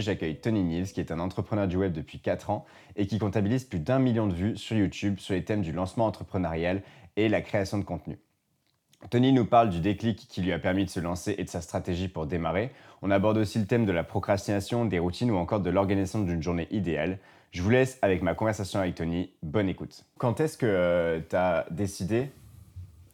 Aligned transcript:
J'accueille 0.00 0.36
Tony 0.36 0.62
Niels, 0.62 0.86
qui 0.86 1.00
est 1.00 1.12
un 1.12 1.20
entrepreneur 1.20 1.68
du 1.68 1.76
web 1.76 1.92
depuis 1.92 2.18
4 2.18 2.50
ans 2.50 2.64
et 2.96 3.06
qui 3.06 3.18
comptabilise 3.18 3.64
plus 3.64 3.78
d'un 3.78 3.98
million 3.98 4.26
de 4.26 4.34
vues 4.34 4.56
sur 4.56 4.76
YouTube 4.76 5.18
sur 5.18 5.34
les 5.34 5.44
thèmes 5.44 5.62
du 5.62 5.72
lancement 5.72 6.06
entrepreneurial 6.06 6.82
et 7.16 7.28
la 7.28 7.40
création 7.40 7.78
de 7.78 7.84
contenu. 7.84 8.18
Tony 9.10 9.32
nous 9.32 9.44
parle 9.44 9.70
du 9.70 9.80
déclic 9.80 10.26
qui 10.28 10.40
lui 10.40 10.52
a 10.52 10.58
permis 10.58 10.84
de 10.84 10.90
se 10.90 11.00
lancer 11.00 11.34
et 11.38 11.44
de 11.44 11.48
sa 11.48 11.60
stratégie 11.60 12.08
pour 12.08 12.26
démarrer. 12.26 12.72
On 13.02 13.10
aborde 13.10 13.36
aussi 13.36 13.58
le 13.58 13.66
thème 13.66 13.84
de 13.84 13.92
la 13.92 14.04
procrastination, 14.04 14.84
des 14.84 14.98
routines 14.98 15.30
ou 15.30 15.36
encore 15.36 15.60
de 15.60 15.70
l'organisation 15.70 16.22
d'une 16.22 16.42
journée 16.42 16.66
idéale. 16.70 17.18
Je 17.52 17.62
vous 17.62 17.70
laisse 17.70 17.98
avec 18.02 18.22
ma 18.22 18.34
conversation 18.34 18.80
avec 18.80 18.96
Tony. 18.96 19.30
Bonne 19.42 19.68
écoute. 19.68 20.04
Quand 20.18 20.40
est-ce 20.40 20.58
que 20.58 20.66
euh, 20.66 21.20
tu 21.28 21.36
as 21.36 21.66
décidé 21.70 22.30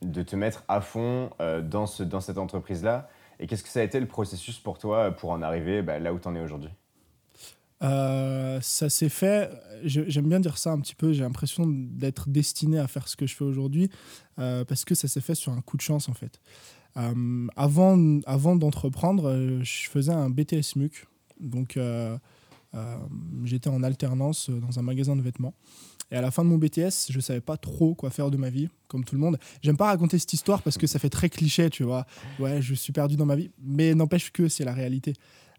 de 0.00 0.22
te 0.22 0.34
mettre 0.34 0.64
à 0.69 0.80
fond 0.80 1.30
euh, 1.41 1.60
dans 1.60 1.86
cette 1.86 2.38
entreprise-là? 2.38 3.08
Et 3.42 3.46
qu'est-ce 3.48 3.64
que 3.64 3.68
ça 3.68 3.80
a 3.80 3.82
été 3.82 3.98
le 3.98 4.06
processus 4.06 4.58
pour 4.58 4.78
toi 4.78 5.10
pour 5.10 5.30
en 5.30 5.42
arriver 5.42 5.82
bah, 5.82 5.98
là 5.98 6.14
où 6.14 6.18
tu 6.20 6.28
en 6.28 6.36
es 6.36 6.40
aujourd'hui? 6.40 6.70
Euh, 7.82 8.60
ça 8.60 8.88
s'est 8.88 9.08
fait, 9.08 9.50
j'aime 9.82 10.28
bien 10.28 10.38
dire 10.38 10.56
ça 10.56 10.70
un 10.70 10.78
petit 10.78 10.94
peu, 10.94 11.12
j'ai 11.12 11.24
l'impression 11.24 11.64
d'être 11.66 12.28
destiné 12.28 12.78
à 12.78 12.86
faire 12.86 13.08
ce 13.08 13.16
que 13.16 13.26
je 13.26 13.34
fais 13.34 13.42
aujourd'hui, 13.42 13.90
euh, 14.38 14.64
parce 14.64 14.84
que 14.84 14.94
ça 14.94 15.08
s'est 15.08 15.20
fait 15.20 15.34
sur 15.34 15.52
un 15.52 15.60
coup 15.60 15.76
de 15.76 15.82
chance 15.82 16.08
en 16.08 16.14
fait. 16.14 16.40
Euh, 16.96 17.48
avant 17.56 18.20
avant 18.26 18.54
d'entreprendre, 18.54 19.60
je 19.62 19.88
faisais 19.88 20.12
un 20.12 20.30
BTS 20.30 20.76
MUC, 20.76 21.08
donc 21.40 21.76
j'étais 23.42 23.68
en 23.68 23.82
alternance 23.82 24.50
dans 24.50 24.78
un 24.78 24.82
magasin 24.82 25.16
de 25.16 25.22
vêtements. 25.22 25.54
Et 26.12 26.16
à 26.16 26.20
la 26.20 26.30
fin 26.30 26.44
de 26.44 26.48
mon 26.48 26.58
BTS, 26.58 27.10
je 27.10 27.20
savais 27.20 27.41
pas 27.41 27.56
trop 27.56 27.94
quoi 27.94 28.10
faire 28.10 28.30
de 28.30 28.36
ma 28.36 28.50
vie, 28.50 28.68
comme 28.86 29.02
tout 29.02 29.14
le 29.14 29.20
monde. 29.20 29.38
J'aime 29.62 29.78
pas 29.78 29.86
raconter 29.86 30.19
cette 30.19 30.32
histoire 30.34 30.60
parce 30.62 30.77
que 30.77 30.86
ça 30.86 30.98
fait 30.98 31.08
très 31.08 31.30
cliché, 31.30 31.70
tu 31.70 31.84
vois. 31.84 32.06
Ouais, 32.38 32.60
je 32.60 32.74
suis 32.74 32.92
perdu 32.92 33.16
dans 33.16 33.24
ma 33.24 33.34
vie. 33.34 33.50
Mais 33.62 33.94
n'empêche 33.94 34.30
que 34.30 34.46
c'est 34.48 34.64
la 34.64 34.74
réalité. 34.74 35.14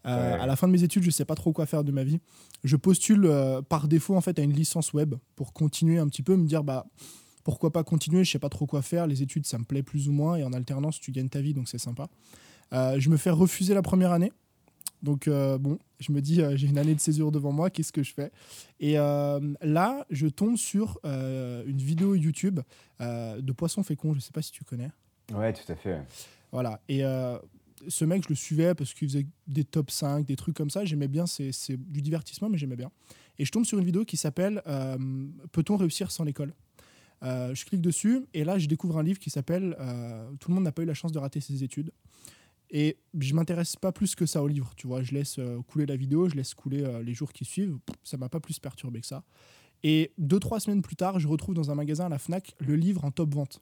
Euh, 0.06 0.38
à 0.38 0.46
la 0.46 0.54
fin 0.54 0.68
de 0.68 0.72
mes 0.72 0.84
études, 0.84 1.02
je 1.02 1.10
sais 1.10 1.24
pas 1.24 1.34
trop 1.34 1.52
quoi 1.52 1.66
faire 1.66 1.82
de 1.82 1.90
ma 1.90 2.04
vie. 2.04 2.20
Je 2.62 2.76
postule 2.76 3.24
euh, 3.24 3.62
par 3.62 3.88
défaut 3.88 4.14
en 4.14 4.20
fait 4.20 4.38
à 4.38 4.42
une 4.42 4.52
licence 4.52 4.92
web 4.92 5.16
pour 5.34 5.52
continuer 5.52 5.98
un 5.98 6.06
petit 6.08 6.22
peu, 6.22 6.36
me 6.36 6.46
dire 6.46 6.62
bah 6.62 6.86
pourquoi 7.42 7.72
pas 7.72 7.82
continuer? 7.82 8.22
Je 8.22 8.30
sais 8.30 8.38
pas 8.38 8.48
trop 8.48 8.66
quoi 8.66 8.80
faire. 8.80 9.06
Les 9.06 9.22
études, 9.22 9.46
ça 9.46 9.58
me 9.58 9.64
plaît 9.64 9.82
plus 9.82 10.08
ou 10.08 10.12
moins. 10.12 10.36
Et 10.36 10.44
en 10.44 10.52
alternance, 10.52 11.00
tu 11.00 11.10
gagnes 11.10 11.28
ta 11.28 11.40
vie, 11.40 11.52
donc 11.52 11.68
c'est 11.68 11.78
sympa. 11.78 12.08
Euh, 12.72 13.00
je 13.00 13.10
me 13.10 13.16
fais 13.16 13.30
refuser 13.30 13.74
la 13.74 13.82
première 13.82 14.12
année. 14.12 14.32
Donc, 15.04 15.28
euh, 15.28 15.58
bon, 15.58 15.78
je 16.00 16.12
me 16.12 16.22
dis, 16.22 16.40
euh, 16.40 16.56
j'ai 16.56 16.66
une 16.66 16.78
année 16.78 16.94
de 16.94 17.00
césure 17.00 17.30
devant 17.30 17.52
moi, 17.52 17.68
qu'est-ce 17.68 17.92
que 17.92 18.02
je 18.02 18.14
fais? 18.14 18.32
Et 18.80 18.98
euh, 18.98 19.38
là, 19.60 20.06
je 20.08 20.26
tombe 20.26 20.56
sur 20.56 20.98
une 21.04 21.76
vidéo 21.76 22.14
YouTube 22.14 22.60
de 23.00 23.52
Poisson 23.52 23.82
Fécond, 23.82 24.12
je 24.12 24.18
ne 24.18 24.22
sais 24.22 24.32
pas 24.32 24.40
si 24.42 24.50
tu 24.50 24.64
connais. 24.64 24.90
Ouais, 25.32 25.52
tout 25.52 25.70
à 25.70 25.76
fait. 25.76 26.00
Voilà. 26.52 26.80
Et 26.88 27.02
ce 27.86 28.04
mec, 28.06 28.24
je 28.24 28.30
le 28.30 28.34
suivais 28.34 28.74
parce 28.74 28.94
qu'il 28.94 29.06
faisait 29.08 29.26
des 29.46 29.64
top 29.64 29.90
5, 29.90 30.24
des 30.24 30.36
trucs 30.36 30.56
comme 30.56 30.70
ça. 30.70 30.86
J'aimais 30.86 31.08
bien, 31.08 31.26
c'est 31.26 31.52
du 31.76 32.00
divertissement, 32.00 32.48
mais 32.48 32.56
j'aimais 32.56 32.76
bien. 32.76 32.90
Et 33.38 33.44
je 33.44 33.52
tombe 33.52 33.66
sur 33.66 33.78
une 33.78 33.84
vidéo 33.84 34.06
qui 34.06 34.16
s'appelle 34.16 34.62
Peut-on 35.52 35.76
réussir 35.76 36.10
sans 36.10 36.24
l'école? 36.24 36.54
Je 37.22 37.64
clique 37.66 37.82
dessus 37.82 38.24
et 38.32 38.44
là, 38.44 38.58
je 38.58 38.68
découvre 38.68 38.96
un 38.96 39.02
livre 39.02 39.18
qui 39.18 39.28
s'appelle 39.28 39.76
Tout 40.40 40.48
le 40.48 40.54
monde 40.54 40.64
n'a 40.64 40.72
pas 40.72 40.82
eu 40.82 40.86
la 40.86 40.94
chance 40.94 41.12
de 41.12 41.18
rater 41.18 41.40
ses 41.40 41.62
études. 41.62 41.90
Et 42.70 42.98
je 43.18 43.34
m'intéresse 43.34 43.76
pas 43.76 43.92
plus 43.92 44.14
que 44.14 44.26
ça 44.26 44.42
au 44.42 44.48
livre, 44.48 44.72
tu 44.76 44.86
vois. 44.86 45.02
Je 45.02 45.12
laisse 45.12 45.38
euh, 45.38 45.60
couler 45.62 45.86
la 45.86 45.96
vidéo, 45.96 46.28
je 46.28 46.34
laisse 46.34 46.54
couler 46.54 46.82
euh, 46.82 47.02
les 47.02 47.14
jours 47.14 47.32
qui 47.32 47.44
suivent. 47.44 47.78
Ça 48.02 48.16
m'a 48.16 48.28
pas 48.28 48.40
plus 48.40 48.58
perturbé 48.58 49.00
que 49.00 49.06
ça. 49.06 49.22
Et 49.82 50.12
deux, 50.16 50.40
trois 50.40 50.60
semaines 50.60 50.82
plus 50.82 50.96
tard, 50.96 51.20
je 51.20 51.28
retrouve 51.28 51.54
dans 51.54 51.70
un 51.70 51.74
magasin 51.74 52.06
à 52.06 52.08
la 52.08 52.18
Fnac 52.18 52.54
le 52.58 52.74
livre 52.74 53.04
en 53.04 53.10
top 53.10 53.34
vente. 53.34 53.60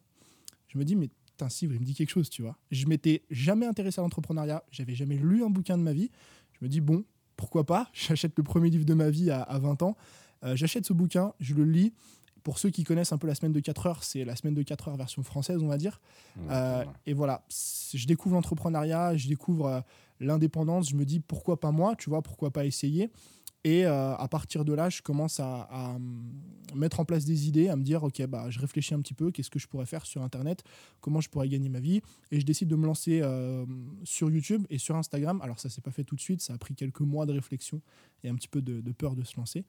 Je 0.69 0.77
me 0.77 0.85
dis, 0.85 0.95
mais 0.95 1.09
putain, 1.25 1.47
il 1.61 1.69
me 1.69 1.85
dit 1.85 1.93
quelque 1.93 2.09
chose, 2.09 2.29
tu 2.29 2.41
vois. 2.41 2.57
Je 2.71 2.87
m'étais 2.87 3.23
jamais 3.29 3.65
intéressé 3.65 3.99
à 3.99 4.03
l'entrepreneuriat, 4.03 4.63
j'avais 4.71 4.95
jamais 4.95 5.17
lu 5.17 5.43
un 5.43 5.49
bouquin 5.49 5.77
de 5.77 5.83
ma 5.83 5.93
vie. 5.93 6.09
Je 6.53 6.65
me 6.65 6.69
dis, 6.69 6.79
bon, 6.79 7.03
pourquoi 7.35 7.65
pas? 7.65 7.89
J'achète 7.93 8.33
le 8.37 8.43
premier 8.43 8.69
livre 8.69 8.85
de 8.85 8.93
ma 8.93 9.09
vie 9.09 9.31
à, 9.31 9.59
20 9.59 9.83
ans. 9.83 9.97
Euh, 10.43 10.55
j'achète 10.55 10.85
ce 10.85 10.93
bouquin, 10.93 11.33
je 11.39 11.53
le 11.53 11.63
lis 11.63 11.93
pour 12.43 12.59
ceux 12.59 12.69
qui 12.69 12.83
connaissent 12.83 13.13
un 13.13 13.17
peu 13.17 13.27
la 13.27 13.35
semaine 13.35 13.53
de 13.53 13.59
4 13.59 13.87
heures, 13.87 14.03
c'est 14.03 14.25
la 14.25 14.35
semaine 14.35 14.53
de 14.53 14.63
4 14.63 14.89
heures 14.89 14.97
version 14.97 15.23
française, 15.23 15.61
on 15.63 15.67
va 15.67 15.77
dire. 15.77 16.01
Euh, 16.49 16.83
et 17.05 17.13
voilà, 17.13 17.43
je 17.49 18.05
découvre 18.05 18.35
l'entrepreneuriat, 18.35 19.15
je 19.15 19.27
découvre 19.27 19.65
euh, 19.67 19.81
l'indépendance, 20.19 20.89
je 20.89 20.95
me 20.95 21.05
dis 21.05 21.19
pourquoi 21.19 21.59
pas 21.59 21.71
moi, 21.71 21.95
tu 21.95 22.09
vois, 22.09 22.21
pourquoi 22.21 22.51
pas 22.51 22.65
essayer. 22.65 23.09
Et 23.65 23.85
euh, 23.85 24.13
à 24.15 24.27
partir 24.27 24.65
de 24.65 24.73
là, 24.73 24.89
je 24.89 25.01
commence 25.01 25.39
à, 25.39 25.97
mettre 26.75 26.99
en 26.99 27.05
place 27.05 27.23
des 27.23 27.47
idées, 27.47 27.69
à 27.69 27.77
me 27.77 27.83
dire, 27.83 28.03
OK, 28.03 28.21
bah, 28.25 28.49
je 28.49 28.59
réfléchis 28.59 28.93
un 28.93 28.99
petit 28.99 29.13
peu, 29.13 29.31
qu'est-ce 29.31 29.49
que 29.49 29.59
je 29.59 29.67
pourrais 29.67 29.85
faire 29.85 30.05
sur 30.05 30.21
Internet, 30.21 30.65
comment 30.99 31.21
je 31.21 31.29
pourrais 31.29 31.47
gagner 31.47 31.69
ma 31.69 31.79
vie. 31.79 32.01
Et 32.31 32.41
je 32.41 32.45
décide 32.45 32.67
de 32.67 32.75
me 32.75 32.85
lancer 32.85 33.21
sur 34.03 34.29
YouTube 34.29 34.65
et 34.69 34.79
sur 34.79 34.97
Instagram. 34.97 35.39
Alors 35.41 35.59
ça 35.59 35.69
s'est 35.69 35.81
pas 35.81 35.91
fait 35.91 36.03
tout 36.03 36.15
de 36.15 36.21
suite, 36.21 36.41
ça 36.41 36.53
a 36.53 36.57
pris 36.57 36.75
quelques 36.75 36.99
mois 36.99 37.25
de 37.25 37.31
réflexion 37.31 37.79
et 38.25 38.29
un 38.29 38.35
petit 38.35 38.49
peu 38.49 38.61
de 38.61 38.91
peur 38.91 39.15
de 39.15 39.23
se 39.23 39.37
lancer. 39.37 39.63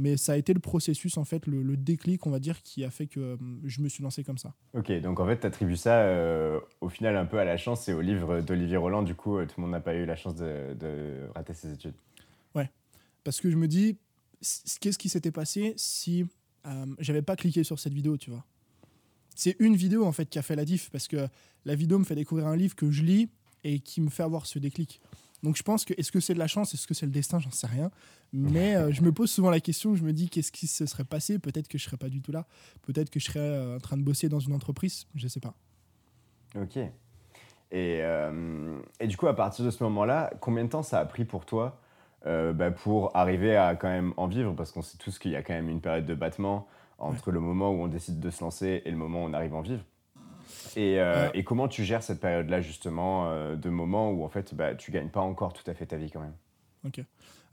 Mais 0.00 0.16
ça 0.16 0.32
a 0.32 0.36
été 0.38 0.54
le 0.54 0.60
processus, 0.60 1.18
en 1.18 1.24
fait, 1.24 1.46
le, 1.46 1.76
déclic, 1.76 2.26
on 2.26 2.30
va 2.30 2.38
dire, 2.38 2.62
qui 2.62 2.84
a 2.84 2.90
fait 2.90 3.06
que 3.06 3.20
euh, 3.20 3.36
je 3.64 3.82
me 3.82 3.88
suis 3.90 4.02
lancé 4.02 4.24
comme 4.24 4.38
ça. 4.38 4.54
Ok, 4.72 4.90
donc 5.02 5.20
en 5.20 5.26
fait, 5.26 5.40
tu 5.40 5.46
attribues 5.46 5.76
ça 5.76 6.00
euh, 6.00 6.58
au 6.80 6.88
final 6.88 7.18
un 7.18 7.26
peu 7.26 7.38
à 7.38 7.44
la 7.44 7.58
chance 7.58 7.86
et 7.86 7.92
au 7.92 8.00
livre 8.00 8.40
d'Olivier 8.40 8.78
Roland. 8.78 9.02
Du 9.02 9.14
coup, 9.14 9.36
euh, 9.36 9.44
tout 9.44 9.56
le 9.58 9.62
monde 9.62 9.72
n'a 9.72 9.80
pas 9.80 9.94
eu 9.94 10.06
la 10.06 10.16
chance 10.16 10.34
de, 10.36 11.28
rater 11.34 11.52
ses 11.52 11.74
études. 11.74 11.92
Ouais, 12.54 12.70
parce 13.24 13.42
que 13.42 13.50
je 13.50 13.56
me 13.56 13.68
dis, 13.68 13.98
qu'est-ce 14.80 14.96
qui 14.96 15.10
s'était 15.10 15.30
passé 15.30 15.74
si 15.76 16.24
j'avais 16.98 17.22
pas 17.22 17.36
cliqué 17.36 17.62
sur 17.62 17.78
cette 17.78 17.92
vidéo, 17.92 18.16
tu 18.16 18.30
vois? 18.30 18.44
C'est 19.34 19.56
une 19.58 19.76
vidéo, 19.76 20.06
en 20.06 20.12
fait, 20.12 20.30
qui 20.30 20.38
a 20.38 20.42
fait 20.42 20.56
la 20.56 20.64
diff, 20.64 20.88
parce 20.90 21.08
que 21.08 21.28
la 21.66 21.74
vidéo 21.74 21.98
me 21.98 22.04
fait 22.04 22.14
découvrir 22.14 22.46
un 22.46 22.56
livre 22.56 22.74
que 22.74 22.90
je 22.90 23.02
lis 23.02 23.28
et 23.64 23.80
qui 23.80 24.00
me 24.00 24.08
fait 24.08 24.22
avoir 24.22 24.46
ce 24.46 24.58
déclic. 24.58 25.02
Donc 25.42 25.56
je 25.56 25.62
pense 25.62 25.84
que 25.84 25.94
est-ce 25.96 26.12
que 26.12 26.20
c'est 26.20 26.34
de 26.34 26.38
la 26.38 26.46
chance, 26.46 26.74
est-ce 26.74 26.86
que 26.86 26.94
c'est 26.94 27.06
le 27.06 27.12
destin, 27.12 27.38
j'en 27.38 27.50
sais 27.50 27.66
rien. 27.66 27.90
Mais 28.32 28.76
euh, 28.76 28.92
je 28.92 29.02
me 29.02 29.12
pose 29.12 29.30
souvent 29.30 29.50
la 29.50 29.60
question, 29.60 29.94
je 29.94 30.02
me 30.02 30.12
dis 30.12 30.28
qu'est-ce 30.28 30.52
qui 30.52 30.66
se 30.66 30.86
serait 30.86 31.04
passé? 31.04 31.38
Peut-être 31.38 31.68
que 31.68 31.78
je 31.78 31.84
serais 31.84 31.96
pas 31.96 32.08
du 32.08 32.20
tout 32.20 32.32
là. 32.32 32.46
Peut-être 32.82 33.10
que 33.10 33.18
je 33.18 33.24
serais 33.26 33.40
euh, 33.40 33.76
en 33.76 33.80
train 33.80 33.96
de 33.96 34.02
bosser 34.02 34.28
dans 34.28 34.40
une 34.40 34.52
entreprise, 34.52 35.06
je 35.14 35.28
sais 35.28 35.40
pas. 35.40 35.54
Ok. 36.60 36.76
Et, 37.72 38.00
euh, 38.02 38.80
et, 38.98 39.06
du 39.06 39.16
coup, 39.16 39.28
à 39.28 39.36
partir 39.36 39.64
de 39.64 39.70
ce 39.70 39.82
moment-là, 39.84 40.32
combien 40.40 40.64
de 40.64 40.70
temps 40.70 40.82
ça 40.82 40.98
a 40.98 41.04
pris 41.04 41.24
pour 41.24 41.46
toi 41.46 41.80
bah, 42.24 42.70
pour 42.70 43.16
arriver 43.16 43.56
à 43.56 43.76
quand 43.76 43.88
même 43.88 44.12
en 44.16 44.26
vivre? 44.26 44.54
Parce 44.54 44.72
qu'on 44.72 44.82
sait 44.82 44.98
tous 44.98 45.18
qu'il 45.18 45.30
y 45.30 45.36
a 45.36 45.42
quand 45.42 45.54
même 45.54 45.68
une 45.68 45.80
période 45.80 46.04
de 46.04 46.14
battement 46.14 46.66
entre 46.98 47.30
le 47.30 47.40
moment 47.40 47.70
où 47.70 47.82
on 47.82 47.86
décide 47.86 48.20
de 48.20 48.28
se 48.30 48.42
lancer 48.42 48.82
et 48.84 48.90
le 48.90 48.96
moment 48.96 49.24
où 49.24 49.28
on 49.28 49.32
arrive 49.32 49.54
à 49.54 49.56
en 49.56 49.62
vivre. 49.62 49.84
Euh, 50.76 51.30
et, 51.34 51.44
comment 51.44 51.68
tu 51.68 51.84
gères 51.84 52.02
cette 52.02 52.20
période-là, 52.20 52.60
justement, 52.60 53.30
euh, 53.30 53.56
de 53.56 53.70
moment 53.70 54.10
où, 54.10 54.24
en 54.24 54.28
fait, 54.28 54.54
bah, 54.54 54.74
tu 54.74 54.90
gagnes 54.90 55.08
pas 55.08 55.20
encore 55.20 55.52
tout 55.52 55.68
à 55.70 55.74
fait 55.74 55.86
ta 55.86 55.96
vie 55.96 56.10
quand 56.10 56.20
même? 56.20 56.34
Ok. 56.84 57.04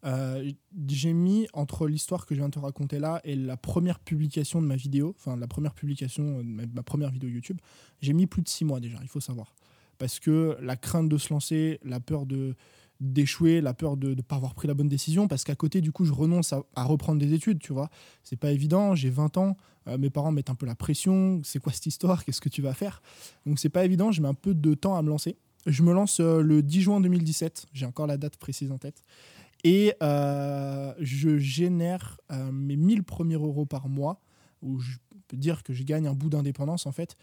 Euh, 0.05 0.51
j'ai 0.87 1.11
mis 1.11 1.47
entre 1.53 1.87
l'histoire 1.87 2.25
que 2.25 2.35
je 2.35 2.39
viens 2.39 2.49
de 2.49 2.53
te 2.53 2.59
raconter 2.59 2.99
là 2.99 3.19
et 3.23 3.35
la 3.35 3.57
première 3.57 3.99
publication 3.99 4.61
de 4.61 4.67
ma 4.67 4.75
vidéo, 4.75 5.15
enfin 5.17 5.35
la 5.35 5.47
première 5.47 5.73
publication 5.73 6.37
de 6.37 6.43
ma, 6.43 6.83
première 6.83 7.09
vidéo 7.09 7.29
YouTube, 7.29 7.57
j'ai 7.99 8.13
mis 8.13 8.27
plus 8.27 8.43
de 8.43 8.47
six 8.47 8.63
mois 8.63 8.79
déjà, 8.79 8.99
il 9.01 9.07
faut 9.07 9.19
savoir. 9.19 9.55
Parce 9.97 10.19
que 10.19 10.55
la 10.61 10.75
crainte 10.75 11.09
de 11.09 11.17
se 11.17 11.33
lancer, 11.33 11.79
la 11.83 11.99
peur 11.99 12.27
de 12.27 12.55
d'échouer, 12.99 13.61
la 13.61 13.73
peur 13.73 13.97
de 13.97 14.13
ne 14.13 14.21
pas 14.21 14.35
avoir 14.35 14.55
pris 14.55 14.67
la 14.67 14.73
bonne 14.73 14.87
décision, 14.87 15.27
parce 15.27 15.43
qu'à 15.43 15.55
côté, 15.55 15.81
du 15.81 15.91
coup, 15.91 16.05
je 16.05 16.13
renonce 16.13 16.53
à, 16.53 16.83
reprendre 16.83 17.19
des 17.19 17.33
études, 17.33 17.59
tu 17.59 17.73
vois. 17.73 17.89
C'est 18.23 18.37
pas 18.37 18.51
évident, 18.51 18.95
j'ai 18.95 19.09
20 19.09 19.37
ans, 19.37 19.57
euh, 19.87 19.97
mes 19.97 20.09
parents 20.09 20.31
mettent 20.31 20.49
un 20.49 20.55
peu 20.55 20.65
la 20.65 20.75
pression, 20.75 21.41
c'est 21.43 21.59
quoi 21.59 21.71
cette 21.71 21.85
histoire, 21.85 22.25
qu'est-ce 22.25 22.41
que 22.41 22.49
tu 22.49 22.61
vas 22.61 22.73
faire? 22.73 23.01
Donc 23.45 23.59
c'est 23.59 23.69
pas 23.69 23.85
évident, 23.85 24.11
je 24.11 24.21
mets 24.21 24.27
un 24.27 24.33
peu 24.33 24.53
de 24.53 24.73
temps 24.73 24.95
à 24.95 25.01
me 25.01 25.09
lancer. 25.09 25.37
Je 25.65 25.83
me 25.83 25.93
lance 25.93 26.19
euh, 26.19 26.41
le 26.41 26.63
10 26.63 26.81
juin 26.81 27.01
2017, 27.01 27.67
j'ai 27.73 27.85
encore 27.85 28.07
la 28.07 28.17
date 28.17 28.37
précise 28.37 28.71
en 28.71 28.77
tête, 28.77 29.03
et 29.63 29.93
euh, 30.01 30.93
je 30.99 31.37
génère 31.37 32.19
mes 32.51 32.75
1000 32.75 33.03
premiers 33.03 33.35
euros 33.35 33.65
par 33.65 33.89
mois, 33.89 34.21
où 34.61 34.79
je 34.79 34.97
peux 35.27 35.37
dire 35.37 35.63
que 35.63 35.73
je 35.73 35.83
gagne 35.83 36.07
un 36.07 36.13
bout 36.13 36.29
d'indépendance, 36.29 36.85
en 36.85 36.91
fait, 36.91 37.17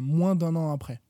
moins 0.00 0.34
d'un 0.34 0.56
an 0.56 0.72
après. 0.72 1.00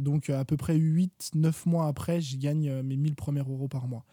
Donc 0.00 0.30
à 0.30 0.44
peu 0.44 0.56
près 0.56 0.76
8-9 0.76 1.52
mois 1.66 1.86
après, 1.86 2.20
je 2.20 2.36
gagne 2.36 2.82
mes 2.82 2.96
1000 2.96 3.14
premiers 3.14 3.40
euros 3.40 3.68
par 3.68 3.86
mois. 3.86 4.04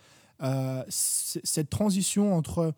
cette 0.90 1.70
transition 1.70 2.36
entre 2.36 2.74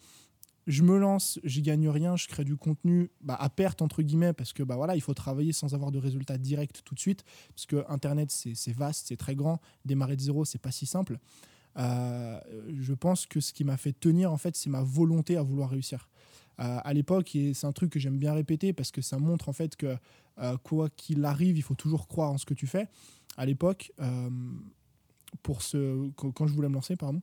je 0.69 0.83
me 0.83 0.97
lance, 0.99 1.39
j'y 1.43 1.63
gagne 1.63 1.89
rien, 1.89 2.15
je 2.15 2.27
crée 2.27 2.43
du 2.43 2.55
contenu 2.55 3.09
bah, 3.21 3.35
à 3.39 3.49
perte 3.49 3.81
entre 3.81 4.03
guillemets 4.03 4.33
parce 4.33 4.53
que 4.53 4.61
bah 4.61 4.75
voilà, 4.75 4.95
il 4.95 5.01
faut 5.01 5.15
travailler 5.15 5.51
sans 5.51 5.73
avoir 5.73 5.91
de 5.91 5.97
résultats 5.97 6.37
directs 6.37 6.83
tout 6.85 6.93
de 6.93 6.99
suite 6.99 7.25
parce 7.55 7.65
que 7.65 7.83
internet 7.89 8.31
c'est 8.31 8.71
vaste, 8.73 9.07
c'est 9.07 9.17
très 9.17 9.35
grand, 9.35 9.59
démarrer 9.83 10.15
de 10.15 10.21
zéro 10.21 10.45
c'est 10.45 10.61
pas 10.61 10.71
si 10.71 10.85
simple. 10.85 11.17
Euh, 11.77 12.39
je 12.79 12.93
pense 12.93 13.25
que 13.25 13.39
ce 13.39 13.51
qui 13.51 13.63
m'a 13.63 13.77
fait 13.77 13.93
tenir 13.93 14.31
en 14.31 14.37
fait 14.37 14.55
c'est 14.55 14.69
ma 14.69 14.83
volonté 14.83 15.37
à 15.37 15.41
vouloir 15.41 15.71
réussir. 15.71 16.07
Euh, 16.59 16.79
à 16.83 16.93
l'époque 16.93 17.35
et 17.35 17.53
c'est 17.53 17.67
un 17.67 17.71
truc 17.71 17.91
que 17.91 17.99
j'aime 17.99 18.17
bien 18.17 18.33
répéter 18.33 18.73
parce 18.73 18.91
que 18.91 19.01
ça 19.01 19.17
montre 19.17 19.47
en 19.47 19.53
fait 19.53 19.75
que 19.75 19.95
euh, 20.39 20.57
quoi 20.57 20.89
qu'il 20.89 21.23
arrive, 21.23 21.57
il 21.57 21.61
faut 21.61 21.75
toujours 21.75 22.07
croire 22.07 22.31
en 22.31 22.37
ce 22.37 22.45
que 22.45 22.53
tu 22.53 22.67
fais. 22.67 22.87
À 23.37 23.45
l'époque, 23.45 23.93
pour 25.43 25.61
ce 25.61 26.09
quand 26.15 26.47
je 26.47 26.53
voulais 26.53 26.67
me 26.67 26.73
lancer 26.73 26.95
pardon, 26.95 27.21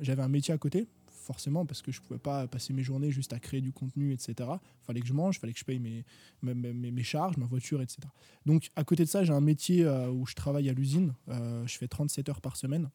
j'avais 0.00 0.22
un 0.22 0.28
métier 0.28 0.52
à 0.52 0.58
côté 0.58 0.86
forcément, 1.22 1.64
parce 1.64 1.80
que 1.80 1.92
je 1.92 2.00
ne 2.00 2.04
pouvais 2.04 2.18
pas 2.18 2.46
passer 2.48 2.72
mes 2.72 2.82
journées 2.82 3.10
juste 3.10 3.32
à 3.32 3.38
créer 3.38 3.60
du 3.60 3.72
contenu, 3.72 4.12
etc. 4.12 4.34
Il 4.40 4.84
fallait 4.84 5.00
que 5.00 5.06
je 5.06 5.12
mange, 5.12 5.36
il 5.36 5.38
fallait 5.38 5.52
que 5.52 5.58
je 5.58 5.64
paye 5.64 5.78
mes, 5.78 6.04
mes, 6.42 7.02
charges, 7.02 7.36
ma 7.36 7.46
voiture, 7.46 7.80
etc. 7.80 7.98
Donc, 8.44 8.70
à 8.76 8.84
côté 8.84 9.04
de 9.04 9.08
ça, 9.08 9.24
j'ai 9.24 9.32
un 9.32 9.40
métier 9.40 9.84
euh, 9.84 10.10
où 10.10 10.26
je 10.26 10.34
travaille 10.34 10.68
à 10.68 10.72
l'usine. 10.72 11.14
Euh, 11.28 11.66
je 11.66 11.78
fais 11.78 11.88
37 11.88 12.28
heures 12.28 12.40
par 12.40 12.56
semaine. 12.56 12.90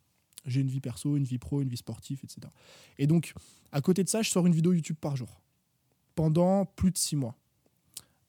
J'ai 0.46 0.62
une 0.62 0.68
vie 0.68 0.82
perso, 0.82 1.18
une 1.18 1.24
vie 1.24 1.40
pro, 1.40 1.62
une 1.62 1.70
vie 1.70 1.78
sportive, 1.78 2.20
etc. 2.24 2.42
Et 3.00 3.08
donc, 3.08 3.34
à 3.72 3.82
côté 3.82 4.04
de 4.04 4.10
ça, 4.10 4.22
je 4.22 4.30
sors 4.30 4.46
une 4.46 4.54
vidéo 4.54 4.74
YouTube 4.74 4.98
par 5.00 5.16
jour 5.16 5.42
pendant 6.18 6.66
plus 6.66 6.92
de 6.92 6.98
six 6.98 7.16
mois. 7.16 7.36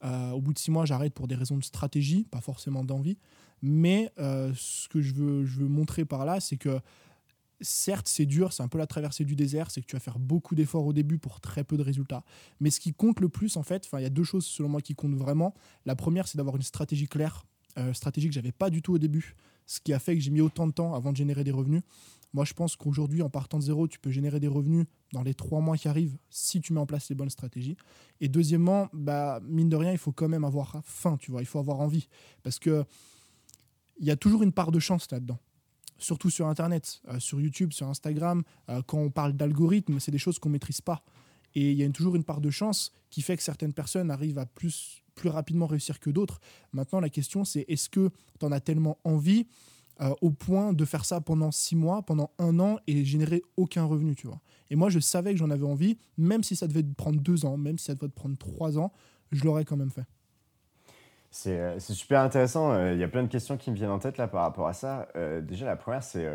Euh, 0.04 0.30
au 0.30 0.40
bout 0.40 0.52
de 0.52 0.58
six 0.60 0.70
mois, 0.70 0.84
j'arrête 0.84 1.12
pour 1.12 1.26
des 1.26 1.34
raisons 1.34 1.56
de 1.56 1.64
stratégie, 1.64 2.22
pas 2.30 2.40
forcément 2.40 2.84
d'envie. 2.84 3.18
Mais 3.62 4.12
ce 4.16 4.86
que 4.88 5.00
je 5.00 5.12
veux, 5.14 5.44
je 5.44 5.58
veux 5.58 5.66
montrer 5.66 6.04
par 6.04 6.24
là, 6.24 6.38
c'est 6.38 6.56
que 6.56 6.80
certes, 7.60 8.08
c'est 8.08 8.26
dur, 8.26 8.52
c'est 8.52 8.62
un 8.62 8.68
peu 8.68 8.78
la 8.78 8.86
traversée 8.86 9.24
du 9.24 9.36
désert, 9.36 9.70
c'est 9.70 9.80
que 9.80 9.86
tu 9.86 9.96
vas 9.96 10.00
faire 10.00 10.18
beaucoup 10.18 10.54
d'efforts 10.54 10.86
au 10.86 10.92
début 10.92 11.18
pour 11.18 11.40
très 11.40 11.64
peu 11.64 11.76
de 11.76 11.82
résultats. 11.82 12.24
Mais 12.60 12.70
ce 12.70 12.80
qui 12.80 12.92
compte 12.92 13.20
le 13.20 13.28
plus, 13.28 13.56
en 13.56 13.62
fait, 13.62 13.88
il 13.92 14.02
y 14.02 14.04
a 14.04 14.10
deux 14.10 14.24
choses 14.24 14.46
selon 14.46 14.68
moi 14.68 14.80
qui 14.80 14.94
comptent 14.94 15.16
vraiment. 15.16 15.54
La 15.84 15.96
première, 15.96 16.28
c'est 16.28 16.38
d'avoir 16.38 16.56
une 16.56 16.62
stratégie 16.62 17.08
claire, 17.08 17.46
euh, 17.78 17.92
stratégie 17.92 18.28
que 18.28 18.34
j'avais 18.34 18.52
pas 18.52 18.70
du 18.70 18.82
tout 18.82 18.94
au 18.94 18.98
début, 18.98 19.34
ce 19.66 19.80
qui 19.80 19.92
a 19.92 19.98
fait 19.98 20.14
que 20.14 20.20
j'ai 20.20 20.30
mis 20.30 20.40
autant 20.40 20.66
de 20.66 20.72
temps 20.72 20.94
avant 20.94 21.12
de 21.12 21.16
générer 21.16 21.44
des 21.44 21.52
revenus. 21.52 21.82
Moi, 22.34 22.44
je 22.44 22.52
pense 22.52 22.76
qu'aujourd'hui, 22.76 23.22
en 23.22 23.30
partant 23.30 23.58
de 23.58 23.62
zéro, 23.62 23.88
tu 23.88 23.98
peux 23.98 24.10
générer 24.10 24.38
des 24.40 24.48
revenus 24.48 24.86
dans 25.12 25.22
les 25.22 25.34
trois 25.34 25.60
mois 25.60 25.76
qui 25.76 25.88
arrivent 25.88 26.18
si 26.28 26.60
tu 26.60 26.72
mets 26.72 26.80
en 26.80 26.86
place 26.86 27.08
les 27.08 27.14
bonnes 27.14 27.30
stratégies. 27.30 27.76
Et 28.20 28.28
deuxièmement, 28.28 28.88
bah, 28.92 29.40
mine 29.44 29.68
de 29.68 29.76
rien, 29.76 29.92
il 29.92 29.98
faut 29.98 30.12
quand 30.12 30.28
même 30.28 30.44
avoir 30.44 30.80
faim, 30.84 31.16
tu 31.18 31.30
vois, 31.30 31.40
il 31.40 31.46
faut 31.46 31.58
avoir 31.58 31.80
envie. 31.80 32.08
Parce 32.42 32.58
que 32.58 32.84
il 34.00 34.06
y 34.06 34.10
a 34.10 34.16
toujours 34.16 34.42
une 34.42 34.52
part 34.52 34.70
de 34.70 34.78
chance 34.78 35.10
là-dedans 35.10 35.38
surtout 35.98 36.30
sur 36.30 36.46
Internet, 36.46 37.00
euh, 37.08 37.18
sur 37.18 37.40
YouTube, 37.40 37.72
sur 37.72 37.88
Instagram, 37.88 38.42
euh, 38.70 38.80
quand 38.86 38.98
on 38.98 39.10
parle 39.10 39.34
d'algorithmes, 39.34 40.00
c'est 40.00 40.12
des 40.12 40.18
choses 40.18 40.38
qu'on 40.38 40.48
ne 40.48 40.54
maîtrise 40.54 40.80
pas. 40.80 41.04
Et 41.54 41.72
il 41.72 41.76
y 41.76 41.82
a 41.82 41.90
toujours 41.90 42.14
une 42.14 42.24
part 42.24 42.40
de 42.40 42.50
chance 42.50 42.92
qui 43.10 43.20
fait 43.20 43.36
que 43.36 43.42
certaines 43.42 43.72
personnes 43.72 44.10
arrivent 44.10 44.38
à 44.38 44.46
plus, 44.46 45.02
plus 45.14 45.28
rapidement 45.28 45.66
réussir 45.66 45.98
que 45.98 46.10
d'autres. 46.10 46.40
Maintenant, 46.72 47.00
la 47.00 47.08
question, 47.08 47.44
c'est 47.44 47.64
est-ce 47.68 47.88
que 47.88 48.10
tu 48.38 48.46
en 48.46 48.52
as 48.52 48.60
tellement 48.60 48.98
envie 49.04 49.46
euh, 50.00 50.14
au 50.20 50.30
point 50.30 50.72
de 50.72 50.84
faire 50.84 51.04
ça 51.04 51.20
pendant 51.20 51.50
six 51.50 51.76
mois, 51.76 52.02
pendant 52.02 52.30
un 52.38 52.58
an 52.60 52.78
et 52.86 53.04
générer 53.04 53.42
aucun 53.56 53.84
revenu, 53.84 54.14
tu 54.14 54.26
vois. 54.26 54.40
Et 54.70 54.76
moi, 54.76 54.90
je 54.90 54.98
savais 54.98 55.32
que 55.32 55.38
j'en 55.38 55.50
avais 55.50 55.66
envie, 55.66 55.98
même 56.16 56.42
si 56.42 56.56
ça 56.56 56.66
devait 56.66 56.84
prendre 56.84 57.20
deux 57.20 57.44
ans, 57.44 57.56
même 57.56 57.78
si 57.78 57.86
ça 57.86 57.94
devait 57.94 58.08
prendre 58.08 58.36
trois 58.36 58.78
ans, 58.78 58.92
je 59.32 59.44
l'aurais 59.44 59.64
quand 59.64 59.76
même 59.76 59.90
fait. 59.90 60.04
Euh, 61.46 61.76
c'est 61.78 61.92
super 61.92 62.20
intéressant. 62.20 62.72
Euh, 62.72 62.94
il 62.94 62.98
y 62.98 63.04
a 63.04 63.08
plein 63.08 63.22
de 63.22 63.28
questions 63.28 63.56
qui 63.56 63.70
me 63.70 63.76
viennent 63.76 63.90
en 63.90 63.98
tête 63.98 64.18
là 64.18 64.28
par 64.28 64.42
rapport 64.42 64.66
à 64.66 64.72
ça. 64.72 65.08
Euh, 65.16 65.40
déjà, 65.40 65.66
la 65.66 65.76
première, 65.76 66.02
c'est 66.02 66.26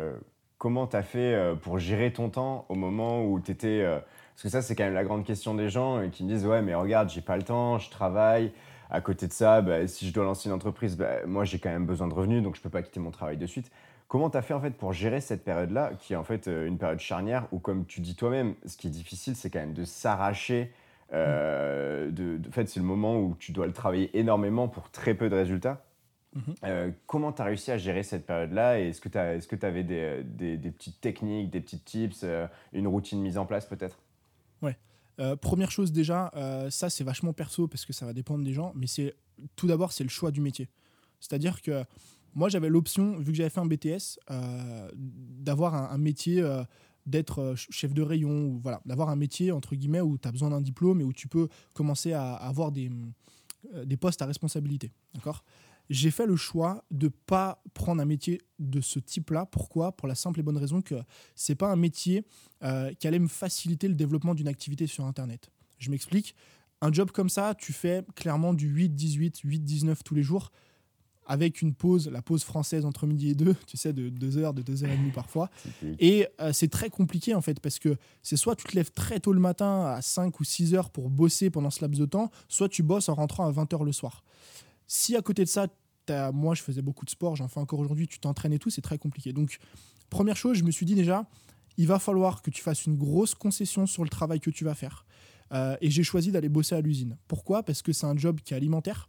comment 0.58 0.86
tu 0.86 0.96
as 0.96 1.02
fait 1.02 1.54
pour 1.62 1.78
gérer 1.78 2.12
ton 2.12 2.30
temps 2.30 2.64
au 2.68 2.74
moment 2.74 3.24
où 3.24 3.40
tu 3.40 3.50
étais. 3.50 3.84
parce 3.84 4.42
que 4.42 4.48
ça, 4.48 4.62
c'est 4.62 4.74
quand 4.74 4.84
même 4.84 4.94
la 4.94 5.04
grande 5.04 5.24
question 5.24 5.54
des 5.54 5.68
gens 5.68 6.08
qui 6.10 6.24
me 6.24 6.28
disent 6.28 6.46
Ouais, 6.46 6.62
mais 6.62 6.74
regarde, 6.74 7.10
j'ai 7.10 7.20
pas 7.20 7.36
le 7.36 7.42
temps, 7.42 7.78
je 7.78 7.90
travaille. 7.90 8.52
À 8.90 9.00
côté 9.00 9.26
de 9.26 9.32
ça, 9.32 9.62
bah, 9.62 9.86
si 9.86 10.06
je 10.06 10.12
dois 10.12 10.24
lancer 10.24 10.48
une 10.48 10.54
entreprise, 10.54 10.96
bah, 10.96 11.26
moi, 11.26 11.44
j'ai 11.44 11.58
quand 11.58 11.70
même 11.70 11.86
besoin 11.86 12.08
de 12.08 12.14
revenus, 12.14 12.42
donc 12.42 12.56
je 12.56 12.60
peux 12.60 12.70
pas 12.70 12.82
quitter 12.82 13.00
mon 13.00 13.10
travail 13.10 13.36
de 13.36 13.46
suite. 13.46 13.70
Comment 14.08 14.30
tu 14.30 14.36
as 14.36 14.42
fait 14.42 14.54
en 14.54 14.60
fait 14.60 14.72
pour 14.72 14.92
gérer 14.92 15.20
cette 15.20 15.44
période-là, 15.44 15.92
qui 15.98 16.12
est 16.12 16.16
en 16.16 16.24
fait 16.24 16.46
une 16.46 16.78
période 16.78 17.00
charnière 17.00 17.46
où, 17.52 17.58
comme 17.58 17.86
tu 17.86 18.00
dis 18.00 18.14
toi-même, 18.14 18.54
ce 18.66 18.76
qui 18.76 18.86
est 18.86 18.90
difficile, 18.90 19.34
c'est 19.34 19.50
quand 19.50 19.60
même 19.60 19.72
de 19.72 19.84
s'arracher 19.84 20.72
euh, 21.12 22.10
de, 22.10 22.40
fait, 22.50 22.68
c'est 22.68 22.80
le 22.80 22.86
moment 22.86 23.18
où 23.18 23.36
tu 23.38 23.52
dois 23.52 23.66
le 23.66 23.72
travailler 23.72 24.16
énormément 24.18 24.68
pour 24.68 24.90
très 24.90 25.14
peu 25.14 25.28
de 25.28 25.34
résultats. 25.34 25.84
Mhm. 26.34 26.42
Euh, 26.64 26.90
comment 27.06 27.32
tu 27.32 27.42
as 27.42 27.44
réussi 27.44 27.70
à 27.70 27.78
gérer 27.78 28.02
cette 28.02 28.26
période-là 28.26 28.80
Et 28.80 28.88
est-ce 28.88 29.00
que 29.00 29.08
tu 29.08 29.18
est 29.18 29.64
avais 29.64 29.84
des, 29.84 30.22
des, 30.24 30.70
petites 30.70 31.00
techniques, 31.00 31.50
des 31.50 31.60
petits 31.60 31.78
tips, 31.78 32.22
euh, 32.24 32.46
une 32.72 32.88
routine 32.88 33.20
mise 33.20 33.38
en 33.38 33.46
place 33.46 33.66
peut-être? 33.66 33.98
Ouais. 35.18 35.36
première 35.36 35.70
chose 35.70 35.92
déjà, 35.92 36.30
ça 36.70 36.90
c'est 36.90 37.04
vachement 37.04 37.32
perso 37.32 37.68
parce 37.68 37.84
que 37.84 37.92
ça 37.92 38.06
va 38.06 38.12
dépendre 38.12 38.44
des 38.44 38.52
gens, 38.52 38.72
mais 38.74 38.86
c'est 38.86 39.14
tout 39.56 39.66
d'abord 39.66 39.92
c'est 39.92 40.04
le 40.04 40.10
choix 40.10 40.30
du 40.30 40.40
métier. 40.40 40.68
C'est-à-dire 41.20 41.62
que 41.62 41.84
moi 42.34 42.48
j'avais 42.48 42.68
l'option, 42.68 43.18
vu 43.18 43.32
que 43.32 43.34
j'avais 43.34 43.50
fait 43.50 43.60
un 43.60 43.66
BTS, 43.66 44.18
d'avoir 45.40 45.74
un, 45.74 45.98
métier 45.98 46.42
d'être 47.06 47.38
euh, 47.40 47.54
chef 47.56 47.92
de 47.92 48.02
rayon, 48.02 48.46
ou 48.46 48.58
voilà, 48.58 48.80
d'avoir 48.86 49.08
un 49.08 49.16
métier, 49.16 49.52
entre 49.52 49.74
guillemets, 49.74 50.00
où 50.00 50.18
tu 50.18 50.26
as 50.28 50.32
besoin 50.32 50.50
d'un 50.50 50.60
diplôme 50.60 51.00
et 51.00 51.04
où 51.04 51.12
tu 51.12 51.28
peux 51.28 51.48
commencer 51.72 52.12
à, 52.12 52.34
avoir 52.34 52.72
des, 52.72 52.90
euh, 53.74 53.84
des 53.84 53.96
postes 53.96 54.22
à 54.22 54.26
responsabilité. 54.26 54.92
D'accord? 55.14 55.44
J'ai 55.90 56.10
fait 56.10 56.26
le 56.26 56.36
choix 56.36 56.84
de 56.90 57.08
pas 57.08 57.62
prendre 57.74 58.00
un 58.00 58.04
métier 58.04 58.40
de 58.58 58.80
ce 58.80 58.98
type-là. 58.98 59.46
Pourquoi? 59.46 59.92
Pour 59.92 60.08
la 60.08 60.14
simple 60.14 60.40
et 60.40 60.42
bonne 60.42 60.56
raison 60.56 60.80
que 60.80 60.94
c'est 61.34 61.54
pas 61.54 61.70
un 61.70 61.76
métier 61.76 62.24
euh, 62.62 62.92
qui 62.94 63.06
allait 63.06 63.18
me 63.18 63.28
faciliter 63.28 63.88
le 63.88 63.94
développement 63.94 64.34
d'une 64.34 64.48
activité 64.48 64.86
sur 64.86 65.04
Internet. 65.04 65.50
Je 65.78 65.90
m'explique. 65.90 66.34
Un 66.80 66.92
job 66.92 67.10
comme 67.10 67.28
ça, 67.28 67.54
tu 67.54 67.72
fais 67.72 68.04
clairement 68.14 68.54
du 68.54 68.74
8-18, 68.88 69.44
8-19 69.44 69.96
tous 70.04 70.14
les 70.14 70.22
jours 70.22 70.50
avec 71.26 71.62
une 71.62 71.74
pause, 71.74 72.08
la 72.08 72.22
pause 72.22 72.44
française 72.44 72.84
entre 72.84 73.06
midi 73.06 73.30
et 73.30 73.34
deux, 73.34 73.54
tu 73.66 73.76
sais, 73.76 73.92
de 73.92 74.08
deux 74.08 74.36
heures, 74.36 74.52
de 74.52 74.62
deux 74.62 74.84
heures 74.84 74.90
et 74.90 74.96
demie 74.96 75.10
parfois. 75.10 75.50
Et 75.98 76.26
euh, 76.40 76.52
c'est 76.52 76.68
très 76.68 76.90
compliqué 76.90 77.34
en 77.34 77.40
fait, 77.40 77.60
parce 77.60 77.78
que 77.78 77.96
c'est 78.22 78.36
soit 78.36 78.56
tu 78.56 78.64
te 78.64 78.74
lèves 78.76 78.90
très 78.90 79.20
tôt 79.20 79.32
le 79.32 79.40
matin 79.40 79.86
à 79.86 80.02
5 80.02 80.38
ou 80.40 80.44
6 80.44 80.74
heures 80.74 80.90
pour 80.90 81.10
bosser 81.10 81.50
pendant 81.50 81.70
ce 81.70 81.80
laps 81.80 81.98
de 81.98 82.06
temps, 82.06 82.30
soit 82.48 82.68
tu 82.68 82.82
bosses 82.82 83.08
en 83.08 83.14
rentrant 83.14 83.46
à 83.46 83.50
20 83.50 83.72
heures 83.72 83.84
le 83.84 83.92
soir. 83.92 84.22
Si 84.86 85.16
à 85.16 85.22
côté 85.22 85.44
de 85.44 85.48
ça, 85.48 85.66
moi 86.32 86.54
je 86.54 86.62
faisais 86.62 86.82
beaucoup 86.82 87.04
de 87.04 87.10
sport, 87.10 87.36
j'en 87.36 87.48
fais 87.48 87.60
encore 87.60 87.78
aujourd'hui, 87.78 88.06
tu 88.06 88.18
t'entraînes 88.18 88.52
et 88.52 88.58
tout, 88.58 88.70
c'est 88.70 88.82
très 88.82 88.98
compliqué. 88.98 89.32
Donc, 89.32 89.58
première 90.10 90.36
chose, 90.36 90.58
je 90.58 90.64
me 90.64 90.70
suis 90.70 90.86
dit 90.86 90.94
déjà, 90.94 91.26
il 91.76 91.86
va 91.86 91.98
falloir 91.98 92.42
que 92.42 92.50
tu 92.50 92.62
fasses 92.62 92.86
une 92.86 92.96
grosse 92.96 93.34
concession 93.34 93.86
sur 93.86 94.04
le 94.04 94.10
travail 94.10 94.40
que 94.40 94.50
tu 94.50 94.64
vas 94.64 94.74
faire. 94.74 95.06
Euh, 95.52 95.76
et 95.80 95.90
j'ai 95.90 96.02
choisi 96.02 96.32
d'aller 96.32 96.48
bosser 96.48 96.74
à 96.74 96.80
l'usine. 96.80 97.16
Pourquoi? 97.28 97.62
Parce 97.62 97.82
que 97.82 97.92
c'est 97.92 98.06
un 98.06 98.16
job 98.16 98.40
qui 98.40 98.54
est 98.54 98.56
alimentaire 98.56 99.08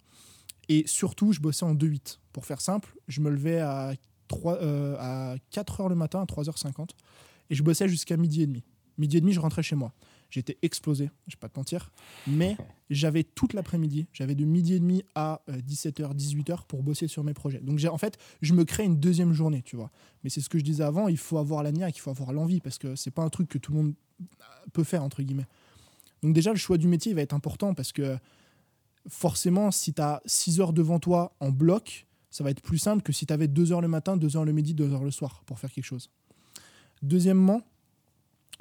et 0.70 0.84
surtout, 0.88 1.32
je 1.32 1.40
bossais 1.40 1.66
en 1.66 1.76
2-8. 1.76 2.20
Pour 2.34 2.46
faire 2.46 2.62
simple, 2.62 2.96
je 3.08 3.22
me 3.22 3.30
levais 3.30 3.60
à, 3.60 3.94
3, 4.28 4.62
euh, 4.62 4.96
à 5.00 5.36
4h 5.52 5.90
le 5.90 5.96
matin, 5.96 6.22
à 6.22 6.26
3h50, 6.26 6.90
et 7.50 7.56
je 7.56 7.64
bossais 7.64 7.88
jusqu'à 7.88 8.18
midi 8.18 8.42
et 8.42 8.48
demi. 8.48 8.64
Midi 8.98 9.18
et 9.18 9.22
demi, 9.22 9.34
je 9.34 9.40
rentrais 9.40 9.64
chez 9.64 9.76
moi. 9.76 9.94
J'étais 10.30 10.58
explosé, 10.62 11.12
je 11.28 11.36
vais 11.36 11.40
pas 11.40 11.50
te 11.50 11.58
mentir, 11.58 11.92
mais 12.28 12.58
j'avais 12.90 13.24
toute 13.24 13.54
l'après-midi, 13.54 14.08
j'avais 14.12 14.36
de 14.36 14.44
midi 14.44 14.74
et 14.74 14.80
demi 14.80 15.04
à 15.16 15.42
17h, 15.48 16.04
euh, 16.04 16.14
18h 16.14 16.66
pour 16.68 16.84
bosser 16.84 17.08
sur 17.08 17.24
mes 17.24 17.34
projets. 17.34 17.60
Donc 17.60 17.80
en 17.86 17.98
fait, 17.98 18.18
je 18.42 18.54
me 18.54 18.66
crée 18.66 18.84
une 18.84 19.00
deuxième 19.00 19.34
journée, 19.34 19.62
tu 19.62 19.76
vois. 19.76 19.92
Mais 20.24 20.30
c'est 20.30 20.42
ce 20.42 20.50
que 20.50 20.58
je 20.58 20.64
disais 20.64 20.84
avant, 20.84 21.08
il 21.08 21.18
faut 21.18 21.38
avoir 21.38 21.64
la 21.64 21.72
niaque, 21.72 21.98
il 21.98 22.02
faut 22.02 22.10
avoir 22.10 22.34
l'envie, 22.34 22.60
parce 22.60 22.78
que 22.78 22.96
c'est 22.96 23.12
pas 23.12 23.24
un 23.24 23.30
truc 23.30 23.48
que 23.48 23.58
tout 23.58 23.72
le 23.72 23.78
monde 23.78 23.94
peut 24.74 24.84
faire, 24.84 25.04
entre 25.04 25.22
guillemets. 25.22 25.48
Donc 26.22 26.34
déjà, 26.34 26.52
le 26.52 26.58
choix 26.58 26.78
du 26.78 26.88
métier 26.88 27.14
va 27.14 27.22
être 27.22 27.34
important, 27.34 27.74
parce 27.74 27.92
que 27.92 28.18
forcément, 29.08 29.72
si 29.72 29.94
tu 29.94 30.02
as 30.02 30.22
6 30.26 30.60
heures 30.60 30.74
devant 30.74 31.00
toi 31.00 31.36
en 31.40 31.52
bloc, 31.52 32.08
ça 32.32 32.44
va 32.44 32.50
être 32.50 32.62
plus 32.62 32.80
simple 32.80 33.04
que 33.04 33.14
si 33.14 33.26
tu 33.26 33.34
avais 33.34 33.48
2 33.48 33.72
heures 33.72 33.82
le 33.82 33.88
matin, 33.88 34.18
2 34.18 34.36
heures 34.36 34.46
le 34.46 34.52
midi, 34.52 34.74
2 34.74 34.94
heures 34.94 35.04
le 35.04 35.12
soir 35.12 35.44
pour 35.46 35.60
faire 35.60 35.72
quelque 35.72 35.86
chose. 35.86 36.10
Deuxièmement, 37.02 37.62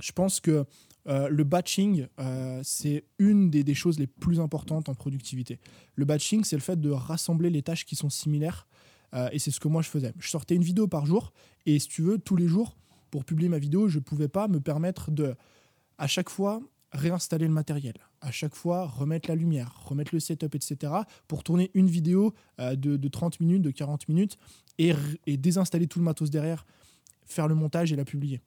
je 0.00 0.12
pense 0.12 0.40
que 0.40 0.66
euh, 1.06 1.28
le 1.28 1.44
batching, 1.44 2.06
euh, 2.18 2.61
c'est 2.64 3.04
une 3.18 3.50
des, 3.50 3.75
choses 3.75 3.99
les 3.99 4.06
plus 4.06 4.40
importantes 4.40 4.88
en 4.88 4.94
productivité. 4.94 5.58
Le 5.94 6.04
batching, 6.04 6.44
c'est 6.44 6.56
le 6.56 6.62
fait 6.62 6.80
de 6.80 6.90
rassembler 6.90 7.50
les 7.50 7.62
tâches 7.62 7.84
qui 7.84 7.96
sont 7.96 8.11
similaires. 8.11 8.66
Euh, 9.14 9.28
et 9.32 9.38
c'est 9.38 9.50
ce 9.50 9.61
que 9.61 9.68
moi 9.68 9.82
je 9.82 9.88
faisais. 9.88 10.12
Je 10.18 10.28
sortais 10.28 10.54
une 10.54 10.62
vidéo 10.62 10.88
par 10.88 11.06
jour. 11.06 11.32
Et 11.66 11.78
si 11.78 11.88
tu 11.88 12.02
veux, 12.02 12.18
tous 12.18 12.37
les 12.37 12.49
jours, 12.49 12.76
pour 13.11 13.25
publier 13.25 13.49
ma 13.49 13.58
vidéo, 13.58 13.88
je 13.88 13.99
ne 13.99 14.02
pouvais 14.02 14.28
pas 14.28 14.49
me 14.49 14.61
permettre 14.61 15.11
de, 15.11 15.34
à 15.99 16.06
chaque 16.06 16.30
fois, 16.30 16.61
réinstaller 16.92 17.46
le 17.46 17.52
matériel, 17.52 17.94
à 18.20 18.30
chaque 18.30 18.54
fois 18.54 18.87
remettre 18.87 19.28
la 19.28 19.34
lumière, 19.34 19.82
remettre 19.84 20.14
le 20.14 20.20
setup, 20.20 20.54
etc. 20.54 20.92
pour 21.26 21.42
tourner 21.42 21.70
une 21.75 21.88
vidéo 21.88 22.34
de, 22.58 23.08
30 23.08 23.40
minutes, 23.40 23.62
de 23.62 23.73
40 23.73 24.08
minutes 24.08 24.38
et, 24.78 24.94
désinstaller 25.26 25.88
tout 25.88 25.99
le 25.99 26.04
matos 26.04 26.30
derrière, 26.30 26.64
faire 27.26 27.49
le 27.49 27.56
montage 27.56 27.92
et 27.92 27.96
la 27.96 28.04
publier. 28.04 28.40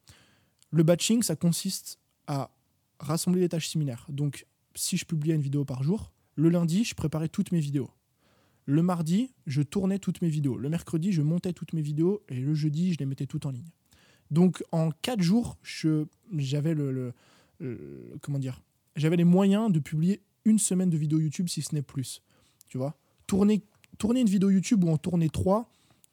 Le 0.71 0.83
batching, 0.83 1.23
ça 1.23 1.35
consiste 1.35 1.99
à 2.27 2.51
rassembler 2.99 3.41
des 3.41 3.49
tâches 3.49 3.67
similaires. 3.67 4.05
Donc, 4.09 4.45
si 4.75 4.97
je 4.97 5.05
publiais 5.05 5.35
une 5.35 5.41
vidéo 5.41 5.65
par 5.65 5.83
jour, 5.83 6.11
le 6.35 6.49
lundi, 6.49 6.83
je 6.83 6.95
préparais 6.95 7.29
toutes 7.29 7.51
mes 7.51 7.59
vidéos. 7.59 7.89
Le 8.65 8.81
mardi, 8.81 9.33
je 9.45 9.61
tournais 9.61 9.97
toutes 9.97 10.21
mes 10.21 10.29
vidéos. 10.29 10.57
Le 10.57 10.69
mercredi, 10.69 11.11
je 11.11 11.21
montais 11.21 11.53
toutes 11.53 11.73
mes 11.73 11.81
vidéos 11.81 12.21
et 12.27 12.35
le 12.35 12.53
jeudi, 12.53 12.93
je 12.93 12.99
les 12.99 13.05
mettais 13.05 13.25
toutes 13.25 13.45
en 13.45 13.51
ligne. 13.51 13.69
Donc, 14.29 14.63
en 14.71 14.91
4 14.91 15.21
jours, 15.21 15.57
j'avais 16.33 16.73
le 16.73 17.13
euh, 17.61 18.17
comment 18.21 18.39
dire, 18.39 18.61
j'avais 18.95 19.15
les 19.15 19.23
moyens 19.23 19.71
de 19.71 19.79
publier 19.79 20.21
une 20.45 20.59
semaine 20.59 20.89
de 20.89 20.97
vidéo 20.97 21.19
YouTube, 21.19 21.49
si 21.49 21.61
ce 21.61 21.73
n'est 21.73 21.81
plus. 21.81 22.21
Tu 22.67 22.77
vois? 22.77 22.97
Tourner, 23.25 23.63
tourner 23.97 24.21
une 24.21 24.29
vidéo 24.29 24.49
YouTube 24.49 24.83
ou 24.83 24.89
en 24.89 24.97
tourner 24.97 25.29
trois, 25.29 25.71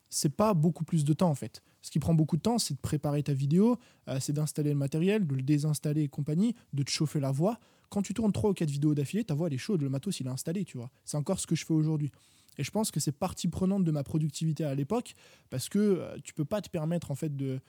c'est 0.09 0.35
pas 0.35 0.53
beaucoup 0.53 0.83
plus 0.83 1.03
de 1.03 1.13
temps 1.13 1.29
en 1.29 1.35
fait. 1.35 1.63
Ce 1.85 1.91
qui 1.91 1.99
prend 1.99 2.15
beaucoup 2.15 2.35
de 2.35 2.41
temps, 2.41 2.57
c'est 2.57 2.73
de 2.73 2.79
préparer 2.79 3.21
ta 3.21 3.33
vidéo, 3.33 3.77
euh, 4.09 4.17
c'est 4.19 4.33
d'installer 4.33 4.71
le 4.71 4.75
matériel, 4.75 5.27
de 5.27 5.35
le 5.35 5.43
désinstaller 5.43 6.01
et 6.01 6.07
compagnie, 6.07 6.55
de 6.73 6.81
te 6.81 6.89
chauffer 6.89 7.19
la 7.19 7.29
voix. 7.29 7.59
Quand 7.89 8.01
tu 8.01 8.15
tournes 8.15 8.31
trois 8.31 8.49
ou 8.49 8.53
quatre 8.55 8.71
vidéos 8.71 8.95
d'affilée, 8.95 9.23
ta 9.23 9.35
voix 9.35 9.49
elle 9.49 9.53
est 9.53 9.59
chaude, 9.59 9.83
le 9.83 9.89
matos 9.89 10.19
il 10.19 10.25
est 10.25 10.31
installé, 10.31 10.65
tu 10.65 10.79
vois. 10.79 10.89
C'est 11.03 11.15
encore 11.15 11.39
ce 11.39 11.45
que 11.45 11.55
je 11.55 11.63
fais 11.63 11.75
aujourd'hui. 11.75 12.11
Et 12.57 12.63
je 12.63 12.71
pense 12.71 12.89
que 12.89 12.99
c'est 12.99 13.11
partie 13.11 13.49
prenante 13.49 13.83
de 13.83 13.91
ma 13.91 14.01
productivité 14.01 14.63
à 14.63 14.73
l'époque 14.73 15.13
parce 15.51 15.69
que 15.69 15.77
euh, 15.77 16.17
tu 16.23 16.33
peux 16.33 16.43
pas 16.43 16.59
te 16.59 16.71
permettre 16.71 17.11
en 17.11 17.15
fait 17.15 17.35
de 17.35 17.59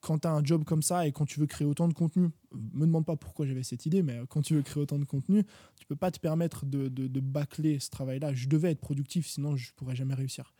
quand 0.00 0.20
tu 0.20 0.28
as 0.28 0.32
un 0.32 0.42
job 0.42 0.64
comme 0.64 0.80
ça 0.80 1.06
et 1.06 1.12
quand 1.12 1.26
tu 1.26 1.38
veux 1.38 1.46
créer 1.46 1.68
autant 1.68 1.88
de 1.88 1.92
contenu, 1.92 2.30
me 2.54 2.86
demande 2.86 3.04
pas 3.04 3.16
pourquoi 3.16 3.44
j'avais 3.44 3.62
cette 3.62 3.84
idée, 3.84 4.02
mais 4.02 4.18
quand 4.30 4.40
tu 4.40 4.54
veux 4.54 4.62
créer 4.62 4.82
autant 4.82 4.98
de 4.98 5.04
contenu, 5.04 5.44
tu 5.76 5.84
peux 5.84 5.94
pas 5.94 6.10
te 6.10 6.18
permettre 6.18 6.64
de, 6.64 6.88
de, 6.88 7.20
bâcler 7.20 7.78
ce 7.78 7.90
travail-là. 7.90 8.32
Je 8.32 8.48
devais 8.48 8.70
être 8.70 8.80
productif, 8.80 9.28
sinon 9.28 9.56
je 9.56 9.72
pourrais 9.74 9.94
jamais 9.94 10.14
réussir. 10.14 10.54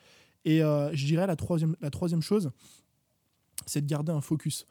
Et 0.44 0.62
euh, 0.62 0.90
je 0.94 1.06
dirais 1.06 1.26
la 1.26 1.36
troisième, 1.36 2.22
chose, 2.22 2.50
c'est 3.66 3.80
de 3.80 3.86
garder 3.86 4.12
un 4.12 4.20
focus. 4.20 4.66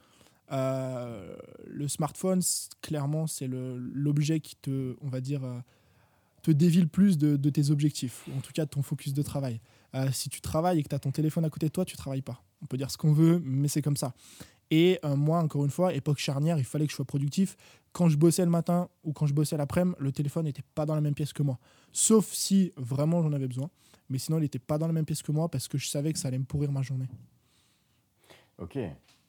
Euh, 0.51 1.35
le 1.65 1.87
smartphone, 1.87 2.41
clairement, 2.81 3.27
c'est 3.27 3.47
l'objet 3.47 4.39
qui 4.39 4.55
te, 4.55 4.95
on 5.01 5.07
va 5.07 5.21
dire, 5.21 5.43
euh, 5.43 5.59
te 6.41 6.51
dévie 6.51 6.81
le 6.81 6.87
plus 6.87 7.17
de, 7.17 7.49
tes 7.49 7.69
objectifs, 7.69 8.27
ou 8.27 8.37
en 8.37 8.41
tout 8.41 8.51
cas 8.51 8.65
de 8.65 8.69
ton 8.69 8.81
focus 8.81 9.13
de 9.13 9.21
travail. 9.21 9.61
si 10.11 10.29
tu 10.29 10.41
travailles 10.41 10.79
et 10.79 10.83
que 10.83 10.89
tu 10.89 10.95
as 10.95 10.99
ton 10.99 11.11
téléphone 11.11 11.45
à 11.45 11.49
côté 11.49 11.67
de 11.67 11.71
toi, 11.71 11.85
tu 11.85 11.95
travailles 11.95 12.21
pas. 12.21 12.43
On 12.61 12.65
peut 12.65 12.77
dire 12.77 12.91
ce 12.91 12.97
qu'on 12.97 13.13
veut, 13.13 13.41
mais 13.43 13.67
c'est 13.67 13.81
comme 13.81 13.97
ça. 13.97 14.13
Et 14.71 14.99
moi, 15.03 15.39
encore 15.39 15.65
une 15.65 15.71
fois, 15.71 15.93
époque 15.93 16.17
charnière, 16.17 16.57
il 16.57 16.63
fallait 16.63 16.85
que 16.85 16.91
je 16.91 16.95
sois 16.95 17.05
productif. 17.05 17.57
Quand 17.91 18.07
je 18.07 18.17
bossais 18.17 18.45
le 18.45 18.51
matin 18.51 18.89
ou 19.03 19.11
quand 19.11 19.27
je 19.27 19.33
bossais 19.33 19.57
l'après-midi, 19.57 19.97
le 19.99 20.11
téléphone 20.11 20.45
n'était 20.45 20.63
pas 20.75 20.85
dans 20.85 20.95
la 20.95 21.01
même 21.01 21.13
pièce 21.13 21.33
que 21.33 21.43
moi. 21.43 21.59
Sauf 21.91 22.31
si 22.31 22.71
vraiment 22.77 23.21
j'en 23.21 23.33
avais 23.33 23.47
besoin. 23.47 23.69
Mais 24.11 24.17
sinon, 24.17 24.37
il 24.37 24.41
n'était 24.41 24.59
pas 24.59 24.77
dans 24.77 24.87
la 24.87 24.93
même 24.93 25.05
pièce 25.05 25.21
que 25.21 25.31
moi 25.31 25.49
parce 25.49 25.67
que 25.67 25.77
je 25.77 25.87
savais 25.87 26.13
que 26.13 26.19
ça 26.19 26.27
allait 26.27 26.39
me 26.39 26.43
pourrir 26.43 26.71
ma 26.71 26.81
journée. 26.81 27.07
Ok. 28.57 28.77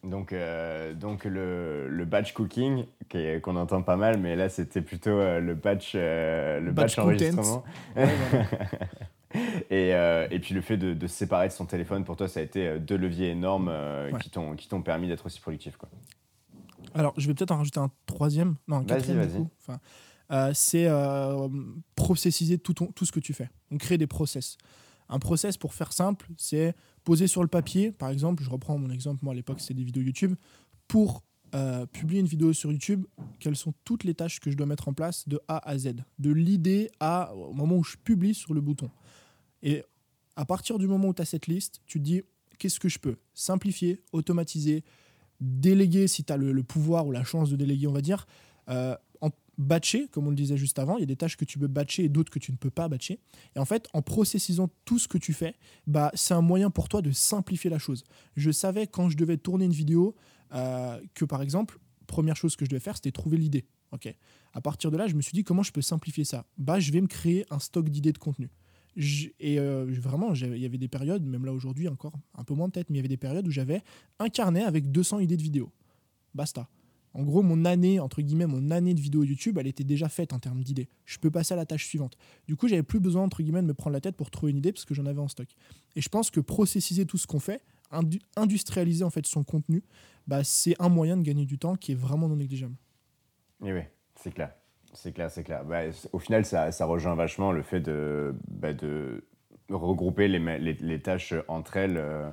Donc, 0.05 0.33
euh, 0.33 0.95
donc 0.95 1.25
le, 1.25 1.89
le, 1.89 2.05
batch 2.05 2.33
cooking, 2.33 2.85
qu'on 3.41 3.55
entend 3.55 3.83
pas 3.83 3.97
mal, 3.97 4.19
mais 4.19 4.35
là 4.35 4.49
c'était 4.49 4.83
plutôt 4.83 5.11
euh, 5.11 5.39
le 5.39 5.55
batch, 5.55 5.95
le 5.95 6.71
batch, 6.73 6.99
enregistrement. 6.99 7.63
et, 9.71 9.95
euh, 9.95 10.27
et, 10.31 10.39
puis 10.39 10.55
le 10.55 10.61
fait 10.61 10.77
de, 10.77 11.07
se 11.07 11.15
séparer 11.15 11.49
de 11.49 11.53
son 11.53 11.67
téléphone, 11.67 12.05
pour 12.05 12.17
toi, 12.17 12.29
ça 12.29 12.41
a 12.41 12.43
été 12.43 12.67
euh, 12.67 12.79
deux 12.79 12.97
leviers 12.97 13.31
énormes 13.31 13.69
euh, 13.71 14.11
qui 14.19 14.31
t'ont 14.69 14.83
permis 14.83 15.09
d'être 15.09 15.27
aussi 15.27 15.41
productif. 15.41 15.77
Quoi. 15.77 15.89
Alors, 16.95 17.15
je 17.17 17.27
vais 17.27 17.35
peut-être 17.35 17.53
en 17.53 17.59
rajouter 17.59 17.81
un 17.81 17.91
troisième, 18.07 18.57
non, 18.69 18.79
un 18.79 18.85
quatrième. 18.85 19.19
Vas-y, 19.19 19.29
vas-y. 19.29 19.47
Enfin, 19.61 19.81
c'est 20.55 20.89
processiser 21.95 22.59
tout, 22.59 22.75
tout 22.75 23.05
ce 23.05 23.13
que 23.13 23.21
tu 23.21 23.35
fais. 23.35 23.51
Donc, 23.71 23.81
créer 23.81 23.99
des 23.99 24.07
process. 24.07 24.57
Un 25.09 25.19
process, 25.19 25.57
pour 25.57 25.75
faire 25.75 25.93
simple, 25.93 26.29
c'est 26.37 26.75
poser 27.05 27.27
sur 27.27 27.43
le 27.43 27.49
papier, 27.49 27.93
par 27.93 28.11
exemple, 28.11 28.43
je 28.43 28.49
reprends 28.49 28.79
mon 28.79 28.91
exemple, 28.91 29.25
moi 29.25 29.33
à 29.33 29.37
l'époque 29.37 29.61
c'était 29.61 29.75
des 29.75 29.85
vidéos 29.85 30.03
YouTube, 30.03 30.35
pour 30.89 31.23
publier 31.93 32.21
une 32.21 32.27
vidéo 32.27 32.53
sur 32.53 32.73
YouTube, 32.73 33.05
quelles 33.39 33.57
sont 33.57 33.75
toutes 33.85 34.05
les 34.05 34.15
tâches 34.15 34.41
que 34.41 34.51
je 34.51 34.57
dois 34.57 34.67
mettre 34.67 34.89
en 34.89 34.95
place 34.95 35.29
de 35.29 35.39
A 35.49 35.69
à 35.69 35.77
Z, 35.77 35.97
de 36.19 36.33
l'idée 36.33 36.91
à 36.99 37.35
au 37.35 37.53
moment 37.53 37.77
où 37.77 37.85
je 37.85 37.97
publie 37.97 38.35
sur 38.35 38.55
le 38.55 38.63
bouton. 38.63 38.91
Et 39.63 39.85
à 40.37 40.45
partir 40.45 40.79
du 40.79 40.87
moment 40.87 41.09
où 41.09 41.15
tu 41.15 41.23
as 41.23 41.27
cette 41.27 41.47
liste, 41.47 41.81
tu 41.87 41.99
te 41.99 42.05
dis 42.05 42.23
qu'est-ce 42.59 42.81
que 42.81 42.89
je 42.89 42.99
peux 42.99 43.17
simplifier, 43.35 44.03
automatiser, 44.13 44.85
déléguer 45.41 46.09
si 46.09 46.25
tu 46.25 46.33
as 46.33 46.37
le, 46.37 46.63
pouvoir 46.63 47.07
ou 47.07 47.13
la 47.13 47.25
chance 47.25 47.51
de 47.51 47.57
déléguer, 47.57 47.87
on 47.87 47.93
va 47.93 48.01
dire, 48.01 48.27
euh, 48.69 48.97
batcher, 49.59 50.09
comme 50.09 50.27
on 50.27 50.31
le 50.31 50.37
disait 50.37 50.57
juste 50.57 50.79
avant. 50.79 50.97
Il 50.97 51.01
y 51.01 51.03
a 51.05 51.07
des 51.07 51.17
tâches 51.17 51.37
que 51.37 51.45
tu 51.45 51.59
peux 51.59 51.67
batcher 51.67 52.05
et 52.05 52.09
d'autres 52.09 52.31
que 52.31 52.39
tu 52.39 52.53
ne 52.53 52.57
peux 52.57 52.71
pas 52.71 52.89
batcher. 52.89 53.21
Et 53.55 53.59
en 53.59 53.65
fait, 53.65 53.89
en 53.93 54.03
processisant 54.03 54.69
tout 54.85 54.99
ce 54.99 55.09
que 55.09 55.19
tu 55.19 55.33
fais, 55.33 55.55
bah, 55.87 56.11
c'est 56.15 56.35
un 56.35 56.41
moyen 56.41 56.71
pour 56.71 56.89
toi 56.89 57.03
de 57.03 57.11
simplifier 57.11 57.71
la 57.71 57.79
chose. 57.79 58.05
Je 58.37 58.51
savais 58.51 58.87
quand 58.87 59.09
je 59.09 59.17
devais 59.17 59.37
tourner 59.37 59.65
une 59.65 59.73
vidéo 59.73 60.15
euh, 60.55 61.01
que, 61.15 61.25
par 61.25 61.43
exemple, 61.43 61.79
première 62.07 62.37
chose 62.37 62.57
que 62.57 62.65
je 62.65 62.71
devais 62.71 62.81
faire, 62.81 62.97
c'était 62.97 63.13
trouver 63.13 63.37
l'idée. 63.37 63.67
Ok? 63.93 64.15
À 64.55 64.61
partir 64.61 64.91
de 64.91 64.97
là, 64.97 65.07
je 65.07 65.15
me 65.15 65.23
suis 65.23 65.33
dit 65.33 65.45
comment 65.45 65.63
je 65.63 65.73
peux 65.73 65.83
simplifier 65.83 66.25
ça? 66.25 66.47
Bah, 66.59 66.81
je 66.81 66.93
vais 66.93 67.01
me 67.01 67.07
créer 67.07 67.45
un 67.51 67.59
stock 67.59 67.89
d'idées 67.89 68.13
de 68.13 68.19
contenu 68.19 68.51
et 68.97 69.59
euh, 69.59 69.87
vraiment, 69.89 70.35
il 70.35 70.59
y 70.59 70.67
avait 70.67 70.79
des 70.79 70.89
périodes, 70.89 71.25
même 71.25 71.47
là 71.47 71.53
aujourd'hui 71.53 71.89
encore, 71.89 72.13
un 72.35 72.45
peu 72.45 72.55
moins 72.55 72.69
peut-être, 72.69 72.91
mais 72.91 72.97
il 72.97 72.99
y 72.99 73.01
avait 73.01 73.09
des 73.09 73.17
périodes 73.17 73.47
où 73.47 73.51
j'avais 73.51 73.83
un 74.19 74.29
carnet 74.29 74.63
avec 74.63 74.91
200 74.91 75.21
idées 75.21 75.37
de 75.37 75.43
vidéos. 75.43 75.73
Basta. 76.35 76.69
En 77.15 77.25
gros, 77.25 77.43
mon 77.43 77.65
année, 77.65 78.01
entre 78.01 78.23
guillemets, 78.23 78.47
mon 78.47 78.71
année 78.71 78.95
de 78.95 79.01
vidéo 79.01 79.23
YouTube, 79.23 79.59
elle 79.59 79.67
était 79.67 79.85
déjà 79.85 80.09
faite 80.09 80.33
en 80.33 80.39
termes 80.39 80.63
d'idées. 80.63 80.89
Je 81.05 81.19
peux 81.19 81.31
passer 81.31 81.53
à 81.53 81.57
la 81.57 81.67
tâche 81.67 81.87
suivante. 81.87 82.17
Du 82.49 82.57
coup, 82.57 82.69
j'avais 82.69 82.83
plus 82.83 83.01
besoin, 83.01 83.23
entre 83.23 83.43
guillemets, 83.43 83.63
de 83.63 83.67
me 83.67 83.75
prendre 83.75 83.93
la 83.93 84.01
tête 84.01 84.17
pour 84.17 84.31
trouver 84.31 84.53
une 84.53 84.59
idée 84.59 84.73
parce 84.73 84.85
que 84.85 84.95
j'en 84.95 85.07
avais 85.07 85.21
en 85.21 85.29
stock. 85.29 85.49
Et 85.95 86.01
je 86.01 86.09
pense 86.09 86.31
que 86.31 86.41
processiser 86.41 87.05
tout 87.05 87.19
ce 87.19 87.27
qu'on 87.27 87.41
fait, 87.41 87.63
industrialiser 88.37 89.05
en 89.05 89.11
fait 89.11 89.27
son 89.27 89.45
contenu, 89.45 89.83
bah, 90.27 90.43
c'est 90.45 90.75
un 90.81 90.89
moyen 90.89 91.17
de 91.17 91.23
gagner 91.23 91.45
du 91.45 91.59
temps 91.59 91.77
qui 91.77 91.93
est 91.93 91.97
vraiment 91.97 92.29
non 92.29 92.37
négligeable. 92.37 92.75
Et 93.65 93.73
oui, 93.73 93.83
c'est 94.17 94.33
clair. 94.33 94.53
C'est 94.95 95.13
clair, 95.13 95.31
c'est 95.31 95.43
clair. 95.43 95.65
Bah, 95.65 95.83
au 96.13 96.19
final, 96.19 96.45
ça, 96.45 96.71
ça, 96.71 96.87
rejoint 96.87 97.15
vachement 97.15 97.53
le 97.53 97.63
fait 97.63 97.81
de, 97.81 98.35
bah, 98.49 98.73
regrouper 99.71 100.29
les, 100.29 101.03
tâches 101.03 101.35
entre 101.49 101.77
elles 101.77 101.97
euh, 101.97 102.31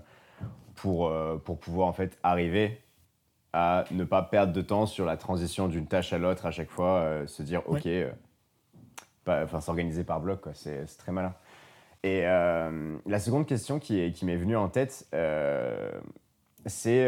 pour, 0.75 1.07
euh, 1.07 1.38
pour 1.38 1.59
pouvoir 1.59 1.88
en 1.88 1.93
fait 1.93 2.17
arriver 2.24 2.81
à 3.53 3.86
ne 3.91 4.03
pas 4.03 4.22
perdre 4.22 4.53
de 4.53 4.62
temps 4.62 4.86
sur 4.86 5.06
la 5.06 5.18
transition 5.18 5.68
d'une 5.68 5.88
tâche 5.88 6.13
à 6.13 6.18
l'autre 6.18 6.46
à 6.46 6.51
chaque 6.51 6.70
fois, 6.70 7.00
euh, 7.00 7.27
se 7.27 7.44
dire 7.44 7.63
ok, 7.68 7.88
enfin 9.27 9.62
s'organiser 9.62 10.03
par 10.03 10.20
bloc, 10.20 10.46
c'est 10.53 10.86
très 10.98 11.12
malin. 11.12 11.34
Et 12.03 12.22
la 12.24 13.20
seconde 13.20 13.46
question 13.46 13.77
qui, 13.77 14.12
qui 14.13 14.25
m'est 14.25 14.38
venue 14.38 14.56
en 14.56 14.70
tête, 14.70 15.06
c'est 16.65 17.08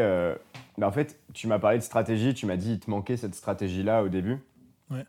bah, 0.78 0.86
en 0.86 0.92
fait, 0.92 1.18
tu 1.34 1.46
m'as 1.46 1.58
parlé 1.58 1.78
de 1.78 1.82
stratégie, 1.82 2.34
tu 2.34 2.46
m'as 2.46 2.56
dit 2.56 2.72
il 2.72 2.80
te 2.80 2.90
manquait 2.90 3.16
cette 3.16 3.34
stratégie-là 3.34 4.02
au 4.02 4.08
début. 4.08 4.38
Ouais. 4.90 5.04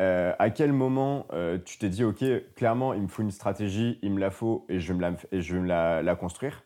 Euh, 0.00 0.32
à 0.38 0.50
quel 0.50 0.72
moment 0.72 1.26
euh, 1.32 1.58
tu 1.64 1.78
t'es 1.78 1.90
dit, 1.90 2.04
OK, 2.04 2.24
clairement, 2.56 2.94
il 2.94 3.02
me 3.02 3.08
faut 3.08 3.22
une 3.22 3.30
stratégie, 3.30 3.98
il 4.02 4.12
me 4.12 4.20
la 4.20 4.30
faut 4.30 4.64
et 4.68 4.80
je 4.80 4.92
vais 4.92 4.98
me 4.98 5.02
la, 5.02 5.12
et 5.30 5.42
je 5.42 5.54
vais 5.54 5.60
me 5.60 5.68
la, 5.68 6.16
construire? 6.16 6.64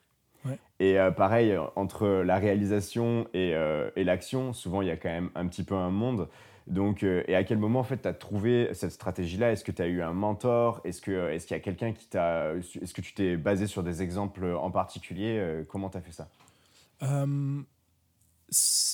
Et 0.81 0.99
euh, 0.99 1.11
pareil, 1.11 1.57
entre 1.77 2.07
la 2.07 2.39
réalisation 2.39 3.27
et, 3.33 3.55
et 3.97 4.05
l'action, 4.05 4.53
souvent, 4.53 4.83
il 4.83 4.89
y 4.89 4.91
a 4.91 4.97
quand 4.97 5.09
même 5.09 5.31
un 5.35 5.47
petit 5.47 5.63
peu 5.65 5.75
un 5.75 5.91
monde. 5.91 6.29
Donc, 6.67 7.03
et 7.03 7.35
à 7.35 7.45
quel 7.45 7.59
moment, 7.59 7.81
en 7.81 7.85
fait, 7.85 8.03
tu 8.03 8.09
as 8.09 8.15
trouvé 8.15 8.71
cette 8.73 8.93
stratégie-là? 8.93 9.53
Est-ce 9.53 9.65
que 9.65 9.73
tu 9.73 9.83
as 9.83 9.87
eu 9.87 10.01
un 10.01 10.15
mentor? 10.15 10.81
Est-ce 10.85 11.03
qu'il 11.03 11.13
est 11.13 11.47
qu'il 11.47 11.55
y 11.57 11.61
a 11.61 11.63
quelqu'un 11.63 11.93
qui 11.93 12.07
t'a... 12.07 12.55
Est-ce 12.55 12.95
que 12.95 13.03
tu 13.03 13.13
t'es 13.13 13.37
basé 13.37 13.67
sur 13.67 13.83
des 13.83 14.03
exemples 14.03 14.47
en 14.47 14.71
particulier? 14.71 15.63
Comment 15.69 15.91
tu 15.91 15.99
as 15.99 16.01
fait 16.01 16.13
ça? 16.13 16.29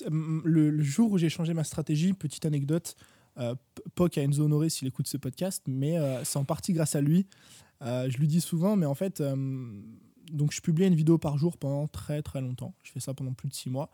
Le, 0.08 0.70
le, 0.70 0.82
jour 0.82 1.12
où 1.12 1.18
j'ai 1.18 1.28
changé 1.28 1.54
ma 1.54 1.64
stratégie, 1.64 2.12
petite 2.12 2.46
anecdote, 2.46 2.96
euh, 3.38 3.54
Poc 3.94 4.18
a 4.18 4.22
Enzo 4.22 4.44
Honoré 4.44 4.68
s'il 4.68 4.88
écoute 4.88 5.06
ce 5.06 5.16
podcast, 5.16 5.62
mais 5.66 5.98
euh, 5.98 6.24
c'est 6.24 6.38
en 6.38 6.44
partie 6.44 6.72
grâce 6.72 6.94
à 6.94 7.00
lui. 7.00 7.26
Euh, 7.82 8.08
je 8.10 8.18
lui 8.18 8.26
dis 8.26 8.40
souvent, 8.40 8.76
mais 8.76 8.86
en 8.86 8.94
fait, 8.94 9.22
donc 10.32 10.52
je 10.52 10.60
publiais 10.60 10.88
une 10.88 10.94
vidéo 10.94 11.18
par 11.18 11.38
jour 11.38 11.56
pendant 11.56 11.86
très 11.86 12.22
très 12.22 12.40
longtemps. 12.40 12.74
Je 12.82 12.92
fais 12.92 13.00
ça 13.00 13.14
pendant 13.14 13.32
plus 13.32 13.48
de 13.48 13.54
six 13.54 13.70
mois. 13.70 13.90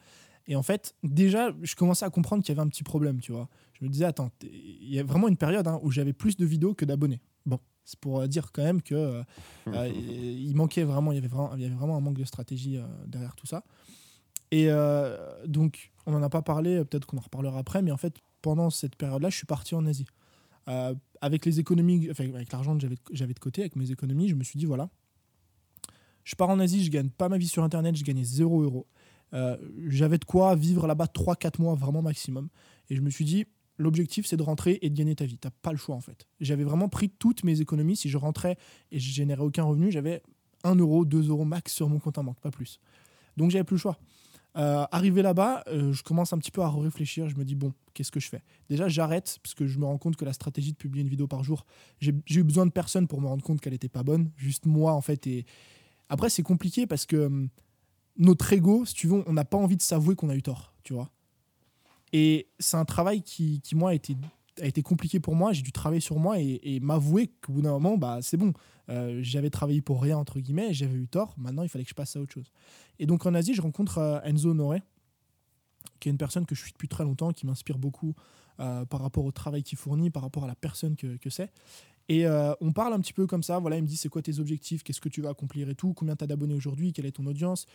Et 0.49 0.55
en 0.55 0.63
fait, 0.63 0.95
déjà, 1.03 1.51
je 1.63 1.75
commençais 1.75 2.05
à 2.05 2.11
comprendre 2.11 2.45
qu'il 2.45 2.55
y 2.55 2.59
avait 2.59 2.65
un 2.65 2.69
petit 2.69 2.85
problème, 2.85 3.21
tu 3.21 3.33
vois. 3.33 3.49
Je 3.75 3.85
me 3.85 3.91
disais, 3.91 4.05
attends, 4.05 4.31
il 4.43 4.95
y 4.95 5.01
a 5.01 5.03
vraiment 5.03 5.27
une 5.27 5.37
période 5.37 5.67
hein, 5.67 5.81
où 5.83 5.91
j'avais 5.91 6.13
plus 6.13 6.37
de 6.37 6.47
vidéos 6.47 6.73
que 6.73 6.85
d'abonnés. 6.85 7.21
Bon, 7.47 7.59
c'est 7.85 7.99
pour 7.99 8.27
dire 8.29 8.53
quand 8.53 8.63
même 8.63 8.81
que 8.81 9.23
il 9.67 10.55
manquait 10.55 10.85
vraiment, 10.85 11.11
il 11.11 11.17
y 11.17 11.19
avait 11.19 11.29
vraiment, 11.29 11.55
il 11.57 11.63
y 11.63 11.67
avait 11.67 11.75
vraiment 11.75 11.97
un 11.97 12.01
manque 12.01 12.19
de 12.19 12.25
stratégie 12.25 12.79
derrière 13.07 13.35
tout 13.35 13.47
ça. 13.47 13.65
Et 14.53 14.69
donc, 15.47 15.91
on 16.07 16.13
n'en 16.13 16.23
a 16.23 16.29
pas 16.29 16.43
parlé, 16.43 16.85
peut-être 16.85 17.07
qu'on 17.07 17.19
en 17.19 17.23
reparlera 17.23 17.59
après, 17.59 17.83
mais 17.83 17.91
en 17.91 17.97
fait, 17.97 18.15
pendant 18.41 18.71
cette 18.71 18.95
période-là, 18.95 19.29
je 19.29 19.37
suis 19.37 19.47
parti 19.47 19.75
en 19.75 19.85
Asie. 19.85 20.07
Euh, 20.69 20.95
avec 21.21 21.47
les 21.47 21.61
économies, 21.61 22.09
enfin, 22.11 22.25
avec 22.35 22.53
l'argent 22.53 22.77
que 22.77 22.87
j'avais 23.13 23.35
de 23.35 23.39
côté, 23.39 23.63
avec 23.63 23.77
mes 23.77 23.91
économies, 23.91 24.29
je 24.29 24.35
me 24.35 24.43
suis 24.43 24.59
dit 24.59 24.67
voilà, 24.67 24.91
je 26.27 26.35
pars 26.35 26.51
en 26.51 26.59
Asie, 26.59 26.85
je 26.85 26.91
gagne 26.91 27.09
pas 27.09 27.29
ma 27.29 27.39
vie 27.39 27.47
sur 27.47 27.63
Internet, 27.63 27.97
je 27.97 28.05
gagnais 28.05 28.25
0 28.25 28.63
euros. 28.63 28.87
Euh, 29.33 29.57
j'avais 29.87 30.19
de 30.19 30.25
quoi 30.25 30.57
vivre 30.57 30.87
là-bas 30.89 31.07
3-4 31.07 31.63
mois 31.63 31.75
vraiment 31.77 32.03
maximum. 32.03 32.49
Et 32.91 32.97
je 32.97 33.01
me 33.01 33.11
suis 33.11 33.25
dit, 33.25 33.47
l'objectif 33.79 34.27
c'est 34.27 34.37
de 34.37 34.43
rentrer 34.43 34.81
et 34.83 34.91
de 34.91 34.97
gagner 34.97 35.15
ta 35.15 35.25
vie. 35.25 35.39
T'as 35.39 35.51
pas 35.63 35.71
le 35.71 35.79
choix 35.79 35.95
en 35.95 36.01
fait. 36.01 36.27
J'avais 36.41 36.65
vraiment 36.65 36.89
pris 36.89 37.11
toutes 37.11 37.45
mes 37.45 37.61
économies. 37.61 37.95
Si 37.95 38.09
je 38.09 38.19
rentrais 38.19 38.57
et 38.91 38.99
je 38.99 39.09
générais 39.13 39.43
aucun 39.43 39.63
revenu, 39.63 39.93
j'avais 39.93 40.21
1 40.65 40.75
euro, 40.75 41.05
2 41.05 41.29
euros 41.29 41.45
max 41.45 41.73
sur 41.73 41.89
mon 41.89 42.01
compte 42.01 42.19
en 42.19 42.25
banque, 42.25 42.41
pas 42.41 42.51
plus. 42.51 42.81
Donc 43.37 43.53
j'avais 43.53 43.65
plus 43.65 43.77
le 43.77 43.81
choix. 43.81 43.99
Euh, 44.57 44.85
arrivé 44.91 45.23
là-bas, 45.23 45.63
euh, 45.69 45.93
je 45.93 46.03
commence 46.03 46.33
un 46.33 46.39
petit 46.39 46.51
peu 46.51 46.63
à 46.63 46.71
réfléchir. 46.71 47.29
Je 47.29 47.37
me 47.37 47.45
dis, 47.45 47.55
bon, 47.55 47.73
qu'est-ce 47.93 48.11
que 48.11 48.21
je 48.21 48.29
fais? 48.29 48.43
Déjà, 48.71 48.89
j'arrête, 48.89 49.39
parce 49.43 49.55
que 49.55 49.67
je 49.67 49.79
me 49.79 49.85
rends 49.85 49.99
compte 49.99 50.17
que 50.17 50.25
la 50.25 50.33
stratégie 50.33 50.73
de 50.73 50.77
publier 50.79 51.03
une 51.03 51.11
vidéo 51.11 51.27
par 51.27 51.45
jour, 51.45 51.67
j'ai 52.01 52.15
eu 52.31 52.43
besoin 52.43 52.65
de 52.65 52.71
personne 52.71 53.07
pour 53.07 53.21
me 53.21 53.27
rendre 53.27 53.45
compte 53.45 53.61
qu'elle 53.61 53.75
n'était 53.75 53.91
pas 53.91 54.03
bonne. 54.03 54.31
Juste 54.37 54.65
moi, 54.65 54.95
en 54.95 55.03
fait. 55.03 55.27
Et 55.27 55.45
après, 56.09 56.31
c'est 56.31 56.43
compliqué 56.43 56.87
parce 56.87 57.07
que 57.07 57.27
hum, 57.27 57.49
notre 58.17 58.53
ego, 58.53 58.85
si 58.85 58.95
tu 58.95 59.09
veux, 59.09 59.23
on 59.27 59.33
n'a 59.33 59.45
pas 59.45 59.57
envie 59.57 59.77
de 59.77 59.83
s'avouer 59.83 60.15
qu'on 60.15 60.29
a 60.29 60.35
eu 60.37 60.43
tort, 60.43 60.73
tu 60.83 60.95
vois. 60.95 61.11
Et 62.13 62.49
c'est 62.59 62.77
un 62.77 62.85
travail 62.85 63.23
qui, 63.23 63.61
qui, 63.61 63.75
moi, 63.75 63.91
a 63.91 63.95
été 63.95 64.17
a 64.63 64.67
été 64.67 64.83
compliqué 64.83 65.21
pour 65.21 65.35
moi. 65.35 65.53
J'ai 65.53 65.63
dû 65.63 65.73
travailler 65.73 66.01
sur 66.01 66.19
moi 66.19 66.39
et, 66.39 66.81
m'avouer 66.81 67.29
qu'au 67.29 67.53
bout 67.53 67.63
d'un 67.63 67.73
moment, 67.73 67.97
bah, 67.97 68.19
c'est 68.23 68.37
bon. 68.37 68.53
Euh, 68.89 69.19
j'avais 69.23 69.51
travaillé 69.51 69.83
pour 69.83 70.01
rien, 70.01 70.17
entre 70.17 70.41
guillemets, 70.41 70.73
j'avais 70.73 70.97
eu 70.97 71.09
tort. 71.09 71.35
Maintenant, 71.37 71.63
il 71.63 71.69
fallait 71.69 71.85
que 71.85 71.91
je 71.91 71.95
passe 71.95 72.17
à 72.17 72.21
autre 72.21 72.33
chose. 72.33 72.51
Et 72.99 73.07
donc, 73.07 73.27
en 73.27 73.35
Asie, 73.35 73.55
je 73.55 73.63
rencontre 73.63 73.99
euh, 73.99 74.21
Enzo 74.23 74.51
Honoré, 74.51 74.83
qui 76.01 76.09
est 76.09 76.13
une 76.13 76.19
personne 76.19 76.47
que 76.47 76.55
je 76.55 76.63
suis 76.63 76.73
depuis 76.73 76.89
très 76.89 77.05
longtemps, 77.05 77.33
qui 77.33 77.47
m'inspire 77.47 77.79
beaucoup 77.79 78.15
euh, 78.61 78.85
par 78.85 79.01
rapport 79.01 79.25
au 79.25 79.33
travail 79.33 79.63
qu'il 79.63 79.77
fournit, 79.77 80.11
par 80.11 80.23
rapport 80.23 80.45
à 80.45 80.47
la 80.47 80.55
personne 80.55 80.97
que, 80.97 81.17
que 81.17 81.31
c'est. 81.31 81.51
Et 82.09 82.27
on 82.61 82.73
parle 82.73 82.93
un 82.93 83.01
petit 83.01 83.13
peu 83.13 83.27
comme 83.27 83.43
ça. 83.43 83.59
Voilà, 83.59 83.77
il 83.77 83.83
me 83.83 83.89
dit 83.89 83.97
c'est 83.97 84.09
quoi 84.09 84.23
tes 84.23 84.39
objectifs, 84.39 84.83
qu'est-ce 84.85 85.01
que 85.01 85.09
tu 85.09 85.21
vas 85.23 85.31
accomplir 85.31 85.69
et 85.69 85.75
tout, 85.75 85.93
combien 85.93 86.15
tu 86.15 86.25
as 86.25 86.27
d'abonnés 86.27 86.55
aujourd'hui, 86.55 86.93
quelle 86.93 87.07
est 87.07 87.17
ton 87.17 87.27
audience? 87.27 87.67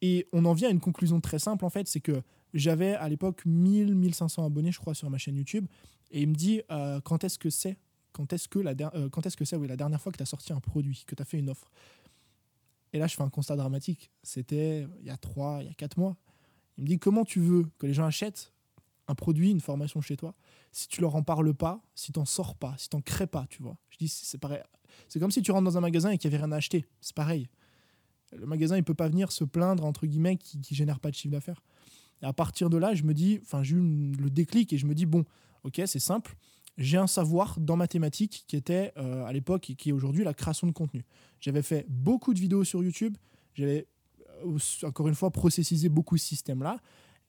Et 0.00 0.26
on 0.32 0.44
en 0.44 0.54
vient 0.54 0.68
à 0.68 0.70
une 0.72 0.80
conclusion 0.80 1.20
très 1.20 1.38
simple 1.38 1.64
en 1.64 1.70
fait, 1.70 1.86
c'est 1.86 2.00
que 2.00 2.22
j'avais 2.54 2.94
à 2.94 3.08
l'époque 3.08 3.42
1000, 3.44 3.94
1500 3.94 4.46
abonnés, 4.46 4.72
je 4.72 4.78
crois, 4.78 4.94
sur 4.94 5.10
ma 5.10 5.18
chaîne 5.18 5.36
YouTube. 5.36 5.66
Et 6.10 6.22
il 6.22 6.28
me 6.28 6.34
dit 6.34 6.62
euh, 6.70 7.00
quand 7.00 7.24
est-ce 7.24 7.38
que 7.38 7.50
c'est? 7.50 7.76
Quand 8.12 8.32
est-ce 8.32 8.48
que 8.48 8.60
la, 8.60 8.74
euh, 8.94 9.08
quand 9.08 9.26
est-ce 9.26 9.36
que 9.36 9.44
c'est 9.44 9.56
oui, 9.56 9.66
la 9.66 9.76
dernière 9.76 10.00
fois 10.00 10.12
que 10.12 10.16
tu 10.16 10.22
as 10.22 10.26
sorti 10.26 10.52
un 10.52 10.60
produit, 10.60 11.04
que 11.06 11.14
tu 11.14 11.22
as 11.22 11.24
fait 11.24 11.38
une 11.38 11.50
offre? 11.50 11.70
Et 12.92 12.98
là, 12.98 13.08
je 13.08 13.16
fais 13.16 13.22
un 13.22 13.28
constat 13.28 13.56
dramatique. 13.56 14.12
C'était 14.22 14.86
il 15.00 15.06
y 15.06 15.10
a 15.10 15.16
3, 15.16 15.58
il 15.62 15.66
y 15.66 15.70
a 15.70 15.74
4 15.74 15.98
mois. 15.98 16.16
Il 16.78 16.84
me 16.84 16.88
dit 16.88 16.98
comment 16.98 17.24
tu 17.24 17.40
veux 17.40 17.66
que 17.78 17.86
les 17.86 17.92
gens 17.94 18.06
achètent 18.06 18.52
un 19.08 19.14
produit, 19.14 19.50
une 19.50 19.60
formation 19.60 20.00
chez 20.00 20.16
toi, 20.16 20.34
si 20.72 20.88
tu 20.88 21.00
leur 21.00 21.14
en 21.14 21.22
parles 21.22 21.54
pas, 21.54 21.82
si 21.94 22.12
tu 22.12 22.18
n'en 22.18 22.24
sors 22.24 22.54
pas, 22.54 22.74
si 22.78 22.88
tu 22.88 22.96
n'en 22.96 23.02
crées 23.02 23.26
pas, 23.26 23.46
tu 23.48 23.62
vois. 23.62 23.76
Je 23.90 23.98
dis, 23.98 24.08
c'est 24.08 24.38
pareil. 24.38 24.60
C'est 25.08 25.20
comme 25.20 25.30
si 25.30 25.42
tu 25.42 25.52
rentres 25.52 25.64
dans 25.64 25.76
un 25.76 25.82
magasin 25.82 26.10
et 26.10 26.18
qu'il 26.18 26.30
n'y 26.30 26.36
avait 26.36 26.44
rien 26.44 26.52
à 26.52 26.56
acheter. 26.56 26.84
C'est 27.00 27.14
pareil. 27.14 27.48
Le 28.32 28.46
magasin, 28.46 28.76
il 28.76 28.84
peut 28.84 28.94
pas 28.94 29.08
venir 29.08 29.30
se 29.32 29.44
plaindre, 29.44 29.84
entre 29.84 30.06
guillemets, 30.06 30.36
qui, 30.36 30.58
ne 30.58 30.76
génère 30.76 31.00
pas 31.00 31.10
de 31.10 31.14
chiffre 31.14 31.32
d'affaires. 31.32 31.62
À 32.22 32.32
partir 32.32 32.70
de 32.70 32.76
là, 32.76 32.94
je 32.94 33.02
me 33.02 33.12
dis, 33.12 33.38
enfin, 33.42 33.62
j'ai 33.62 33.76
eu 33.76 33.80
le 33.80 34.30
déclic 34.30 34.72
et 34.72 34.78
je 34.78 34.86
me 34.86 34.94
dis, 34.94 35.06
bon, 35.06 35.24
ok, 35.62 35.82
c'est 35.86 35.98
simple. 35.98 36.34
J'ai 36.78 36.96
un 36.96 37.06
savoir 37.06 37.60
dans 37.60 37.76
mathématiques 37.76 38.44
qui 38.48 38.56
était 38.56 38.92
euh, 38.96 39.24
à 39.24 39.32
l'époque 39.32 39.70
et 39.70 39.74
qui 39.74 39.90
est 39.90 39.92
aujourd'hui 39.92 40.24
la 40.24 40.34
création 40.34 40.66
de 40.66 40.72
contenu. 40.72 41.04
J'avais 41.40 41.62
fait 41.62 41.86
beaucoup 41.88 42.34
de 42.34 42.40
vidéos 42.40 42.64
sur 42.64 42.82
YouTube. 42.82 43.16
J'avais, 43.54 43.86
euh, 44.44 44.58
encore 44.82 45.06
une 45.06 45.14
fois, 45.14 45.30
processisé 45.30 45.88
beaucoup 45.88 46.16
ce 46.16 46.26
système-là. 46.26 46.80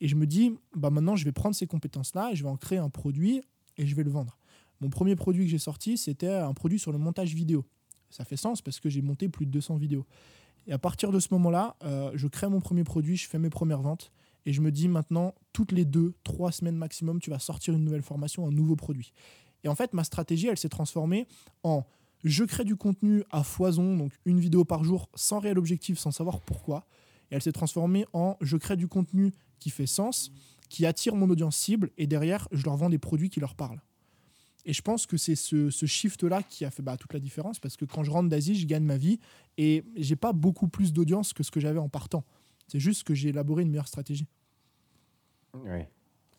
Et 0.01 0.07
je 0.07 0.15
me 0.15 0.25
dis, 0.27 0.53
bah 0.75 0.89
maintenant, 0.89 1.15
je 1.15 1.25
vais 1.25 1.31
prendre 1.31 1.55
ces 1.55 1.67
compétences-là 1.67 2.33
je 2.33 2.43
vais 2.43 2.49
en 2.49 2.57
créer 2.57 2.79
un 2.79 2.89
produit 2.89 3.41
et 3.77 3.85
je 3.85 3.95
vais 3.95 4.03
le 4.03 4.11
vendre. 4.11 4.37
Mon 4.81 4.89
premier 4.89 5.15
produit 5.15 5.45
que 5.45 5.51
j'ai 5.51 5.57
sorti, 5.57 5.97
c'était 5.97 6.33
un 6.33 6.53
produit 6.53 6.79
sur 6.79 6.91
le 6.91 6.97
montage 6.97 7.33
vidéo. 7.33 7.65
Ça 8.09 8.25
fait 8.25 8.37
sens 8.37 8.61
parce 8.61 8.79
que 8.79 8.89
j'ai 8.89 9.01
monté 9.01 9.29
plus 9.29 9.45
de 9.45 9.51
200 9.51 9.77
vidéos. 9.77 10.05
Et 10.67 10.73
à 10.73 10.77
partir 10.77 11.11
de 11.11 11.19
ce 11.19 11.29
moment-là, 11.31 11.75
euh, 11.83 12.11
je 12.15 12.27
crée 12.27 12.47
mon 12.47 12.59
premier 12.59 12.83
produit, 12.83 13.15
je 13.15 13.27
fais 13.27 13.39
mes 13.39 13.49
premières 13.49 13.81
ventes. 13.81 14.11
Et 14.45 14.53
je 14.53 14.61
me 14.61 14.71
dis 14.71 14.87
maintenant, 14.87 15.33
toutes 15.53 15.71
les 15.71 15.85
deux, 15.85 16.13
trois 16.23 16.51
semaines 16.51 16.75
maximum, 16.75 17.19
tu 17.19 17.29
vas 17.29 17.39
sortir 17.39 17.73
une 17.73 17.83
nouvelle 17.83 18.03
formation, 18.03 18.47
un 18.47 18.51
nouveau 18.51 18.75
produit. 18.75 19.11
Et 19.63 19.67
en 19.67 19.75
fait, 19.75 19.93
ma 19.93 20.03
stratégie, 20.03 20.47
elle 20.47 20.57
s'est 20.57 20.69
transformée 20.69 21.27
en 21.63 21.83
je 22.23 22.43
crée 22.43 22.63
du 22.63 22.75
contenu 22.75 23.23
à 23.31 23.43
foison, 23.43 23.95
donc 23.95 24.11
une 24.25 24.39
vidéo 24.39 24.65
par 24.65 24.83
jour, 24.83 25.09
sans 25.13 25.39
réel 25.39 25.57
objectif, 25.57 25.99
sans 25.99 26.11
savoir 26.11 26.41
pourquoi. 26.41 26.87
Et 27.29 27.35
elle 27.35 27.41
s'est 27.41 27.51
transformée 27.51 28.05
en 28.13 28.37
je 28.41 28.57
crée 28.57 28.75
du 28.75 28.87
contenu 28.87 29.31
qui 29.65 29.71
fait 29.71 29.87
sens, 29.87 30.31
qui 30.69 30.85
attire 30.85 31.15
mon 31.15 31.27
audience 31.27 31.57
cible, 31.57 31.89
et 31.97 32.05
derrière, 32.05 32.47
je 32.51 32.63
leur 32.65 32.75
vends 32.75 32.91
des 32.91 32.99
produits 32.99 33.31
qui 33.31 33.39
leur 33.39 33.55
parlent. 33.55 33.81
Et 34.63 34.73
je 34.73 34.83
pense 34.83 35.07
que 35.07 35.17
c'est 35.17 35.33
ce, 35.33 35.71
shift-là 35.71 36.43
qui 36.43 36.65
a 36.65 36.69
fait 36.69 36.83
bah, 36.83 36.97
toute 36.97 37.13
la 37.13 37.19
différence, 37.19 37.57
parce 37.57 37.75
que 37.75 37.83
quand 37.83 38.03
je 38.03 38.11
rentre 38.11 38.29
d'Asie, 38.29 38.53
je 38.53 38.67
gagne 38.67 38.83
ma 38.83 38.97
vie, 38.97 39.19
et 39.57 39.83
j'ai 39.95 40.15
pas 40.15 40.33
beaucoup 40.33 40.67
plus 40.67 40.93
d'audience 40.93 41.33
que 41.33 41.41
ce 41.41 41.49
que 41.49 41.59
j'avais 41.59 41.79
en 41.79 41.89
partant. 41.89 42.23
C'est 42.67 42.79
juste 42.79 43.05
que 43.05 43.15
j'ai 43.15 43.29
élaboré 43.29 43.63
une 43.63 43.71
meilleure 43.71 43.87
stratégie. 43.87 44.27
Oui, 45.55 45.81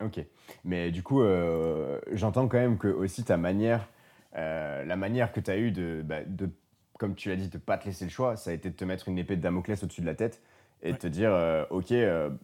ok. 0.00 0.25
Mais 0.62 0.92
du 0.92 1.02
coup, 1.02 1.23
euh, 1.23 1.99
j'entends 2.12 2.47
quand 2.47 2.59
même 2.59 2.78
que 2.78 2.87
aussi 2.87 3.25
ta 3.25 3.37
manière, 3.37 3.88
euh, 4.37 4.84
la 4.84 4.95
manière 4.95 5.32
que 5.32 5.41
tu 5.41 5.50
as 5.50 5.58
eue 5.58 5.73
de, 5.73 6.00
bah, 6.04 6.23
de, 6.25 6.49
comme 6.97 7.17
tu 7.17 7.30
l'as 7.30 7.36
dit, 7.36 7.49
de 7.49 7.58
pas 7.58 7.76
te 7.76 7.86
laisser 7.86 8.04
le 8.04 8.12
choix, 8.12 8.36
ça 8.36 8.50
a 8.50 8.52
été 8.52 8.71
de 8.71 8.76
te 8.76 8.84
mettre 8.84 9.08
une 9.08 9.19
épée 9.19 9.34
de 9.34 9.43
Damoclès 9.43 9.82
au-dessus 9.82 10.02
de 10.02 10.06
la 10.06 10.15
tête 10.15 10.41
et 10.82 10.95
te 10.95 11.06
dire, 11.06 11.30
euh, 11.32 11.65
ok, 11.71 11.93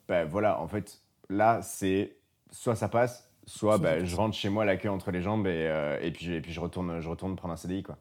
bah, 0.09 0.25
voilà, 0.25 0.61
en 0.61 0.69
fait, 0.69 1.01
là, 1.29 1.61
c'est 1.63 2.17
soit 2.51 2.77
ça 2.77 2.89
passe, 2.89 3.31
soit, 3.47 3.79
bah, 3.79 4.05
je 4.05 4.17
rentre 4.17 4.37
chez 4.37 4.49
moi 4.49 4.65
la 4.65 4.77
queue 4.77 4.91
entre 4.91 5.11
les 5.11 5.23
jambes 5.23 5.47
et, 5.47 5.99
et, 6.03 6.11
puis, 6.11 6.33
et 6.33 6.41
puis 6.41 6.53
je, 6.53 6.61
retourne, 6.61 7.01
je 7.01 7.09
retourne 7.09 7.37
prendre 7.37 7.55
un 7.55 7.57
CDI. 7.57 7.83
Quoi. 7.83 7.99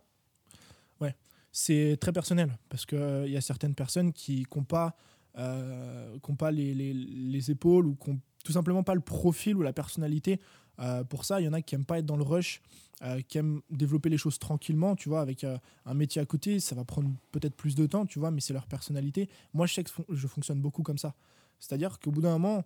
Ouais, 1.00 1.16
c'est 1.52 1.98
très 2.00 2.12
personnel 2.12 2.58
parce 2.70 2.86
qu'il 2.86 3.24
il 3.26 3.32
y 3.32 3.38
a 3.38 3.42
certaines 3.42 3.76
personnes 3.76 4.14
qui 4.14 4.46
n'ont 4.56 4.64
pas 4.64 4.96
euh, 5.38 6.18
pas 6.38 6.52
les, 6.52 6.74
les, 6.74 6.94
les, 6.94 7.52
épaules 7.52 7.88
ou 7.88 7.96
qui 7.96 8.10
n'ont 8.10 8.20
tout 8.44 8.52
simplement 8.52 8.84
pas 8.84 8.96
le 8.96 9.02
profil 9.02 9.56
ou 9.56 9.62
la 9.62 9.74
personnalité. 9.74 10.40
Euh, 10.80 11.04
pour 11.04 11.26
ça, 11.26 11.40
il 11.40 11.46
y 11.46 11.48
en 11.48 11.54
a 11.54 11.62
qui 11.62 11.76
n'aiment 11.76 11.86
pas 11.86 12.00
être 12.00 12.06
dans 12.06 12.18
le 12.18 12.24
rush, 12.24 12.62
euh, 13.04 13.22
qui 13.22 13.38
aiment 13.38 13.62
développer 13.70 14.10
les 14.10 14.18
choses 14.18 14.38
tranquillement, 14.40 14.96
tu 14.96 15.10
vois, 15.10 15.22
avec 15.22 15.44
un 15.44 15.94
métier 15.94 16.22
à 16.22 16.26
côté, 16.26 16.60
ça 16.60 16.76
va 16.76 16.86
prendre 16.86 17.10
peut-être 17.32 17.56
plus 17.56 17.76
de 17.76 17.86
temps, 17.86 18.06
tu 18.06 18.20
vois, 18.20 18.32
mais 18.32 18.42
c'est 18.42 18.54
leur 18.54 18.68
personnalité. 18.68 19.30
Moi, 19.54 19.66
je 19.66 19.74
sais 19.74 19.84
que 19.84 19.92
je 20.10 20.28
fonctionne 20.28 20.62
beaucoup 20.62 20.84
comme 20.84 20.98
ça. 20.98 21.16
C'est-à-dire 21.60 22.00
qu'au 22.00 22.12
bout 22.12 22.22
d'un 22.22 22.38
moment, 22.38 22.64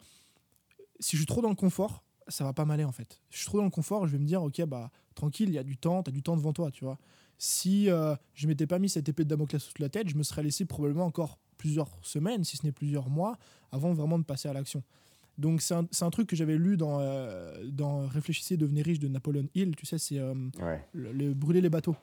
si 0.99 1.15
je 1.15 1.21
suis 1.21 1.25
trop 1.25 1.41
dans 1.41 1.49
le 1.49 1.55
confort, 1.55 2.03
ça 2.27 2.43
va 2.43 2.53
pas 2.53 2.65
m'aller 2.65 2.85
en 2.85 2.91
fait. 2.91 3.21
Si 3.29 3.33
je 3.33 3.37
suis 3.37 3.45
trop 3.45 3.59
dans 3.59 3.65
le 3.65 3.69
confort, 3.69 4.07
je 4.07 4.11
vais 4.11 4.19
me 4.19 4.25
dire, 4.25 4.41
ok, 4.43 4.63
bah 4.65 4.91
tranquille, 5.13 5.49
il 5.49 5.55
y 5.55 5.59
a 5.59 5.63
du 5.63 5.77
temps, 5.77 6.03
tu 6.03 6.09
as 6.09 6.13
du 6.13 6.23
temps 6.23 6.35
devant 6.35 6.53
toi, 6.53 6.71
tu 6.71 6.83
vois. 6.83 6.97
Si 7.37 7.85
je 7.85 8.47
m'étais 8.47 8.67
pas 8.67 8.79
mis 8.79 8.89
cette 8.89 9.07
épée 9.09 9.23
de 9.23 9.29
Damoclès 9.29 9.61
sous 9.61 9.73
la 9.79 9.89
tête, 9.89 10.09
je 10.09 10.15
me 10.15 10.23
serais 10.23 10.43
laissé 10.43 10.65
probablement 10.65 11.05
encore 11.05 11.37
plusieurs 11.57 11.89
semaines, 12.01 12.43
si 12.43 12.57
ce 12.57 12.65
n'est 12.65 12.71
plusieurs 12.71 13.09
mois, 13.09 13.37
avant 13.71 13.93
vraiment 13.93 14.19
de 14.19 14.23
passer 14.23 14.47
à 14.47 14.53
l'action. 14.53 14.83
Donc 15.37 15.61
c'est 15.61 15.73
un, 15.73 15.87
un, 16.01 16.09
truc 16.09 16.27
que 16.27 16.35
j'avais 16.35 16.57
lu 16.57 16.77
dans, 16.77 16.99
euh, 17.01 17.65
dans 17.65 18.07
Réfléchissez, 18.07 18.55
devenez 18.55 18.81
riche 18.81 18.99
de 18.99 19.07
Napoleon 19.07 19.47
Hill, 19.53 19.75
tu 19.75 19.85
sais, 19.85 19.97
c'est 19.97 20.19
euh, 20.19 20.33
le, 20.93 21.33
brûler 21.33 21.61
les 21.61 21.69
bateaux. 21.69 21.95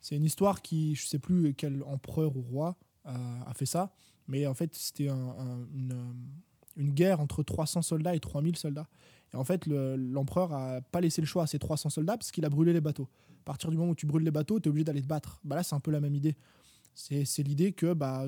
C'est 0.00 0.16
une 0.16 0.24
histoire 0.24 0.62
qui, 0.62 0.94
je 0.94 1.06
sais 1.06 1.18
plus 1.18 1.54
quel 1.54 1.82
empereur 1.84 2.36
ou 2.36 2.40
roi 2.40 2.76
euh, 3.06 3.10
a 3.46 3.54
fait 3.54 3.66
ça, 3.66 3.92
mais 4.28 4.46
en 4.46 4.54
fait 4.54 4.74
c'était 4.74 5.08
une, 5.08 6.14
une, 6.76 6.90
guerre 6.90 7.20
entre 7.20 7.42
300 7.42 7.82
soldats 7.82 8.14
et 8.14 8.20
3000 8.20 8.56
soldats. 8.56 8.88
Et 9.34 9.36
en 9.36 9.44
fait 9.44 9.66
l'empereur 9.66 10.52
a 10.54 10.80
pas 10.80 11.00
laissé 11.00 11.20
le 11.20 11.26
choix 11.26 11.42
à 11.42 11.46
ces 11.46 11.58
300 11.58 11.90
soldats 11.90 12.16
parce 12.16 12.32
qu'il 12.32 12.44
a 12.44 12.48
brûlé 12.48 12.72
les 12.72 12.80
bateaux. 12.80 13.08
À 13.42 13.44
partir 13.44 13.70
du 13.70 13.76
moment 13.76 13.92
où 13.92 13.94
tu 13.94 14.06
brûles 14.06 14.24
les 14.24 14.30
bateaux, 14.30 14.58
tu 14.58 14.68
es 14.68 14.70
obligé 14.70 14.84
d'aller 14.84 15.02
te 15.02 15.06
battre. 15.06 15.40
Bah 15.44 15.56
là 15.56 15.62
c'est 15.62 15.74
un 15.74 15.80
peu 15.80 15.90
la 15.90 16.00
même 16.00 16.14
idée. 16.14 16.36
C'est 16.94 17.42
l'idée 17.42 17.72
que 17.72 17.92
bah 17.92 18.26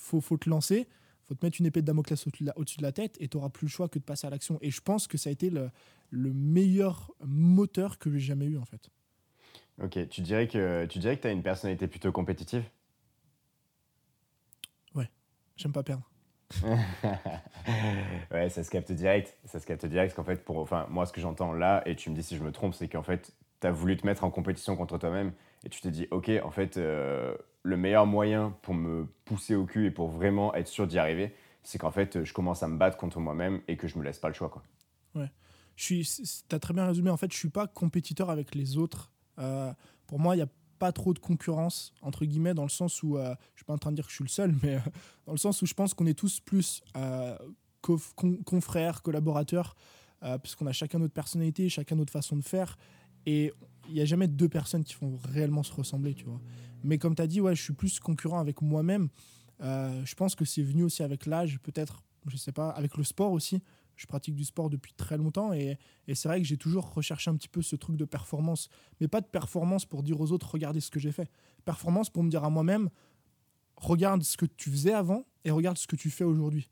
faut, 0.00 0.20
faut 0.20 0.36
te 0.36 0.48
lancer, 0.48 0.86
faut 1.26 1.34
te 1.34 1.44
mettre 1.44 1.60
une 1.60 1.66
épée 1.66 1.80
de 1.80 1.86
Damoclès 1.86 2.26
au-dessus 2.26 2.78
de, 2.78 2.82
la 2.82 2.92
tête 2.92 3.16
et 3.20 3.28
tu 3.28 3.36
n'auras 3.36 3.50
plus 3.50 3.66
le 3.66 3.70
choix 3.70 3.88
que 3.88 3.98
de 3.98 4.04
passer 4.04 4.26
à 4.26 4.30
l'action. 4.30 4.58
Et 4.62 4.70
je 4.70 4.80
pense 4.80 5.06
que 5.06 5.18
ça 5.18 5.28
a 5.28 5.32
été 5.32 5.50
le, 5.50 5.70
le 6.10 6.32
meilleur 6.32 7.12
moteur 7.24 7.98
que 7.98 8.10
j'ai 8.10 8.20
jamais 8.20 8.46
eu 8.46 8.58
en 8.58 8.64
fait. 8.64 8.90
Ok, 9.82 10.08
tu 10.08 10.20
dirais 10.22 10.48
que 10.48 10.86
tu 10.86 10.98
dirais 10.98 11.18
que 11.18 11.28
as 11.28 11.32
une 11.32 11.42
personnalité 11.42 11.86
plutôt 11.86 12.12
compétitive? 12.12 12.64
Ouais, 14.94 15.10
j'aime 15.56 15.72
pas 15.72 15.82
perdre. 15.82 16.08
ouais, 18.30 18.48
ça 18.48 18.62
se 18.62 18.70
capte 18.70 18.92
direct. 18.92 19.36
Ça 19.44 19.60
se 19.60 19.66
capte 19.66 19.84
direct 19.84 20.14
parce 20.14 20.26
qu'en 20.26 20.32
fait, 20.32 20.44
pour, 20.44 20.58
enfin, 20.58 20.86
moi, 20.88 21.04
ce 21.04 21.12
que 21.12 21.20
j'entends 21.20 21.52
là, 21.52 21.82
et 21.86 21.96
tu 21.96 22.08
me 22.08 22.14
dis 22.14 22.22
si 22.22 22.36
je 22.36 22.42
me 22.42 22.52
trompe, 22.52 22.74
c'est 22.74 22.88
qu'en 22.88 23.02
fait, 23.02 23.34
tu 23.60 23.66
as 23.66 23.72
voulu 23.72 23.96
te 23.96 24.06
mettre 24.06 24.24
en 24.24 24.30
compétition 24.30 24.76
contre 24.76 24.96
toi-même 24.96 25.32
et 25.64 25.68
tu 25.68 25.80
t'es 25.80 25.90
dit, 25.90 26.06
ok, 26.10 26.30
en 26.42 26.50
fait, 26.50 26.76
euh, 26.76 27.36
le 27.62 27.76
meilleur 27.76 28.06
moyen 28.06 28.56
pour 28.62 28.74
me 28.74 29.06
pousser 29.24 29.54
au 29.54 29.64
cul 29.64 29.86
et 29.86 29.90
pour 29.90 30.08
vraiment 30.08 30.54
être 30.54 30.68
sûr 30.68 30.86
d'y 30.86 30.98
arriver, 30.98 31.34
c'est 31.62 31.78
qu'en 31.78 31.90
fait, 31.90 32.24
je 32.24 32.32
commence 32.32 32.62
à 32.62 32.68
me 32.68 32.78
battre 32.78 32.96
contre 32.96 33.18
moi-même 33.18 33.60
et 33.66 33.76
que 33.76 33.88
je 33.88 33.98
me 33.98 34.04
laisse 34.04 34.20
pas 34.20 34.28
le 34.28 34.34
choix. 34.34 34.48
Quoi. 34.48 34.62
Ouais. 35.16 35.30
Tu 35.74 36.06
as 36.52 36.58
très 36.58 36.72
bien 36.72 36.86
résumé. 36.86 37.10
En 37.10 37.16
fait, 37.16 37.32
je 37.32 37.36
suis 37.36 37.50
pas 37.50 37.66
compétiteur 37.66 38.30
avec 38.30 38.54
les 38.54 38.76
autres. 38.78 39.10
Euh, 39.38 39.72
pour 40.06 40.18
moi, 40.18 40.34
il 40.34 40.38
n'y 40.38 40.44
a 40.44 40.48
pas 40.78 40.92
trop 40.92 41.12
de 41.12 41.18
concurrence, 41.18 41.92
entre 42.02 42.24
guillemets, 42.24 42.54
dans 42.54 42.62
le 42.62 42.68
sens 42.68 43.02
où, 43.02 43.16
euh, 43.16 43.34
je 43.54 43.60
suis 43.60 43.64
pas 43.64 43.74
en 43.74 43.78
train 43.78 43.90
de 43.90 43.96
dire 43.96 44.04
que 44.04 44.10
je 44.10 44.16
suis 44.16 44.24
le 44.24 44.30
seul, 44.30 44.54
mais 44.62 44.76
euh, 44.76 44.80
dans 45.26 45.32
le 45.32 45.38
sens 45.38 45.60
où 45.62 45.66
je 45.66 45.74
pense 45.74 45.92
qu'on 45.92 46.06
est 46.06 46.18
tous 46.18 46.40
plus 46.40 46.82
confrères, 47.82 49.02
collaborateurs, 49.02 49.76
puisqu'on 50.42 50.66
a 50.66 50.72
chacun 50.72 50.98
notre 50.98 51.14
personnalité, 51.14 51.68
chacun 51.68 51.94
notre 51.94 52.12
façon 52.12 52.36
de 52.36 52.42
faire. 52.42 52.78
Et 53.26 53.52
il 53.88 53.94
n'y 53.94 54.00
a 54.00 54.04
jamais 54.04 54.28
deux 54.28 54.48
personnes 54.48 54.84
qui 54.84 54.94
vont 55.00 55.18
réellement 55.24 55.62
se 55.62 55.72
ressembler, 55.72 56.14
tu 56.14 56.24
vois. 56.24 56.40
Mais 56.84 56.98
comme 56.98 57.14
tu 57.14 57.22
as 57.22 57.26
dit, 57.26 57.40
ouais, 57.40 57.54
je 57.54 57.62
suis 57.62 57.72
plus 57.72 57.98
concurrent 57.98 58.38
avec 58.38 58.62
moi-même. 58.62 59.08
Euh, 59.62 60.04
je 60.04 60.14
pense 60.14 60.34
que 60.34 60.44
c'est 60.44 60.62
venu 60.62 60.84
aussi 60.84 61.02
avec 61.02 61.26
l'âge, 61.26 61.58
peut-être, 61.60 62.02
je 62.26 62.36
sais 62.36 62.52
pas, 62.52 62.70
avec 62.70 62.96
le 62.96 63.04
sport 63.04 63.32
aussi. 63.32 63.62
Je 63.96 64.06
pratique 64.06 64.34
du 64.34 64.44
sport 64.44 64.68
depuis 64.68 64.92
très 64.92 65.16
longtemps 65.16 65.54
et, 65.54 65.78
et 66.06 66.14
c'est 66.14 66.28
vrai 66.28 66.40
que 66.42 66.46
j'ai 66.46 66.58
toujours 66.58 66.92
recherché 66.92 67.30
un 67.30 67.36
petit 67.36 67.48
peu 67.48 67.62
ce 67.62 67.76
truc 67.76 67.96
de 67.96 68.04
performance. 68.04 68.68
Mais 69.00 69.08
pas 69.08 69.22
de 69.22 69.26
performance 69.26 69.86
pour 69.86 70.02
dire 70.02 70.20
aux 70.20 70.32
autres, 70.32 70.50
regardez 70.50 70.80
ce 70.80 70.90
que 70.90 71.00
j'ai 71.00 71.12
fait. 71.12 71.30
Performance 71.64 72.10
pour 72.10 72.22
me 72.22 72.28
dire 72.28 72.44
à 72.44 72.50
moi-même, 72.50 72.90
regarde 73.76 74.22
ce 74.22 74.36
que 74.36 74.44
tu 74.44 74.70
faisais 74.70 74.92
avant 74.92 75.24
et 75.44 75.50
regarde 75.50 75.78
ce 75.78 75.86
que 75.86 75.96
tu 75.96 76.10
fais 76.10 76.24
aujourd'hui. 76.24 76.68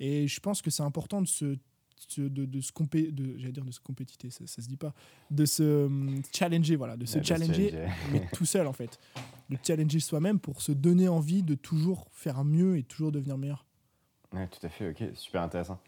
Et 0.00 0.26
je 0.26 0.40
pense 0.40 0.62
que 0.62 0.70
c'est 0.70 0.82
important 0.82 1.22
de 1.22 1.28
se 1.28 1.56
de, 2.18 2.28
de, 2.28 2.60
se 2.60 2.72
compé 2.72 3.10
de 3.10 3.36
j'allais 3.38 3.52
dire 3.52 3.64
de 3.64 3.72
se 3.72 3.80
compétiter 3.80 4.30
ça, 4.30 4.46
ça 4.46 4.62
se 4.62 4.68
dit 4.68 4.76
pas 4.76 4.92
de 5.30 5.44
se 5.44 5.86
hum, 5.86 6.22
challenger 6.32 6.76
voilà 6.76 6.96
de 6.96 7.06
se 7.06 7.22
challenger, 7.22 7.72
mais 8.12 8.26
tout 8.32 8.44
seul 8.44 8.66
en 8.66 8.72
fait. 8.72 8.98
De 9.50 9.58
challenger 9.62 10.00
soi-même 10.00 10.38
pour 10.38 10.62
se 10.62 10.72
donner 10.72 11.08
envie 11.08 11.42
de 11.42 11.54
toujours 11.54 12.08
faire 12.12 12.44
mieux 12.44 12.78
et 12.78 12.82
toujours 12.82 13.12
devenir 13.12 13.36
meilleur. 13.36 13.66
Ouais 14.32 14.48
tout 14.48 14.64
à 14.66 14.68
fait 14.68 14.90
ok 14.90 15.14
super 15.14 15.42
intéressant. 15.42 15.80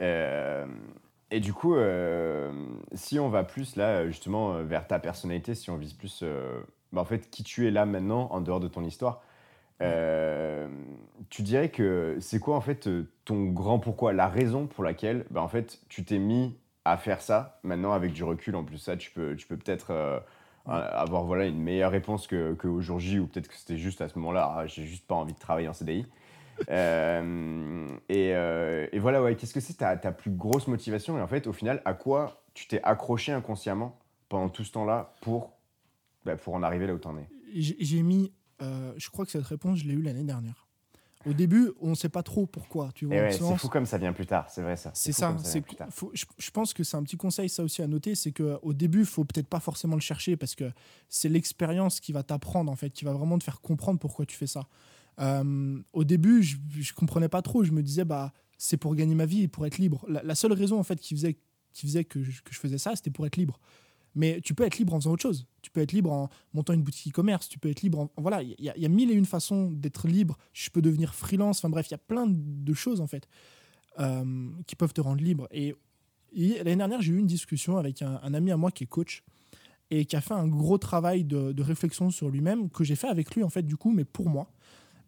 Euh, 0.00 0.66
et 1.32 1.40
du 1.40 1.54
coup, 1.54 1.74
euh, 1.74 2.52
si 2.92 3.18
on 3.18 3.30
va 3.30 3.42
plus 3.42 3.76
là, 3.76 4.06
justement, 4.06 4.52
euh, 4.52 4.64
vers 4.64 4.86
ta 4.86 4.98
personnalité, 4.98 5.54
si 5.54 5.70
on 5.70 5.78
vise 5.78 5.94
plus, 5.94 6.20
euh, 6.22 6.60
bah, 6.92 7.00
en 7.00 7.06
fait, 7.06 7.30
qui 7.30 7.42
tu 7.42 7.66
es 7.66 7.70
là 7.70 7.86
maintenant, 7.86 8.28
en 8.32 8.42
dehors 8.42 8.60
de 8.60 8.68
ton 8.68 8.84
histoire, 8.84 9.22
euh, 9.82 10.68
tu 11.30 11.42
dirais 11.42 11.70
que 11.70 12.16
c'est 12.20 12.38
quoi, 12.38 12.56
en 12.56 12.60
fait, 12.60 12.88
ton 13.24 13.46
grand 13.46 13.78
pourquoi, 13.78 14.12
la 14.12 14.28
raison 14.28 14.66
pour 14.66 14.84
laquelle, 14.84 15.24
bah, 15.30 15.42
en 15.42 15.48
fait, 15.48 15.80
tu 15.88 16.04
t'es 16.04 16.18
mis 16.18 16.56
à 16.84 16.96
faire 16.96 17.20
ça, 17.20 17.60
maintenant, 17.62 17.92
avec 17.92 18.12
du 18.12 18.24
recul, 18.24 18.56
en 18.56 18.64
plus, 18.64 18.78
ça, 18.78 18.96
tu 18.96 19.10
peux, 19.10 19.36
tu 19.36 19.46
peux 19.46 19.56
peut-être 19.56 19.90
euh, 19.90 20.18
avoir 20.66 21.24
voilà, 21.24 21.46
une 21.46 21.60
meilleure 21.60 21.92
réponse 21.92 22.26
que, 22.26 22.54
que 22.54 22.68
au 22.68 22.80
jour 22.80 22.98
J, 22.98 23.18
ou 23.18 23.26
peut-être 23.26 23.48
que 23.48 23.56
c'était 23.56 23.78
juste 23.78 24.00
à 24.00 24.08
ce 24.08 24.18
moment-là, 24.18 24.54
ah, 24.56 24.66
j'ai 24.66 24.84
juste 24.84 25.06
pas 25.06 25.14
envie 25.14 25.32
de 25.32 25.38
travailler 25.38 25.68
en 25.68 25.72
CDI. 25.72 26.06
Euh, 26.70 27.88
et, 28.08 28.32
euh, 28.34 28.86
et 28.92 28.98
voilà, 28.98 29.22
ouais, 29.22 29.34
qu'est-ce 29.36 29.54
que 29.54 29.60
c'est 29.60 29.74
ta, 29.74 29.96
ta 29.96 30.12
plus 30.12 30.30
grosse 30.30 30.68
motivation? 30.68 31.18
Et 31.18 31.20
en 31.20 31.26
fait, 31.26 31.46
au 31.46 31.52
final, 31.52 31.82
à 31.84 31.94
quoi 31.94 32.42
tu 32.54 32.66
t'es 32.68 32.80
accroché 32.82 33.32
inconsciemment 33.32 33.98
pendant 34.28 34.48
tout 34.48 34.64
ce 34.64 34.72
temps-là 34.72 35.14
pour, 35.20 35.52
bah, 36.24 36.36
pour 36.36 36.54
en 36.54 36.62
arriver 36.62 36.86
là 36.86 36.94
où 36.94 36.98
t'en 36.98 37.16
es? 37.16 37.28
J'ai 37.54 37.76
j'ai 37.80 38.02
mis, 38.02 38.32
euh, 38.62 38.92
je 38.96 39.10
crois 39.10 39.24
que 39.24 39.30
cette 39.30 39.44
réponse, 39.44 39.78
je 39.78 39.84
l'ai 39.84 39.94
eue 39.94 40.02
l'année 40.02 40.24
dernière. 40.24 40.68
Au 41.24 41.32
début, 41.32 41.70
on 41.80 41.90
ne 41.90 41.94
sait 41.94 42.08
pas 42.08 42.22
trop 42.24 42.46
pourquoi. 42.46 42.90
Tu 42.94 43.06
vois, 43.06 43.14
dans 43.14 43.22
ouais, 43.22 43.32
c'est 43.32 43.56
fou 43.56 43.68
comme 43.68 43.86
ça 43.86 43.96
vient 43.96 44.12
plus 44.12 44.26
tard, 44.26 44.50
c'est 44.50 44.62
vrai 44.62 44.76
ça. 44.76 44.90
C'est 44.94 45.12
ça. 45.12 45.36
c'est 45.44 45.62
je, 46.14 46.24
je 46.36 46.50
pense 46.50 46.74
que 46.74 46.82
c'est 46.82 46.96
un 46.96 47.02
petit 47.04 47.16
conseil, 47.16 47.48
ça 47.48 47.62
aussi 47.62 47.80
à 47.80 47.86
noter, 47.86 48.16
c'est 48.16 48.32
qu'au 48.32 48.72
début, 48.72 49.00
il 49.00 49.06
faut 49.06 49.24
peut-être 49.24 49.46
pas 49.46 49.60
forcément 49.60 49.94
le 49.94 50.00
chercher 50.00 50.36
parce 50.36 50.56
que 50.56 50.70
c'est 51.08 51.28
l'expérience 51.28 52.00
qui 52.00 52.12
va 52.12 52.24
t'apprendre, 52.24 52.72
en 52.72 52.76
fait, 52.76 52.90
qui 52.90 53.04
va 53.04 53.12
vraiment 53.12 53.38
te 53.38 53.44
faire 53.44 53.60
comprendre 53.60 54.00
pourquoi 54.00 54.26
tu 54.26 54.36
fais 54.36 54.48
ça. 54.48 54.66
Euh, 55.20 55.80
au 55.92 56.04
début, 56.04 56.42
je, 56.42 56.56
je 56.80 56.92
comprenais 56.92 57.28
pas 57.28 57.42
trop. 57.42 57.62
Je 57.62 57.70
me 57.70 57.82
disais, 57.82 58.04
bah, 58.04 58.32
c'est 58.58 58.76
pour 58.76 58.94
gagner 58.96 59.14
ma 59.14 59.26
vie 59.26 59.42
et 59.42 59.48
pour 59.48 59.64
être 59.64 59.78
libre. 59.78 60.04
La, 60.08 60.22
la 60.24 60.34
seule 60.34 60.52
raison, 60.52 60.78
en 60.78 60.82
fait, 60.82 60.98
qui 60.98 61.14
faisait, 61.14 61.38
qui 61.72 61.86
faisait 61.86 62.04
que, 62.04 62.22
je, 62.22 62.42
que 62.42 62.52
je 62.52 62.58
faisais 62.58 62.78
ça, 62.78 62.96
c'était 62.96 63.10
pour 63.10 63.26
être 63.26 63.36
libre. 63.36 63.60
Mais 64.14 64.40
tu 64.42 64.54
peux 64.54 64.64
être 64.64 64.78
libre 64.78 64.94
en 64.94 65.00
faisant 65.00 65.12
autre 65.12 65.22
chose. 65.22 65.46
Tu 65.62 65.70
peux 65.70 65.80
être 65.80 65.92
libre 65.92 66.12
en 66.12 66.28
montant 66.52 66.72
une 66.72 66.82
boutique 66.82 67.12
e-commerce. 67.12 67.48
Tu 67.48 67.58
peux 67.58 67.70
être 67.70 67.82
libre 67.82 68.00
en. 68.00 68.10
Voilà, 68.16 68.42
il 68.42 68.54
y, 68.58 68.68
a- 68.68 68.88
mille 68.88 69.10
et 69.10 69.14
une 69.14 69.24
façons 69.24 69.70
d'être 69.70 70.06
libre. 70.06 70.36
Je 70.52 70.68
peux 70.70 70.82
devenir 70.82 71.14
freelance. 71.14 71.58
Enfin 71.58 71.70
bref, 71.70 71.88
il 71.88 71.92
y 71.92 71.94
a 71.94 71.98
plein 71.98 72.26
de 72.28 72.74
choses, 72.74 73.00
en 73.00 73.06
fait, 73.06 73.26
euh, 73.98 74.50
qui 74.66 74.76
peuvent 74.76 74.92
te 74.92 75.00
rendre 75.00 75.22
libre. 75.22 75.48
Et, 75.50 75.74
l'année 76.34 76.76
dernière, 76.76 77.00
j'ai 77.00 77.12
eu 77.12 77.18
une 77.18 77.26
discussion 77.26 77.78
avec 77.78 78.02
un, 78.02 78.34
ami 78.34 78.50
à 78.50 78.56
moi 78.56 78.70
qui 78.70 78.84
est 78.84 78.86
coach 78.86 79.22
et 79.90 80.06
qui 80.06 80.16
a 80.16 80.20
fait 80.20 80.34
un 80.34 80.48
gros 80.48 80.78
travail 80.78 81.24
de, 81.24 81.62
réflexion 81.62 82.10
sur 82.10 82.28
lui-même 82.28 82.70
que 82.70 82.84
j'ai 82.84 82.96
fait 82.96 83.08
avec 83.08 83.34
lui, 83.34 83.42
en 83.42 83.50
fait, 83.50 83.62
du 83.62 83.76
coup, 83.76 83.92
mais 83.92 84.04
pour 84.04 84.28
moi, 84.28 84.50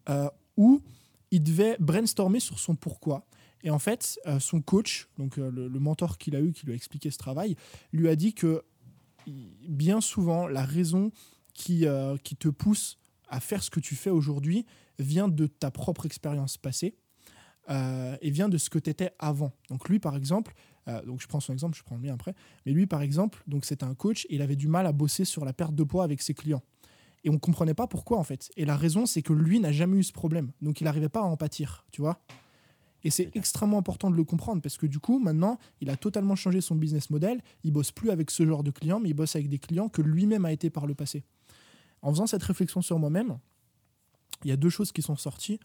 euh, 0.09 0.29
où 0.57 0.81
il 1.31 1.43
devait 1.43 1.77
brainstormer 1.79 2.39
sur 2.39 2.59
son 2.59 2.75
pourquoi. 2.75 3.25
Et 3.63 3.71
en 3.71 3.79
fait, 3.79 4.19
euh, 4.27 4.39
son 4.39 4.61
coach, 4.61 5.09
donc 5.17 5.37
le, 5.37 5.49
le 5.49 5.79
mentor 5.79 6.19
qu'il 6.19 6.35
a 6.35 6.39
eu, 6.39 6.53
qui 6.53 6.67
lui 6.67 6.73
a 6.73 6.75
expliqué 6.75 7.09
ce 7.09 7.17
travail, 7.17 7.55
lui 7.91 8.07
a 8.09 8.15
dit 8.15 8.33
que 8.33 8.63
bien 9.27 10.01
souvent, 10.01 10.47
la 10.47 10.63
raison 10.63 11.11
qui, 11.53 11.87
euh, 11.87 12.17
qui 12.17 12.35
te 12.35 12.47
pousse 12.47 12.97
à 13.29 13.39
faire 13.39 13.63
ce 13.63 13.69
que 13.69 13.79
tu 13.79 13.95
fais 13.95 14.09
aujourd'hui 14.09 14.65
vient 14.99 15.27
de 15.27 15.47
ta 15.47 15.71
propre 15.71 16.05
expérience 16.05 16.57
passée 16.57 16.95
euh, 17.69 18.15
et 18.21 18.29
vient 18.29 18.49
de 18.49 18.57
ce 18.57 18.69
que 18.69 18.79
tu 18.79 18.89
étais 18.89 19.11
avant. 19.19 19.51
Donc 19.69 19.89
lui, 19.89 19.99
par 19.99 20.15
exemple, 20.15 20.53
euh, 20.87 21.03
donc 21.03 21.21
je 21.21 21.27
prends 21.27 21.39
son 21.39 21.53
exemple, 21.53 21.77
je 21.77 21.83
prends 21.83 21.95
le 21.95 22.01
mien 22.01 22.13
après, 22.13 22.35
mais 22.65 22.71
lui, 22.71 22.85
par 22.85 23.01
exemple, 23.01 23.43
donc 23.47 23.65
c'était 23.65 23.85
un 23.85 23.95
coach 23.95 24.25
et 24.25 24.35
il 24.35 24.41
avait 24.41 24.55
du 24.55 24.67
mal 24.67 24.85
à 24.85 24.91
bosser 24.91 25.25
sur 25.25 25.45
la 25.45 25.53
perte 25.53 25.73
de 25.73 25.83
poids 25.83 26.03
avec 26.03 26.21
ses 26.21 26.33
clients. 26.33 26.61
Et 27.23 27.29
on 27.29 27.39
comprenait 27.39 27.73
pas 27.73 27.87
pourquoi 27.87 28.19
en 28.19 28.23
fait. 28.23 28.51
Et 28.55 28.65
la 28.65 28.77
raison, 28.77 29.07
c'est 29.07 29.23
que 29.23 29.33
lui 29.33 29.59
n'a 29.59 29.71
jamais 29.71 29.97
eu 29.97 30.03
ce 30.03 30.13
problème. 30.13 30.51
Donc 30.61 30.79
il 30.79 30.83
n'arrivait 30.83 31.09
pas 31.09 31.21
à 31.21 31.23
en 31.23 31.37
pâtir, 31.37 31.85
tu 31.91 32.01
vois. 32.01 32.19
Et 33.05 33.09
c'est 33.11 33.33
extrêmement 33.35 33.77
important 33.77 34.09
de 34.11 34.15
le 34.15 34.23
comprendre 34.25 34.61
parce 34.61 34.77
que 34.77 34.87
du 34.87 34.99
coup, 34.99 35.19
maintenant, 35.19 35.59
il 35.79 35.89
a 35.91 35.95
totalement 35.95 36.35
changé 36.35 36.59
son 36.59 36.75
business 36.75 37.09
model. 37.11 37.39
Il 37.63 37.71
bosse 37.71 37.91
plus 37.91 38.09
avec 38.09 38.31
ce 38.31 38.45
genre 38.45 38.63
de 38.63 38.71
clients, 38.71 38.99
mais 38.99 39.09
il 39.09 39.13
bosse 39.13 39.35
avec 39.35 39.47
des 39.47 39.59
clients 39.59 39.87
que 39.89 40.01
lui-même 40.01 40.43
a 40.43 40.51
été 40.51 40.69
par 40.71 40.87
le 40.87 40.95
passé. 40.95 41.23
En 42.01 42.09
faisant 42.11 42.25
cette 42.27 42.43
réflexion 42.43 42.81
sur 42.81 42.97
moi-même, 42.99 43.37
il 44.43 44.49
y 44.49 44.51
a 44.53 44.57
deux 44.57 44.69
choses 44.71 44.91
qui 44.91 45.01
sont 45.03 45.15
sorties. 45.15 45.59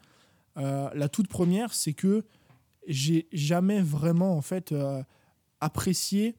Euh, 0.57 0.89
la 0.93 1.09
toute 1.09 1.27
première, 1.27 1.73
c'est 1.73 1.93
que 1.93 2.23
j'ai 2.87 3.27
jamais 3.33 3.81
vraiment 3.81 4.35
en 4.37 4.41
fait 4.41 4.71
euh, 4.71 5.01
apprécié 5.61 6.35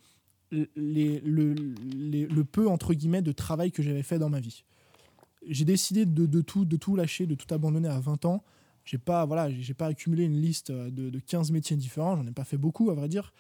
les- 0.77 1.21
le, 1.21 1.55
les- 1.55 2.27
le 2.27 2.45
peu 2.45 2.69
entre 2.69 2.95
guillemets 2.95 3.23
de 3.23 3.33
travail 3.33 3.73
que 3.73 3.83
j'avais 3.83 4.03
fait 4.03 4.19
dans 4.19 4.29
ma 4.31 4.41
vie. 4.41 4.65
J'ai 5.49 5.65
décidé 5.65 6.07
de, 6.07 6.27
de 6.27 6.41
tout, 6.43 6.65
de 6.65 6.77
tout 6.77 6.95
lâcher, 6.95 7.27
de 7.27 7.35
tout 7.35 7.53
abandonner 7.53 7.89
à 7.89 7.99
20 7.99 8.25
ans. 8.25 8.45
J'ai 8.85 8.99
pas, 8.99 9.25
voilà, 9.25 9.51
j'ai 9.51 9.75
pas 9.75 9.87
accumulé 9.87 10.25
une 10.25 10.41
liste 10.41 10.71
euh, 10.71 10.91
de, 10.91 11.11
de 11.11 11.19
15 11.19 11.51
métiers 11.53 11.77
différents, 11.77 12.17
j'en 12.17 12.27
ai 12.27 12.33
pas 12.33 12.45
fait 12.45 12.57
beaucoup 12.57 12.91
à 12.91 12.95
vrai 12.95 13.09
dire. 13.09 13.33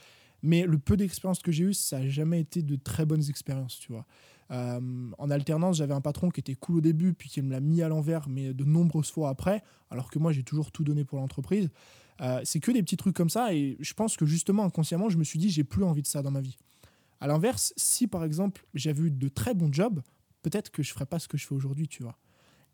Mais 0.42 0.66
le 0.66 0.78
peu 0.78 0.96
d'expérience 0.96 1.40
que 1.40 1.52
j'ai 1.52 1.64
eu, 1.64 1.74
ça 1.74 2.00
n'a 2.00 2.08
jamais 2.08 2.40
été 2.40 2.62
de 2.62 2.76
très 2.76 3.06
bonnes 3.06 3.28
expériences, 3.28 3.78
tu 3.78 3.92
vois. 3.92 4.06
Euh, 4.50 5.10
en 5.16 5.30
alternance, 5.30 5.76
j'avais 5.76 5.94
un 5.94 6.00
patron 6.00 6.30
qui 6.30 6.40
était 6.40 6.54
cool 6.54 6.78
au 6.78 6.80
début, 6.80 7.14
puis 7.14 7.28
qui 7.28 7.40
me 7.42 7.50
l'a 7.50 7.60
mis 7.60 7.82
à 7.82 7.88
l'envers, 7.88 8.28
mais 8.28 8.52
de 8.52 8.64
nombreuses 8.64 9.10
fois 9.10 9.30
après, 9.30 9.62
alors 9.90 10.10
que 10.10 10.18
moi 10.18 10.32
j'ai 10.32 10.42
toujours 10.42 10.72
tout 10.72 10.84
donné 10.84 11.04
pour 11.04 11.18
l'entreprise. 11.18 11.70
Euh, 12.20 12.40
c'est 12.44 12.60
que 12.60 12.70
des 12.70 12.82
petits 12.82 12.96
trucs 12.96 13.16
comme 13.16 13.30
ça, 13.30 13.54
et 13.54 13.76
je 13.80 13.94
pense 13.94 14.16
que 14.16 14.26
justement 14.26 14.64
inconsciemment, 14.64 15.08
je 15.08 15.16
me 15.16 15.24
suis 15.24 15.38
dit 15.38 15.48
j'ai 15.48 15.64
plus 15.64 15.84
envie 15.84 16.02
de 16.02 16.06
ça 16.06 16.22
dans 16.22 16.30
ma 16.30 16.40
vie. 16.40 16.56
À 17.20 17.26
l'inverse, 17.26 17.72
si 17.76 18.06
par 18.06 18.24
exemple 18.24 18.66
j'avais 18.74 19.02
eu 19.02 19.10
de 19.10 19.28
très 19.28 19.54
bons 19.54 19.72
jobs, 19.72 20.02
peut-être 20.42 20.70
que 20.70 20.82
je 20.82 20.92
ferais 20.92 21.06
pas 21.06 21.18
ce 21.18 21.28
que 21.28 21.38
je 21.38 21.46
fais 21.46 21.54
aujourd'hui, 21.54 21.88
tu 21.88 22.02
vois. 22.02 22.18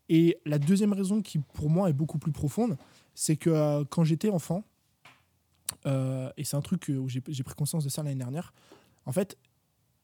Et 0.09 0.37
la 0.45 0.57
deuxième 0.57 0.93
raison 0.93 1.21
qui 1.21 1.37
pour 1.39 1.69
moi 1.69 1.89
est 1.89 1.93
beaucoup 1.93 2.17
plus 2.17 2.31
profonde, 2.31 2.77
c'est 3.13 3.35
que 3.35 3.49
euh, 3.49 3.85
quand 3.85 4.03
j'étais 4.03 4.29
enfant, 4.29 4.63
euh, 5.85 6.31
et 6.35 6.43
c'est 6.43 6.57
un 6.57 6.61
truc 6.61 6.89
où 6.89 7.07
j'ai 7.07 7.21
pris 7.21 7.55
conscience 7.55 7.83
de 7.83 7.89
ça 7.89 8.01
l'année 8.01 8.15
dernière, 8.15 8.53
en 9.05 9.11
fait, 9.11 9.37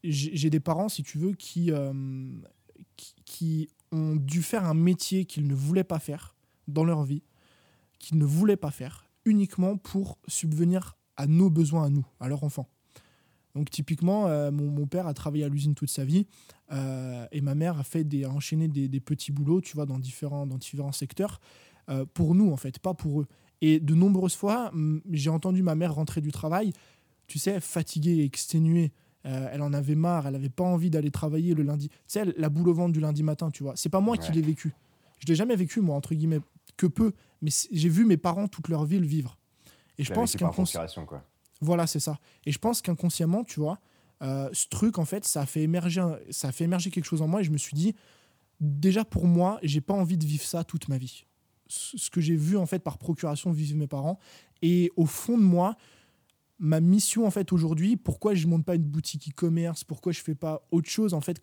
j'ai 0.03 0.49
des 0.51 0.59
parents, 0.59 0.89
si 0.89 1.01
tu 1.01 1.17
veux, 1.17 1.33
qui, 1.33 1.71
euh, 1.71 1.91
qui, 2.95 3.15
qui 3.25 3.69
ont 3.91 4.15
dû 4.15 4.43
faire 4.43 4.65
un 4.65 4.75
métier 4.75 5.25
qu'ils 5.25 5.47
ne 5.47 5.55
voulaient 5.55 5.83
pas 5.83 5.99
faire 5.99 6.35
dans 6.67 6.83
leur 6.83 7.03
vie, 7.03 7.23
qu'ils 7.97 8.19
ne 8.19 8.25
voulaient 8.25 8.57
pas 8.57 8.71
faire, 8.71 9.05
uniquement 9.25 9.77
pour 9.77 10.19
subvenir 10.27 10.95
à 11.17 11.25
nos 11.25 11.49
besoins 11.49 11.85
à 11.85 11.89
nous, 11.89 12.05
à 12.19 12.27
leurs 12.27 12.43
enfants. 12.43 12.69
Donc 13.55 13.69
typiquement, 13.69 14.27
euh, 14.27 14.51
mon, 14.51 14.69
mon 14.69 14.85
père 14.85 15.07
a 15.07 15.13
travaillé 15.13 15.43
à 15.45 15.49
l'usine 15.49 15.73
toute 15.75 15.89
sa 15.89 16.03
vie 16.03 16.27
euh, 16.71 17.25
et 17.31 17.41
ma 17.41 17.55
mère 17.55 17.79
a 17.79 17.83
fait 17.83 18.03
des, 18.03 18.25
a 18.25 18.29
enchaîné 18.29 18.67
des, 18.67 18.87
des 18.87 18.99
petits 18.99 19.31
boulots, 19.31 19.61
tu 19.61 19.73
vois, 19.75 19.85
dans 19.85 19.97
différents, 19.97 20.45
dans 20.45 20.57
différents 20.57 20.91
secteurs, 20.91 21.39
euh, 21.89 22.05
pour 22.13 22.35
nous 22.35 22.51
en 22.51 22.57
fait, 22.57 22.79
pas 22.79 22.93
pour 22.93 23.21
eux. 23.21 23.27
Et 23.61 23.79
de 23.79 23.95
nombreuses 23.95 24.35
fois, 24.35 24.71
j'ai 25.11 25.29
entendu 25.29 25.63
ma 25.63 25.75
mère 25.75 25.95
rentrer 25.95 26.19
du 26.21 26.31
travail, 26.31 26.73
tu 27.27 27.39
sais, 27.39 27.59
fatiguée, 27.61 28.23
exténuée. 28.23 28.91
Elle 29.23 29.63
en 29.63 29.73
avait 29.73 29.95
marre, 29.95 30.27
elle 30.27 30.33
n'avait 30.33 30.49
pas 30.49 30.63
envie 30.65 30.91
d'aller 30.91 31.09
travailler 31.09 31.55
le 31.55 31.63
lundi. 31.63 31.89
Tu 31.89 31.95
sais, 32.05 32.25
la 32.37 32.49
boule 32.49 32.69
au 32.69 32.73
ventre 32.75 32.91
du 32.93 32.99
lundi 32.99 33.23
matin, 33.23 33.49
tu 33.49 33.63
vois. 33.63 33.73
C'est 33.75 33.89
pas 33.89 33.99
moi 34.01 34.17
qui 34.17 34.31
l'ai 34.33 34.41
vécu. 34.43 34.73
Je 35.17 35.25
l'ai 35.25 35.33
jamais 35.33 35.55
vécu, 35.55 35.81
moi, 35.81 35.95
entre 35.95 36.13
guillemets, 36.13 36.41
que 36.77 36.85
peu. 36.85 37.11
Mais 37.41 37.49
j'ai 37.71 37.89
vu 37.89 38.05
mes 38.05 38.17
parents 38.17 38.47
toute 38.47 38.67
leur 38.67 38.85
vie 38.85 38.99
le 38.99 39.07
vivre. 39.07 39.35
Et 39.97 40.03
je 40.03 40.09
l'as 40.09 40.15
pense 40.21 40.35
qu'incons- 40.45 40.51
procuration, 40.73 41.05
quoi. 41.07 41.23
Voilà, 41.61 41.87
c'est 41.87 41.99
ça. 41.99 42.19
Et 42.45 42.51
je 42.51 42.59
pense 42.59 42.81
qu'inconsciemment, 42.81 43.43
tu 43.43 43.59
vois, 43.59 43.79
euh, 44.21 44.49
ce 44.53 44.67
truc, 44.67 44.97
en 44.97 45.05
fait, 45.05 45.25
ça 45.25 45.41
a 45.41 45.45
fait 45.45 45.61
émerger, 45.61 46.03
ça 46.29 46.51
fait 46.51 46.63
émerger 46.63 46.89
quelque 46.89 47.05
chose 47.05 47.21
en 47.21 47.27
moi. 47.27 47.41
Et 47.41 47.43
je 47.43 47.51
me 47.51 47.57
suis 47.57 47.75
dit, 47.75 47.95
déjà 48.59 49.05
pour 49.05 49.25
moi, 49.25 49.59
j'ai 49.63 49.81
pas 49.81 49.93
envie 49.93 50.17
de 50.17 50.25
vivre 50.25 50.43
ça 50.43 50.63
toute 50.63 50.87
ma 50.87 50.97
vie. 50.97 51.25
Ce 51.67 52.09
que 52.09 52.21
j'ai 52.21 52.35
vu 52.35 52.57
en 52.57 52.65
fait 52.65 52.79
par 52.79 52.97
procuration 52.97 53.51
vivre 53.51 53.75
mes 53.75 53.87
parents. 53.87 54.19
Et 54.61 54.91
au 54.95 55.05
fond 55.05 55.37
de 55.37 55.43
moi, 55.43 55.75
ma 56.59 56.79
mission 56.79 57.25
en 57.25 57.31
fait 57.31 57.51
aujourd'hui, 57.51 57.97
pourquoi 57.97 58.33
je 58.35 58.47
monte 58.47 58.65
pas 58.65 58.75
une 58.75 58.83
boutique 58.83 59.29
e-commerce, 59.29 59.83
pourquoi 59.83 60.11
je 60.11 60.21
fais 60.21 60.35
pas 60.35 60.65
autre 60.71 60.89
chose 60.89 61.13
en 61.13 61.21
fait 61.21 61.39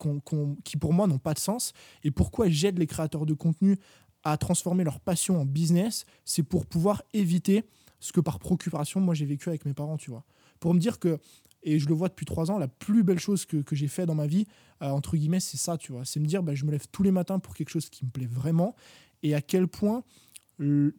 qui 0.64 0.76
pour 0.76 0.92
moi 0.92 1.06
n'ont 1.06 1.18
pas 1.18 1.34
de 1.34 1.38
sens, 1.38 1.72
et 2.04 2.10
pourquoi 2.10 2.48
j'aide 2.48 2.78
les 2.78 2.86
créateurs 2.86 3.26
de 3.26 3.34
contenu 3.34 3.78
à 4.24 4.36
transformer 4.36 4.84
leur 4.84 5.00
passion 5.00 5.40
en 5.40 5.44
business, 5.44 6.04
c'est 6.24 6.44
pour 6.44 6.66
pouvoir 6.66 7.02
éviter 7.12 7.64
ce 8.02 8.12
que 8.12 8.20
par 8.20 8.38
procuration 8.38 9.00
moi 9.00 9.14
j'ai 9.14 9.26
vécu 9.26 9.48
avec 9.48 9.64
mes 9.64 9.74
parents, 9.74 9.96
tu 9.96 10.10
vois. 10.10 10.24
Pour 10.60 10.74
me 10.74 10.80
dire 10.80 10.98
que 10.98 11.18
et 11.62 11.78
je 11.78 11.88
le 11.88 11.94
vois 11.94 12.08
depuis 12.08 12.26
trois 12.26 12.50
ans, 12.50 12.58
la 12.58 12.66
plus 12.66 13.04
belle 13.04 13.20
chose 13.20 13.46
que, 13.46 13.58
que 13.58 13.76
j'ai 13.76 13.86
fait 13.86 14.04
dans 14.04 14.16
ma 14.16 14.26
vie, 14.26 14.46
euh, 14.82 14.88
entre 14.88 15.16
guillemets, 15.16 15.38
c'est 15.38 15.56
ça, 15.56 15.78
tu 15.78 15.92
vois. 15.92 16.04
C'est 16.04 16.18
me 16.18 16.26
dire, 16.26 16.42
bah, 16.42 16.56
je 16.56 16.64
me 16.64 16.72
lève 16.72 16.86
tous 16.90 17.04
les 17.04 17.12
matins 17.12 17.38
pour 17.38 17.54
quelque 17.54 17.68
chose 17.68 17.88
qui 17.88 18.04
me 18.04 18.10
plaît 18.10 18.26
vraiment, 18.26 18.74
et 19.22 19.34
à 19.36 19.40
quel 19.40 19.68
point 19.68 20.02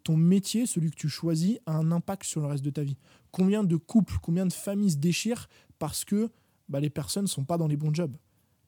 ton 0.04 0.18
métier, 0.18 0.66
celui 0.66 0.92
que 0.92 0.96
tu 0.96 1.10
choisis, 1.10 1.58
a 1.66 1.74
un 1.74 1.92
impact 1.92 2.24
sur 2.24 2.42
le 2.42 2.48
reste 2.48 2.64
de 2.64 2.70
ta 2.70 2.84
vie. 2.84 2.98
Combien 3.32 3.64
de 3.64 3.76
couples, 3.76 4.18
combien 4.22 4.46
de 4.46 4.54
familles 4.54 4.92
se 4.92 4.98
déchirent 4.98 5.48
parce 5.80 6.04
que 6.06 6.30
bah, 6.70 6.80
les 6.80 6.90
personnes 6.90 7.28
sont 7.28 7.46
pas 7.46 7.58
dans 7.58 7.68
les 7.68 7.78
bons 7.78 7.94
jobs? 7.94 8.16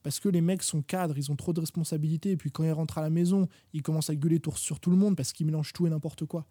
Parce 0.04 0.20
que 0.20 0.30
les 0.30 0.42
mecs 0.42 0.64
sont 0.64 0.82
cadres, 0.82 1.18
ils 1.18 1.32
ont 1.32 1.36
trop 1.36 1.52
de 1.52 1.60
responsabilités, 1.60 2.32
et 2.32 2.38
puis 2.38 2.52
quand 2.52 2.64
ils 2.64 2.72
rentrent 2.72 2.98
à 2.98 3.02
la 3.02 3.10
maison, 3.10 3.48
ils 3.74 3.82
commencent 3.82 4.10
à 4.10 4.16
gueuler 4.16 4.40
sur 4.56 4.80
tout 4.80 4.92
le 4.92 4.98
monde 4.98 5.16
parce 5.16 5.34
qu'ils 5.34 5.46
mélangent 5.46 5.74
tout 5.74 5.88
et 5.88 5.90
n'importe 5.90 6.26
quoi. 6.26 6.46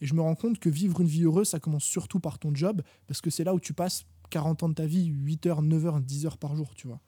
Et 0.00 0.06
je 0.06 0.14
me 0.14 0.20
rends 0.20 0.34
compte 0.34 0.58
que 0.58 0.68
vivre 0.68 1.00
une 1.00 1.06
vie 1.06 1.24
heureuse, 1.24 1.48
ça 1.48 1.60
commence 1.60 1.84
surtout 1.84 2.20
par 2.20 2.38
ton 2.38 2.54
job, 2.54 2.82
parce 3.06 3.20
que 3.20 3.30
c'est 3.30 3.44
là 3.44 3.54
où 3.54 3.60
tu 3.60 3.72
passes 3.74 4.04
40 4.30 4.62
ans 4.62 4.68
de 4.68 4.74
ta 4.74 4.86
vie, 4.86 5.06
8 5.06 5.46
heures, 5.46 5.62
9 5.62 5.86
heures, 5.86 6.00
10 6.00 6.26
heures 6.26 6.38
par 6.38 6.56
jour, 6.56 6.74
tu 6.74 6.86
vois. 6.86 7.00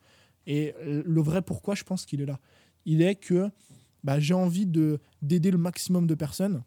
Et 0.46 0.74
le 0.82 1.22
vrai 1.22 1.40
pourquoi, 1.40 1.74
je 1.74 1.84
pense 1.84 2.04
qu'il 2.04 2.20
est 2.20 2.26
là. 2.26 2.38
Il 2.84 3.00
est 3.00 3.14
que 3.14 3.50
bah, 4.02 4.18
j'ai 4.18 4.34
envie 4.34 4.66
de 4.66 4.98
d'aider 5.22 5.52
le 5.52 5.58
maximum 5.58 6.06
de 6.06 6.14
personnes 6.14 6.64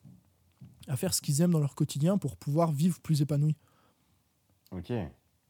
à 0.87 0.95
faire 0.95 1.13
ce 1.13 1.21
qu'ils 1.21 1.41
aiment 1.41 1.51
dans 1.51 1.59
leur 1.59 1.75
quotidien 1.75 2.17
pour 2.17 2.37
pouvoir 2.37 2.71
vivre 2.71 2.99
plus 3.01 3.21
épanoui. 3.21 3.57
Ok. 4.71 4.93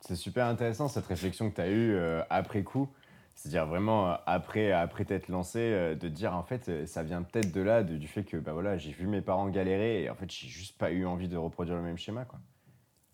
C'est 0.01 0.15
super 0.15 0.47
intéressant 0.47 0.87
cette 0.87 1.05
réflexion 1.05 1.49
que 1.49 1.55
tu 1.55 1.61
as 1.61 1.69
eue 1.69 1.97
après 2.29 2.63
coup. 2.63 2.89
C'est-à-dire 3.35 3.65
vraiment 3.65 4.17
après, 4.25 4.71
après 4.71 5.05
t'être 5.05 5.27
lancé, 5.27 5.95
de 5.99 6.07
dire 6.07 6.33
en 6.33 6.43
fait 6.43 6.87
ça 6.87 7.03
vient 7.03 7.21
peut-être 7.21 7.53
de 7.53 7.61
là, 7.61 7.83
du 7.83 8.07
fait 8.07 8.23
que 8.23 8.37
bah 8.37 8.53
voilà, 8.53 8.77
j'ai 8.77 8.91
vu 8.91 9.07
mes 9.07 9.21
parents 9.21 9.49
galérer 9.49 10.03
et 10.03 10.09
en 10.09 10.15
fait 10.15 10.31
j'ai 10.31 10.47
juste 10.47 10.77
pas 10.77 10.91
eu 10.91 11.05
envie 11.05 11.27
de 11.27 11.37
reproduire 11.37 11.75
le 11.75 11.83
même 11.83 11.97
schéma. 11.97 12.25
Quoi. 12.25 12.39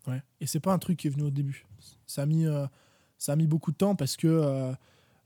Ouais. 0.06 0.22
Et 0.40 0.46
c'est 0.46 0.60
pas 0.60 0.72
un 0.72 0.78
truc 0.78 0.98
qui 0.98 1.08
est 1.08 1.10
venu 1.10 1.24
au 1.24 1.30
début. 1.30 1.66
Ça 2.06 2.22
a 2.22 2.26
mis, 2.26 2.46
ça 3.18 3.32
a 3.32 3.36
mis 3.36 3.46
beaucoup 3.46 3.72
de 3.72 3.76
temps 3.76 3.96
parce 3.96 4.16
que 4.16 4.74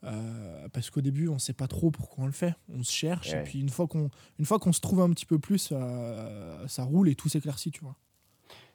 euh, 0.04 0.68
parce 0.72 0.90
qu'au 0.90 1.00
début, 1.00 1.28
on 1.28 1.34
ne 1.34 1.38
sait 1.38 1.52
pas 1.52 1.68
trop 1.68 1.90
pourquoi 1.90 2.24
on 2.24 2.26
le 2.26 2.32
fait. 2.32 2.54
On 2.72 2.82
se 2.82 2.92
cherche, 2.92 3.32
et 3.32 3.42
puis 3.42 3.60
une 3.60 3.68
fois 3.68 3.86
qu'on 3.86 4.10
qu'on 4.38 4.72
se 4.72 4.80
trouve 4.80 5.00
un 5.00 5.10
petit 5.10 5.26
peu 5.26 5.38
plus, 5.38 5.70
euh, 5.72 6.66
ça 6.68 6.84
roule 6.84 7.08
et 7.08 7.14
tout 7.14 7.28
s'éclaircit, 7.28 7.70
tu 7.70 7.82
vois. 7.82 7.96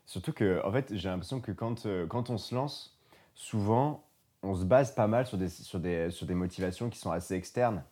Surtout 0.05 0.33
que, 0.33 0.61
en 0.65 0.71
fait, 0.71 0.93
j'ai 0.93 1.07
l'impression 1.07 1.39
que 1.39 1.51
quand, 1.51 1.85
euh, 1.85 2.05
quand 2.05 2.29
on 2.29 2.37
se 2.37 2.53
lance, 2.53 2.99
souvent, 3.33 4.03
on 4.43 4.55
se 4.55 4.63
base 4.65 4.93
pas 4.93 5.07
mal 5.07 5.25
sur 5.25 5.37
des, 5.37 5.49
sur 5.49 5.79
des, 5.79 6.11
sur 6.11 6.25
des 6.25 6.33
motivations 6.33 6.89
qui 6.89 6.99
sont 6.99 7.11
assez 7.11 7.35
externes. 7.35 7.83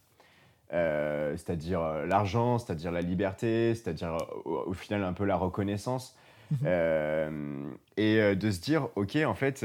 c'est-à-dire 0.72 1.82
l'argent, 2.06 2.58
c'est-à-dire 2.58 2.92
la 2.92 3.02
liberté, 3.02 3.76
c'est-à-dire 3.76 4.18
au, 4.46 4.74
final 4.74 5.04
un 5.04 5.14
peu 5.14 5.26
la 5.26 5.36
reconnaissance. 5.36 6.16
Mhm. 6.52 7.78
et 7.98 8.36
de 8.36 8.52
se 8.52 8.60
dire, 8.60 8.90
ok, 8.96 9.18
en 9.18 9.36
fait, 9.36 9.64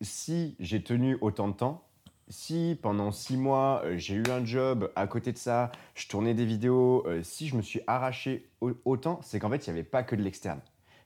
si 0.00 0.54
j'ai 0.60 0.82
tenu 0.82 1.18
autant 1.20 1.48
de 1.48 1.54
temps, 1.54 1.82
si 2.30 2.78
pendant 2.80 3.10
six 3.10 3.36
mois, 3.36 3.82
euh, 3.84 3.98
j'ai 3.98 4.14
eu 4.14 4.22
un 4.30 4.44
job, 4.44 4.90
à 4.96 5.06
côté 5.06 5.32
de 5.32 5.38
ça, 5.38 5.72
je 5.94 6.08
tournais 6.08 6.32
des 6.32 6.44
vidéos, 6.44 7.04
euh, 7.06 7.22
si 7.22 7.48
je 7.48 7.56
me 7.56 7.62
suis 7.62 7.80
arraché 7.86 8.48
autant, 8.84 9.20
c'est 9.22 9.40
qu'en 9.40 9.50
fait, 9.50 9.66
il 9.66 9.72
n'y 9.72 9.80
avait 9.80 9.88
pas 9.88 10.02
que 10.02 10.16
de 10.16 10.22
l'externe. 10.22 10.60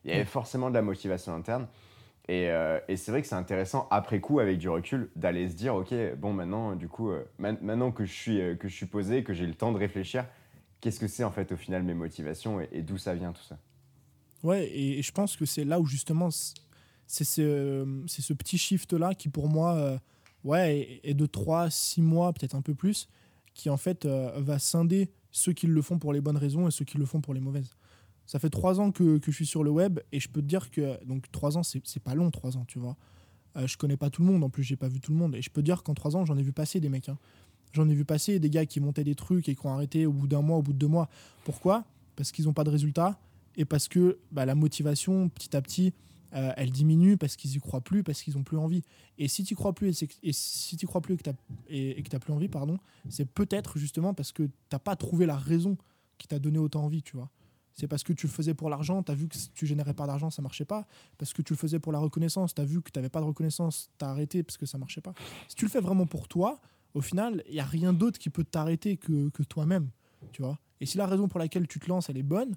Il 0.05 0.11
y 0.11 0.15
avait 0.15 0.27
forcément 0.27 0.69
de 0.69 0.75
la 0.75 0.83
motivation 0.83 1.35
interne. 1.35 1.67
Euh, 2.31 2.81
et, 2.89 2.97
c'est 2.97 3.11
vrai 3.11 3.21
que 3.21 3.29
c'est 3.29 3.35
intéressant, 3.35 3.87
après 3.91 4.21
coup, 4.21 4.41
avec 4.41 4.59
du 4.59 4.69
recul, 4.69 5.11
d'aller 5.15 5.49
se 5.49 5.55
dire, 5.55 5.75
OK, 5.75 5.95
bon, 6.17 6.33
maintenant, 6.33 6.75
du 6.75 6.89
coup, 6.89 7.11
maintenant 7.39 7.93
que 7.93 8.05
je, 8.05 8.13
suis, 8.13 8.59
que 8.59 8.67
je 8.67 8.75
suis 8.75 8.87
posé, 8.87 9.23
que 9.25 9.35
j'ai 9.35 9.47
le 9.47 9.55
temps 9.55 9.73
de 9.73 9.79
réfléchir, 9.79 10.27
qu'est-ce 10.81 11.01
que 11.01 11.09
c'est 11.09 11.25
en 11.25 11.31
fait 11.31 11.53
au 11.53 11.57
final 11.57 11.83
mes 11.83 11.95
motivations 11.95 12.61
et, 12.61 12.83
d'où 12.83 12.97
ça 12.97 13.15
vient 13.15 13.33
tout 13.33 13.43
ça? 13.43 13.59
Ouais, 14.43 14.71
et, 14.75 15.03
je 15.03 15.13
pense 15.13 15.37
que 15.37 15.45
c'est 15.45 15.65
là 15.65 15.81
où 15.81 15.87
justement, 15.87 16.31
c'est 17.07 17.25
ce, 17.25 18.05
ce 18.07 18.33
petit 18.33 18.57
shift-là 18.57 19.15
qui 19.15 19.29
pour 19.29 19.49
moi 19.49 19.99
ouais, 20.45 21.01
et, 21.03 21.15
de 21.15 21.27
3, 21.27 21.71
6 21.71 22.03
mois, 22.03 22.33
peut-être 22.33 22.55
un 22.55 22.63
peu 22.63 22.75
plus, 22.75 23.09
qui 23.55 23.71
en 23.71 23.77
fait 23.77 24.05
euh, 24.05 24.33
va 24.37 24.59
scinder 24.59 25.11
ceux 25.31 25.53
qui 25.53 25.67
le 25.67 25.83
font 25.83 25.99
pour 25.99 26.13
les 26.13 26.21
bonnes 26.21 26.37
raisons 26.37 26.69
et 26.69 26.71
ceux 26.71 26.85
qui 26.85 26.99
le 26.99 27.07
font 27.07 27.21
pour 27.21 27.35
les 27.35 27.41
mauvaises. 27.41 27.71
Ça 28.27 28.39
fait 28.39 28.51
3 28.51 28.81
ans 28.81 28.91
que, 28.91 29.19
que, 29.19 29.31
je 29.31 29.37
suis 29.37 29.47
sur 29.47 29.65
le 29.65 29.71
web 29.71 30.01
et 30.13 30.21
je 30.21 30.29
peux 30.29 30.41
te 30.41 30.47
dire 30.47 30.71
que, 30.71 31.03
donc 31.05 31.31
3 31.31 31.59
ans, 31.59 31.63
c'est 31.63 32.03
pas 32.03 32.15
long, 32.15 32.31
3 32.31 32.57
ans, 32.57 32.65
tu 32.67 32.79
vois. 32.79 32.97
Euh, 33.57 33.67
je 33.67 33.77
connais 33.77 33.97
pas 33.97 34.11
tout 34.11 34.23
le 34.23 34.33
monde, 34.33 34.43
en 34.43 34.51
plus, 34.51 34.63
j'ai 34.63 34.77
pas 34.77 34.89
vu 34.89 35.01
tout 35.01 35.13
le 35.13 35.19
monde. 35.19 35.35
Et 35.35 35.43
je 35.43 35.51
peux 35.51 35.61
te 35.61 35.67
dire 35.67 35.83
qu'en 35.83 35.95
3 35.95 36.17
ans, 36.17 36.25
j'en 36.25 36.37
ai 36.37 36.43
vu 36.43 36.53
passer 36.53 36.81
des 36.81 36.89
mecs. 36.89 37.09
Hein. 37.09 37.19
J'en 37.73 37.89
ai 37.89 37.95
vu 37.95 38.05
passer 38.05 38.39
des 38.39 38.51
gars 38.51 38.67
qui 38.67 38.81
montaient 38.81 39.05
des 39.05 39.15
trucs 39.15 39.49
et 39.49 39.55
qui 39.55 39.67
ont 39.67 39.73
arrêté 39.73 40.07
au 40.07 40.13
bout 40.13 40.27
d'un 40.27 40.43
mois, 40.43 40.59
au 40.59 40.63
bout 40.63 40.73
de 40.73 40.79
deux 40.79 40.89
mois. 40.89 41.09
Pourquoi? 41.45 41.85
Parce 42.17 42.33
qu'ils 42.33 42.47
n'ont 42.47 42.53
pas 42.53 42.65
de 42.65 42.71
résultats 42.71 43.19
et 43.57 43.65
parce 43.65 43.89
que 43.89 44.19
bah, 44.33 44.47
la 44.47 44.55
motivation, 44.55 45.29
petit 45.29 45.57
à 45.57 45.63
petit, 45.63 45.93
euh, 46.35 46.53
elle 46.57 46.71
diminue 46.71 47.17
parce 47.17 47.37
qu'ils 47.37 47.55
y 47.55 47.61
croient 47.61 47.81
plus, 47.81 48.03
parce 48.03 48.23
qu'ils 48.23 48.37
ont 48.37 48.43
plus 48.43 48.59
envie. 48.59 48.83
Et 49.19 49.29
si 49.29 49.45
tu 49.45 49.55
crois 49.55 49.73
plus 49.73 50.03
et, 50.03 50.33
si 50.33 50.77
tu 50.77 50.87
crois 50.87 51.01
plus 51.01 51.15
et 51.15 51.17
que 51.17 51.31
tu 51.31 51.37
et, 51.69 52.03
plus 52.03 52.33
envie, 52.33 52.49
pardon, 52.49 52.79
c'est 53.09 53.29
peut-être 53.29 53.79
justement 53.79 54.15
parce 54.15 54.33
que 54.33 54.49
t'as 54.69 54.81
pas 54.81 54.97
trouvé 54.97 55.27
la 55.27 55.37
raison 55.37 55.77
qui 56.19 56.27
t'a 56.27 56.39
donné 56.39 56.59
autant 56.59 56.85
envie, 56.85 57.03
tu 57.03 57.17
vois. 57.17 57.31
C'est 57.75 57.89
parce 57.89 58.05
que 58.05 58.13
tu 58.13 58.27
le 58.27 58.33
faisais 58.33 58.55
pour 58.55 58.71
l'argent, 58.71 59.03
tu 59.03 59.11
as 59.11 59.15
vu 59.15 59.29
que 59.29 59.37
tu 59.53 59.67
générais 59.67 59.95
pas 59.95 60.07
d'argent, 60.07 60.31
ça 60.31 60.43
marchait 60.43 60.65
pas. 60.65 60.87
Parce 61.19 61.33
que 61.33 61.43
tu 61.43 61.53
le 61.53 61.59
faisais 61.59 61.81
pour 61.81 61.93
la 61.93 61.99
reconnaissance, 61.99 62.55
tu 62.55 62.61
as 62.63 62.65
vu 62.65 62.81
que 62.81 62.91
tu 62.91 62.99
n'avais 62.99 63.09
pas 63.09 63.21
de 63.21 63.27
reconnaissance, 63.27 63.91
tu 63.99 64.05
as 64.05 64.09
arrêté 64.09 64.43
parce 64.43 64.57
que 64.57 64.67
ça 64.67 64.79
marchait 64.79 65.01
pas. 65.01 65.13
Si 65.49 65.57
tu 65.57 65.65
le 65.65 65.71
fais 65.71 65.81
vraiment 65.81 66.07
pour 66.07 66.29
toi, 66.29 66.61
au 66.95 67.01
final, 67.01 67.43
il 67.49 67.55
y 67.55 67.61
a 67.61 67.65
rien 67.65 67.93
d'autre 67.93 68.19
qui 68.19 68.31
peut 68.31 68.45
t'arrêter 68.45 68.97
que, 68.97 69.29
que 69.31 69.43
toi-même, 69.43 69.91
tu 70.33 70.43
vois. 70.43 70.59
Et 70.81 70.87
si 70.87 70.99
la 70.99 71.07
raison 71.07 71.29
pour 71.29 71.41
laquelle 71.41 71.67
tu 71.67 71.81
te 71.81 71.89
lances, 71.89 72.09
elle 72.09 72.17
est 72.17 72.23
bonne, 72.23 72.55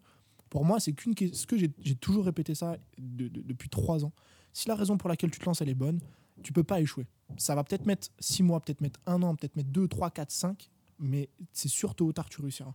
pour 0.50 0.64
moi, 0.64 0.80
c'est 0.80 0.94
qu'une 0.94 1.16
ce 1.16 1.46
que 1.46 1.58
j'ai 1.58 1.96
toujours 1.96 2.26
répété 2.26 2.56
ça 2.56 2.78
depuis 2.98 3.70
trois 3.70 4.06
ans. 4.06 4.14
Si 4.54 4.68
la 4.68 4.76
raison 4.76 4.98
pour 4.98 5.10
laquelle 5.10 5.32
tu 5.32 5.40
te 5.40 5.46
lances, 5.46 5.62
elle 5.62 5.70
est 5.70 5.76
bonne, 5.76 6.00
tu 6.44 6.54
peux 6.54 6.64
pas 6.64 6.80
échouer. 6.80 7.08
Ça 7.38 7.56
va 7.56 7.64
peut-être 7.64 7.86
mettre 7.86 8.08
six 8.20 8.44
mois, 8.44 8.62
peut-être 8.62 8.82
mettre 8.82 9.00
un 9.06 9.22
an, 9.24 9.36
peut-être 9.36 9.56
mettre 9.56 9.70
deux, 9.70 9.88
trois, 9.88 10.12
quatre, 10.12 10.32
cinq, 10.32 10.70
mais 11.00 11.30
c'est 11.52 11.68
sûr 11.68 11.96
tôt 11.96 12.06
ou 12.06 12.14
tard 12.14 12.30
tu 12.30 12.42
réussiras. 12.42 12.74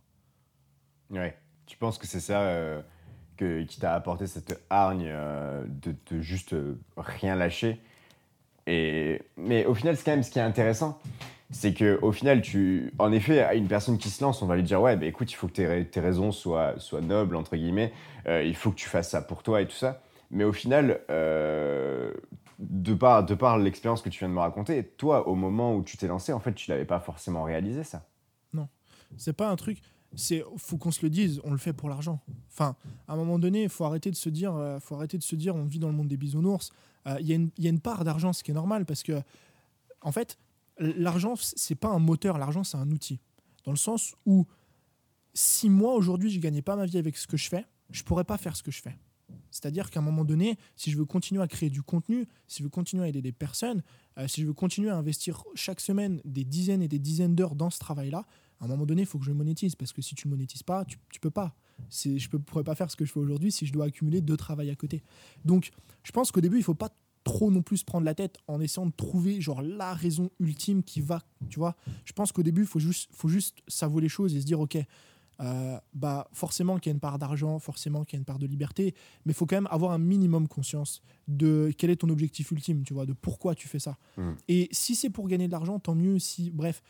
Ouais. 1.09 1.37
Tu 1.65 1.77
penses 1.77 1.97
que 1.97 2.07
c'est 2.07 2.19
ça 2.19 2.41
euh, 2.41 2.81
qui 3.37 3.79
t'a 3.79 3.93
apporté 3.93 4.27
cette 4.27 4.61
hargne 4.69 5.09
euh, 5.09 5.63
de, 5.67 6.21
juste 6.21 6.53
euh, 6.53 6.79
rien 6.97 7.35
lâcher? 7.35 7.79
Et, 8.67 9.21
Mais 9.37 9.65
au 9.65 9.73
final, 9.73 9.97
c'est 9.97 10.03
quand 10.03 10.11
même 10.11 10.23
ce 10.23 10.31
qui 10.31 10.39
est 10.39 10.43
intéressant 10.43 10.99
c'est 11.51 11.75
que 11.75 11.99
au 12.01 12.11
final, 12.11 12.41
tu, 12.41 12.91
en 12.97 13.11
effet, 13.11 13.41
à 13.41 13.53
une 13.53 13.67
personne 13.67 13.99
qui 13.99 14.09
se 14.09 14.23
lance, 14.23 14.41
on 14.41 14.47
va 14.47 14.55
lui 14.55 14.63
dire 14.63 14.81
ouais, 14.81 14.97
bah, 14.97 15.05
écoute, 15.05 15.31
il 15.31 15.35
faut 15.35 15.45
que 15.47 15.51
tes, 15.53 15.85
tes 15.85 15.99
raisons 15.99 16.31
soient, 16.31 16.73
soient, 16.79 17.01
nobles 17.01 17.35
entre 17.35 17.55
guillemets, 17.55 17.93
il 18.25 18.55
faut 18.55 18.71
que 18.71 18.75
tu 18.75 18.89
fasses 18.89 19.11
ça 19.11 19.21
pour 19.21 19.43
toi 19.43 19.61
et 19.61 19.67
tout 19.67 19.75
ça. 19.75 20.01
Mais 20.31 20.45
au 20.45 20.51
final, 20.51 20.99
de 22.59 22.93
par, 22.93 23.25
de 23.25 23.35
par 23.35 23.57
l'expérience 23.57 24.01
que 24.01 24.09
tu 24.09 24.19
viens 24.19 24.29
de 24.29 24.33
me 24.33 24.39
raconter, 24.39 24.83
toi, 24.83 25.27
au 25.27 25.35
moment 25.35 25.75
où 25.75 25.83
tu 25.83 25.97
t'es 25.97 26.07
lancé, 26.07 26.33
en 26.33 26.39
fait, 26.39 26.53
tu 26.53 26.69
l'avais 26.71 26.85
pas 26.85 26.99
forcément 26.99 27.43
réalisé 27.43 27.83
ça. 27.83 28.05
Non, 28.53 28.67
c'est 29.17 29.33
pas 29.33 29.49
un 29.49 29.55
truc. 29.55 29.81
C'est 30.15 30.43
faut 30.57 30.77
qu'on 30.77 30.91
se 30.91 31.01
le 31.01 31.09
dise, 31.09 31.41
on 31.43 31.51
le 31.51 31.57
fait 31.57 31.73
pour 31.73 31.89
l'argent. 31.89 32.21
Enfin, 32.51 32.75
à 33.07 33.13
un 33.13 33.15
moment 33.15 33.39
donné, 33.39 33.67
faut 33.67 33.85
arrêter 33.85 34.11
de 34.11 34.15
se 34.15 34.29
dire, 34.29 34.55
euh, 34.55 34.79
faut 34.79 34.95
arrêter 34.95 35.17
de 35.17 35.23
se 35.23 35.35
dire, 35.35 35.55
on 35.55 35.65
vit 35.65 35.79
dans 35.79 35.89
le 35.89 35.95
monde 35.95 36.07
des 36.07 36.17
bisounours. 36.17 36.71
Il 37.19 37.27
y, 37.27 37.33
y, 37.61 37.67
a 37.67 37.69
une 37.69 37.81
part 37.81 38.05
d'argent, 38.05 38.31
ce 38.31 38.43
qui 38.43 38.51
est 38.51 38.53
normal, 38.53 38.85
parce 38.85 39.03
que 39.03 39.21
en 40.01 40.11
fait, 40.11 40.37
l'argent, 40.77 41.33
c'est 41.37 41.75
pas 41.75 41.89
un 41.89 41.99
moteur, 41.99 42.37
l'argent, 42.37 42.63
c'est 42.63 42.77
un 42.77 42.89
outil. 42.91 43.19
Dans 43.65 43.71
le 43.71 43.77
sens 43.77 44.15
où 44.25 44.45
si 45.33 45.69
moi, 45.69 45.93
aujourd'hui, 45.93 46.29
je 46.29 46.39
gagnais 46.39 46.61
pas 46.61 46.75
ma 46.75 46.85
vie 46.85 46.97
avec 46.97 47.17
ce 47.17 47.27
que 47.27 47.37
je 47.37 47.49
fais, 47.49 47.65
je 47.89 48.03
pourrais 48.03 48.23
pas 48.23 48.37
faire 48.37 48.55
ce 48.55 48.63
que 48.63 48.71
je 48.71 48.81
fais. 48.81 48.97
C'est-à-dire 49.51 49.89
qu'à 49.89 49.99
un 49.99 50.03
moment 50.03 50.25
donné, 50.25 50.57
si 50.75 50.91
je 50.91 50.97
veux 50.97 51.05
continuer 51.05 51.41
à 51.41 51.47
créer 51.47 51.69
du 51.69 51.81
contenu, 51.81 52.27
si 52.47 52.59
je 52.59 52.63
veux 52.63 52.69
continuer 52.69 53.03
à 53.03 53.07
aider 53.07 53.21
des 53.21 53.31
personnes, 53.31 53.83
euh, 54.17 54.27
si 54.27 54.41
je 54.41 54.47
veux 54.47 54.53
continuer 54.53 54.89
à 54.89 54.95
investir 54.95 55.43
chaque 55.55 55.79
semaine 55.79 56.21
des 56.25 56.43
dizaines 56.43 56.81
et 56.81 56.87
des 56.87 56.99
dizaines 56.99 57.35
d'heures 57.35 57.55
dans 57.55 57.69
ce 57.69 57.79
travail-là, 57.79 58.25
à 58.63 58.65
un 58.65 58.69
moment 58.69 58.85
donné, 58.85 59.01
il 59.01 59.05
faut 59.05 59.19
que 59.19 59.25
je 59.25 59.31
monétise. 59.31 59.75
Parce 59.75 59.91
que 59.91 60.01
si 60.01 60.15
tu 60.15 60.27
ne 60.27 60.33
monétises 60.33 60.63
pas, 60.63 60.85
tu 60.85 60.97
ne 60.97 61.19
peux 61.19 61.29
pas. 61.29 61.55
Je 61.89 62.09
ne 62.09 62.37
pourrais 62.37 62.63
pas 62.63 62.75
faire 62.75 62.89
ce 62.89 62.95
que 62.95 63.05
je 63.05 63.11
fais 63.11 63.19
aujourd'hui 63.19 63.51
si 63.51 63.65
je 63.65 63.73
dois 63.73 63.85
accumuler 63.85 64.21
deux 64.21 64.37
travails 64.37 64.69
à 64.69 64.75
côté. 64.75 65.03
Donc, 65.43 65.71
je 66.03 66.11
pense 66.11 66.31
qu'au 66.31 66.41
début, 66.41 66.57
il 66.57 66.59
ne 66.59 66.65
faut 66.65 66.73
pas 66.73 66.89
trop 67.23 67.51
non 67.51 67.61
plus 67.61 67.77
se 67.77 67.85
prendre 67.85 68.05
la 68.05 68.15
tête 68.15 68.37
en 68.47 68.59
essayant 68.59 68.85
de 68.85 68.91
trouver 68.91 69.41
genre 69.41 69.61
la 69.61 69.93
raison 69.93 70.29
ultime 70.39 70.83
qui 70.83 71.01
va, 71.01 71.21
tu 71.49 71.59
vois. 71.59 71.75
Je 72.05 72.13
pense 72.13 72.31
qu'au 72.31 72.43
début, 72.43 72.61
il 72.61 72.67
faut 72.67 72.79
juste, 72.79 73.09
faut 73.13 73.29
juste 73.29 73.59
savourer 73.67 74.03
les 74.03 74.09
choses 74.09 74.35
et 74.35 74.41
se 74.41 74.45
dire, 74.45 74.59
ok, 74.59 74.77
euh, 75.41 75.77
bah 75.93 76.27
forcément 76.31 76.77
qu'il 76.77 76.89
y 76.89 76.93
a 76.93 76.95
une 76.95 76.99
part 76.99 77.17
d'argent, 77.17 77.57
forcément 77.59 78.03
qu'il 78.03 78.17
y 78.17 78.17
a 78.17 78.19
une 78.19 78.25
part 78.25 78.39
de 78.39 78.45
liberté, 78.45 78.93
mais 79.25 79.31
il 79.31 79.35
faut 79.35 79.45
quand 79.45 79.55
même 79.55 79.67
avoir 79.71 79.91
un 79.91 79.97
minimum 79.97 80.47
conscience 80.47 81.01
de 81.27 81.71
quel 81.77 81.89
est 81.89 81.97
ton 81.97 82.09
objectif 82.09 82.51
ultime, 82.51 82.83
tu 82.83 82.93
vois, 82.93 83.05
de 83.05 83.13
pourquoi 83.13 83.55
tu 83.55 83.67
fais 83.67 83.79
ça. 83.79 83.97
Mmh. 84.17 84.31
Et 84.47 84.69
si 84.71 84.95
c'est 84.95 85.09
pour 85.09 85.27
gagner 85.27 85.47
de 85.47 85.51
l'argent, 85.51 85.79
tant 85.79 85.95
mieux. 85.95 86.19
Si, 86.19 86.51
bref, 86.51 86.83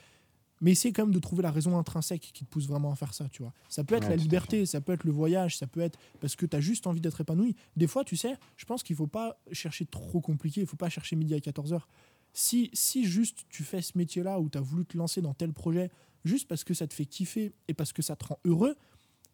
mais 0.64 0.72
essaye 0.72 0.94
quand 0.94 1.04
même 1.04 1.14
de 1.14 1.20
trouver 1.20 1.44
la 1.44 1.52
raison 1.52 1.78
intrinsèque 1.78 2.32
qui 2.34 2.46
te 2.46 2.50
pousse 2.50 2.68
vraiment 2.68 2.90
à 2.90 2.96
faire 2.96 3.14
ça, 3.14 3.28
tu 3.30 3.44
vois. 3.44 3.54
Ça 3.68 3.84
peut 3.84 3.96
être 3.96 4.08
la 4.08 4.16
liberté, 4.16 4.66
ça 4.66 4.80
peut 4.80 4.94
être 4.94 5.04
le 5.04 5.12
voyage, 5.12 5.58
ça 5.58 5.68
peut 5.68 5.82
être 5.82 6.00
parce 6.22 6.38
que 6.38 6.46
tu 6.46 6.56
as 6.56 6.62
juste 6.62 6.88
envie 6.88 7.02
d'être 7.02 7.20
épanoui. 7.20 7.58
Des 7.76 7.86
fois, 7.86 8.06
tu 8.06 8.16
sais, 8.16 8.38
je 8.56 8.64
pense 8.64 8.82
qu'il 8.82 8.96
faut 8.96 9.06
pas 9.06 9.38
chercher 9.52 9.86
trop 9.86 10.22
compliqué, 10.22 10.62
il 10.62 10.68
faut 10.68 10.78
pas 10.78 10.88
chercher 10.88 11.18
midi 11.18 11.36
à 11.36 11.40
14h. 11.40 11.82
Si, 12.32 12.70
si 12.72 13.04
juste 13.04 13.44
tu 13.50 13.64
fais 13.64 13.82
ce 13.82 13.98
métier-là 13.98 14.40
ou 14.40 14.50
tu 14.50 14.58
as 14.58 14.62
voulu 14.62 14.86
te 14.86 14.98
lancer 14.98 15.22
dans 15.22 15.34
tel 15.34 15.52
projet 15.52 15.92
juste 16.24 16.48
parce 16.48 16.64
que 16.64 16.74
ça 16.74 16.88
te 16.88 16.94
fait 16.94 17.06
kiffer 17.06 17.52
et 17.68 17.74
parce 17.74 17.92
que 17.92 18.02
ça 18.02 18.16
te 18.16 18.26
rend 18.26 18.40
heureux, 18.46 18.78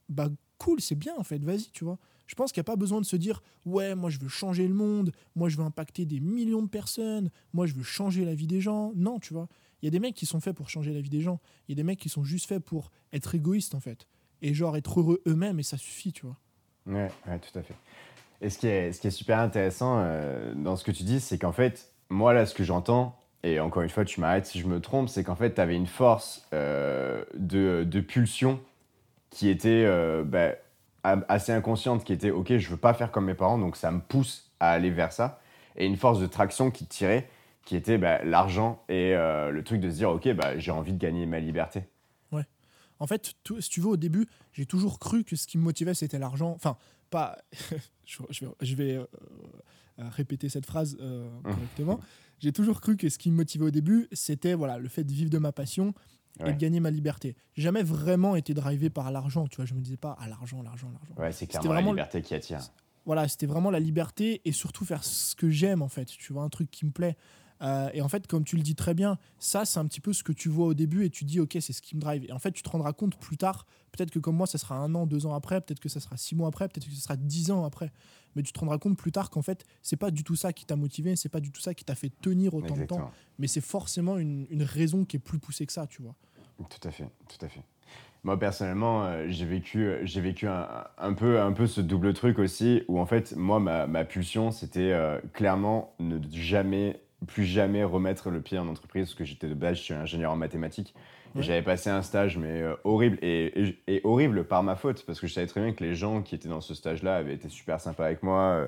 bah 0.09 0.29
cool, 0.57 0.81
c'est 0.81 0.95
bien 0.95 1.13
en 1.15 1.23
fait, 1.23 1.43
vas-y, 1.43 1.69
tu 1.71 1.83
vois. 1.83 1.99
Je 2.25 2.33
pense 2.33 2.51
qu'il 2.51 2.59
n'y 2.59 2.65
a 2.65 2.71
pas 2.71 2.75
besoin 2.75 3.01
de 3.01 3.05
se 3.05 3.15
dire 3.15 3.43
ouais, 3.65 3.93
moi 3.93 4.09
je 4.09 4.17
veux 4.17 4.27
changer 4.29 4.67
le 4.67 4.73
monde, 4.73 5.11
moi 5.35 5.47
je 5.47 5.57
veux 5.57 5.63
impacter 5.63 6.05
des 6.05 6.19
millions 6.19 6.63
de 6.63 6.69
personnes, 6.69 7.29
moi 7.53 7.67
je 7.67 7.75
veux 7.75 7.83
changer 7.83 8.25
la 8.25 8.33
vie 8.33 8.47
des 8.47 8.61
gens. 8.61 8.93
Non, 8.95 9.19
tu 9.19 9.33
vois. 9.33 9.47
Il 9.81 9.85
y 9.85 9.87
a 9.87 9.91
des 9.91 9.99
mecs 9.99 10.15
qui 10.15 10.25
sont 10.25 10.39
faits 10.39 10.55
pour 10.55 10.69
changer 10.69 10.93
la 10.93 11.01
vie 11.01 11.09
des 11.09 11.21
gens. 11.21 11.39
Il 11.67 11.71
y 11.71 11.75
a 11.75 11.77
des 11.77 11.83
mecs 11.83 11.99
qui 11.99 12.09
sont 12.09 12.23
juste 12.23 12.47
faits 12.47 12.63
pour 12.63 12.91
être 13.13 13.35
égoïstes, 13.35 13.75
en 13.75 13.79
fait. 13.79 14.07
Et 14.41 14.53
genre 14.53 14.77
être 14.77 14.99
heureux 14.99 15.21
eux-mêmes, 15.27 15.59
et 15.59 15.63
ça 15.63 15.77
suffit, 15.77 16.13
tu 16.13 16.25
vois. 16.25 16.37
Ouais, 16.85 17.09
tout 17.39 17.57
à 17.57 17.61
fait. 17.61 17.75
Et 18.41 18.49
ce 18.49 18.57
qui 18.57 18.67
est, 18.67 18.93
ce 18.93 19.01
qui 19.01 19.07
est 19.07 19.11
super 19.11 19.39
intéressant 19.39 19.97
euh, 19.99 20.53
dans 20.55 20.75
ce 20.75 20.83
que 20.83 20.91
tu 20.91 21.03
dis, 21.03 21.19
c'est 21.19 21.37
qu'en 21.37 21.51
fait, 21.51 21.91
moi, 22.09 22.33
là, 22.33 22.45
ce 22.45 22.53
que 22.55 22.63
j'entends, 22.63 23.17
et 23.43 23.59
encore 23.59 23.83
une 23.83 23.89
fois, 23.89 24.05
tu 24.05 24.19
m'arrêtes 24.19 24.45
si 24.45 24.59
je 24.59 24.67
me 24.67 24.79
trompe, 24.79 25.09
c'est 25.09 25.23
qu'en 25.23 25.35
fait, 25.35 25.53
tu 25.53 25.61
avais 25.61 25.75
une 25.75 25.87
force 25.87 26.47
euh, 26.53 27.23
de, 27.37 27.83
de, 27.83 28.01
pulsion 28.01 28.59
qui 29.29 29.49
était 29.49 29.83
euh, 29.85 30.23
bah, 30.23 30.55
assez 31.03 31.51
inconsciente, 31.51 32.03
qui 32.03 32.13
était, 32.13 32.31
OK, 32.31 32.57
je 32.57 32.69
veux 32.69 32.77
pas 32.77 32.93
faire 32.93 33.11
comme 33.11 33.25
mes 33.25 33.33
parents, 33.33 33.57
donc 33.57 33.75
ça 33.75 33.91
me 33.91 33.99
pousse 33.99 34.51
à 34.59 34.71
aller 34.71 34.89
vers 34.89 35.13
ça. 35.13 35.39
Et 35.75 35.85
une 35.85 35.97
force 35.97 36.19
de 36.19 36.27
traction 36.27 36.71
qui 36.71 36.85
tirait, 36.85 37.29
qui 37.69 37.75
était 37.75 37.99
bah, 37.99 38.23
l'argent 38.23 38.83
et 38.89 39.13
euh, 39.13 39.51
le 39.51 39.63
truc 39.63 39.79
de 39.79 39.91
se 39.91 39.97
dire, 39.97 40.09
ok, 40.09 40.33
bah, 40.33 40.57
j'ai 40.57 40.71
envie 40.71 40.91
de 40.91 40.97
gagner 40.97 41.27
ma 41.27 41.39
liberté. 41.39 41.83
Ouais. 42.31 42.43
En 42.97 43.05
fait, 43.05 43.35
tout- 43.43 43.61
si 43.61 43.69
tu 43.69 43.79
veux, 43.79 43.89
au 43.89 43.95
début, 43.95 44.25
j'ai 44.53 44.65
toujours 44.65 44.97
cru 44.97 45.23
que 45.23 45.35
ce 45.35 45.45
qui 45.45 45.59
me 45.59 45.63
motivait, 45.63 45.93
c'était 45.93 46.17
l'argent. 46.17 46.49
Enfin, 46.49 46.77
pas. 47.11 47.37
je, 48.05 48.17
je 48.31 48.45
vais, 48.45 48.51
je 48.61 48.73
vais, 48.75 48.95
euh, 48.95 49.05
euh, 49.99 50.09
répéter 50.09 50.49
cette 50.49 50.65
phrase 50.65 50.97
euh, 50.99 51.29
correctement. 51.43 51.99
J'ai 52.39 52.51
toujours 52.51 52.81
cru 52.81 52.97
que 52.97 53.07
ce 53.07 53.19
qui 53.19 53.29
me 53.29 53.35
motivait 53.35 53.65
au 53.65 53.69
début, 53.69 54.07
c'était 54.13 54.55
voilà, 54.55 54.79
le 54.79 54.89
fait 54.89 55.03
de 55.03 55.11
vivre 55.11 55.29
de 55.29 55.37
ma 55.37 55.51
passion 55.51 55.93
et 56.43 56.51
de 56.51 56.57
gagner 56.57 56.79
ma 56.79 56.89
liberté. 56.89 57.35
J'ai 57.53 57.61
jamais 57.61 57.83
vraiment 57.83 58.35
été 58.35 58.55
drivé 58.55 58.89
par 58.89 59.11
l'argent, 59.11 59.45
tu 59.47 59.57
vois. 59.57 59.65
Je 59.65 59.75
me 59.75 59.81
disais 59.81 59.97
pas, 59.97 60.17
ah, 60.19 60.27
l'argent, 60.27 60.63
l'argent, 60.63 60.89
l'argent. 60.91 61.13
Ouais, 61.21 61.31
c'est 61.31 61.45
clairement 61.45 61.73
la 61.73 61.81
liberté 61.81 62.23
qui 62.23 62.33
attire. 62.33 62.61
Voilà, 63.05 63.27
c'était 63.27 63.45
vraiment 63.45 63.69
la 63.69 63.79
liberté 63.79 64.41
et 64.43 64.53
surtout 64.53 64.85
faire 64.85 65.03
ce 65.03 65.35
que 65.35 65.51
j'aime, 65.51 65.83
en 65.83 65.87
fait. 65.87 66.05
Tu 66.05 66.33
vois, 66.33 66.41
un 66.41 66.49
truc 66.49 66.71
qui 66.71 66.85
me 66.87 66.91
plaît. 66.91 67.15
Euh, 67.61 67.89
et 67.93 68.01
en 68.01 68.07
fait, 68.07 68.27
comme 68.27 68.43
tu 68.43 68.55
le 68.55 68.61
dis 68.61 68.75
très 68.75 68.93
bien, 68.93 69.17
ça, 69.37 69.65
c'est 69.65 69.79
un 69.79 69.85
petit 69.85 69.99
peu 70.01 70.13
ce 70.13 70.23
que 70.23 70.31
tu 70.31 70.49
vois 70.49 70.67
au 70.67 70.73
début 70.73 71.05
et 71.05 71.09
tu 71.09 71.25
dis, 71.25 71.39
OK, 71.39 71.57
c'est 71.59 71.73
ce 71.73 71.81
qui 71.81 71.95
me 71.95 72.01
drive. 72.01 72.25
Et 72.25 72.31
en 72.31 72.39
fait, 72.39 72.51
tu 72.51 72.63
te 72.63 72.69
rendras 72.69 72.93
compte 72.93 73.17
plus 73.17 73.37
tard, 73.37 73.65
peut-être 73.91 74.11
que 74.11 74.19
comme 74.19 74.35
moi, 74.35 74.47
ça 74.47 74.57
sera 74.57 74.75
un 74.75 74.95
an, 74.95 75.05
deux 75.05 75.25
ans 75.25 75.33
après, 75.33 75.59
peut-être 75.61 75.79
que 75.79 75.89
ça 75.89 75.99
sera 75.99 76.15
six 76.17 76.35
mois 76.35 76.47
après, 76.47 76.67
peut-être 76.69 76.85
que 76.85 76.93
ça 76.93 77.01
sera 77.01 77.17
dix 77.17 77.51
ans 77.51 77.65
après. 77.65 77.91
Mais 78.35 78.43
tu 78.43 78.53
te 78.53 78.59
rendras 78.59 78.77
compte 78.77 78.97
plus 78.97 79.11
tard 79.11 79.29
qu'en 79.29 79.41
fait, 79.41 79.65
c'est 79.81 79.97
pas 79.97 80.11
du 80.11 80.23
tout 80.23 80.35
ça 80.35 80.53
qui 80.53 80.65
t'a 80.65 80.75
motivé, 80.75 81.15
c'est 81.15 81.29
pas 81.29 81.39
du 81.39 81.51
tout 81.51 81.61
ça 81.61 81.73
qui 81.73 81.83
t'a 81.83 81.95
fait 81.95 82.11
tenir 82.21 82.53
autant 82.53 82.75
de 82.75 82.85
temps. 82.85 82.95
Exactement. 82.95 83.11
Mais 83.39 83.47
c'est 83.47 83.61
forcément 83.61 84.17
une, 84.17 84.45
une 84.49 84.63
raison 84.63 85.03
qui 85.03 85.17
est 85.17 85.19
plus 85.19 85.39
poussée 85.39 85.65
que 85.65 85.73
ça, 85.73 85.87
tu 85.87 86.01
vois. 86.01 86.15
Tout 86.57 86.87
à 86.87 86.91
fait, 86.91 87.09
tout 87.27 87.45
à 87.45 87.49
fait. 87.49 87.63
Moi 88.23 88.37
personnellement, 88.37 89.05
euh, 89.05 89.27
j'ai 89.29 89.45
vécu, 89.45 89.85
euh, 89.85 90.01
j'ai 90.03 90.19
vécu 90.19 90.45
un, 90.45 90.67
un 90.97 91.13
peu, 91.13 91.39
un 91.39 91.53
peu 91.53 91.67
ce 91.67 91.79
double 91.79 92.13
truc 92.13 92.37
aussi, 92.37 92.83
où 92.89 92.99
en 92.99 93.05
fait, 93.05 93.33
moi, 93.35 93.59
ma, 93.61 93.87
ma 93.87 94.03
pulsion, 94.03 94.51
c'était 94.51 94.91
euh, 94.91 95.19
clairement 95.33 95.95
ne 95.99 96.19
jamais, 96.31 97.01
plus 97.27 97.43
jamais 97.45 97.83
remettre 97.83 98.29
le 98.29 98.41
pied 98.41 98.57
en 98.57 98.67
entreprise, 98.67 99.05
parce 99.07 99.15
que 99.15 99.25
j'étais 99.25 99.47
de 99.47 99.53
base, 99.53 99.77
je 99.77 99.81
suis 99.83 99.93
ingénieur 99.93 100.31
en 100.31 100.35
mathématiques. 100.35 100.93
Ouais. 101.35 101.43
J'avais 101.43 101.61
passé 101.61 101.89
un 101.89 102.01
stage, 102.01 102.37
mais 102.37 102.61
euh, 102.61 102.75
horrible, 102.83 103.17
et, 103.21 103.61
et- 103.61 103.79
et 103.87 104.01
horrible 104.03 104.45
par 104.45 104.63
ma 104.63 104.75
faute, 104.75 105.05
parce 105.05 105.19
que 105.19 105.27
je 105.27 105.33
savais 105.33 105.47
très 105.47 105.61
bien 105.61 105.73
que 105.73 105.83
les 105.83 105.93
gens 105.95 106.21
qui 106.21 106.33
étaient 106.35 106.49
dans 106.49 106.61
ce 106.61 106.73
stage-là 106.73 107.17
avaient 107.17 107.33
été 107.35 107.49
super 107.49 107.79
sympas 107.79 108.05
avec 108.05 108.23
moi. 108.23 108.39
euh, 108.41 108.67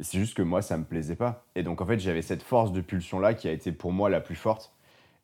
c'est 0.00 0.18
juste 0.18 0.34
que 0.36 0.42
moi, 0.42 0.62
ça 0.62 0.78
me 0.78 0.84
plaisait 0.84 1.16
pas. 1.16 1.44
Et 1.56 1.64
donc, 1.64 1.80
en 1.80 1.86
fait, 1.86 1.98
j'avais 1.98 2.22
cette 2.22 2.42
force 2.44 2.72
de 2.72 2.80
pulsion-là 2.80 3.34
qui 3.34 3.48
a 3.48 3.52
été 3.52 3.72
pour 3.72 3.92
moi 3.92 4.08
la 4.08 4.20
plus 4.20 4.36
forte. 4.36 4.72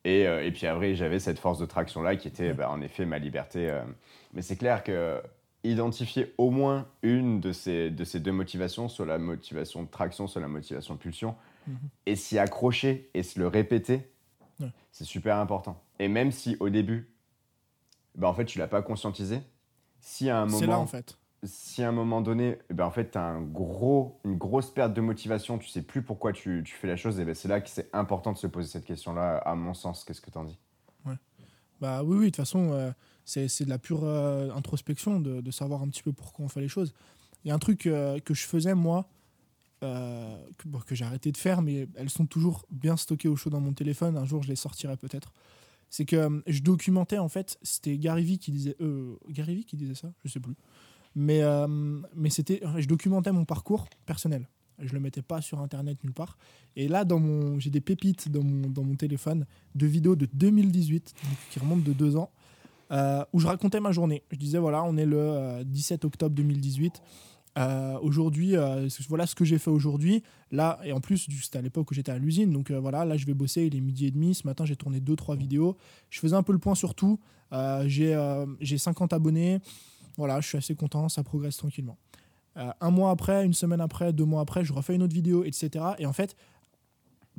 Et, 0.03 0.27
euh, 0.27 0.45
et 0.45 0.51
puis 0.51 0.67
après, 0.67 0.95
j'avais 0.95 1.17
cette 1.19 1.39
force 1.39 1.59
de 1.59 1.65
traction-là 1.65 2.17
qui 2.17 2.27
était 2.27 2.53
bah, 2.53 2.69
en 2.69 2.81
effet 2.81 3.05
ma 3.05 3.17
liberté. 3.17 3.69
euh. 3.69 3.81
Mais 4.33 4.41
c'est 4.41 4.57
clair 4.57 4.83
que 4.83 5.21
identifier 5.63 6.33
au 6.37 6.51
moins 6.51 6.85
une 7.01 7.39
de 7.39 7.51
ces, 7.51 7.89
de 7.89 8.03
ces 8.03 8.19
deux 8.19 8.31
motivations, 8.33 8.87
soit 8.89 9.05
la 9.07 9.17
motivation 9.17 9.81
de 9.81 9.87
traction, 9.89 10.27
soit 10.27 10.41
la 10.41 10.47
motivation 10.47 10.93
de 10.93 10.99
pulsion, 10.99 11.35
Et 12.05 12.15
s'y 12.15 12.37
accrocher 12.39 13.09
et 13.13 13.23
se 13.23 13.39
le 13.39 13.47
répéter, 13.47 14.11
Ouais. 14.59 14.71
c'est 14.91 15.03
super 15.03 15.37
important. 15.37 15.81
Et 15.99 16.07
même 16.07 16.31
si 16.31 16.55
au 16.59 16.69
début, 16.69 17.13
bah, 18.15 18.29
en 18.29 18.33
fait, 18.33 18.45
tu 18.45 18.57
l'as 18.59 18.67
pas 18.67 18.81
conscientisé, 18.81 19.41
si 19.99 20.29
à 20.29 20.37
un 20.41 20.45
là, 20.45 20.51
moment, 20.51 20.79
en 20.81 20.87
fait. 20.87 21.17
si 21.43 21.83
à 21.83 21.89
un 21.89 21.91
moment 21.91 22.21
donné, 22.21 22.57
ben 22.69 22.85
en 22.85 22.91
fait, 22.91 23.11
tu 23.11 23.17
as 23.17 23.23
un 23.23 23.41
gros, 23.41 24.19
une 24.23 24.37
grosse 24.37 24.71
perte 24.71 24.93
de 24.93 25.01
motivation, 25.01 25.57
tu 25.57 25.67
sais 25.67 25.81
plus 25.81 26.01
pourquoi 26.03 26.31
tu, 26.31 26.61
tu 26.65 26.73
fais 26.73 26.87
la 26.87 26.95
chose, 26.95 27.19
et 27.19 27.25
ben 27.25 27.35
c'est 27.35 27.47
là 27.49 27.59
que 27.59 27.67
c'est 27.69 27.89
important 27.93 28.31
de 28.31 28.37
se 28.37 28.47
poser 28.47 28.69
cette 28.69 28.85
question-là, 28.85 29.37
à 29.37 29.55
mon 29.55 29.73
sens. 29.73 30.03
Qu'est-ce 30.05 30.21
que 30.21 30.31
tu 30.31 30.37
en 30.37 30.45
dis 30.45 30.57
Bah 31.81 32.03
oui, 32.03 32.15
oui, 32.17 32.25
de 32.25 32.29
toute 32.29 32.37
façon, 32.37 32.71
euh, 32.71 32.91
c'est 33.25 33.49
c'est 33.49 33.65
de 33.65 33.69
la 33.69 33.77
pure 33.77 34.05
euh, 34.05 34.49
introspection 34.55 35.19
de, 35.19 35.41
de 35.41 35.51
savoir 35.51 35.81
un 35.81 35.89
petit 35.89 36.03
peu 36.03 36.13
pourquoi 36.13 36.45
on 36.45 36.47
fait 36.47 36.61
les 36.61 36.69
choses. 36.69 36.93
Il 37.43 37.49
y 37.49 37.51
a 37.51 37.53
un 37.55 37.59
truc 37.59 37.85
euh, 37.85 38.17
que 38.19 38.33
je 38.33 38.45
faisais, 38.47 38.73
moi, 38.73 39.09
que, 40.57 40.95
j'ai 40.95 41.05
arrêté 41.05 41.31
de 41.31 41.37
faire, 41.37 41.61
mais 41.61 41.87
elles 41.95 42.09
sont 42.09 42.25
toujours 42.25 42.65
bien 42.71 42.97
stockées 42.97 43.27
au 43.27 43.35
chaud 43.35 43.49
dans 43.49 43.59
mon 43.59 43.73
téléphone. 43.73 44.17
Un 44.17 44.25
jour, 44.25 44.43
je 44.43 44.49
les 44.49 44.55
sortirai 44.55 44.97
peut-être. 44.97 45.31
C'est 45.89 46.05
que 46.05 46.15
euh, 46.15 46.41
je 46.47 46.61
documentais, 46.61 47.17
en 47.17 47.29
fait, 47.29 47.57
c'était 47.61 47.97
Gary 47.97 48.23
Vee 48.23 48.37
qui 48.37 48.51
disait... 48.51 48.75
Euh, 48.81 49.15
Gary 49.29 49.55
Vee 49.55 49.65
qui 49.65 49.77
disait 49.77 49.95
ça? 49.95 50.11
Je 50.23 50.31
sais 50.31 50.39
plus. 50.39 50.55
Mais, 51.15 51.41
euh, 51.41 51.67
mais 52.13 52.29
c'était, 52.29 52.61
je 52.77 52.87
documentais 52.87 53.31
mon 53.31 53.45
parcours 53.45 53.87
personnel. 54.05 54.49
Je 54.79 54.93
le 54.93 54.99
mettais 54.99 55.21
pas 55.21 55.39
sur 55.39 55.61
Internet 55.61 56.03
nulle 56.03 56.13
part. 56.13 56.37
Et 56.75 56.89
là, 56.89 57.05
dans 57.05 57.19
mon, 57.19 57.59
j'ai 57.59 57.69
des 57.69 57.79
pépites 57.79 58.29
dans 58.29 58.43
mon, 58.43 58.67
dans 58.67 58.83
mon 58.83 58.95
téléphone 58.95 59.45
de 59.73 59.85
vidéos 59.85 60.17
de 60.17 60.27
2018, 60.33 61.13
donc 61.23 61.37
qui 61.49 61.59
remontent 61.59 61.85
de 61.85 61.93
deux 61.93 62.17
ans, 62.17 62.29
où 63.31 63.39
je 63.39 63.47
racontais 63.47 63.79
ma 63.79 63.93
journée. 63.93 64.23
Je 64.31 64.37
disais, 64.37 64.57
voilà, 64.57 64.83
on 64.83 64.97
est 64.97 65.05
le 65.05 65.17
euh, 65.17 65.63
17 65.63 66.03
octobre 66.03 66.35
2018. 66.35 67.01
Euh, 67.57 67.97
aujourd'hui, 68.01 68.57
euh, 68.57 68.87
voilà 69.07 69.25
ce 69.25 69.35
que 69.35 69.45
j'ai 69.45 69.57
fait 69.57 69.69
aujourd'hui. 69.69 70.23
Là, 70.51 70.79
et 70.83 70.91
en 70.91 70.99
plus, 70.99 71.27
c'était 71.41 71.57
à 71.57 71.61
l'époque 71.61 71.89
où 71.91 71.93
j'étais 71.93 72.11
à 72.11 72.17
l'usine. 72.17 72.51
Donc 72.51 72.71
euh, 72.71 72.79
voilà, 72.79 73.05
là, 73.05 73.17
je 73.17 73.25
vais 73.25 73.33
bosser. 73.33 73.65
Il 73.65 73.75
est 73.75 73.81
midi 73.81 74.07
et 74.07 74.11
demi. 74.11 74.35
Ce 74.35 74.45
matin, 74.45 74.65
j'ai 74.65 74.75
tourné 74.75 74.99
deux, 74.99 75.15
trois 75.15 75.35
vidéos. 75.35 75.77
Je 76.09 76.19
faisais 76.19 76.35
un 76.35 76.43
peu 76.43 76.53
le 76.53 76.59
point 76.59 76.75
sur 76.75 76.95
tout. 76.95 77.19
J'ai 77.85 78.13
euh, 78.13 78.45
j'ai 78.59 78.77
50 78.77 79.13
abonnés. 79.13 79.59
Voilà, 80.17 80.41
je 80.41 80.47
suis 80.47 80.57
assez 80.57 80.75
content. 80.75 81.07
Ça 81.09 81.23
progresse 81.23 81.57
tranquillement. 81.57 81.97
Un 82.55 82.89
mois 82.89 83.11
après, 83.11 83.45
une 83.45 83.53
semaine 83.53 83.81
après, 83.81 84.13
deux 84.13 84.23
mois 84.23 84.41
après, 84.41 84.63
je 84.63 84.71
refais 84.71 84.95
une 84.95 85.03
autre 85.03 85.13
vidéo, 85.13 85.43
etc. 85.43 85.83
Et 85.99 86.05
en 86.05 86.13
fait, 86.13 86.37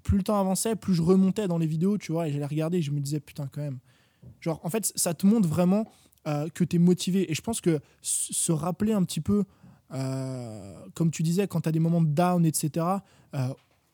plus 0.02 0.18
le 0.18 0.22
temps 0.22 0.38
avançait, 0.38 0.76
plus 0.76 0.92
je 0.92 1.00
remontais 1.00 1.48
dans 1.48 1.56
les 1.56 1.66
vidéos, 1.66 1.96
tu 1.96 2.12
vois, 2.12 2.28
et 2.28 2.32
j'allais 2.32 2.44
regarder, 2.44 2.78
et 2.78 2.82
je 2.82 2.90
me 2.90 3.00
disais, 3.00 3.18
putain, 3.18 3.48
quand 3.50 3.62
même. 3.62 3.78
Genre, 4.42 4.60
en 4.62 4.68
fait, 4.68 4.92
ça 4.94 5.14
te 5.14 5.26
montre 5.26 5.48
vraiment 5.48 5.90
que 6.52 6.64
tu 6.64 6.76
es 6.76 6.78
motivé. 6.78 7.30
Et 7.30 7.34
je 7.34 7.40
pense 7.40 7.62
que 7.62 7.80
se 8.02 8.52
rappeler 8.52 8.92
un 8.92 9.04
petit 9.04 9.22
peu, 9.22 9.44
comme 9.90 11.10
tu 11.10 11.22
disais, 11.22 11.46
quand 11.46 11.60
tu 11.62 11.68
as 11.68 11.72
des 11.72 11.78
moments 11.80 12.00
de 12.02 12.08
down, 12.08 12.44
etc., 12.44 12.86
euh, 13.34 13.48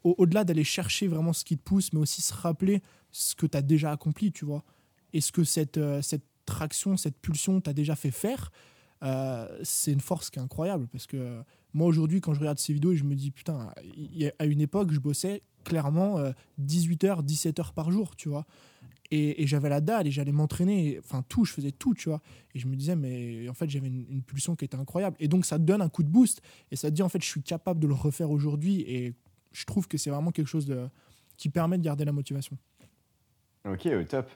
au- 0.05 0.15
au-delà 0.19 0.45
d'aller 0.45 0.65
chercher 0.65 1.07
vraiment 1.07 1.33
ce 1.33 1.45
qui 1.45 1.57
te 1.57 1.63
pousse, 1.63 1.93
mais 1.93 2.01
aussi 2.01 2.23
se 2.23 2.35
rappeler 2.35 2.83
ce 3.11 3.35
que 3.35 3.47
tu 3.47 3.57
as 3.57 3.63
déjà 3.63 3.93
accompli, 3.93 4.33
tu 4.33 4.45
vois. 4.45 4.65
Et 5.13 5.21
ce 5.21 5.31
que 5.33 5.45
cette, 5.45 5.79
euh, 5.79 6.03
cette 6.03 6.25
traction, 6.47 6.97
cette 6.97 7.19
pulsion 7.19 7.61
t'a 7.61 7.73
déjà 7.73 7.95
fait 7.95 8.11
faire, 8.11 8.51
euh, 9.03 9.47
c'est 9.63 9.93
une 9.93 10.01
force 10.01 10.31
qui 10.31 10.39
est 10.39 10.43
incroyable. 10.43 10.89
Parce 10.89 11.07
que 11.07 11.17
euh, 11.17 11.43
moi, 11.75 11.87
aujourd'hui, 11.87 12.21
quand 12.21 12.35
je 12.35 12.41
regarde 12.41 12.59
ces 12.59 12.73
vidéos, 12.73 12.95
je 12.95 13.05
me 13.05 13.15
dis, 13.15 13.31
putain, 13.31 13.73
à 14.39 14.45
une 14.47 14.61
époque, 14.61 14.91
je 14.93 14.99
bossais 15.01 15.43
clairement 15.65 16.19
18h, 16.61 17.23
17h 17.23 17.73
par 17.73 17.91
jour, 17.93 18.17
tu 18.17 18.29
vois. 18.29 18.45
Et, 19.13 19.43
et 19.43 19.47
j'avais 19.47 19.69
la 19.69 19.81
dalle 19.81 20.07
et 20.07 20.11
j'allais 20.11 20.33
m'entraîner, 20.33 20.95
et- 20.95 20.99
enfin 20.99 21.23
tout, 21.29 21.45
je 21.45 21.53
faisais 21.53 21.71
tout, 21.71 21.95
tu 21.95 22.09
vois. 22.09 22.21
Et 22.55 22.59
je 22.59 22.67
me 22.67 22.75
disais, 22.75 22.97
mais 22.97 23.49
en 23.49 23.55
fait, 23.55 23.69
j'avais 23.69 23.89
une, 23.89 24.23
pulsion 24.23 24.57
qui 24.57 24.65
était 24.65 24.77
incroyable. 24.77 25.17
Et 25.21 25.29
donc, 25.29 25.45
ça 25.45 25.59
donne 25.59 25.83
un 25.83 25.89
coup 25.89 26.03
de 26.03 26.09
boost 26.09 26.41
et 26.71 26.77
ça 26.77 26.89
te 26.89 26.95
dit, 26.95 27.03
en 27.03 27.09
fait, 27.09 27.23
je 27.23 27.29
suis 27.29 27.43
capable 27.43 27.79
de 27.79 27.87
le 27.87 27.95
refaire 27.95 28.31
aujourd'hui. 28.31 28.81
Et 28.89 29.15
je 29.53 29.65
trouve 29.65 29.87
que 29.87 29.99
c'est 29.99 30.11
vraiment 30.11 30.31
quelque 30.31 30.49
chose 30.49 30.75
qui 31.37 31.51
permet 31.51 31.79
de 31.79 31.85
garder 31.85 32.05
la 32.05 32.13
motivation. 32.13 32.57
Ok, 33.65 33.87
au 33.87 34.03
top. 34.05 34.29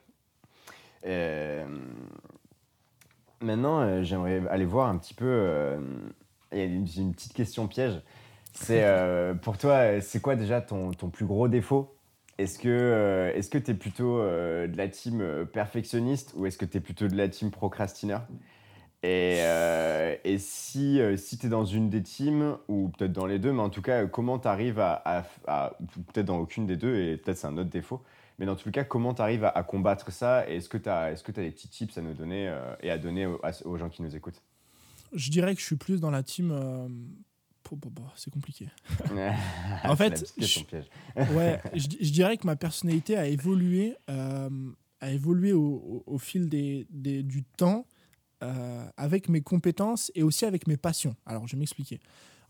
Euh, 1.07 1.67
Maintenant, 3.41 3.81
euh, 3.81 4.03
j'aimerais 4.03 4.43
aller 4.49 4.65
voir 4.65 4.89
un 4.89 4.97
petit 4.99 5.15
peu. 5.15 5.27
euh, 5.27 5.79
Il 6.53 6.59
y 6.59 6.63
a 6.63 6.65
une, 6.65 6.85
petite 7.13 7.33
question 7.35 7.69
piège. 7.69 8.01
C'est 8.55 8.85
euh, 8.85 9.35
pour 9.35 9.59
toi, 9.59 9.73
euh, 9.73 10.01
c'est 10.01 10.21
quoi 10.21 10.37
déjà 10.37 10.61
ton, 10.63 10.93
ton 10.93 11.11
plus 11.11 11.27
gros 11.27 11.49
défaut? 11.49 11.96
Est-ce 12.39 12.59
que 12.59 12.69
euh, 12.69 13.33
est-ce 13.35 13.49
que 13.49 13.59
tu 13.59 13.71
es 13.71 13.75
plutôt 13.75 14.19
euh, 14.19 14.67
de 14.67 14.77
la 14.77 14.89
team 14.89 15.21
euh, 15.21 15.45
perfectionniste 15.45 16.35
ou 16.37 16.47
est-ce 16.47 16.59
que 16.59 16.67
tu 16.67 16.77
es 16.77 16.81
plutôt 16.81 17.09
de 17.09 17.17
la 17.17 17.29
team 17.29 17.51
procrastineur? 17.51 18.27
Et, 19.03 19.39
euh, 19.41 20.17
et 20.25 20.39
si, 20.39 21.01
euh, 21.01 21.17
si 21.17 21.39
tu 21.39 21.47
es 21.47 21.49
dans 21.49 21.65
une 21.65 21.91
des 21.91 22.03
teams, 22.03 22.59
ou 22.69 22.89
peut-être 22.89 23.13
dans 23.13 23.27
les 23.27 23.39
deux, 23.39 23.53
mais 23.53 23.63
en 23.63 23.71
tout 23.71 23.83
cas, 23.83 24.03
euh, 24.03 24.07
comment 24.07 24.39
tu 24.39 24.49
arrives 24.49 24.81
à, 24.81 25.25
peut-être 26.13 26.27
dans 26.27 26.39
aucune 26.39 26.67
des 26.67 26.77
deux, 26.77 26.97
et 26.97 27.17
peut-être 27.17 27.39
c'est 27.39 27.47
un 27.47 27.57
autre 27.57 27.71
défaut, 27.71 28.03
mais 28.39 28.47
dans 28.47 28.57
tout 28.57 28.67
le 28.67 28.73
cas, 28.73 28.85
comment 28.85 29.15
tu 29.15 29.23
arrives 29.23 29.45
à, 29.45 29.63
combattre 29.63 30.11
ça? 30.11 30.49
Et 30.51 30.57
est-ce 30.57 30.69
que 30.69 30.79
tu 30.79 30.89
as, 30.89 31.13
est 31.13 31.33
des 31.33 31.51
petits 31.51 31.69
tips 31.69 31.97
à 31.97 32.03
nous 32.03 32.15
donner 32.15 32.49
euh, 32.49 32.75
et 32.83 32.91
à 32.91 32.99
donner 32.99 33.27
aux, 33.27 33.77
gens 33.77 33.89
qui 33.89 34.03
nous 34.03 34.17
écoutent? 34.17 34.43
Je 35.13 35.31
dirais 35.31 35.55
que 35.55 35.61
je 35.61 35.67
suis 35.67 35.77
plus 35.77 36.01
dans 36.01 36.11
la 36.11 36.23
team. 36.23 36.51
euh, 36.51 36.89
c'est 38.17 38.31
compliqué. 38.33 38.69
en 39.85 39.97
fait, 39.97 40.25
je-. 40.47 40.61
Ouais, 41.35 41.61
je, 41.75 41.87
je 42.01 42.11
dirais 42.13 42.37
que 42.37 42.47
ma 42.47 42.57
personnalité 42.57 43.17
a 43.17 43.27
évolué, 43.27 43.97
euh, 44.11 44.49
a 45.01 45.11
évolué 45.11 45.53
au, 45.53 45.63
au- 45.63 46.03
au 46.07 46.19
fil 46.19 46.49
des, 46.49 46.87
des- 46.91 47.23
du 47.23 47.43
temps 47.43 47.87
euh, 48.43 48.85
avec 48.97 49.29
mes 49.29 49.41
compétences 49.41 50.13
et 50.15 50.23
aussi 50.23 50.45
avec 50.45 50.67
mes 50.67 50.77
passions. 50.77 51.17
Alors, 51.27 51.47
je 51.47 51.53
vais 51.57 51.59
m'expliquer. 51.61 52.01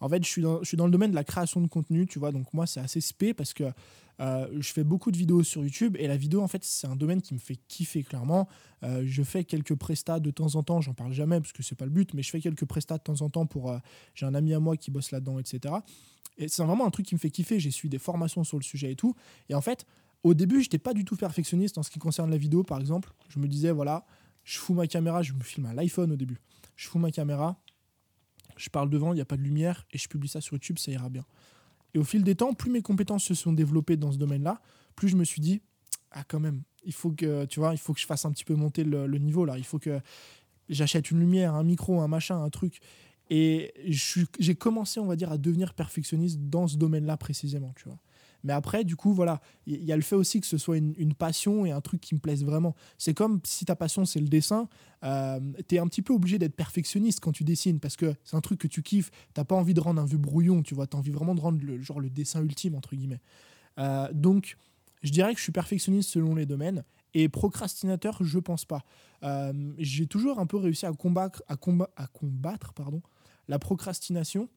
En 0.01 0.09
fait, 0.09 0.23
je 0.25 0.29
suis, 0.29 0.43
dans, 0.43 0.61
le 0.87 0.91
domaine 0.91 1.11
de 1.11 1.17
la 1.17 1.25
création 1.25 1.61
de 1.61 1.67
contenu, 1.67 2.07
tu 2.07 2.19
vois, 2.19 2.33
donc 2.33 2.53
moi, 2.53 2.67
c'est 2.67 2.81
assez 2.81 3.01
spé 3.01 3.35
parce 3.35 3.55
que 3.55 3.65
euh, 4.21 4.47
je 4.59 4.73
fais 4.73 4.85
beaucoup 4.85 5.11
de 5.11 5.17
vidéos 5.17 5.43
sur 5.43 5.63
YouTube 5.63 5.97
et 5.99 6.07
la 6.07 6.17
vidéo, 6.17 6.43
en 6.43 6.49
fait, 6.49 6.65
c'est 6.65 6.87
un 6.87 6.97
domaine 6.97 7.21
qui 7.21 7.35
me 7.35 7.39
fait 7.39 7.57
kiffer, 7.69 8.03
clairement. 8.03 8.49
Euh, 8.83 9.03
je 9.07 9.23
fais 9.23 9.45
quelques 9.45 9.75
prestats 9.75 10.21
de 10.21 10.31
temps 10.31 10.55
en 10.55 10.63
temps, 10.63 10.81
j'en 10.81 10.95
parle 10.95 11.13
jamais 11.13 11.41
parce 11.41 11.53
que 11.53 11.63
c'est 11.63 11.75
pas 11.75 11.85
le 11.85 11.91
but, 11.91 12.15
mais 12.15 12.23
je 12.23 12.31
fais 12.31 12.41
quelques 12.41 12.65
prestats 12.65 12.99
de 12.99 13.03
temps 13.03 13.21
en 13.21 13.31
temps 13.31 13.47
pour. 13.47 13.71
euh, 13.71 13.79
J'ai 14.15 14.27
un 14.27 14.35
ami 14.35 14.55
à 14.55 14.61
moi 14.61 14.77
qui 14.77 14.91
bosse 14.91 15.11
là-dedans, 15.11 15.39
etc. 15.39 15.75
Et 16.39 16.49
c'est 16.49 16.65
vraiment 16.65 16.87
un 16.87 16.91
truc 16.91 17.07
qui 17.07 17.15
me 17.15 17.21
fait 17.21 17.31
kiffer. 17.31 17.61
J'ai 17.61 17.71
suivi 17.71 17.91
des 17.91 17.99
formations 17.99 18.45
sur 18.45 18.59
le 18.59 18.63
sujet 18.63 18.93
et 18.93 18.97
tout. 18.97 19.15
Et 19.49 19.55
en 19.55 19.61
fait, 19.61 19.87
au 20.23 20.35
début, 20.35 20.57
je 20.57 20.67
n'étais 20.67 20.79
pas 20.79 20.93
du 20.93 21.05
tout 21.05 21.17
perfectionniste 21.17 21.79
en 21.79 21.83
ce 21.83 21.91
qui 21.91 21.99
concerne 21.99 22.31
la 22.31 22.37
vidéo, 22.37 22.63
par 22.63 22.81
exemple. 22.81 23.13
Je 23.29 23.39
me 23.39 23.49
disais, 23.49 23.71
voilà, 23.71 24.07
je 24.45 24.59
fous 24.59 24.75
ma 24.75 24.87
caméra, 24.87 25.23
je 25.23 25.33
me 25.33 25.41
filme 25.43 25.67
à 25.67 25.75
l'iPhone 25.75 26.13
au 26.13 26.17
début. 26.17 26.39
Je 26.75 26.89
fous 26.89 26.99
ma 26.99 27.11
caméra, 27.11 27.59
je 28.57 28.71
parle 28.71 28.91
devant, 28.91 29.13
il 29.13 29.17
n'y 29.17 29.23
a 29.23 29.27
pas 29.27 29.37
de 29.37 29.43
lumière, 29.43 29.87
et 29.93 29.99
je 29.99 30.09
publie 30.09 30.29
ça 30.29 30.41
sur 30.41 30.55
YouTube, 30.55 30.79
ça 30.79 30.91
ira 30.91 31.09
bien. 31.09 31.25
Et 31.95 31.99
au 31.99 32.05
fil 32.05 32.23
des 32.23 32.35
temps, 32.35 32.53
plus 32.55 32.71
mes 32.71 32.83
compétences 32.83 33.25
se 33.25 33.35
sont 33.35 33.53
développées 33.53 33.97
dans 33.97 34.13
ce 34.13 34.19
domaine-là, 34.19 34.61
plus 34.95 35.09
je 35.09 35.17
me 35.17 35.25
suis 35.25 35.41
dit, 35.41 35.63
ah 36.11 36.25
quand 36.27 36.41
même, 36.41 36.63
il 36.85 36.93
faut 36.93 37.11
que, 37.11 37.45
tu 37.47 37.61
vois, 37.61 37.73
il 37.73 37.79
faut 37.79 37.93
que 37.93 38.01
je 38.01 38.07
fasse 38.07 38.25
un 38.25 38.33
petit 38.33 38.45
peu 38.45 38.55
monter 38.55 38.85
le, 38.85 39.07
le 39.07 39.19
niveau 39.19 39.45
là. 39.45 39.59
Il 39.59 39.65
faut 39.65 39.79
que 39.79 40.01
j'achète 40.69 41.11
une 41.11 41.21
lumière, 41.21 41.55
un 41.55 41.65
micro, 41.65 42.01
un 42.01 42.09
machin, 42.09 42.43
un 42.43 42.51
truc. 42.51 42.81
Et 43.29 43.75
j'ai 44.39 44.55
commencé, 44.55 45.01
on 45.01 45.07
va 45.07 45.17
dire, 45.17 45.33
à 45.33 45.39
devenir 45.39 45.75
perfectionniste 45.75 46.39
dans 46.41 46.69
ce 46.69 46.77
domaine-là 46.77 47.17
précisément, 47.17 47.73
tu 47.77 47.89
vois. 47.89 47.99
Mais 48.47 48.53
après, 48.53 48.85
du 48.85 48.95
coup, 48.95 49.13
voilà, 49.13 49.41
il 49.67 49.83
y, 49.83 49.91
a 49.91 49.97
le 49.97 50.03
fait 50.03 50.15
aussi 50.15 50.41
que 50.41 50.47
ce 50.47 50.57
soit 50.57 50.77
une, 50.77 51.15
passion 51.15 51.67
et 51.67 51.73
un 51.73 51.81
truc 51.81 52.01
qui 52.01 52.15
me 52.15 52.21
plaise 52.21 52.45
vraiment. 52.45 52.77
C'est 52.97 53.13
comme 53.13 53.41
si 53.43 53.65
ta 53.65 53.75
passion, 53.75 54.05
c'est 54.05 54.21
le 54.21 54.29
dessin, 54.29 54.69
euh, 55.03 55.41
tu 55.69 55.75
es 55.75 55.79
un 55.81 55.89
petit 55.89 56.01
peu 56.01 56.13
obligé 56.13 56.39
d'être 56.39 56.55
perfectionniste 56.55 57.19
quand 57.19 57.33
tu 57.33 57.43
dessines 57.43 57.81
parce 57.81 57.97
que 57.97 58.15
c'est 58.23 58.37
un 58.37 58.41
truc 58.41 58.61
que 58.61 58.69
tu 58.69 58.85
kiffes. 58.85 59.11
T'as 59.35 59.43
pas 59.43 59.57
envie 59.57 59.75
de 59.75 59.81
rendre 59.81 60.01
un 60.01 60.05
vieux 60.05 60.17
brouillon, 60.17 60.63
tu 60.63 60.77
vois. 60.77 60.87
Tu 60.87 60.95
as 60.95 61.01
envie 61.01 61.11
vraiment 61.11 61.35
de 61.35 61.41
rendre 61.41 61.59
le, 61.61 61.83
genre 61.83 61.99
le 61.99 62.09
dessin 62.09 62.41
ultime, 62.41 62.77
entre 62.77 62.95
guillemets. 62.95 63.21
Euh, 63.79 64.09
donc, 64.13 64.57
je 65.03 65.11
dirais 65.11 65.33
que 65.33 65.39
je 65.39 65.43
suis 65.43 65.53
perfectionniste 65.53 66.11
selon 66.11 66.37
les 66.37 66.47
domaines. 66.47 66.85
Et 67.15 67.29
procrastinateur, 67.29 68.19
je 68.21 68.39
pense 68.39 68.65
pas. 68.65 68.85
Euh, 69.25 69.73
j'ai 69.79 70.07
toujours 70.07 70.39
un 70.39 70.47
peu 70.47 70.57
réussi 70.57 70.87
à 70.87 70.93
combattre, 70.93 71.43
à, 71.49 71.55
à 71.97 72.07
combattre 72.07 72.75
pardon, 72.75 73.03
la 73.49 73.59
procrastination 73.59 74.49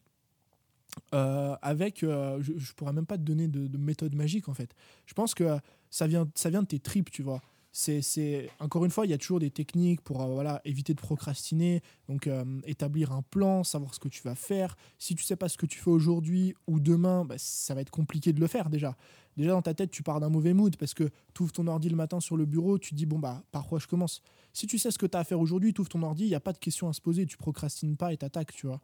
euh, 1.14 1.56
avec, 1.62 2.04
euh, 2.04 2.42
je, 2.42 2.54
je, 2.58 2.74
pourrais 2.74 2.94
même 2.94 3.06
pas 3.06 3.18
te 3.18 3.24
donner 3.24 3.48
de, 3.48 3.78
méthode 3.78 4.16
magique 4.16 4.50
en 4.50 4.54
fait. 4.54 4.76
Je 5.06 5.14
pense 5.14 5.34
que 5.34 5.58
ça 5.90 6.08
vient, 6.08 6.28
ça 6.36 6.50
vient 6.50 6.62
de 6.62 6.68
tes 6.68 6.80
tripes, 6.80 7.12
tu 7.12 7.24
vois. 7.24 7.42
C'est, 7.72 8.50
encore 8.60 8.84
une 8.84 8.92
fois, 8.92 9.06
il 9.06 9.12
y 9.12 9.14
a 9.14 9.18
toujours 9.18 9.40
des 9.40 9.52
techniques 9.52 10.02
pour 10.02 10.22
euh, 10.22 10.26
voilà, 10.26 10.60
éviter 10.66 10.94
de 10.94 11.00
procrastiner, 11.00 11.82
donc 12.08 12.28
établir 12.66 13.12
un 13.12 13.22
plan, 13.22 13.64
savoir 13.64 13.94
ce 13.94 14.00
que 14.00 14.10
tu 14.10 14.24
vas 14.24 14.36
faire. 14.36 14.76
Si 14.98 15.16
tu 15.16 15.24
sais 15.24 15.36
pas 15.36 15.50
ce 15.50 15.58
que 15.58 15.68
tu 15.68 15.80
fais 15.80 15.92
aujourd'hui 15.92 16.56
ou 16.68 16.80
demain, 16.80 17.26
bah, 17.26 17.36
ça 17.38 17.76
va 17.76 17.82
être 17.82 17.92
compliqué 17.92 18.34
de 18.34 18.40
le 18.40 18.48
faire 18.48 18.70
déjà. 18.70 18.98
Déjà 19.38 19.52
dans 19.52 19.62
ta 19.62 19.74
tête, 19.74 19.92
tu 19.92 20.04
pars 20.04 20.20
d'un 20.20 20.30
mauvais 20.30 20.54
mood 20.54 20.76
parce 20.78 20.94
que 20.94 21.10
tu 21.34 21.44
ouvres 21.44 21.54
ton 21.54 21.68
ordi 21.68 21.90
le 21.90 21.96
matin 21.96 22.20
sur 22.20 22.36
le 22.36 22.46
bureau, 22.46 22.78
tu 22.78 22.94
dis 22.94 23.06
bon 23.06 23.20
bah 23.20 23.42
par 23.52 23.68
quoi 23.68 23.80
je 23.80 23.88
commence? 23.88 24.22
Si 24.54 24.68
tu 24.68 24.78
sais 24.78 24.92
ce 24.92 24.98
que 24.98 25.06
tu 25.06 25.16
as 25.16 25.22
à 25.22 25.24
faire 25.24 25.40
aujourd'hui, 25.40 25.74
tu 25.74 25.82
ouvres 25.82 25.90
ton 25.90 26.02
ordi, 26.04 26.24
il 26.26 26.30
n'y 26.30 26.36
a 26.36 26.40
pas 26.40 26.54
de 26.54 26.58
question 26.58 26.90
à 26.90 26.94
se 26.94 27.02
poser, 27.02 27.26
tu 27.26 27.38
procrastines 27.38 27.98
pas 27.98 28.14
et 28.14 28.18
t'attaques, 28.18 28.54
tu 28.54 28.68
vois. 28.68 28.82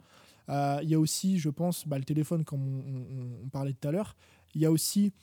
Euh, 0.49 0.79
il 0.83 0.89
y 0.89 0.93
a 0.93 0.99
aussi, 0.99 1.39
je 1.39 1.49
pense, 1.49 1.87
bah, 1.87 1.97
le 1.97 2.03
téléphone, 2.03 2.43
comme 2.43 2.63
on, 3.43 3.49
parlait 3.49 3.73
tout 3.73 3.87
à 3.87 3.91
l'heure. 3.91 4.15
Il 4.53 4.61
y 4.61 4.65
a 4.65 4.71
aussi, 4.71 5.13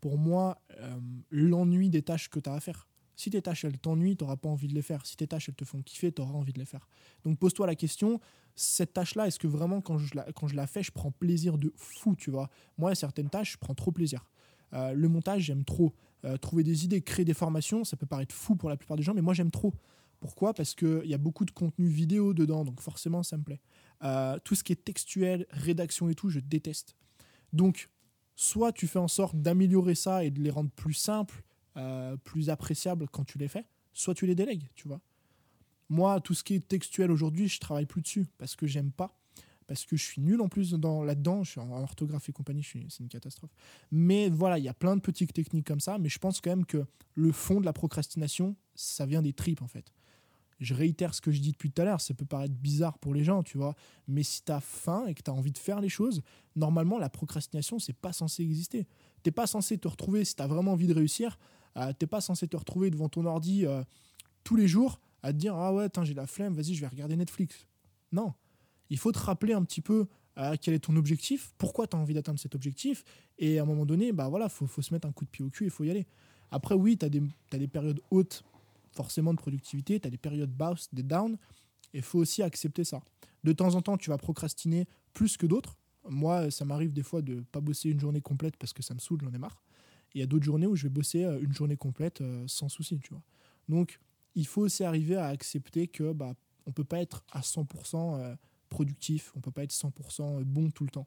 pour 0.00 0.18
moi, 0.18 0.60
euh, 0.78 0.98
l'ennui 1.30 1.90
des 1.90 2.02
tâches 2.02 2.30
que 2.30 2.40
tu 2.40 2.48
as 2.48 2.54
à 2.54 2.60
faire. 2.60 2.86
Si 3.16 3.28
tes 3.28 3.42
tâches, 3.42 3.64
elles 3.64 3.78
t'ennuient, 3.78 4.16
tu 4.16 4.24
n'auras 4.24 4.36
pas 4.36 4.48
envie 4.48 4.68
de 4.68 4.74
les 4.74 4.82
faire. 4.82 5.04
Si 5.04 5.16
tes 5.16 5.26
tâches, 5.26 5.50
elles 5.50 5.54
te 5.54 5.64
font 5.64 5.82
kiffer, 5.82 6.10
tu 6.10 6.22
auras 6.22 6.32
envie 6.32 6.54
de 6.54 6.58
les 6.58 6.64
faire. 6.64 6.88
Donc 7.24 7.38
pose-toi 7.38 7.66
la 7.66 7.74
question, 7.74 8.18
cette 8.54 8.94
tâche-là, 8.94 9.26
est-ce 9.26 9.38
que 9.38 9.46
vraiment, 9.46 9.82
quand 9.82 9.98
je, 9.98 10.14
la, 10.14 10.32
quand 10.32 10.48
je 10.48 10.56
la 10.56 10.66
fais, 10.66 10.82
je 10.82 10.90
prends 10.90 11.10
plaisir 11.10 11.58
de 11.58 11.72
fou, 11.76 12.16
tu 12.16 12.30
vois? 12.30 12.48
Moi, 12.78 12.94
certaines 12.94 13.28
tâches, 13.28 13.52
je 13.52 13.58
prends 13.58 13.74
trop 13.74 13.92
plaisir. 13.92 14.24
Euh, 14.72 14.92
le 14.92 15.08
montage, 15.08 15.42
j'aime 15.42 15.64
trop. 15.64 15.94
trouver 16.42 16.62
des 16.62 16.84
idées, 16.84 17.00
créer 17.00 17.24
des 17.24 17.34
formations, 17.34 17.82
ça 17.82 17.96
peut 17.96 18.04
paraître 18.04 18.34
fou 18.34 18.54
pour 18.54 18.68
la 18.68 18.76
plupart 18.76 18.96
des 18.98 19.02
gens, 19.02 19.14
mais 19.14 19.22
moi, 19.22 19.32
j'aime 19.32 19.50
trop. 19.50 19.72
Pourquoi? 20.20 20.52
Parce 20.52 20.74
qu'il 20.74 21.06
y 21.06 21.14
a 21.14 21.18
beaucoup 21.18 21.46
de 21.46 21.50
contenu 21.50 21.88
vidéo 21.88 22.34
dedans, 22.34 22.64
donc 22.64 22.80
forcément, 22.80 23.22
ça 23.22 23.38
me 23.38 23.42
plaît. 23.42 23.60
Euh, 24.04 24.38
tout 24.44 24.54
ce 24.54 24.62
qui 24.62 24.72
est 24.72 24.84
textuel, 24.84 25.46
rédaction 25.50 26.10
et 26.10 26.14
tout, 26.14 26.28
je 26.28 26.40
déteste. 26.40 26.94
Donc, 27.54 27.88
soit 28.36 28.72
tu 28.72 28.86
fais 28.86 28.98
en 28.98 29.08
sorte 29.08 29.36
d'améliorer 29.40 29.94
ça 29.94 30.22
et 30.22 30.30
de 30.30 30.40
les 30.40 30.50
rendre 30.50 30.70
plus 30.70 30.94
simples, 30.94 31.42
euh, 31.76 32.16
plus 32.18 32.50
appréciables 32.50 33.08
quand 33.08 33.24
tu 33.24 33.38
les 33.38 33.48
fais, 33.48 33.64
soit 33.94 34.14
tu 34.14 34.26
les 34.26 34.34
délègues, 34.34 34.68
tu 34.74 34.88
vois. 34.88 35.00
Moi, 35.88 36.20
tout 36.20 36.34
ce 36.34 36.44
qui 36.44 36.54
est 36.54 36.68
textuel 36.68 37.10
aujourd'hui, 37.10 37.48
je 37.48 37.58
travaille 37.58 37.86
plus 37.86 38.02
dessus 38.02 38.26
parce 38.38 38.56
que 38.56 38.66
j'aime 38.66 38.92
pas, 38.92 39.18
parce 39.70 39.84
que 39.84 39.96
je 39.96 40.02
suis 40.02 40.20
nul 40.20 40.40
en 40.40 40.48
plus 40.48 40.72
dans, 40.72 41.04
là-dedans, 41.04 41.44
je 41.44 41.52
suis 41.52 41.60
en 41.60 41.70
orthographe 41.70 42.28
et 42.28 42.32
compagnie, 42.32 42.64
c'est 42.64 42.98
une 42.98 43.08
catastrophe. 43.08 43.54
Mais 43.92 44.28
voilà, 44.28 44.58
il 44.58 44.64
y 44.64 44.68
a 44.68 44.74
plein 44.74 44.96
de 44.96 45.00
petites 45.00 45.32
techniques 45.32 45.64
comme 45.64 45.78
ça, 45.78 45.96
mais 45.96 46.08
je 46.08 46.18
pense 46.18 46.40
quand 46.40 46.50
même 46.50 46.66
que 46.66 46.84
le 47.14 47.30
fond 47.30 47.60
de 47.60 47.64
la 47.64 47.72
procrastination, 47.72 48.56
ça 48.74 49.06
vient 49.06 49.22
des 49.22 49.32
tripes 49.32 49.62
en 49.62 49.68
fait 49.68 49.92
je 50.58 50.74
réitère 50.74 51.14
ce 51.14 51.20
que 51.20 51.30
je 51.30 51.40
dis 51.40 51.52
depuis 51.52 51.70
tout 51.70 51.80
à 51.80 51.84
l'heure, 51.84 52.00
ça 52.00 52.12
peut 52.12 52.26
paraître 52.26 52.54
bizarre 52.54 52.98
pour 52.98 53.14
les 53.14 53.24
gens, 53.24 53.42
tu 53.42 53.56
vois, 53.56 53.74
mais 54.06 54.22
si 54.22 54.44
tu 54.44 54.52
as 54.52 54.60
faim 54.60 55.06
et 55.06 55.14
que 55.14 55.22
tu 55.22 55.30
as 55.30 55.34
envie 55.34 55.52
de 55.52 55.58
faire 55.58 55.80
les 55.80 55.88
choses, 55.88 56.20
normalement, 56.54 56.98
la 56.98 57.08
procrastination, 57.08 57.78
c'est 57.78 57.94
pas 57.94 58.12
censé 58.12 58.42
exister. 58.42 58.86
T'es 59.22 59.30
pas 59.30 59.46
censé 59.46 59.78
te 59.78 59.88
retrouver, 59.88 60.24
si 60.24 60.36
tu 60.36 60.42
as 60.42 60.46
vraiment 60.46 60.72
envie 60.72 60.86
de 60.86 60.92
réussir, 60.92 61.38
euh, 61.78 61.92
t'es 61.98 62.06
pas 62.06 62.20
censé 62.20 62.46
te 62.46 62.56
retrouver 62.56 62.90
devant 62.90 63.08
ton 63.08 63.24
ordi 63.24 63.64
euh, 63.64 63.82
tous 64.44 64.56
les 64.56 64.68
jours 64.68 65.00
à 65.22 65.32
te 65.32 65.38
dire 65.38 65.54
Ah 65.54 65.72
ouais, 65.72 65.88
j'ai 66.02 66.14
la 66.14 66.26
flemme, 66.26 66.52
vas-y, 66.52 66.74
je 66.74 66.82
vais 66.82 66.88
regarder 66.88 67.16
Netflix. 67.16 67.66
Non. 68.12 68.34
Il 68.90 68.98
faut 68.98 69.12
te 69.12 69.18
rappeler 69.18 69.54
un 69.54 69.62
petit 69.62 69.80
peu 69.80 70.06
euh, 70.38 70.56
quel 70.60 70.74
est 70.74 70.80
ton 70.80 70.96
objectif, 70.96 71.52
pourquoi 71.58 71.86
tu 71.86 71.96
as 71.96 71.98
envie 71.98 72.14
d'atteindre 72.14 72.38
cet 72.38 72.54
objectif, 72.54 73.04
et 73.38 73.58
à 73.58 73.62
un 73.62 73.66
moment 73.66 73.86
donné, 73.86 74.12
bah 74.12 74.28
voilà, 74.28 74.48
faut, 74.48 74.66
faut 74.66 74.82
se 74.82 74.92
mettre 74.92 75.08
un 75.08 75.12
coup 75.12 75.24
de 75.24 75.30
pied 75.30 75.44
au 75.44 75.50
cul, 75.50 75.64
il 75.64 75.70
faut 75.70 75.84
y 75.84 75.90
aller. 75.90 76.06
Après, 76.50 76.74
oui, 76.74 76.96
tu 76.96 77.06
as, 77.06 77.08
des 77.08 77.68
périodes 77.68 78.00
hautes 78.10 78.44
forcément 78.92 79.32
de 79.32 79.38
productivité, 79.38 80.00
tu 80.00 80.06
as 80.06 80.10
des 80.10 80.18
périodes 80.18 80.52
basses, 80.52 80.88
des 80.92 81.02
downs, 81.02 81.36
et 81.92 81.98
il 81.98 82.02
faut 82.02 82.18
aussi 82.18 82.42
accepter 82.42 82.84
ça. 82.84 83.00
De 83.44 83.52
temps 83.52 83.74
en 83.74 83.82
temps, 83.82 83.96
tu 83.96 84.10
vas 84.10 84.18
procrastiner 84.18 84.86
plus 85.14 85.36
que 85.36 85.46
d'autres. 85.46 85.76
Moi, 86.08 86.50
ça 86.50 86.64
m'arrive 86.64 86.92
des 86.92 87.02
fois 87.02 87.22
de 87.22 87.36
ne 87.36 87.40
pas 87.40 87.60
bosser 87.60 87.90
une 87.90 88.00
journée 88.00 88.20
complète 88.20 88.56
parce 88.56 88.72
que 88.72 88.82
ça 88.82 88.94
me 88.94 88.98
saoule, 88.98 89.20
j'en 89.22 89.32
ai 89.32 89.38
marre. 89.38 89.62
Il 90.14 90.20
y 90.20 90.24
a 90.24 90.26
d'autres 90.26 90.44
journées 90.44 90.66
où 90.66 90.76
je 90.76 90.84
vais 90.84 90.88
bosser 90.88 91.24
euh, 91.24 91.40
une 91.40 91.52
journée 91.52 91.76
complète 91.76 92.20
euh, 92.20 92.44
sans 92.48 92.68
souci, 92.68 92.98
tu 92.98 93.10
vois. 93.10 93.22
Donc, 93.68 94.00
il 94.34 94.46
faut 94.46 94.62
aussi 94.62 94.82
arriver 94.82 95.16
à 95.16 95.26
accepter 95.26 95.86
que 95.86 96.12
bah, 96.12 96.34
on 96.66 96.72
peut 96.72 96.84
pas 96.84 97.00
être 97.00 97.24
à 97.30 97.40
100% 97.40 98.18
euh, 98.18 98.34
productif, 98.70 99.32
on 99.36 99.40
peut 99.40 99.50
pas 99.50 99.64
être 99.64 99.72
100% 99.72 100.42
bon 100.44 100.70
tout 100.70 100.84
le 100.84 100.90
temps. 100.90 101.06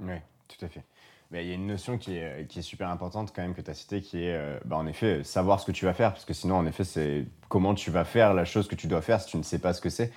Oui, 0.00 0.16
tout 0.48 0.64
à 0.64 0.68
fait 0.68 0.84
il 1.32 1.46
y 1.46 1.50
a 1.50 1.54
une 1.54 1.66
notion 1.66 1.98
qui 1.98 2.16
est, 2.16 2.46
qui 2.48 2.60
est, 2.60 2.62
super 2.62 2.88
importante 2.88 3.32
quand 3.34 3.42
même 3.42 3.54
que 3.54 3.60
tu 3.60 3.70
as 3.70 3.74
citée, 3.74 4.00
qui 4.00 4.24
est 4.24 4.34
euh, 4.34 4.58
bah, 4.64 4.76
en 4.76 4.86
effet 4.86 5.22
savoir 5.24 5.60
ce 5.60 5.66
que 5.66 5.72
tu 5.72 5.84
vas 5.84 5.92
faire, 5.92 6.12
parce 6.12 6.24
que 6.24 6.32
sinon 6.32 6.56
en 6.56 6.66
effet 6.66 6.84
c'est 6.84 7.26
comment 7.48 7.74
tu 7.74 7.90
vas 7.90 8.04
faire 8.04 8.32
la 8.32 8.44
chose 8.44 8.66
que 8.66 8.74
tu 8.74 8.86
dois 8.86 9.02
faire 9.02 9.20
si 9.20 9.30
tu 9.30 9.36
ne 9.36 9.42
sais 9.42 9.58
pas 9.58 9.72
ce 9.72 9.80
que 9.80 9.90
c'est. 9.90 10.12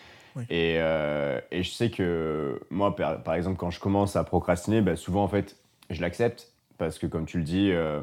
Et, 0.50 0.78
euh, 0.78 1.42
et, 1.52 1.62
je 1.62 1.70
sais 1.70 1.92
que 1.92 2.62
moi, 2.70 2.96
par, 2.96 3.34
exemple, 3.34 3.58
quand 3.58 3.70
je 3.70 3.82
commence 3.82 4.16
à 4.16 4.24
procrastiner, 4.24 4.80
bah, 4.80 4.96
souvent 4.96 5.26
en 5.26 5.28
fait 5.28 5.58
je 5.90 6.00
l'accepte, 6.00 6.54
parce 6.78 6.98
que 6.98 7.06
comme 7.06 7.26
tu 7.26 7.38
le 7.38 7.44
dis, 7.44 7.70
euh, 7.72 8.00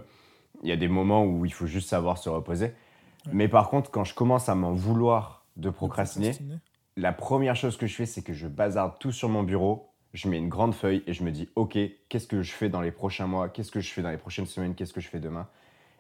il 0.63 0.69
y 0.69 0.73
a 0.73 0.77
des 0.77 0.89
moments 0.89 1.25
où 1.25 1.47
il 1.47 1.53
faut 1.55 1.65
juste 1.65 1.89
savoir 1.89 2.19
se 2.19 2.29
reposer. 2.29 2.73
Mais 3.33 3.49
par 3.49 3.71
contre, 3.71 3.91
quand 3.91 4.05
je 4.05 4.15
commence 4.15 4.51
à 4.51 4.55
m'en 4.55 4.73
vouloir 4.73 5.47
de 5.57 5.71
procrastiner, 5.71 6.33
la 6.99 7.13
première 7.13 7.57
chose 7.57 7.77
que 7.77 7.87
je 7.87 7.95
fais, 7.95 8.07
c'est 8.07 8.23
que 8.23 8.33
je 8.33 8.47
bazarde 8.47 8.99
tout 8.99 9.13
sur 9.13 9.29
mon 9.29 9.43
bureau 9.43 9.89
je 10.15 10.29
mets 10.29 10.39
une 10.39 10.49
grande 10.49 10.75
feuille 10.75 11.03
et 11.07 11.13
je 11.13 11.23
me 11.23 11.31
dis, 11.31 11.49
OK, 11.55 11.79
qu'est-ce 12.09 12.27
que 12.27 12.43
je 12.43 12.53
fais 12.53 12.69
dans 12.69 12.81
les 12.81 12.91
prochains 12.91 13.27
mois? 13.27 13.49
Qu'est-ce 13.49 13.71
que 13.71 13.81
je 13.81 13.91
fais 13.93 14.03
dans 14.03 14.11
les 14.11 14.17
prochaines 14.17 14.47
semaines? 14.47 14.75
Qu'est-ce 14.75 14.93
que 14.93 15.01
je 15.01 15.09
fais 15.09 15.21
demain? 15.21 15.49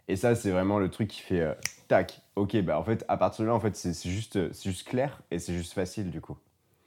Et 0.08 0.16
ça, 0.16 0.34
c'est 0.34 0.50
vraiment 0.50 0.78
le 0.78 0.90
truc 0.90 1.08
qui 1.08 1.20
fait, 1.20 1.40
euh, 1.40 1.54
tac, 1.86 2.22
OK, 2.34 2.56
bah 2.62 2.78
en 2.78 2.82
fait, 2.82 3.04
à 3.08 3.16
partir 3.16 3.44
de 3.44 3.48
là, 3.48 3.54
en 3.54 3.60
fait, 3.60 3.76
c'est 3.76 4.08
juste, 4.08 4.38
juste 4.64 4.88
clair 4.88 5.20
et 5.30 5.38
c'est 5.38 5.52
juste 5.52 5.74
facile 5.74 6.10
du 6.10 6.20
coup. 6.20 6.36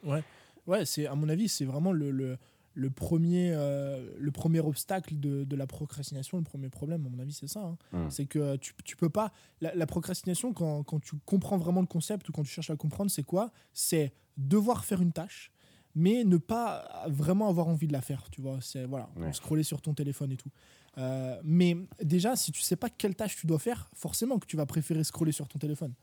Ouais, 0.03 0.23
ouais 0.65 0.83
à 1.05 1.15
mon 1.15 1.29
avis, 1.29 1.47
c'est 1.47 1.65
vraiment 1.65 1.91
le, 1.91 2.37
le 2.73 2.89
premier, 2.89 3.51
euh, 3.53 4.09
le 4.17 4.31
premier 4.31 4.59
obstacle 4.59 5.19
de, 5.19 5.43
de, 5.43 5.55
la 5.55 5.67
procrastination, 5.67 6.37
le 6.37 6.43
premier 6.43 6.69
problème, 6.69 7.05
à 7.05 7.09
mon 7.09 7.19
avis, 7.19 7.33
c'est 7.33 7.47
ça. 7.47 7.61
Hein. 7.61 7.77
Hmm. 7.91 8.09
C'est 8.09 8.25
que 8.25 8.55
tu, 8.57 8.73
tu 8.83 8.95
peux 8.95 9.09
pas. 9.09 9.31
La, 9.59 9.75
la 9.75 9.85
procrastination, 9.85 10.53
quand, 10.53 10.83
quand, 10.83 10.99
tu 10.99 11.15
comprends 11.25 11.57
vraiment 11.57 11.81
le 11.81 11.87
concept 11.87 12.29
ou 12.29 12.31
quand 12.31 12.43
tu 12.43 12.51
cherches 12.51 12.69
à 12.69 12.75
comprendre, 12.75 13.11
c'est 13.11 13.23
quoi? 13.23 13.51
C'est 13.73 14.13
devoir 14.37 14.85
faire 14.85 15.01
une 15.01 15.11
tâche 15.11 15.51
mais 15.95 16.23
ne 16.23 16.37
pas 16.37 17.05
vraiment 17.07 17.49
avoir 17.49 17.67
envie 17.67 17.87
de 17.87 17.93
la 17.93 18.01
faire, 18.01 18.29
tu 18.31 18.41
vois? 18.41 18.59
C'est 18.61 18.85
voilà, 18.85 19.09
scroller 19.33 19.63
sur 19.63 19.81
ton 19.81 19.93
téléphone 19.93 20.31
et 20.31 20.37
tout. 20.37 20.49
Euh, 20.97 21.39
mais 21.43 21.77
déjà, 22.01 22.35
si 22.35 22.51
tu 22.51 22.61
sais 22.61 22.75
pas 22.75 22.89
quelle 22.89 23.15
tâche 23.15 23.35
tu 23.35 23.47
dois 23.47 23.59
faire, 23.59 23.89
forcément 23.93 24.39
que 24.39 24.45
tu 24.45 24.57
vas 24.57 24.65
préférer 24.65 25.03
scroller 25.03 25.31
sur 25.31 25.47
ton 25.47 25.59
téléphone. 25.59 25.93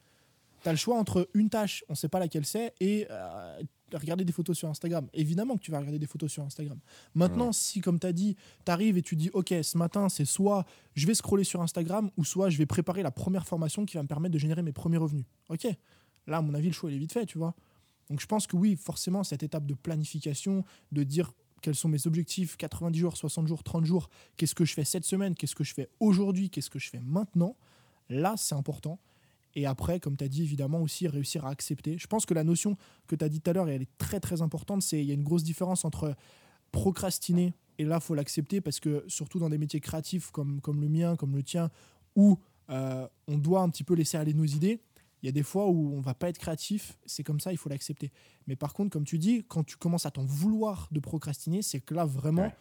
Tu 0.62 0.68
as 0.68 0.72
le 0.72 0.78
choix 0.78 0.98
entre 0.98 1.28
une 1.34 1.50
tâche, 1.50 1.84
on 1.88 1.94
sait 1.94 2.08
pas 2.08 2.18
laquelle 2.18 2.44
c'est, 2.44 2.74
et 2.80 3.06
euh, 3.10 3.62
regarder 3.96 4.24
des 4.24 4.32
photos 4.32 4.56
sur 4.56 4.68
Instagram. 4.68 5.08
Évidemment 5.12 5.56
que 5.56 5.62
tu 5.62 5.70
vas 5.70 5.78
regarder 5.78 5.98
des 5.98 6.06
photos 6.06 6.30
sur 6.30 6.42
Instagram. 6.42 6.78
Maintenant, 7.14 7.52
si, 7.52 7.80
comme 7.80 7.98
tu 7.98 8.06
as 8.06 8.12
dit, 8.12 8.36
tu 8.64 8.72
arrives 8.72 8.96
et 8.98 9.02
tu 9.02 9.16
dis, 9.16 9.30
OK, 9.32 9.54
ce 9.62 9.78
matin, 9.78 10.08
c'est 10.08 10.24
soit 10.24 10.64
je 10.94 11.06
vais 11.06 11.14
scroller 11.14 11.44
sur 11.44 11.62
Instagram, 11.62 12.10
ou 12.16 12.24
soit 12.24 12.50
je 12.50 12.58
vais 12.58 12.66
préparer 12.66 13.02
la 13.02 13.10
première 13.10 13.46
formation 13.46 13.86
qui 13.86 13.96
va 13.96 14.02
me 14.02 14.08
permettre 14.08 14.32
de 14.32 14.38
générer 14.38 14.62
mes 14.62 14.72
premiers 14.72 14.98
revenus. 14.98 15.24
OK, 15.48 15.66
là, 16.26 16.38
à 16.38 16.42
mon 16.42 16.54
avis, 16.54 16.68
le 16.68 16.74
choix, 16.74 16.90
il 16.90 16.96
est 16.96 16.98
vite 16.98 17.12
fait, 17.12 17.26
tu 17.26 17.38
vois. 17.38 17.54
Donc 18.10 18.20
je 18.20 18.26
pense 18.26 18.46
que 18.46 18.56
oui, 18.56 18.76
forcément, 18.76 19.22
cette 19.24 19.42
étape 19.42 19.66
de 19.66 19.74
planification, 19.74 20.64
de 20.92 21.02
dire 21.02 21.32
quels 21.60 21.74
sont 21.74 21.88
mes 21.88 22.06
objectifs, 22.06 22.56
90 22.56 22.98
jours, 22.98 23.16
60 23.16 23.46
jours, 23.46 23.62
30 23.62 23.84
jours, 23.84 24.08
qu'est-ce 24.36 24.54
que 24.54 24.64
je 24.64 24.74
fais 24.74 24.84
cette 24.84 25.04
semaine, 25.04 25.34
qu'est-ce 25.34 25.54
que 25.54 25.64
je 25.64 25.74
fais 25.74 25.88
aujourd'hui, 26.00 26.50
qu'est-ce 26.50 26.70
que 26.70 26.78
je 26.78 26.88
fais 26.88 27.00
maintenant, 27.00 27.56
là, 28.08 28.34
c'est 28.36 28.54
important. 28.54 28.98
Et 29.54 29.66
après, 29.66 30.00
comme 30.00 30.16
tu 30.16 30.24
as 30.24 30.28
dit, 30.28 30.42
évidemment, 30.42 30.80
aussi 30.80 31.08
réussir 31.08 31.46
à 31.46 31.50
accepter. 31.50 31.98
Je 31.98 32.06
pense 32.06 32.26
que 32.26 32.34
la 32.34 32.44
notion 32.44 32.76
que 33.06 33.16
tu 33.16 33.24
as 33.24 33.28
dit 33.28 33.40
tout 33.40 33.50
à 33.50 33.54
l'heure, 33.54 33.68
elle 33.68 33.82
est 33.82 33.98
très 33.98 34.20
très 34.20 34.42
importante, 34.42 34.82
c'est 34.82 35.00
il 35.00 35.06
y 35.06 35.10
a 35.10 35.14
une 35.14 35.24
grosse 35.24 35.42
différence 35.42 35.84
entre 35.84 36.14
procrastiner, 36.70 37.54
et 37.78 37.84
là, 37.84 37.96
il 37.96 38.02
faut 38.02 38.14
l'accepter, 38.14 38.60
parce 38.60 38.80
que 38.80 39.04
surtout 39.08 39.38
dans 39.38 39.48
des 39.48 39.58
métiers 39.58 39.80
créatifs 39.80 40.30
comme, 40.30 40.60
comme 40.60 40.80
le 40.80 40.88
mien, 40.88 41.16
comme 41.16 41.34
le 41.34 41.42
tien, 41.42 41.70
où 42.16 42.38
euh, 42.70 43.06
on 43.26 43.38
doit 43.38 43.62
un 43.62 43.70
petit 43.70 43.84
peu 43.84 43.94
laisser 43.94 44.16
aller 44.16 44.34
nos 44.34 44.44
idées, 44.44 44.80
il 45.22 45.26
y 45.26 45.28
a 45.28 45.32
des 45.32 45.42
fois 45.42 45.68
où 45.68 45.94
on 45.94 46.00
va 46.00 46.14
pas 46.14 46.28
être 46.28 46.38
créatif, 46.38 46.96
c'est 47.06 47.24
comme 47.24 47.40
ça, 47.40 47.52
il 47.52 47.58
faut 47.58 47.68
l'accepter. 47.68 48.12
Mais 48.46 48.56
par 48.56 48.72
contre, 48.72 48.90
comme 48.90 49.04
tu 49.04 49.18
dis, 49.18 49.44
quand 49.48 49.64
tu 49.64 49.76
commences 49.76 50.06
à 50.06 50.10
t'en 50.10 50.24
vouloir 50.24 50.88
de 50.92 51.00
procrastiner, 51.00 51.62
c'est 51.62 51.80
que 51.80 51.94
là, 51.94 52.04
vraiment, 52.04 52.52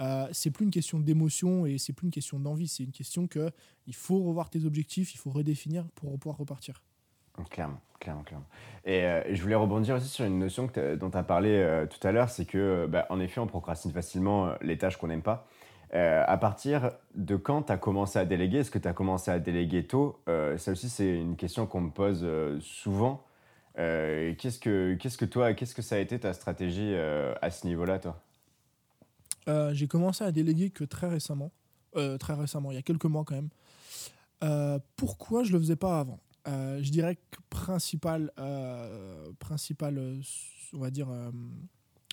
euh, 0.00 0.26
c'est 0.32 0.50
plus 0.50 0.64
une 0.64 0.70
question 0.70 0.98
d'émotion 0.98 1.66
et 1.66 1.78
c'est 1.78 1.92
plus 1.92 2.06
une 2.06 2.12
question 2.12 2.38
d'envie. 2.38 2.68
C'est 2.68 2.84
une 2.84 2.92
question 2.92 3.26
que 3.26 3.50
il 3.86 3.94
faut 3.94 4.22
revoir 4.22 4.50
tes 4.50 4.64
objectifs, 4.64 5.14
il 5.14 5.18
faut 5.18 5.30
redéfinir 5.30 5.88
pour 5.94 6.18
pouvoir 6.18 6.38
repartir. 6.38 6.82
Clairement, 7.50 7.80
clairement, 7.98 8.22
clairement. 8.22 8.46
Et 8.84 9.04
euh, 9.04 9.34
je 9.34 9.42
voulais 9.42 9.54
rebondir 9.54 9.96
aussi 9.96 10.08
sur 10.08 10.24
une 10.24 10.38
notion 10.38 10.70
dont 10.98 11.10
tu 11.10 11.16
as 11.16 11.22
parlé 11.22 11.50
euh, 11.50 11.86
tout 11.86 12.06
à 12.06 12.12
l'heure, 12.12 12.28
c'est 12.28 12.44
que, 12.44 12.86
bah, 12.86 13.06
en 13.10 13.20
effet, 13.20 13.40
on 13.40 13.46
procrastine 13.46 13.90
facilement 13.92 14.52
les 14.60 14.78
tâches 14.78 14.96
qu'on 14.96 15.08
n'aime 15.08 15.22
pas. 15.22 15.46
à 15.92 16.36
partir 16.38 16.92
de 17.14 17.36
quand 17.36 17.64
tu 17.64 17.72
as 17.72 17.76
commencé 17.76 18.18
à 18.18 18.24
déléguer? 18.24 18.58
Est-ce 18.58 18.70
que 18.70 18.78
tu 18.78 18.88
as 18.88 18.94
commencé 18.94 19.30
à 19.30 19.38
déléguer 19.38 19.86
tôt? 19.86 20.22
Ça 20.56 20.72
aussi, 20.72 20.88
c'est 20.88 21.16
une 21.16 21.36
question 21.36 21.66
qu'on 21.66 21.82
me 21.82 21.90
pose 21.90 22.26
souvent. 22.60 23.22
qu'est-ce 23.76 24.58
que, 24.58 24.94
qu'est-ce 24.94 25.18
que 25.18 25.26
toi, 25.26 25.52
qu'est-ce 25.52 25.74
que 25.74 25.82
ça 25.82 25.96
a 25.96 25.98
été 25.98 26.18
ta 26.18 26.32
stratégie 26.32 26.94
à 26.94 27.50
ce 27.50 27.66
niveau-là, 27.66 27.98
toi? 27.98 28.22
Euh, 29.48 29.72
j'ai 29.74 29.88
commencé 29.88 30.24
à 30.24 30.32
déléguer 30.32 30.70
que 30.70 30.84
très 30.84 31.08
récemment. 31.08 31.52
Euh, 31.96 32.16
très 32.18 32.34
récemment, 32.34 32.70
il 32.70 32.74
y 32.74 32.78
a 32.78 32.82
quelques 32.82 33.04
mois 33.04 33.24
quand 33.24 33.34
même. 33.34 33.50
Euh, 34.42 34.78
pourquoi 34.96 35.44
je 35.44 35.52
le 35.52 35.58
faisais 35.58 35.76
pas 35.76 36.00
avant? 36.00 36.20
Je 36.46 36.90
dirais 36.90 37.16
que 37.16 37.38
principal, 37.50 38.32
principal 39.38 40.20
on 40.72 40.78
va 40.78 40.90
dire, 40.90 41.06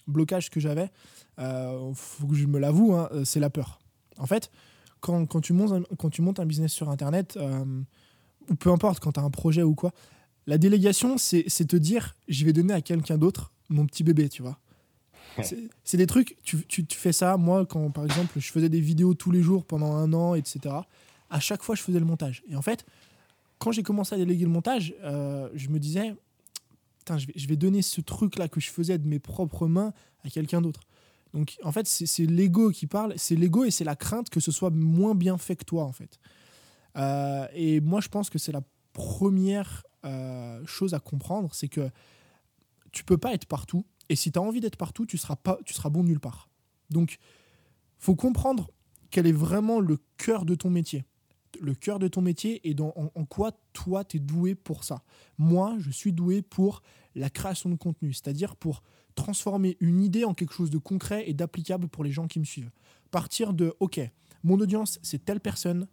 blocage 0.05 0.51
que 0.51 0.59
j'avais, 0.59 0.91
il 1.39 1.91
faut 1.95 2.27
que 2.27 2.35
je 2.35 2.45
me 2.45 2.59
l'avoue, 2.59 2.93
hein, 2.93 3.09
c'est 3.25 3.39
la 3.39 3.49
peur. 3.49 3.79
En 4.17 4.27
fait, 4.27 4.51
quand, 4.99 5.25
quand, 5.25 5.41
tu 5.41 5.53
montes 5.53 5.71
un, 5.71 5.95
quand 5.95 6.11
tu 6.11 6.21
montes 6.21 6.39
un 6.39 6.45
business 6.45 6.71
sur 6.71 6.91
Internet, 6.91 7.39
ou 8.51 8.55
peu 8.55 8.69
importe, 8.69 8.99
quand 8.99 9.13
tu 9.13 9.19
as 9.19 9.23
un 9.23 9.31
projet 9.31 9.63
ou 9.63 9.73
quoi, 9.73 9.91
la 10.45 10.59
délégation, 10.59 11.17
c'est 11.17 11.43
te 11.43 11.75
dire, 11.75 12.15
je 12.27 12.45
vais 12.45 12.53
donner 12.53 12.73
à 12.73 12.81
quelqu'un 12.81 13.17
d'autre 13.17 13.51
mon 13.69 13.87
petit 13.87 14.03
bébé, 14.03 14.29
tu 14.29 14.43
vois. 14.43 14.59
C'est 15.83 15.97
des 15.97 16.07
trucs, 16.07 16.37
tu, 16.43 16.65
tu, 16.65 16.85
fais 16.91 17.13
ça. 17.13 17.37
Moi, 17.37 17.65
quand 17.65 17.89
par 17.91 18.05
exemple, 18.05 18.39
je 18.39 18.51
faisais 18.51 18.69
des 18.69 18.81
vidéos 18.81 19.13
tous 19.13 19.31
les 19.31 19.41
jours 19.41 19.65
pendant 19.65 19.93
un 19.93 20.11
an, 20.13 20.35
etc., 20.35 20.75
à 21.29 21.39
chaque 21.39 21.61
fois, 21.63 21.75
je 21.75 21.81
faisais 21.81 21.99
le 21.99 22.05
montage. 22.05 22.43
Et 22.49 22.55
en 22.55 22.61
fait, 22.61 22.85
quand 23.59 23.71
j'ai 23.71 23.83
commencé 23.83 24.15
à 24.15 24.17
déléguer 24.17 24.45
le 24.45 24.51
montage, 24.51 24.95
euh, 25.03 25.49
je 25.53 25.69
me 25.69 25.79
disais, 25.79 26.15
je 27.07 27.27
vais, 27.27 27.33
je 27.35 27.47
vais 27.47 27.55
donner 27.55 27.81
ce 27.81 28.01
truc-là 28.01 28.47
que 28.47 28.59
je 28.59 28.71
faisais 28.71 28.97
de 28.97 29.07
mes 29.07 29.19
propres 29.19 29.67
mains 29.67 29.93
à 30.23 30.29
quelqu'un 30.29 30.61
d'autre. 30.61 30.81
Donc, 31.33 31.57
en 31.63 31.71
fait, 31.71 31.87
c'est 31.87 32.25
l'ego 32.25 32.71
qui 32.71 32.87
parle. 32.87 33.13
C'est 33.17 33.35
l'ego 33.35 33.63
et 33.63 33.71
c'est 33.71 33.83
la 33.83 33.95
crainte 33.95 34.29
que 34.29 34.39
ce 34.39 34.51
soit 34.51 34.71
moins 34.71 35.13
bien 35.15 35.37
fait 35.37 35.55
que 35.55 35.65
toi, 35.65 35.83
en 35.83 35.91
fait. 35.91 36.19
Euh, 36.97 37.47
et 37.53 37.81
moi, 37.81 38.01
je 38.01 38.09
pense 38.09 38.29
que 38.29 38.39
c'est 38.39 38.51
la 38.51 38.61
première 38.93 39.83
euh, 40.05 40.65
chose 40.65 40.93
à 40.93 40.99
comprendre, 40.99 41.53
c'est 41.53 41.67
que 41.67 41.89
tu 42.91 43.03
peux 43.03 43.17
pas 43.17 43.33
être 43.33 43.45
partout 43.45 43.85
et 44.09 44.15
si 44.15 44.31
tu 44.31 44.39
as 44.39 44.41
envie 44.41 44.59
d'être 44.59 44.75
partout, 44.75 45.05
tu 45.05 45.17
seras, 45.17 45.35
pas, 45.35 45.59
tu 45.65 45.73
seras 45.73 45.89
bon 45.89 46.03
nulle 46.03 46.19
part. 46.19 46.49
Donc, 46.89 47.19
faut 47.99 48.15
comprendre 48.15 48.71
quel 49.11 49.27
est 49.27 49.31
vraiment 49.31 49.79
le 49.79 49.99
cœur 50.17 50.45
de 50.45 50.55
ton 50.55 50.69
métier. 50.69 51.05
Le 51.61 51.73
cœur 51.73 51.99
de 51.99 52.07
ton 52.07 52.21
métier 52.21 52.67
et 52.67 52.73
dans, 52.73 52.93
en, 52.95 53.25
quoi 53.25 53.51
toi, 53.73 54.03
tu 54.03 54.17
es 54.17 54.19
doué 54.19 54.55
pour 54.55 54.83
ça. 54.83 55.03
Moi, 55.37 55.75
je 55.79 55.91
suis 55.91 56.13
doué 56.13 56.41
pour 56.41 56.81
la 57.15 57.29
création 57.29 57.69
de 57.69 57.75
contenu, 57.75 58.13
c'est-à-dire 58.13 58.55
pour 58.55 58.81
transformer 59.15 59.77
une 59.79 60.01
idée 60.01 60.25
en 60.25 60.33
quelque 60.33 60.53
chose 60.53 60.69
de 60.69 60.77
concret 60.77 61.29
et 61.29 61.33
d'applicable 61.33 61.87
pour 61.87 62.03
les 62.03 62.11
gens 62.11 62.27
qui 62.27 62.39
me 62.39 62.45
suivent. 62.45 62.71
Partir 63.11 63.53
de, 63.53 63.75
OK, 63.79 63.99
mon 64.43 64.59
audience, 64.59 64.99
c'est 65.01 65.25
telle 65.25 65.39
personne, 65.39 65.87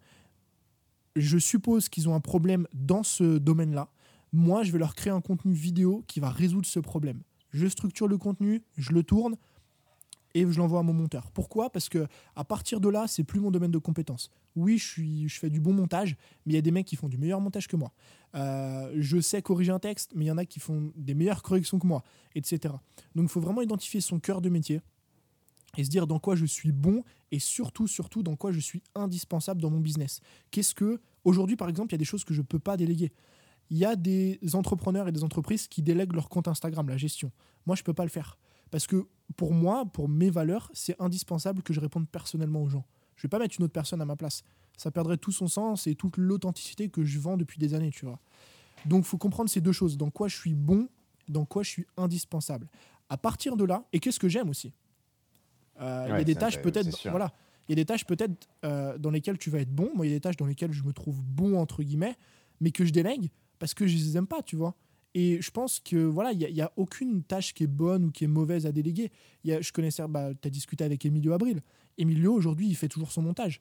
je 1.16 1.38
suppose 1.38 1.88
qu'ils 1.88 2.08
ont 2.08 2.14
un 2.14 2.20
problème 2.20 2.68
dans 2.72 3.02
ce 3.02 3.38
domaine-là. 3.38 3.90
Moi, 4.32 4.62
je 4.62 4.72
vais 4.72 4.78
leur 4.78 4.94
créer 4.94 5.12
un 5.12 5.22
contenu 5.22 5.52
vidéo 5.54 6.04
qui 6.06 6.20
va 6.20 6.30
résoudre 6.30 6.66
ce 6.66 6.78
problème 6.78 7.22
je 7.56 7.66
structure 7.66 8.08
le 8.08 8.18
contenu, 8.18 8.62
je 8.76 8.92
le 8.92 9.02
tourne 9.02 9.36
et 10.34 10.40
je 10.50 10.58
l'envoie 10.58 10.80
à 10.80 10.82
mon 10.82 10.92
monteur. 10.92 11.30
Pourquoi? 11.30 11.70
Parce 11.70 11.88
que 11.88 12.06
à 12.34 12.44
partir 12.44 12.80
de 12.80 12.88
là, 12.88 13.06
c'est 13.08 13.24
plus 13.24 13.40
mon 13.40 13.50
domaine 13.50 13.70
de 13.70 13.78
compétence. 13.78 14.30
Oui, 14.54 14.78
je, 14.78 15.38
fais 15.38 15.48
du 15.48 15.60
bon 15.60 15.72
montage, 15.72 16.16
mais 16.44 16.52
il 16.52 16.56
y 16.56 16.58
a 16.58 16.62
des 16.62 16.70
mecs 16.70 16.86
qui 16.86 16.96
font 16.96 17.08
du 17.08 17.16
meilleur 17.16 17.40
montage 17.40 17.66
que 17.68 17.76
moi. 17.76 17.92
Euh, 18.34 18.92
je 18.96 19.18
sais 19.18 19.40
corriger 19.40 19.72
un 19.72 19.78
texte, 19.78 20.12
mais 20.14 20.26
il 20.26 20.28
y 20.28 20.30
en 20.30 20.38
a 20.38 20.44
qui 20.44 20.60
font 20.60 20.92
des 20.94 21.14
meilleures 21.14 21.42
corrections 21.42 21.78
que 21.78 21.86
moi, 21.86 22.02
etc. 22.34 22.74
Donc 23.14 23.24
il 23.24 23.28
faut 23.30 23.40
vraiment 23.40 23.62
identifier 23.62 24.02
son 24.02 24.20
cœur 24.20 24.42
de 24.42 24.50
métier 24.50 24.82
et 25.78 25.84
se 25.84 25.90
dire 25.90 26.06
dans 26.06 26.18
quoi 26.18 26.36
je 26.36 26.44
suis 26.44 26.72
bon 26.72 27.02
et 27.30 27.38
surtout, 27.38 27.86
surtout, 27.86 28.22
dans 28.22 28.36
quoi 28.36 28.52
je 28.52 28.60
suis 28.60 28.82
indispensable 28.94 29.60
dans 29.60 29.70
mon 29.70 29.80
business. 29.80 30.20
Qu'est-ce 30.50 30.74
que, 30.74 31.00
aujourd'hui 31.24 31.56
par 31.56 31.68
exemple, 31.68 31.92
il 31.92 31.94
y 31.94 31.96
a 31.96 31.98
des 31.98 32.04
choses 32.04 32.24
que 32.24 32.34
je 32.34 32.40
ne 32.40 32.46
peux 32.46 32.58
pas 32.58 32.76
déléguer? 32.76 33.12
Il 33.70 33.78
y 33.78 33.84
a 33.84 33.96
des 33.96 34.38
entrepreneurs 34.54 35.08
et 35.08 35.12
des 35.12 35.24
entreprises 35.24 35.66
qui 35.68 35.82
délèguent 35.82 36.14
leur 36.14 36.28
compte 36.28 36.48
Instagram, 36.48 36.88
la 36.88 36.96
gestion. 36.96 37.32
Moi, 37.66 37.76
je 37.76 37.82
ne 37.82 37.84
peux 37.84 37.94
pas 37.94 38.04
le 38.04 38.10
faire. 38.10 38.38
Parce 38.70 38.86
que 38.86 39.06
pour 39.36 39.52
moi, 39.52 39.86
pour 39.86 40.08
mes 40.08 40.30
valeurs, 40.30 40.70
c'est 40.72 41.00
indispensable 41.00 41.62
que 41.62 41.72
je 41.72 41.80
réponde 41.80 42.08
personnellement 42.08 42.62
aux 42.62 42.68
gens. 42.68 42.84
Je 43.16 43.20
ne 43.20 43.22
vais 43.22 43.28
pas 43.28 43.38
mettre 43.38 43.56
une 43.58 43.64
autre 43.64 43.72
personne 43.72 44.00
à 44.00 44.04
ma 44.04 44.16
place. 44.16 44.42
Ça 44.76 44.90
perdrait 44.90 45.16
tout 45.16 45.32
son 45.32 45.48
sens 45.48 45.86
et 45.86 45.94
toute 45.94 46.16
l'authenticité 46.16 46.88
que 46.88 47.04
je 47.04 47.18
vends 47.18 47.36
depuis 47.36 47.58
des 47.58 47.74
années, 47.74 47.90
tu 47.90 48.04
vois. 48.04 48.20
Donc, 48.84 49.04
il 49.04 49.06
faut 49.06 49.18
comprendre 49.18 49.48
ces 49.50 49.60
deux 49.60 49.72
choses. 49.72 49.96
Dans 49.96 50.10
quoi 50.10 50.28
je 50.28 50.36
suis 50.36 50.54
bon, 50.54 50.88
dans 51.28 51.44
quoi 51.44 51.62
je 51.62 51.70
suis 51.70 51.86
indispensable. 51.96 52.68
À 53.08 53.16
partir 53.16 53.56
de 53.56 53.64
là, 53.64 53.84
et 53.92 54.00
qu'est-ce 54.00 54.20
que 54.20 54.28
j'aime 54.28 54.50
aussi? 54.50 54.72
Euh, 55.80 56.06
Il 56.08 56.18
y 56.18 56.20
a 56.20 56.24
des 56.24 56.34
tâches 56.34 56.60
peut-être... 56.60 57.08
Voilà. 57.08 57.32
Il 57.68 57.72
y 57.72 57.74
a 57.74 57.76
des 57.76 57.84
tâches 57.86 58.04
peut-être 58.04 58.48
euh, 58.64 58.96
dans 58.96 59.10
lesquelles 59.10 59.38
tu 59.38 59.50
vas 59.50 59.58
être 59.58 59.74
bon. 59.74 59.90
Moi, 59.94 60.06
il 60.06 60.10
y 60.10 60.12
a 60.12 60.16
des 60.16 60.20
tâches 60.20 60.36
dans 60.36 60.46
lesquelles 60.46 60.72
je 60.72 60.84
me 60.84 60.92
trouve 60.92 61.20
bon, 61.24 61.58
entre 61.58 61.82
guillemets, 61.82 62.16
mais 62.60 62.70
que 62.70 62.84
je 62.84 62.92
délègue 62.92 63.30
parce 63.58 63.74
que 63.74 63.86
je 63.86 63.96
les 63.96 64.16
aime 64.16 64.26
pas, 64.26 64.42
tu 64.42 64.56
vois. 64.56 64.74
Et 65.14 65.40
je 65.40 65.50
pense 65.50 65.80
que 65.80 65.96
voilà, 65.96 66.32
il 66.32 66.52
n'y 66.52 66.60
a, 66.60 66.72
aucune 66.76 67.22
tâche 67.22 67.54
qui 67.54 67.64
est 67.64 67.68
bonne 67.68 68.04
ou 68.04 68.10
qui 68.10 68.24
est 68.24 68.28
mauvaise 68.28 68.66
à 68.66 68.72
déléguer. 68.72 69.10
Y 69.44 69.52
a, 69.52 69.60
je 69.60 69.72
connaissais, 69.72 70.06
bah, 70.08 70.34
tu 70.34 70.46
as 70.46 70.50
discuté 70.50 70.84
avec 70.84 71.06
Emilio 71.06 71.32
Abril. 71.32 71.62
Emilio, 71.96 72.34
aujourd'hui, 72.34 72.68
il 72.68 72.76
fait 72.76 72.88
toujours 72.88 73.12
son 73.12 73.22
montage. 73.22 73.60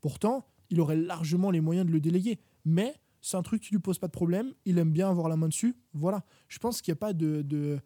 Pourtant, 0.00 0.46
il 0.70 0.80
aurait 0.80 0.96
largement 0.96 1.52
les 1.52 1.60
moyens 1.60 1.86
de 1.86 1.92
le 1.92 2.00
déléguer. 2.00 2.40
Mais 2.64 2.94
c'est 3.20 3.36
un 3.36 3.42
truc 3.42 3.62
qui 3.62 3.70
lui 3.70 3.78
pose 3.78 3.98
pas 3.98 4.08
de 4.08 4.12
problème. 4.12 4.52
Il 4.64 4.78
aime 4.78 4.90
bien 4.90 5.08
avoir 5.08 5.28
la 5.28 5.36
main 5.36 5.48
dessus. 5.48 5.76
Voilà. 5.92 6.24
Je 6.48 6.58
pense 6.58 6.82
qu'il 6.82 6.90
n'y 6.92 6.96
a 6.96 7.00
pas 7.00 7.12
de, 7.12 7.42
de, 7.42 7.78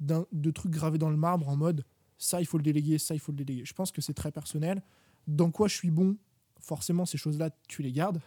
de 0.00 0.50
truc 0.50 0.72
gravé 0.72 0.98
dans 0.98 1.10
le 1.10 1.16
marbre 1.16 1.48
en 1.48 1.56
mode 1.56 1.84
ça, 2.18 2.40
il 2.40 2.46
faut 2.46 2.58
le 2.58 2.62
déléguer, 2.62 2.98
ça, 2.98 3.14
il 3.14 3.18
faut 3.18 3.32
le 3.32 3.36
déléguer. 3.36 3.64
Je 3.64 3.72
pense 3.72 3.92
que 3.92 4.00
c'est 4.00 4.14
très 4.14 4.32
personnel. 4.32 4.82
Dans 5.26 5.50
quoi 5.50 5.68
je 5.68 5.76
suis 5.76 5.90
bon, 5.90 6.16
forcément, 6.60 7.06
ces 7.06 7.18
choses-là, 7.18 7.50
tu 7.68 7.82
les 7.82 7.92
gardes 7.92 8.20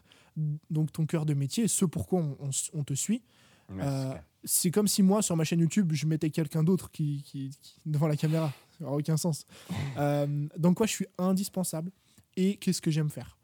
donc 0.70 0.92
ton 0.92 1.06
cœur 1.06 1.26
de 1.26 1.34
métier, 1.34 1.68
ce 1.68 1.86
pourquoi 1.86 2.22
on, 2.74 2.84
te 2.84 2.94
suit. 2.94 3.24
Euh, 3.72 4.14
c'est 4.44 4.72
comme 4.72 4.88
si 4.88 5.04
moi, 5.04 5.22
sur 5.22 5.36
ma 5.36 5.44
chaîne 5.44 5.60
YouTube, 5.60 5.92
je 5.94 6.06
mettais 6.06 6.30
quelqu'un 6.30 6.64
d'autre 6.64 6.92
qui, 6.92 7.52
devant 7.86 8.08
la 8.08 8.16
caméra. 8.16 8.54
Ça 8.78 8.86
n'aurait 8.86 8.98
aucun 9.00 9.18
sens. 9.18 9.46
euh, 9.98 10.48
donc, 10.58 10.78
quoi, 10.78 10.86
je 10.86 10.94
suis 10.94 11.08
indispensable. 11.18 11.92
Et 12.36 12.58
qu'est-ce 12.58 12.82
que 12.82 12.92
j'aime 12.92 13.10
faire? 13.10 13.38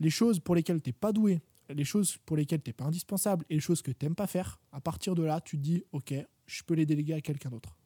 Les 0.00 0.10
choses 0.10 0.40
pour 0.40 0.54
lesquelles 0.56 0.82
tu 0.82 0.88
n'es 0.88 0.94
pas 0.94 1.12
doué, 1.12 1.40
les 1.68 1.84
choses 1.84 2.16
pour 2.26 2.36
lesquelles 2.36 2.60
tu 2.60 2.70
n'es 2.70 2.74
pas 2.74 2.84
indispensable 2.84 3.44
et 3.48 3.54
les 3.54 3.60
choses 3.60 3.82
que 3.82 3.92
tu 3.92 4.04
n'aimes 4.04 4.16
pas 4.16 4.26
faire, 4.26 4.60
à 4.72 4.80
partir 4.80 5.14
de 5.14 5.22
là, 5.22 5.40
tu 5.40 5.56
te 5.56 5.62
dis, 5.62 5.84
OK, 5.92 6.12
je 6.46 6.62
peux 6.64 6.74
les 6.74 6.86
déléguer 6.86 7.14
à 7.14 7.20
quelqu'un 7.20 7.50
d'autre. 7.50 7.76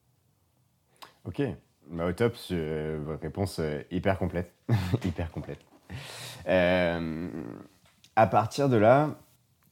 Ok, 1.25 1.43
bah, 1.91 2.07
au 2.07 2.13
top, 2.13 2.35
votre 2.49 3.21
réponse 3.21 3.61
hyper 3.91 4.19
complète. 4.19 4.55
hyper 5.05 5.31
complète. 5.31 5.61
Euh, 6.49 7.29
à 8.17 8.27
partir 8.27 8.69
de 8.69 8.77
là, 8.77 9.11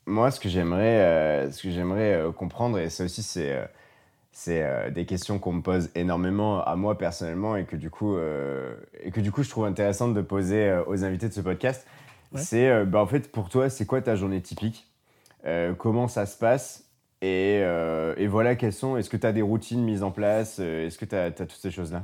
moi, 0.07 0.31
ce 0.31 0.39
que 0.39 0.49
j'aimerais, 0.49 1.01
euh, 1.01 1.51
ce 1.51 1.63
que 1.63 1.71
j'aimerais 1.71 2.13
euh, 2.15 2.33
comprendre, 2.33 2.79
et 2.79 2.91
ça 2.91 3.05
aussi, 3.05 3.23
c'est, 3.23 3.53
euh, 3.53 3.65
c'est 4.33 4.91
des 4.93 5.07
questions 5.07 5.39
qu'on 5.39 5.53
me 5.53 5.63
pose 5.63 5.91
énormément 5.95 6.63
à 6.63 6.77
moi 6.77 6.99
personnellement, 6.99 7.57
et 7.57 7.65
que 7.65 7.77
du 7.77 7.89
coup, 7.89 8.19
et 8.19 9.13
que 9.13 9.21
du 9.21 9.31
coup, 9.31 9.45
je 9.45 9.49
trouve 9.49 9.65
intéressante 9.65 10.13
de 10.13 10.23
poser 10.23 10.77
aux 10.89 11.05
invités 11.05 11.29
de 11.29 11.33
ce 11.33 11.41
podcast. 11.41 11.87
C'est, 12.35 12.85
bah, 12.85 13.01
en 13.01 13.07
fait, 13.07 13.31
pour 13.31 13.49
toi, 13.49 13.71
c'est 13.71 13.87
quoi 13.87 14.03
ta 14.03 14.17
journée 14.17 14.41
typique? 14.41 14.89
Comment 15.79 16.09
ça 16.09 16.27
se 16.27 16.37
passe? 16.37 16.83
Et, 17.23 17.59
et, 18.17 18.27
voilà, 18.27 18.57
quelles 18.57 18.73
sont. 18.73 18.97
Est-ce 18.97 19.09
que 19.09 19.17
tu 19.17 19.25
as 19.25 19.33
des 19.33 19.41
routines 19.41 19.85
mises 19.85 20.03
en 20.03 20.11
place? 20.11 20.59
Est-ce 20.59 20.99
que 20.99 21.05
tu 21.05 21.15
as 21.15 21.31
toutes 21.31 21.53
ces 21.53 21.71
choses-là? 21.71 22.03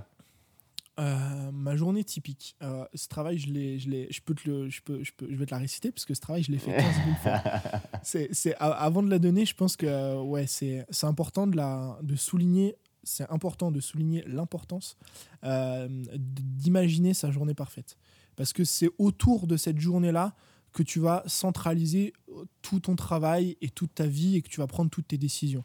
Euh, 1.01 1.51
ma 1.53 1.77
journée 1.77 2.05
typique. 2.05 2.57
Euh, 2.63 2.85
ce 2.95 3.09
travail, 3.09 3.39
je, 3.39 3.51
l'ai, 3.51 3.79
je, 3.79 3.89
l'ai, 3.89 4.09
je, 4.11 4.21
peux 4.21 4.35
te 4.35 4.49
le, 4.49 4.69
je, 4.69 4.83
peux, 4.83 5.03
je, 5.03 5.13
peux, 5.17 5.27
je 5.31 5.37
vais 5.37 5.47
te 5.47 5.51
la 5.53 5.59
réciter 5.59 5.91
parce 5.91 6.05
que 6.05 6.13
ce 6.13 6.21
travail, 6.21 6.43
je 6.43 6.53
l'ai 6.53 6.59
fait 6.59 6.77
15 6.77 6.95
000 6.95 7.17
fois. 7.23 7.43
c'est, 8.03 8.29
c'est, 8.33 8.55
avant 8.59 9.03
de 9.03 9.09
la 9.09 9.19
donner, 9.19 9.47
je 9.47 9.55
pense 9.55 9.77
que 9.77 10.21
ouais, 10.21 10.47
c'est, 10.47 10.85
c'est 10.91 11.07
important 11.07 11.47
de, 11.47 11.57
la, 11.57 11.99
de 12.03 12.17
souligner. 12.17 12.77
C'est 13.03 13.29
important 13.31 13.71
de 13.71 13.81
souligner 13.81 14.23
l'importance 14.27 14.99
euh, 15.45 15.89
d'imaginer 16.19 17.15
sa 17.15 17.31
journée 17.31 17.55
parfaite. 17.55 17.97
Parce 18.37 18.53
que 18.53 18.65
c'est 18.65 18.91
autour 18.99 19.47
de 19.47 19.57
cette 19.57 19.79
journée-là 19.79 20.35
que 20.73 20.83
tu 20.83 21.01
vas 21.01 21.23
centraliser 21.27 22.13
tout 22.61 22.81
ton 22.81 22.95
travail 22.95 23.57
et 23.63 23.71
toute 23.71 23.95
ta 23.95 24.07
vie 24.07 24.37
et 24.37 24.43
que 24.43 24.49
tu 24.49 24.61
vas 24.61 24.67
prendre 24.67 24.91
toutes 24.91 25.09
tes 25.09 25.19
décisions. 25.19 25.65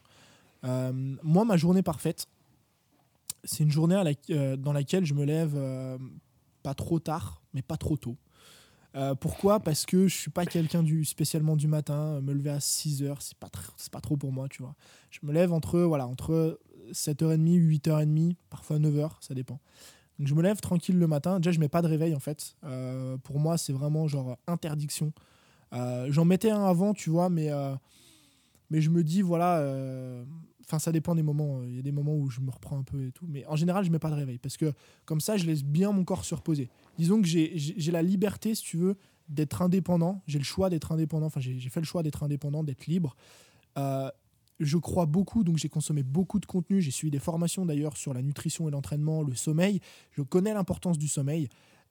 moi, 0.62 1.44
ma 1.44 1.58
journée 1.58 1.82
parfaite, 1.82 2.26
c'est 3.46 3.64
une 3.64 3.70
journée 3.70 4.00
euh, 4.30 4.56
dans 4.56 4.72
laquelle 4.72 5.04
je 5.06 5.14
me 5.14 5.24
lève 5.24 5.54
euh, 5.56 5.98
pas 6.62 6.74
trop 6.74 6.98
tard, 6.98 7.42
mais 7.54 7.62
pas 7.62 7.76
trop 7.76 7.96
tôt. 7.96 8.16
Euh, 8.94 9.14
pourquoi? 9.14 9.60
Parce 9.60 9.84
que 9.84 10.08
je 10.08 10.16
suis 10.16 10.30
pas 10.30 10.46
quelqu'un 10.46 10.82
du 10.82 11.04
spécialement 11.04 11.56
du 11.56 11.68
matin. 11.68 12.20
Me 12.20 12.32
lever 12.32 12.50
à 12.50 12.60
6 12.60 13.02
heures, 13.02 13.22
c'est 13.22 13.36
pas 13.36 13.50
pas 13.92 14.00
trop 14.00 14.16
pour 14.16 14.32
moi, 14.32 14.48
tu 14.48 14.62
vois. 14.62 14.74
Je 15.10 15.20
me 15.22 15.32
lève 15.32 15.52
entre 15.52 15.80
voilà 15.80 16.06
entre 16.06 16.58
7h30, 16.92 17.80
8h30, 17.80 18.36
parfois 18.50 18.78
9h, 18.78 19.10
ça 19.20 19.34
dépend. 19.34 19.60
Donc 20.18 20.28
je 20.28 20.34
me 20.34 20.42
lève 20.42 20.60
tranquille 20.60 20.98
le 20.98 21.06
matin. 21.06 21.40
Déjà, 21.40 21.52
je 21.52 21.60
mets 21.60 21.68
pas 21.68 21.82
de 21.82 21.88
réveil 21.88 22.14
en 22.14 22.20
fait. 22.20 22.56
pour 23.22 23.38
moi, 23.38 23.58
c'est 23.58 23.72
vraiment 23.72 24.08
genre 24.08 24.38
interdiction. 24.46 25.12
J'en 25.72 26.24
mettais 26.24 26.50
un 26.50 26.64
avant, 26.64 26.94
tu 26.94 27.10
vois, 27.10 27.28
mais, 27.28 27.50
mais 28.70 28.80
je 28.80 28.88
me 28.88 29.04
dis, 29.04 29.20
voilà, 29.20 29.60
Enfin, 30.66 30.80
ça 30.80 30.90
dépend 30.90 31.14
des 31.14 31.22
moments. 31.22 31.62
Il 31.64 31.76
y 31.76 31.78
a 31.78 31.82
des 31.82 31.92
moments 31.92 32.16
où 32.16 32.28
je 32.28 32.40
me 32.40 32.50
reprends 32.50 32.78
un 32.78 32.82
peu 32.82 33.06
et 33.06 33.12
tout. 33.12 33.26
Mais 33.28 33.46
en 33.46 33.54
général, 33.54 33.84
je 33.84 33.90
mets 33.90 34.00
pas 34.00 34.10
de 34.10 34.16
réveil. 34.16 34.38
Parce 34.38 34.56
que 34.56 34.72
comme 35.04 35.20
ça, 35.20 35.36
je 35.36 35.46
laisse 35.46 35.62
bien 35.62 35.92
mon 35.92 36.04
corps 36.04 36.24
se 36.24 36.34
reposer. 36.34 36.68
Disons 36.98 37.22
que 37.22 37.28
j'ai 37.28 37.92
la 37.92 38.02
liberté, 38.02 38.54
si 38.54 38.62
tu 38.64 38.76
veux, 38.76 38.96
d'être 39.28 39.62
indépendant. 39.62 40.22
J'ai 40.26 40.38
le 40.38 40.44
choix 40.44 40.68
d'être 40.68 40.90
indépendant. 40.90 41.26
Enfin, 41.26 41.40
j'ai 41.40 41.70
fait 41.70 41.80
le 41.80 41.86
choix 41.86 42.02
d'être 42.02 42.24
indépendant, 42.24 42.64
d'être 42.64 42.86
libre. 42.86 43.16
Euh, 43.78 44.10
je 44.58 44.76
crois 44.76 45.06
beaucoup, 45.06 45.44
donc 45.44 45.58
j'ai 45.58 45.68
consommé 45.68 46.02
beaucoup 46.02 46.40
de 46.40 46.46
contenu. 46.46 46.80
J'ai 46.80 46.90
suivi 46.90 47.12
des 47.12 47.18
formations 47.20 47.64
d'ailleurs 47.64 47.96
sur 47.96 48.12
la 48.12 48.22
nutrition 48.22 48.66
et 48.66 48.72
l'entraînement, 48.72 49.22
le 49.22 49.34
sommeil. 49.34 49.80
Je 50.12 50.22
connais 50.22 50.52
l'importance 50.52 50.98
du 50.98 51.06
sommeil. 51.06 51.48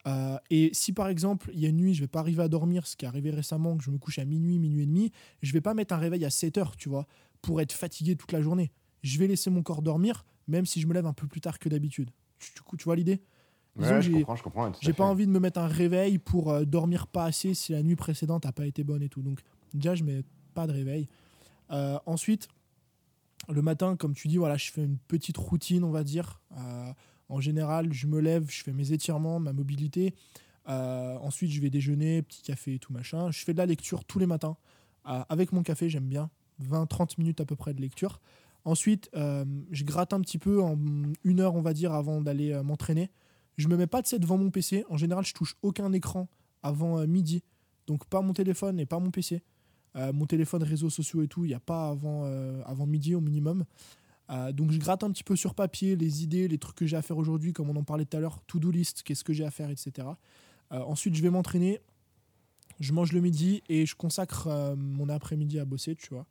Euh, 0.08 0.38
et 0.50 0.70
si 0.74 0.94
par 0.94 1.08
exemple, 1.08 1.50
il 1.54 1.60
y 1.60 1.66
a 1.66 1.70
une 1.70 1.78
nuit, 1.78 1.94
je 1.94 2.02
vais 2.02 2.08
pas 2.08 2.20
arriver 2.20 2.44
à 2.44 2.48
dormir, 2.48 2.86
ce 2.86 2.96
qui 2.96 3.06
est 3.06 3.08
arrivé 3.08 3.32
récemment, 3.32 3.76
que 3.78 3.84
je 3.84 3.90
me 3.90 3.98
couche 3.98 4.20
à 4.20 4.26
minuit, 4.26 4.60
minuit 4.60 4.84
et 4.84 4.86
demi, 4.86 5.12
je 5.42 5.52
vais 5.52 5.62
pas 5.62 5.74
mettre 5.74 5.94
un 5.94 5.98
réveil 5.98 6.26
à 6.26 6.30
7 6.30 6.58
heures, 6.58 6.76
tu 6.76 6.90
vois 6.90 7.08
pour 7.46 7.62
être 7.62 7.74
fatigué 7.74 8.16
toute 8.16 8.32
la 8.32 8.42
journée. 8.42 8.72
Je 9.04 9.20
vais 9.20 9.28
laisser 9.28 9.52
mon 9.52 9.62
corps 9.62 9.84
dormir, 9.84 10.26
même 10.48 10.66
si 10.66 10.82
je 10.82 10.88
me 10.88 10.96
lève 10.96 11.06
un 11.06 11.14
peu 11.14 11.28
plus 11.28 11.42
tard 11.42 11.60
que 11.60 11.70
d'habitude. 11.70 12.10
Tu, 12.40 12.52
tu, 12.78 12.84
vois 12.84 12.96
l'idée? 12.96 13.22
Ouais, 13.76 14.02
je 14.02 14.12
comprends, 14.12 14.36
je 14.36 14.44
comprends. 14.44 14.72
J'ai 14.82 14.94
pas 14.94 15.04
envie 15.04 15.28
de 15.28 15.32
me 15.32 15.40
mettre 15.40 15.60
un 15.60 15.68
réveil 15.68 16.18
pour 16.18 16.52
euh, 16.52 16.66
dormir 16.66 17.06
pas 17.06 17.26
assez 17.26 17.54
si 17.54 17.72
la 17.72 17.84
nuit 17.84 17.96
précédente 17.96 18.46
n'a 18.46 18.52
pas 18.52 18.66
été 18.66 18.84
bonne 18.84 19.04
et 19.04 19.10
tout. 19.10 19.22
Donc 19.22 19.42
déjà, 19.76 19.94
je 19.94 20.04
mets 20.04 20.24
pas 20.56 20.66
de 20.66 20.72
réveil. 20.72 21.08
Euh, 21.70 22.00
ensuite, 22.08 22.48
le 23.48 23.62
matin, 23.62 23.96
comme 23.96 24.16
tu 24.16 24.28
dis, 24.28 24.38
voilà, 24.38 24.58
je 24.58 24.72
fais 24.72 24.84
une 24.84 24.98
petite 24.98 25.38
routine, 25.38 25.84
on 25.84 25.92
va 25.92 26.04
dire. 26.04 26.42
Euh, 26.58 26.92
en 27.30 27.42
général, 27.42 27.94
je 27.94 28.08
me 28.08 28.20
lève, 28.20 28.50
je 28.50 28.64
fais 28.64 28.74
mes 28.74 28.92
étirements, 28.92 29.40
ma 29.40 29.54
mobilité. 29.54 30.16
ensuite, 30.66 31.52
je 31.52 31.62
vais 31.62 31.70
déjeuner, 31.70 32.24
petit 32.24 32.42
café 32.42 32.74
et 32.74 32.80
tout 32.80 32.92
machin. 32.92 33.30
Je 33.30 33.44
fais 33.44 33.54
de 33.54 33.60
la 33.60 33.68
lecture 33.68 34.04
tous 34.04 34.18
les 34.18 34.26
matins. 34.26 34.58
avec 35.04 35.52
mon 35.52 35.62
café, 35.62 35.92
j'aime 35.92 36.08
bien. 36.08 36.32
20-30 36.64 37.16
minutes 37.18 37.42
à 37.42 37.46
peu 37.46 37.56
près 37.56 37.74
de 37.74 37.82
lecture. 37.82 38.20
Ensuite, 38.66 39.12
euh, 39.16 39.46
je 39.72 39.84
gratte 39.84 40.12
un 40.12 40.22
petit 40.22 40.40
peu 40.40 40.62
en 40.62 40.76
une 41.24 41.40
heure, 41.40 41.54
on 41.54 41.62
va 41.62 41.74
dire, 41.74 41.94
avant 41.94 42.20
d'aller 42.20 42.52
euh, 42.52 42.64
m'entraîner. 42.64 43.12
Je 43.58 43.68
me 43.68 43.78
mets 43.78 43.88
pas 43.88 44.02
de 44.02 44.08
set 44.08 44.20
devant 44.20 44.40
mon 44.40 44.50
PC. 44.50 44.84
En 44.90 44.98
général, 44.98 45.24
je 45.24 45.36
touche 45.36 45.56
aucun 45.62 45.94
écran 45.94 46.28
avant 46.64 46.98
euh, 47.00 47.06
midi. 47.06 47.44
Donc 47.86 48.06
pas 48.06 48.22
mon 48.22 48.34
téléphone 48.34 48.80
et 48.80 48.88
pas 48.88 49.00
mon 49.00 49.12
PC. 49.12 49.44
mon 49.96 50.26
téléphone, 50.26 50.64
réseaux 50.64 50.90
sociaux 50.90 51.22
et 51.22 51.28
tout, 51.28 51.46
il 51.46 51.50
n'y 51.50 51.54
a 51.54 51.60
pas 51.60 51.90
avant, 51.90 52.26
avant 52.66 52.88
midi 52.88 53.14
au 53.14 53.22
minimum. 53.22 53.64
donc 54.54 54.72
je 54.72 54.80
gratte 54.80 55.04
un 55.04 55.12
petit 55.12 55.24
peu 55.24 55.36
sur 55.36 55.54
papier 55.54 55.96
les 55.96 56.24
idées, 56.24 56.48
les 56.48 56.58
trucs 56.58 56.76
que 56.76 56.88
j'ai 56.88 56.98
à 56.98 57.04
faire 57.04 57.18
aujourd'hui, 57.18 57.54
comme 57.54 57.70
on 57.70 57.76
en 57.76 57.84
parlait 57.84 58.06
tout 58.06 58.18
à 58.18 58.20
l'heure, 58.20 58.42
to-do 58.48 58.72
list, 58.72 59.04
qu'est-ce 59.04 59.24
que 59.24 59.34
j'ai 59.34 59.46
à 59.46 59.52
faire, 59.52 59.70
etc. 59.70 60.08
ensuite, 60.72 61.14
je 61.14 61.22
vais 61.22 61.30
m'entraîner. 61.30 61.80
Je 62.80 62.92
mange 62.92 63.12
le 63.12 63.22
midi 63.22 63.62
et 63.70 63.86
je 63.86 63.96
consacre 63.96 64.76
mon 64.76 65.10
après-midi 65.10 65.60
à 65.60 65.66
bosser, 65.66 65.96
tu 65.96 66.10
vois. 66.10 66.26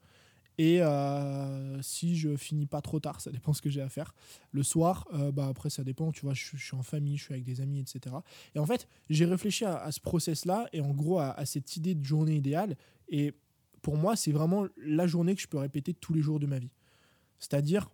Et 0.59 0.83
euh, 0.83 1.83
si 1.83 2.17
je 2.17 2.37
finis 2.37 2.67
pas 2.67 2.81
trop 2.81 3.01
tard, 3.01 3.21
ça 3.21 3.31
dépend 3.31 3.53
ce 3.53 3.61
que 3.61 3.71
j'ai 3.71 3.81
à 3.81 3.89
faire. 3.89 4.15
Le 4.53 4.63
soir, 4.63 5.09
euh, 5.13 5.33
bah 5.33 5.49
après 5.49 5.69
ça 5.69 5.83
dépend, 5.83 6.13
tu 6.13 6.23
vois, 6.23 6.35
je, 6.35 6.57
suis 6.57 6.77
en 6.77 6.83
famille, 6.83 7.17
je 7.17 7.25
suis 7.25 7.35
avec 7.35 7.45
des 7.45 7.61
amis, 7.61 7.81
etc. 7.81 8.15
Et 8.55 8.59
en 8.59 8.67
fait, 8.67 8.89
j'ai 9.11 9.25
réfléchi 9.25 9.65
à, 9.65 9.91
ce 9.91 10.01
process-là 10.01 10.69
et 10.73 10.81
en 10.81 10.93
gros 10.93 11.19
à, 11.19 11.45
cette 11.45 11.77
idée 11.77 11.95
de 11.95 12.05
journée 12.05 12.37
idéale. 12.37 12.77
Et 13.09 13.33
pour 13.83 13.97
moi, 13.97 14.15
c'est 14.15 14.33
vraiment 14.33 14.67
la 14.77 15.07
journée 15.07 15.35
que 15.35 15.43
je 15.43 15.49
peux 15.49 15.59
répéter 15.59 15.93
tous 15.93 16.15
les 16.15 16.23
jours 16.23 16.39
de 16.39 16.47
ma 16.47 16.59
vie. 16.59 16.71
C'est-à-dire 17.41 17.91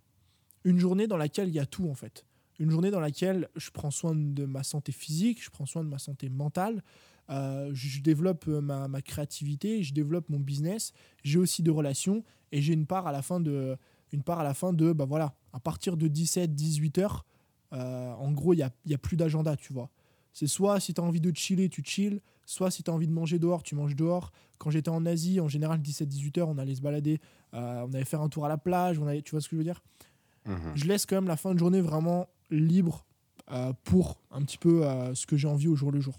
une 0.64 0.78
journée 0.78 1.06
dans 1.06 1.16
laquelle 1.16 1.48
il 1.48 1.54
y 1.54 1.60
a 1.60 1.66
tout 1.66 1.88
en 1.88 1.94
fait. 1.94 2.26
Une 2.58 2.70
journée 2.70 2.90
dans 2.90 3.00
laquelle 3.00 3.48
je 3.56 3.70
prends 3.70 3.90
soin 3.90 4.14
de 4.14 4.44
ma 4.44 4.62
santé 4.62 4.92
physique, 4.92 5.42
je 5.42 5.48
prends 5.48 5.64
soin 5.64 5.82
de 5.82 5.88
ma 5.88 5.98
santé 5.98 6.28
mentale, 6.28 6.82
euh, 7.30 7.70
je 7.72 8.00
développe 8.00 8.46
ma, 8.46 8.88
ma, 8.88 9.02
créativité, 9.02 9.82
je 9.82 9.94
développe 9.94 10.28
mon 10.28 10.40
business, 10.40 10.92
j'ai 11.22 11.38
aussi 11.38 11.62
des 11.62 11.70
relations 11.70 12.24
et 12.52 12.60
j'ai 12.60 12.72
une 12.72 12.86
part 12.86 13.06
à 13.06 13.12
la 13.12 13.22
fin 13.22 13.40
de 13.40 13.76
une 14.12 14.22
part 14.22 14.40
à 14.40 14.44
la 14.44 14.54
fin 14.54 14.72
de 14.72 14.92
bah 14.92 15.04
voilà 15.04 15.34
à 15.52 15.60
partir 15.60 15.96
de 15.96 16.08
17 16.08 16.54
18 16.54 16.98
heures 16.98 17.24
euh, 17.72 18.12
en 18.14 18.32
gros 18.32 18.54
il 18.54 18.58
y 18.58 18.62
a, 18.62 18.70
y 18.86 18.94
a, 18.94 18.98
plus 18.98 19.16
d'agenda 19.16 19.56
tu 19.56 19.72
vois. 19.72 19.90
C'est 20.32 20.46
soit 20.46 20.80
si 20.80 20.94
tu 20.94 21.00
as 21.00 21.04
envie 21.04 21.20
de 21.20 21.34
chiller 21.36 21.68
tu 21.68 21.82
chill 21.84 22.20
soit 22.46 22.70
si 22.70 22.82
tu 22.82 22.90
as 22.90 22.94
envie 22.94 23.06
de 23.06 23.12
manger 23.12 23.38
dehors 23.38 23.62
tu 23.62 23.74
manges 23.74 23.94
dehors. 23.96 24.32
Quand 24.58 24.70
j'étais 24.70 24.90
en 24.90 25.06
Asie 25.06 25.40
en 25.40 25.48
général 25.48 25.80
17 25.80 26.08
18 26.08 26.38
heures 26.38 26.48
on 26.48 26.58
allait 26.58 26.74
se 26.74 26.82
balader 26.82 27.20
euh, 27.54 27.86
on 27.88 27.94
allait 27.94 28.04
faire 28.04 28.20
un 28.22 28.28
tour 28.28 28.44
à 28.44 28.48
la 28.48 28.58
plage 28.58 28.98
on 28.98 29.06
allait, 29.06 29.22
tu 29.22 29.30
vois 29.30 29.40
ce 29.40 29.48
que 29.48 29.54
je 29.54 29.58
veux 29.58 29.64
dire? 29.64 29.82
Mhm. 30.46 30.72
je 30.74 30.86
laisse 30.86 31.04
quand 31.04 31.16
même 31.16 31.28
la 31.28 31.36
fin 31.36 31.52
de 31.54 31.58
journée 31.58 31.82
vraiment 31.82 32.26
libre 32.50 33.04
euh, 33.52 33.72
pour 33.84 34.20
un 34.30 34.42
petit 34.42 34.56
peu 34.58 34.82
ce 35.14 35.26
que 35.26 35.36
j'ai 35.36 35.48
envie 35.48 35.68
au 35.68 35.76
jour 35.76 35.92
le 35.92 36.00
jour 36.00 36.14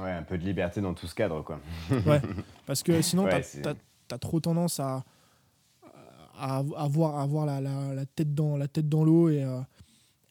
ouais 0.00 0.10
un 0.10 0.22
peu 0.22 0.38
de 0.38 0.44
liberté 0.44 0.80
dans 0.80 0.94
tout 0.94 1.06
ce 1.06 1.14
cadre 1.14 1.42
quoi 1.42 1.60
ouais 2.06 2.20
parce 2.66 2.82
que 2.82 3.02
sinon 3.02 3.28
tu 3.28 3.34
as, 4.14 4.18
trop 4.18 4.40
tendance 4.40 4.80
à 4.80 5.04
à, 6.38 6.56
avoir, 6.76 7.16
à 7.16 7.22
avoir 7.22 7.46
la, 7.46 7.60
la, 7.60 8.06
tête 8.06 8.34
dans 8.34 8.56
la 8.56 8.66
tête 8.66 8.88
dans 8.88 9.04
l'eau 9.04 9.28
et, 9.28 9.44
euh, 9.44 9.60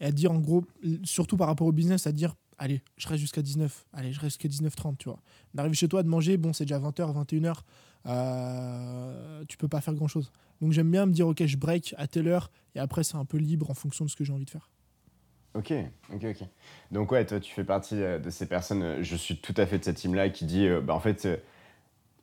et, 0.01 0.05
à 0.05 0.11
dire 0.11 0.31
en 0.31 0.39
gros, 0.39 0.65
surtout 1.03 1.37
par 1.37 1.47
rapport 1.47 1.67
au 1.67 1.71
business, 1.71 2.05
à 2.05 2.11
dire 2.11 2.35
allez, 2.61 2.81
je 2.97 3.07
reste 3.07 3.21
jusqu'à 3.21 3.41
19, 3.41 3.85
allez, 3.91 4.13
je 4.13 4.19
reste 4.19 4.39
jusqu'à 4.41 4.65
19-30, 4.65 4.97
tu 4.97 5.09
vois. 5.09 5.19
D'arriver 5.53 5.75
chez 5.75 5.87
toi, 5.87 6.03
de 6.03 6.07
manger, 6.07 6.37
bon, 6.37 6.53
c'est 6.53 6.65
déjà 6.65 6.79
20h, 6.79 7.25
21h, 7.25 7.55
euh, 8.05 9.43
tu 9.47 9.57
peux 9.57 9.67
pas 9.67 9.81
faire 9.81 9.95
grand 9.95 10.07
chose. 10.07 10.31
Donc 10.61 10.71
j'aime 10.71 10.91
bien 10.91 11.07
me 11.07 11.11
dire, 11.11 11.27
ok, 11.27 11.43
je 11.43 11.57
break 11.57 11.95
à 11.97 12.07
telle 12.07 12.27
heure, 12.27 12.51
et 12.75 12.79
après, 12.79 13.03
c'est 13.03 13.17
un 13.17 13.25
peu 13.25 13.37
libre 13.37 13.71
en 13.71 13.73
fonction 13.73 14.05
de 14.05 14.11
ce 14.11 14.15
que 14.15 14.23
j'ai 14.23 14.31
envie 14.31 14.45
de 14.45 14.49
faire. 14.51 14.69
Ok, 15.53 15.73
ok, 16.13 16.23
ok. 16.23 16.47
Donc 16.91 17.11
ouais, 17.11 17.25
toi, 17.25 17.39
tu 17.39 17.51
fais 17.51 17.63
partie 17.63 18.01
euh, 18.01 18.19
de 18.19 18.29
ces 18.29 18.47
personnes, 18.47 19.01
je 19.01 19.15
suis 19.15 19.37
tout 19.37 19.53
à 19.57 19.65
fait 19.65 19.79
de 19.79 19.83
cette 19.83 19.97
team-là 19.97 20.29
qui 20.29 20.45
dit, 20.45 20.69
bah, 20.83 20.93
en 20.93 20.99
fait, 20.99 21.27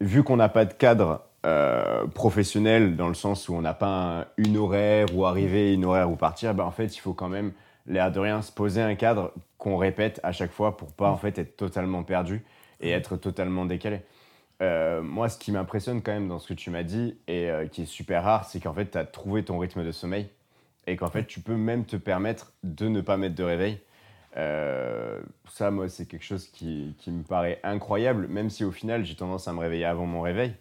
vu 0.01 0.23
qu'on 0.23 0.37
n'a 0.37 0.49
pas 0.49 0.65
de 0.65 0.73
cadre 0.73 1.29
euh, 1.47 2.07
professionnel 2.09 2.97
dans 2.97 3.09
le 3.09 3.15
sens 3.15 3.49
où 3.49 3.55
on 3.55 3.61
n'a 3.61 3.75
pas 3.75 4.27
une 4.37 4.57
horaire 4.57 5.07
ou 5.15 5.25
arriver, 5.25 5.73
une 5.73 5.85
horaire 5.85 6.11
ou 6.11 6.17
partir, 6.17 6.55
bah, 6.55 6.65
en 6.65 6.71
fait, 6.71 6.97
il 6.97 6.99
faut 6.99 7.15
quand 7.15 7.29
même, 7.29 7.53
l'air 7.87 8.11
de 8.11 8.19
rien, 8.19 8.43
se 8.43 8.53
poser 8.53 8.83
un 8.83 8.95
cadre 8.97 9.33
qu'on 9.57 9.77
répète 9.77 10.21
à 10.23 10.33
chaque 10.33 10.51
fois 10.51 10.77
pour 10.77 10.93
pas 10.93 11.11
en 11.11 11.17
fait 11.17 11.39
être 11.39 11.57
totalement 11.57 12.03
perdu 12.03 12.45
et 12.81 12.91
être 12.91 13.17
totalement 13.17 13.65
décalé. 13.65 14.01
Euh, 14.61 15.01
moi, 15.01 15.29
ce 15.29 15.39
qui 15.39 15.53
m'impressionne 15.53 16.03
quand 16.03 16.13
même 16.13 16.29
dans 16.29 16.39
ce 16.39 16.49
que 16.49 16.55
tu 16.55 16.71
m'as 16.71 16.83
dit 16.83 17.17
et 17.29 17.49
euh, 17.49 17.67
qui 17.67 17.83
est 17.83 17.87
super 17.87 18.25
rare, 18.25 18.45
c'est 18.45 18.61
qu'en 18.61 18.75
fait, 18.75 18.91
tu 18.91 18.99
as 18.99 19.05
trouvé 19.05 19.45
ton 19.45 19.59
rythme 19.59 19.85
de 19.85 19.93
sommeil 19.93 20.29
et 20.89 20.97
qu'en 20.97 21.11
fait, 21.11 21.27
tu 21.27 21.41
peux 21.41 21.57
même 21.57 21.85
te 21.85 21.97
permettre 21.97 22.53
de 22.63 22.89
ne 22.89 23.01
pas 23.01 23.17
mettre 23.17 23.35
de 23.35 23.45
réveil. 23.45 23.81
ça, 24.35 25.71
moi, 25.71 25.89
c'est 25.89 26.07
quelque 26.07 26.25
chose 26.25 26.49
qui, 26.49 26.95
qui, 26.99 27.11
me 27.11 27.23
paraît 27.23 27.61
incroyable, 27.63 28.29
même 28.29 28.51
si 28.51 28.65
au 28.65 28.73
final, 28.73 29.05
j'ai 29.05 29.15
tendance 29.15 29.49
à 29.49 29.53
me 29.53 29.59
réveiller 29.59 29.85
avant 29.85 30.07
mon 30.07 30.23
réveil. 30.23 30.55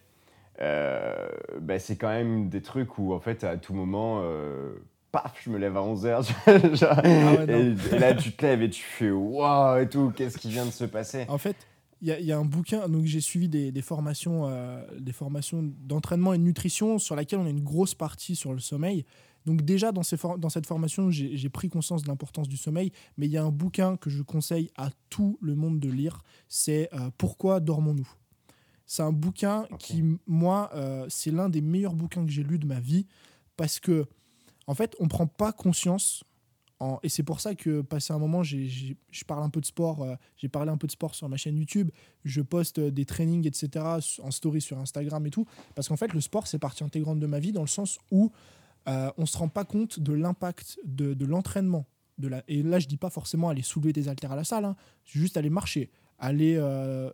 Euh, 0.60 1.28
ben, 1.60 1.78
c'est 1.78 1.96
quand 1.96 2.08
même 2.08 2.48
des 2.48 2.62
trucs 2.62 2.98
où, 2.98 3.12
en 3.12 3.20
fait, 3.20 3.44
à 3.44 3.56
tout 3.56 3.74
moment, 3.74 4.20
euh, 4.22 4.74
paf, 5.12 5.40
je 5.44 5.50
me 5.50 5.58
lève 5.58 5.76
à 5.76 5.80
11h. 5.80 6.30
Ah 6.82 7.02
et, 7.48 7.98
là, 7.98 8.14
tu 8.14 8.32
te 8.32 8.44
lèves 8.44 8.62
et 8.62 8.70
tu 8.70 8.82
fais 8.82 9.10
waouh 9.10 9.80
et 9.80 9.88
tout, 9.88 10.12
qu'est-ce 10.14 10.38
qui 10.38 10.50
vient 10.50 10.66
de 10.66 10.70
se 10.70 10.84
passer? 10.84 11.26
En 11.28 11.38
fait, 11.38 11.56
il 12.00 12.08
y, 12.08 12.24
y, 12.24 12.32
a 12.32 12.38
un 12.38 12.44
bouquin, 12.44 12.88
donc 12.88 13.04
j'ai 13.06 13.20
suivi 13.20 13.48
des, 13.48 13.72
des 13.72 13.82
formations, 13.82 14.48
euh, 14.48 14.84
des 14.98 15.12
formations 15.12 15.62
d'entraînement 15.62 16.32
et 16.32 16.38
de 16.38 16.44
nutrition 16.44 16.98
sur 16.98 17.16
laquelle 17.16 17.40
on 17.40 17.46
a 17.46 17.50
une 17.50 17.64
grosse 17.64 17.94
partie 17.94 18.36
sur 18.36 18.52
le 18.52 18.60
sommeil. 18.60 19.04
Donc 19.48 19.62
déjà 19.62 19.92
dans, 19.92 20.02
ces 20.02 20.18
dans 20.36 20.50
cette 20.50 20.66
formation, 20.66 21.10
j'ai 21.10 21.48
pris 21.48 21.70
conscience 21.70 22.02
de 22.02 22.08
l'importance 22.08 22.48
du 22.48 22.58
sommeil, 22.58 22.92
mais 23.16 23.24
il 23.24 23.32
y 23.32 23.38
a 23.38 23.42
un 23.42 23.50
bouquin 23.50 23.96
que 23.96 24.10
je 24.10 24.22
conseille 24.22 24.70
à 24.76 24.90
tout 25.08 25.38
le 25.40 25.54
monde 25.54 25.80
de 25.80 25.88
lire, 25.88 26.22
c'est 26.48 26.90
Pourquoi 27.16 27.58
dormons-nous? 27.58 28.08
C'est 28.84 29.02
un 29.02 29.12
bouquin 29.12 29.66
qui, 29.78 30.02
moi, 30.26 30.70
euh, 30.74 31.06
c'est 31.08 31.30
l'un 31.30 31.48
des 31.48 31.62
meilleurs 31.62 31.94
bouquins 31.94 32.24
que 32.24 32.30
j'ai 32.30 32.42
lu 32.42 32.58
de 32.58 32.66
ma 32.66 32.78
vie 32.78 33.06
parce 33.56 33.80
que, 33.80 34.06
en 34.66 34.74
fait, 34.74 34.94
on 35.00 35.08
prend 35.08 35.26
pas 35.26 35.52
conscience. 35.52 36.24
En, 36.78 36.98
et 37.02 37.08
c'est 37.08 37.22
pour 37.22 37.40
ça 37.40 37.54
que, 37.54 37.80
passé 37.80 38.12
un 38.12 38.18
moment, 38.18 38.42
je 38.42 39.24
parle 39.26 39.44
un 39.44 39.50
peu 39.50 39.62
de 39.62 39.66
sport. 39.66 40.02
Euh, 40.02 40.14
j'ai 40.36 40.48
parlé 40.48 40.70
un 40.70 40.76
peu 40.76 40.86
de 40.86 40.92
sport 40.92 41.14
sur 41.14 41.26
ma 41.30 41.38
chaîne 41.38 41.56
YouTube. 41.56 41.90
Je 42.24 42.42
poste 42.42 42.80
des 42.80 43.06
trainings, 43.06 43.46
etc., 43.46 43.84
en 44.22 44.30
story 44.30 44.60
sur 44.60 44.78
Instagram 44.78 45.26
et 45.26 45.30
tout. 45.30 45.46
Parce 45.74 45.88
qu'en 45.88 45.96
fait, 45.96 46.12
le 46.12 46.20
sport, 46.20 46.46
c'est 46.46 46.58
partie 46.58 46.84
intégrante 46.84 47.18
de 47.18 47.26
ma 47.26 47.40
vie 47.40 47.52
dans 47.52 47.62
le 47.62 47.66
sens 47.66 47.98
où 48.10 48.30
euh, 48.88 49.10
on 49.18 49.26
se 49.26 49.36
rend 49.36 49.48
pas 49.48 49.64
compte 49.64 50.00
de 50.00 50.12
l'impact 50.12 50.78
de, 50.84 51.24
l'entraînement. 51.24 51.86
Et 52.48 52.62
là, 52.62 52.78
je 52.78 52.86
dis 52.86 52.96
pas 52.96 53.10
forcément 53.10 53.48
aller 53.48 53.62
soulever 53.62 53.92
des 53.92 54.08
haltères 54.08 54.32
à 54.32 54.36
la 54.36 54.44
salle, 54.44 54.64
hein, 54.64 54.76
juste 55.04 55.36
aller 55.36 55.50
marcher, 55.50 55.90
aller 56.18 56.56
euh, 56.56 57.10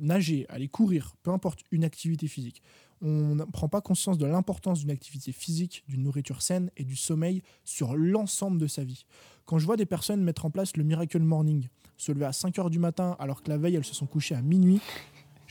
nager, 0.00 0.46
aller 0.48 0.68
courir, 0.68 1.14
peu 1.22 1.30
importe, 1.30 1.60
une 1.70 1.84
activité 1.84 2.26
physique. 2.28 2.62
On 3.00 3.34
ne 3.34 3.44
prend 3.44 3.68
pas 3.68 3.80
conscience 3.80 4.18
de 4.18 4.26
l'importance 4.26 4.80
d'une 4.80 4.90
activité 4.90 5.32
physique, 5.32 5.84
d'une 5.88 6.02
nourriture 6.02 6.42
saine 6.42 6.70
et 6.76 6.84
du 6.84 6.96
sommeil 6.96 7.42
sur 7.64 7.96
l'ensemble 7.96 8.58
de 8.58 8.66
sa 8.66 8.84
vie. 8.84 9.06
Quand 9.46 9.58
je 9.58 9.66
vois 9.66 9.76
des 9.76 9.86
personnes 9.86 10.22
mettre 10.22 10.44
en 10.44 10.50
place 10.50 10.76
le 10.76 10.84
Miracle 10.84 11.20
Morning, 11.20 11.68
se 11.96 12.12
lever 12.12 12.26
à 12.26 12.32
5 12.32 12.58
heures 12.58 12.70
du 12.70 12.78
matin 12.78 13.16
alors 13.18 13.42
que 13.42 13.48
la 13.48 13.58
veille 13.58 13.76
elles 13.76 13.84
se 13.84 13.94
sont 13.94 14.06
couchées 14.06 14.34
à 14.34 14.42
minuit, 14.42 14.80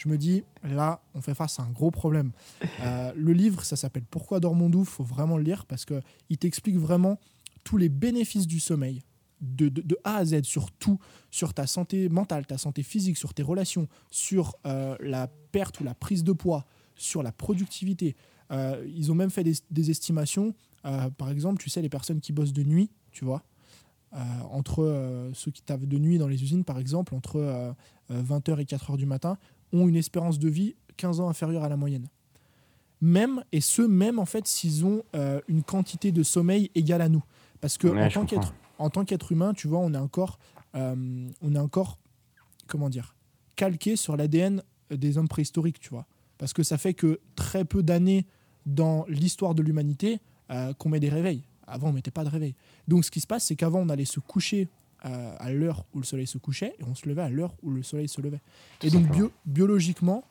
je 0.02 0.10
me 0.10 0.18
dis, 0.18 0.44
là, 0.64 1.04
on 1.14 1.22
fait 1.22 1.36
face 1.36 1.60
à 1.60 1.64
un 1.64 1.70
gros 1.70 1.92
problème. 1.92 2.32
Euh, 2.82 3.12
le 3.16 3.34
livre, 3.34 3.64
ça 3.64 3.76
s'appelle 3.76 4.06
Pourquoi 4.10 4.40
dormons-nous? 4.40 4.80
Il 4.80 4.86
faut 4.88 5.04
vraiment 5.04 5.38
le 5.38 5.44
lire 5.44 5.68
parce 5.68 5.86
qu'il 5.86 6.38
t'explique 6.40 6.78
vraiment 6.78 7.20
tous 7.64 7.78
les 7.78 7.90
bénéfices 7.90 8.48
du 8.48 8.60
sommeil, 8.60 9.04
de, 9.42 9.72
A 10.04 10.18
à 10.18 10.26
Z 10.26 10.42
sur 10.42 10.72
tout, 10.72 10.98
sur 11.30 11.54
ta 11.54 11.68
santé 11.68 12.10
mentale, 12.10 12.48
ta 12.48 12.58
santé 12.58 12.82
physique, 12.82 13.16
sur 13.16 13.36
tes 13.36 13.44
relations, 13.44 13.88
sur 14.10 14.56
euh, 14.66 14.96
la 15.02 15.28
perte 15.52 15.80
ou 15.82 15.84
la 15.84 15.94
prise 15.94 16.24
de 16.24 16.32
poids, 16.32 16.66
sur 16.96 17.22
la 17.22 17.32
productivité. 17.32 18.16
Euh, 18.50 18.84
ils 18.96 19.12
ont 19.12 19.16
même 19.16 19.30
fait 19.30 19.44
des, 19.44 19.92
estimations. 19.92 20.56
Par 21.18 21.30
exemple, 21.30 21.62
tu 21.62 21.70
sais, 21.70 21.84
les 21.84 21.90
personnes 21.90 22.22
qui 22.22 22.34
bossent 22.34 22.54
de 22.54 22.64
nuit, 22.64 22.90
tu 23.12 23.24
vois, 23.24 23.44
entre 24.50 25.30
ceux 25.36 25.52
qui 25.52 25.62
taffent 25.62 25.86
de 25.86 25.98
nuit 26.00 26.18
dans 26.18 26.28
les 26.28 26.42
usines, 26.42 26.64
par 26.64 26.80
exemple, 26.80 27.14
entre 27.14 27.76
20h 28.10 28.60
et 28.60 28.66
4h 28.66 28.98
du 28.98 29.06
matin, 29.06 29.38
ont 29.74 29.88
une 29.88 29.96
espérance 29.96 30.40
de 30.40 30.50
vie 30.50 30.76
15 30.98 31.20
ans 31.20 31.30
inférieure 31.30 31.64
à 31.64 31.70
la 31.70 31.78
moyenne. 31.78 32.08
Même, 33.02 33.44
et 33.52 33.62
ce, 33.62 33.82
même 33.82 34.20
en 34.20 34.26
fait, 34.26 34.48
s'ils 34.48 34.86
ont 34.86 35.04
une 35.48 35.64
quantité 35.64 36.12
de 36.12 36.22
sommeil 36.24 36.70
égale 36.76 37.02
à 37.02 37.10
nous. 37.10 37.24
Parce 37.60 37.78
que 37.78 37.88
Ouais, 37.88 38.04
en 38.06 38.10
je 38.10 38.14
tant 38.16 38.22
comprends. 38.22 38.36
qu'être 38.42 38.54
en 38.80 38.90
tant 38.90 39.06
qu'être 39.06 39.32
humain, 39.32 39.54
tu 39.54 39.68
vois, 39.68 39.78
on 39.80 39.94
est 39.94 39.98
encore, 39.98 40.40
euh, 40.76 41.28
on 41.44 41.54
est 41.56 41.60
encore, 41.60 42.00
comment 42.66 42.90
dire, 42.90 43.16
calqué 43.56 43.96
sur 43.96 44.18
l'ADN 44.18 44.64
des 44.90 45.20
hommes 45.20 45.28
préhistoriques, 45.28 45.80
tu 45.80 45.90
vois. 45.90 46.08
Parce 46.40 46.52
que 46.52 46.64
ça 46.64 46.80
fait 46.80 46.96
que 46.96 47.20
très 47.36 47.64
peu 47.64 47.84
d'années 47.84 48.26
dans 48.66 49.06
l'histoire 49.08 49.54
de 49.54 49.62
l'humanité 49.62 50.20
euh, 50.50 50.74
qu'on 50.74 50.90
met 50.90 51.00
des 51.00 51.10
réveils. 51.10 51.44
Avant, 51.68 51.90
on 51.90 51.94
mettait 51.94 52.10
pas 52.10 52.24
de 52.24 52.30
réveil. 52.30 52.56
Donc, 52.88 53.06
ce 53.06 53.12
qui 53.12 53.22
se 53.22 53.28
passe, 53.28 53.46
c'est 53.46 53.56
qu'avant, 53.56 53.80
on 53.82 53.90
allait 53.90 54.04
se 54.06 54.20
coucher 54.20 54.68
euh, 55.06 55.36
à 55.40 55.52
l'heure 55.52 55.86
où 55.94 56.00
le 56.00 56.06
soleil 56.06 56.28
se 56.28 56.38
couchait 56.38 56.76
et 56.80 56.84
on 56.84 56.96
se 56.96 57.08
levait 57.10 57.22
à 57.24 57.30
l'heure 57.30 57.56
où 57.64 57.72
le 57.72 57.84
soleil 57.84 58.08
se 58.08 58.22
levait. 58.22 58.42
Tout 58.80 58.88
et 58.88 58.90
donc, 58.90 59.10
bio- 59.12 59.32
biologiquement, 59.46 60.24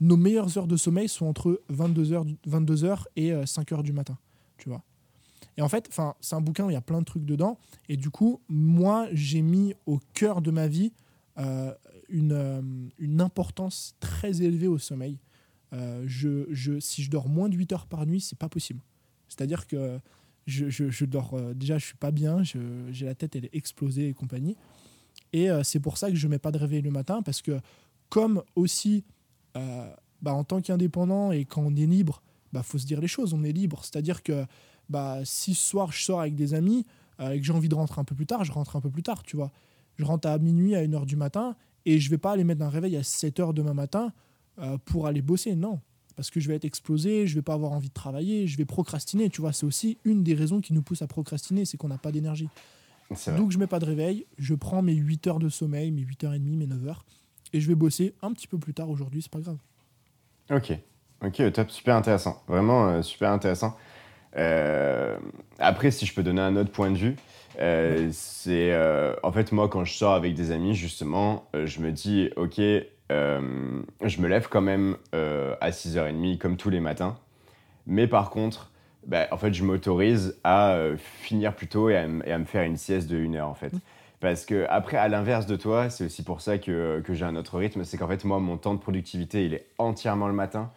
nos 0.00 0.16
meilleures 0.16 0.56
heures 0.58 0.66
de 0.66 0.76
sommeil 0.76 1.08
sont 1.08 1.26
entre 1.26 1.62
22h, 1.72 2.36
22h 2.48 3.04
et 3.16 3.32
5h 3.32 3.82
du 3.82 3.92
matin, 3.92 4.18
tu 4.58 4.68
vois. 4.68 4.82
Et 5.56 5.62
en 5.62 5.68
fait, 5.68 5.90
c'est 6.20 6.34
un 6.34 6.40
bouquin 6.40 6.64
où 6.66 6.70
il 6.70 6.74
y 6.74 6.76
a 6.76 6.80
plein 6.80 7.00
de 7.00 7.04
trucs 7.04 7.24
dedans. 7.24 7.58
Et 7.88 7.96
du 7.96 8.10
coup, 8.10 8.40
moi, 8.48 9.06
j'ai 9.12 9.42
mis 9.42 9.74
au 9.86 10.00
cœur 10.14 10.40
de 10.40 10.50
ma 10.50 10.66
vie 10.66 10.92
euh, 11.38 11.72
une, 12.08 12.32
euh, 12.32 12.62
une 12.98 13.20
importance 13.20 13.94
très 14.00 14.42
élevée 14.42 14.66
au 14.68 14.78
sommeil. 14.78 15.18
Euh, 15.74 16.04
je, 16.06 16.46
je, 16.50 16.80
si 16.80 17.02
je 17.02 17.10
dors 17.10 17.28
moins 17.28 17.48
de 17.48 17.56
8 17.56 17.72
heures 17.72 17.86
par 17.86 18.06
nuit, 18.06 18.20
c'est 18.20 18.38
pas 18.38 18.48
possible. 18.48 18.80
C'est-à-dire 19.28 19.66
que 19.66 19.98
je, 20.46 20.68
je, 20.68 21.04
dors 21.04 21.34
euh, 21.34 21.54
déjà, 21.54 21.78
je 21.78 21.86
suis 21.86 21.96
pas 21.96 22.10
bien, 22.10 22.42
j'ai 22.42 23.06
la 23.06 23.14
tête, 23.14 23.36
elle 23.36 23.46
est 23.46 23.54
explosée 23.54 24.08
et 24.08 24.14
compagnie. 24.14 24.56
Et 25.32 25.50
euh, 25.50 25.62
c'est 25.62 25.80
pour 25.80 25.98
ça 25.98 26.10
que 26.10 26.16
je 26.16 26.28
mets 26.28 26.38
pas 26.38 26.52
de 26.52 26.58
réveil 26.58 26.82
le 26.82 26.90
matin 26.90 27.22
parce 27.22 27.42
que 27.42 27.60
comme 28.08 28.42
aussi 28.54 29.04
euh, 29.56 29.90
bah, 30.20 30.34
en 30.34 30.44
tant 30.44 30.60
qu'indépendant 30.60 31.32
et 31.32 31.44
quand 31.44 31.62
on 31.62 31.74
est 31.74 31.86
libre, 31.86 32.22
bah 32.52 32.62
faut 32.62 32.78
se 32.78 32.86
dire 32.86 33.00
les 33.00 33.08
choses, 33.08 33.32
on 33.32 33.44
est 33.44 33.52
libre. 33.52 33.80
C'est-à-dire 33.84 34.22
que 34.22 34.44
bah, 34.88 35.20
si 35.24 35.54
ce 35.54 35.66
soir 35.66 35.92
je 35.92 36.02
sors 36.02 36.20
avec 36.20 36.34
des 36.34 36.54
amis 36.54 36.84
et 37.20 37.38
que 37.38 37.46
j'ai 37.46 37.52
envie 37.52 37.68
de 37.68 37.74
rentrer 37.74 38.00
un 38.00 38.04
peu 38.04 38.14
plus 38.16 38.26
tard, 38.26 38.44
je 38.44 38.50
rentre 38.52 38.74
un 38.74 38.80
peu 38.80 38.90
plus 38.90 39.02
tard, 39.02 39.22
tu 39.22 39.36
vois. 39.36 39.52
Je 39.96 40.04
rentre 40.04 40.28
à 40.28 40.38
minuit, 40.38 40.74
à 40.74 40.84
1h 40.84 41.06
du 41.06 41.14
matin 41.14 41.56
et 41.84 42.00
je 42.00 42.10
vais 42.10 42.18
pas 42.18 42.32
aller 42.32 42.42
mettre 42.42 42.62
un 42.62 42.68
réveil 42.68 42.96
à 42.96 43.02
7h 43.02 43.54
demain 43.54 43.74
matin 43.74 44.12
pour 44.84 45.06
aller 45.06 45.22
bosser, 45.22 45.54
non. 45.54 45.80
Parce 46.16 46.30
que 46.30 46.40
je 46.40 46.48
vais 46.48 46.56
être 46.56 46.64
explosé, 46.64 47.26
je 47.26 47.34
vais 47.34 47.42
pas 47.42 47.54
avoir 47.54 47.72
envie 47.72 47.88
de 47.88 47.94
travailler, 47.94 48.46
je 48.46 48.56
vais 48.56 48.64
procrastiner, 48.64 49.30
tu 49.30 49.40
vois. 49.40 49.52
C'est 49.52 49.66
aussi 49.66 49.98
une 50.04 50.22
des 50.22 50.34
raisons 50.34 50.60
qui 50.60 50.72
nous 50.72 50.82
pousse 50.82 51.02
à 51.02 51.06
procrastiner, 51.06 51.64
c'est 51.64 51.76
qu'on 51.76 51.88
n'a 51.88 51.98
pas 51.98 52.12
d'énergie. 52.12 52.48
Donc 53.36 53.50
je 53.50 53.58
mets 53.58 53.66
pas 53.66 53.78
de 53.78 53.84
réveil, 53.84 54.26
je 54.38 54.54
prends 54.54 54.80
mes 54.80 54.94
8 54.94 55.26
heures 55.26 55.38
de 55.38 55.48
sommeil, 55.48 55.90
mes 55.90 56.02
8h30, 56.02 56.56
mes 56.56 56.66
9 56.66 56.88
heures, 56.88 57.04
et 57.52 57.60
je 57.60 57.68
vais 57.68 57.74
bosser 57.74 58.14
un 58.22 58.32
petit 58.32 58.46
peu 58.46 58.58
plus 58.58 58.72
tard 58.72 58.88
aujourd'hui, 58.88 59.20
c'est 59.20 59.30
pas 59.30 59.40
grave. 59.40 59.58
Ok, 60.50 60.72
ok, 61.22 61.52
top, 61.52 61.70
super 61.70 61.96
intéressant. 61.96 62.42
Vraiment 62.48 62.88
euh, 62.88 63.02
super 63.02 63.30
intéressant. 63.30 63.76
Euh, 64.36 65.18
après, 65.58 65.90
si 65.90 66.06
je 66.06 66.14
peux 66.14 66.22
donner 66.22 66.40
un 66.40 66.56
autre 66.56 66.70
point 66.70 66.90
de 66.90 66.96
vue, 66.96 67.16
euh, 67.60 68.08
c'est 68.12 68.72
euh, 68.72 69.14
en 69.22 69.30
fait 69.30 69.52
moi 69.52 69.68
quand 69.68 69.84
je 69.84 69.92
sors 69.92 70.14
avec 70.14 70.34
des 70.34 70.52
amis 70.52 70.74
justement, 70.74 71.44
je 71.52 71.80
me 71.80 71.92
dis 71.92 72.30
ok, 72.36 72.60
euh, 73.10 73.82
je 74.04 74.20
me 74.20 74.28
lève 74.28 74.48
quand 74.48 74.60
même 74.60 74.96
euh, 75.14 75.54
à 75.60 75.70
6h30 75.70 76.38
comme 76.38 76.56
tous 76.56 76.70
les 76.70 76.80
matins, 76.80 77.16
mais 77.86 78.06
par 78.06 78.30
contre, 78.30 78.70
bah, 79.06 79.26
en 79.32 79.36
fait 79.36 79.52
je 79.52 79.64
m'autorise 79.64 80.38
à 80.44 80.72
euh, 80.72 80.96
finir 80.96 81.54
plus 81.54 81.66
tôt 81.66 81.90
et 81.90 81.96
à, 81.96 82.06
me 82.06 82.44
faire 82.44 82.62
une 82.62 82.76
sieste 82.76 83.08
de 83.10 83.16
1 83.16 83.34
heure 83.34 83.48
en 83.48 83.54
fait. 83.54 83.72
Parce 84.20 84.44
que 84.44 84.66
après, 84.68 84.96
à 84.96 85.08
l'inverse 85.08 85.46
de 85.46 85.56
toi, 85.56 85.90
c'est 85.90 86.04
aussi 86.04 86.22
pour 86.22 86.40
ça 86.40 86.56
que, 86.56 87.02
que 87.04 87.12
j'ai 87.12 87.24
un 87.24 87.34
autre 87.34 87.58
rythme, 87.58 87.82
c'est 87.84 87.98
qu'en 87.98 88.06
fait 88.06 88.24
moi 88.24 88.38
mon 88.38 88.56
temps 88.56 88.74
de 88.74 88.78
productivité 88.78 89.44
il 89.44 89.54
est 89.54 89.66
entièrement 89.78 90.28
le 90.28 90.34
matin. 90.34 90.70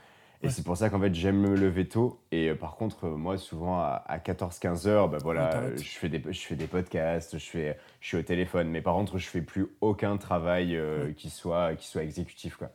Et 0.46 0.48
Ouais. 0.48 0.54
c'est 0.54 0.64
pour 0.64 0.78
ça 0.78 0.91
qu'en 0.91 1.00
fait, 1.00 1.14
j'aime 1.16 1.39
me 1.39 1.56
lever 1.56 1.88
tôt. 1.88 2.20
Et 2.32 2.50
euh, 2.50 2.56
par 2.56 2.76
contre, 2.76 3.06
euh, 3.08 3.16
moi, 3.16 3.38
souvent 3.39 3.80
à, 3.80 4.20
14-15 4.24 4.88
heures, 4.88 5.10
bah, 5.10 5.18
voilà, 5.24 5.56
euh, 5.56 5.76
je, 5.76 5.84
fais 5.84 6.08
des, 6.08 6.22
je 6.32 6.39
fais 6.39 6.56
des 6.56 6.68
podcasts, 6.68 7.39
je, 7.39 7.46
fais, 7.46 7.80
je 8.00 8.08
suis 8.08 8.18
au 8.18 8.22
téléphone. 8.22 8.70
Mais 8.70 8.82
par 8.84 8.93
contre, 8.93 9.18
je 9.18 9.28
fais 9.28 9.41
plus 9.41 9.66
aucun 9.82 10.18
travail 10.18 10.80
qui, 11.18 11.32
soit, 11.32 11.76
qui 11.76 11.88
soit 11.88 12.04
exécutif. 12.04 12.58
Quoi. 12.58 12.70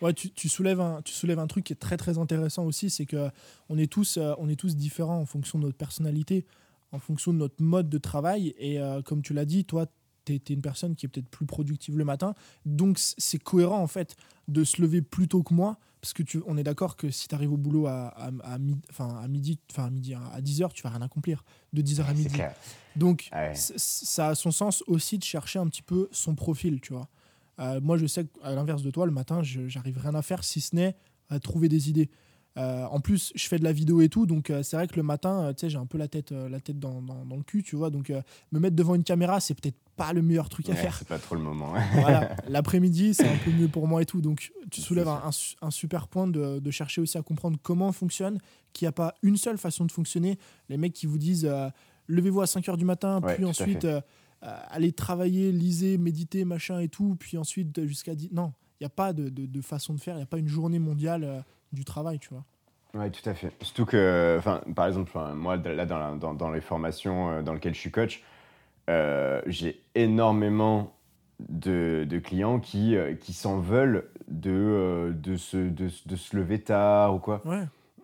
Ouais, 0.00 0.12
tu, 0.12 0.30
tu 0.30 0.48
soulèves 0.48 0.80
un, 0.80 1.02
tu 1.02 1.12
soulèves 1.12 1.40
un 1.40 1.48
truc 1.48 1.64
qui 1.64 1.72
est 1.72 1.80
très 1.80 1.96
très 1.96 2.16
intéressant 2.16 2.64
aussi, 2.64 2.90
c'est 2.90 3.06
que 3.06 3.28
on 3.68 3.76
est 3.76 3.90
tous, 3.90 4.18
on 4.38 4.48
est 4.48 4.56
tous 4.56 4.76
différents 4.76 5.18
en 5.18 5.26
fonction 5.26 5.58
de 5.58 5.64
notre 5.64 5.76
personnalité, 5.76 6.46
en 6.92 7.00
fonction 7.00 7.32
de 7.32 7.38
notre 7.38 7.60
mode 7.60 7.88
de 7.88 7.98
travail. 7.98 8.54
Et 8.58 8.78
comme 9.04 9.20
tu 9.20 9.34
l'as 9.34 9.44
dit, 9.44 9.64
toi, 9.64 9.86
tu 10.24 10.34
es, 10.34 10.54
une 10.54 10.62
personne 10.62 10.94
qui 10.94 11.06
est 11.06 11.08
peut-être 11.08 11.28
plus 11.28 11.46
productive 11.46 11.98
le 11.98 12.04
matin. 12.04 12.34
Donc 12.64 12.98
c'est 12.98 13.42
cohérent 13.42 13.82
en 13.82 13.88
fait 13.88 14.16
de 14.48 14.62
se 14.62 14.80
lever 14.80 15.02
plus 15.02 15.26
tôt 15.26 15.42
que 15.42 15.52
moi. 15.52 15.76
Parce 16.00 16.14
que 16.14 16.22
tu, 16.22 16.42
on 16.46 16.56
est 16.56 16.62
d'accord 16.62 16.96
que 16.96 17.10
si 17.10 17.28
tu 17.28 17.34
arrives 17.34 17.52
au 17.52 17.58
boulot 17.58 17.86
à, 17.86 18.08
à, 18.08 18.30
à 18.44 18.58
midi, 18.58 18.80
enfin 18.90 19.20
à 19.22 19.28
midi, 19.28 19.58
enfin 19.70 19.86
à 19.86 19.90
midi, 19.90 20.14
à 20.14 20.40
10h, 20.40 20.72
tu 20.72 20.82
vas 20.82 20.90
rien 20.90 21.02
accomplir 21.02 21.44
de 21.72 21.82
10h 21.82 22.04
à 22.04 22.14
midi. 22.14 22.28
clair. 22.32 22.54
Donc, 22.96 23.28
ouais. 23.32 23.52
ça 23.54 24.28
a 24.28 24.34
son 24.34 24.50
sens 24.50 24.82
aussi 24.86 25.18
de 25.18 25.24
chercher 25.24 25.58
un 25.58 25.66
petit 25.68 25.82
peu 25.82 26.08
son 26.10 26.34
profil, 26.34 26.80
tu 26.80 26.92
vois. 26.92 27.08
Euh, 27.58 27.80
moi, 27.80 27.98
je 27.98 28.06
sais 28.06 28.24
qu'à 28.24 28.52
l'inverse 28.54 28.82
de 28.82 28.90
toi, 28.90 29.06
le 29.06 29.12
matin, 29.12 29.42
j'arrive 29.42 29.98
rien 29.98 30.14
à 30.14 30.22
faire 30.22 30.42
si 30.44 30.60
ce 30.60 30.74
n'est 30.74 30.96
à 31.28 31.38
trouver 31.38 31.68
des 31.68 31.90
idées. 31.90 32.10
Euh, 32.56 32.84
en 32.86 33.00
plus, 33.00 33.32
je 33.36 33.46
fais 33.46 33.58
de 33.58 33.64
la 33.64 33.72
vidéo 33.72 34.00
et 34.00 34.08
tout, 34.08 34.26
donc 34.26 34.50
euh, 34.50 34.62
c'est 34.64 34.76
vrai 34.76 34.88
que 34.88 34.96
le 34.96 35.04
matin, 35.04 35.44
euh, 35.44 35.52
tu 35.52 35.60
sais, 35.60 35.70
j'ai 35.70 35.78
un 35.78 35.86
peu 35.86 35.98
la 35.98 36.08
tête, 36.08 36.32
la 36.32 36.58
tête 36.60 36.78
dans, 36.80 37.00
dans- 37.00 37.24
dans 37.24 37.36
le 37.36 37.42
cul, 37.44 37.62
tu 37.62 37.76
vois. 37.76 37.90
Donc, 37.90 38.12
me 38.52 38.58
mettre 38.58 38.74
devant 38.76 38.94
une 38.96 39.04
caméra, 39.04 39.38
c'est 39.40 39.54
peut-être 39.54 39.76
pas 39.96 40.12
le 40.12 40.20
meilleur 40.22 40.48
truc 40.48 40.68
à 40.68 40.74
faire. 40.74 40.96
c'est 40.98 41.06
pas 41.08 41.18
trop 41.18 41.34
le 41.36 41.42
moment. 41.42 41.74
voilà, 41.94 42.34
l'après-midi, 42.48 43.14
c'est 43.14 43.28
un 43.28 43.36
peu 43.44 43.50
mieux 43.58 43.68
pour 43.68 43.86
moi 43.86 44.02
et 44.02 44.06
tout. 44.06 44.20
Donc, 44.20 44.50
tu 44.70 44.80
soulèves 44.80 45.08
un, 45.08 45.22
un 45.26 45.32
su- 45.32 45.54
un 45.62 45.70
super 45.70 46.08
point 46.08 46.26
de, 46.26 46.58
de 46.58 46.70
chercher 46.70 47.00
aussi 47.00 47.16
à 47.18 47.22
comprendre 47.22 47.56
comment 47.62 47.88
on 47.88 47.92
fonctionne, 47.92 48.38
qu'il 48.72 48.86
n'y 48.86 48.88
a 48.88 48.92
pas 48.92 49.14
une 49.22 49.36
seule 49.36 49.58
façon 49.58 49.84
de 49.84 49.92
fonctionner. 49.92 50.38
Les 50.68 50.76
mecs 50.76 50.92
qui 50.92 51.06
vous 51.06 51.18
disent 51.18 51.48
levez-vous 52.08 52.40
à 52.40 52.46
5 52.48 52.66
h 52.66 52.76
du 52.76 52.84
matin, 52.84 53.20
Ouais, 53.22 53.36
puis 53.36 53.44
ensuite 53.44 53.86
allez 54.42 54.92
travailler, 54.92 55.52
lisez, 55.52 55.98
méditez, 55.98 56.44
machin 56.44 56.80
et 56.80 56.88
tout, 56.88 57.16
puis 57.18 57.36
ensuite 57.36 57.84
jusqu'à 57.86 58.14
10. 58.14 58.30
Non, 58.32 58.52
il 58.80 58.84
n'y 58.84 58.86
a 58.86 58.90
pas 58.90 59.12
de, 59.12 59.28
de- 59.28 59.46
de 59.46 59.60
façon 59.60 59.94
de 59.94 60.00
faire, 60.00 60.14
il 60.14 60.18
n'y 60.18 60.22
a 60.24 60.26
pas 60.26 60.38
une 60.38 60.48
journée 60.48 60.78
mondiale 60.78 61.44
du 61.72 61.84
travail, 61.84 62.18
tu 62.18 62.28
vois. 62.30 62.44
Oui, 62.94 63.10
tout 63.10 63.28
à 63.28 63.34
fait. 63.34 63.52
Surtout 63.62 63.86
que, 63.86 64.36
enfin, 64.38 64.62
par 64.74 64.86
exemple, 64.88 65.12
moi, 65.34 65.56
là, 65.56 65.86
dans, 65.86 65.98
la- 65.98 66.14
dans, 66.16 66.34
dans 66.34 66.50
les 66.50 66.60
formations 66.60 67.30
euh, 67.30 67.42
dans 67.42 67.52
lesquelles 67.54 67.74
je 67.74 67.78
suis 67.80 67.90
coach, 67.92 68.22
euh, 68.88 69.40
j'ai 69.46 69.80
énormément 69.94 70.92
de, 71.48 72.04
de 72.08 72.18
clients 72.18 72.58
qui, 72.58 72.96
euh, 72.96 73.14
qui 73.14 73.32
s'en 73.32 73.60
veulent 73.60 74.10
de, 74.28 75.14
de, 75.16 75.36
se, 75.36 75.56
de, 75.56 75.88
se- 75.88 76.08
de 76.08 76.16
se 76.16 76.36
lever 76.36 76.60
tard 76.60 77.14
ou 77.14 77.18
quoi. 77.20 77.42
Ouais, 77.44 77.62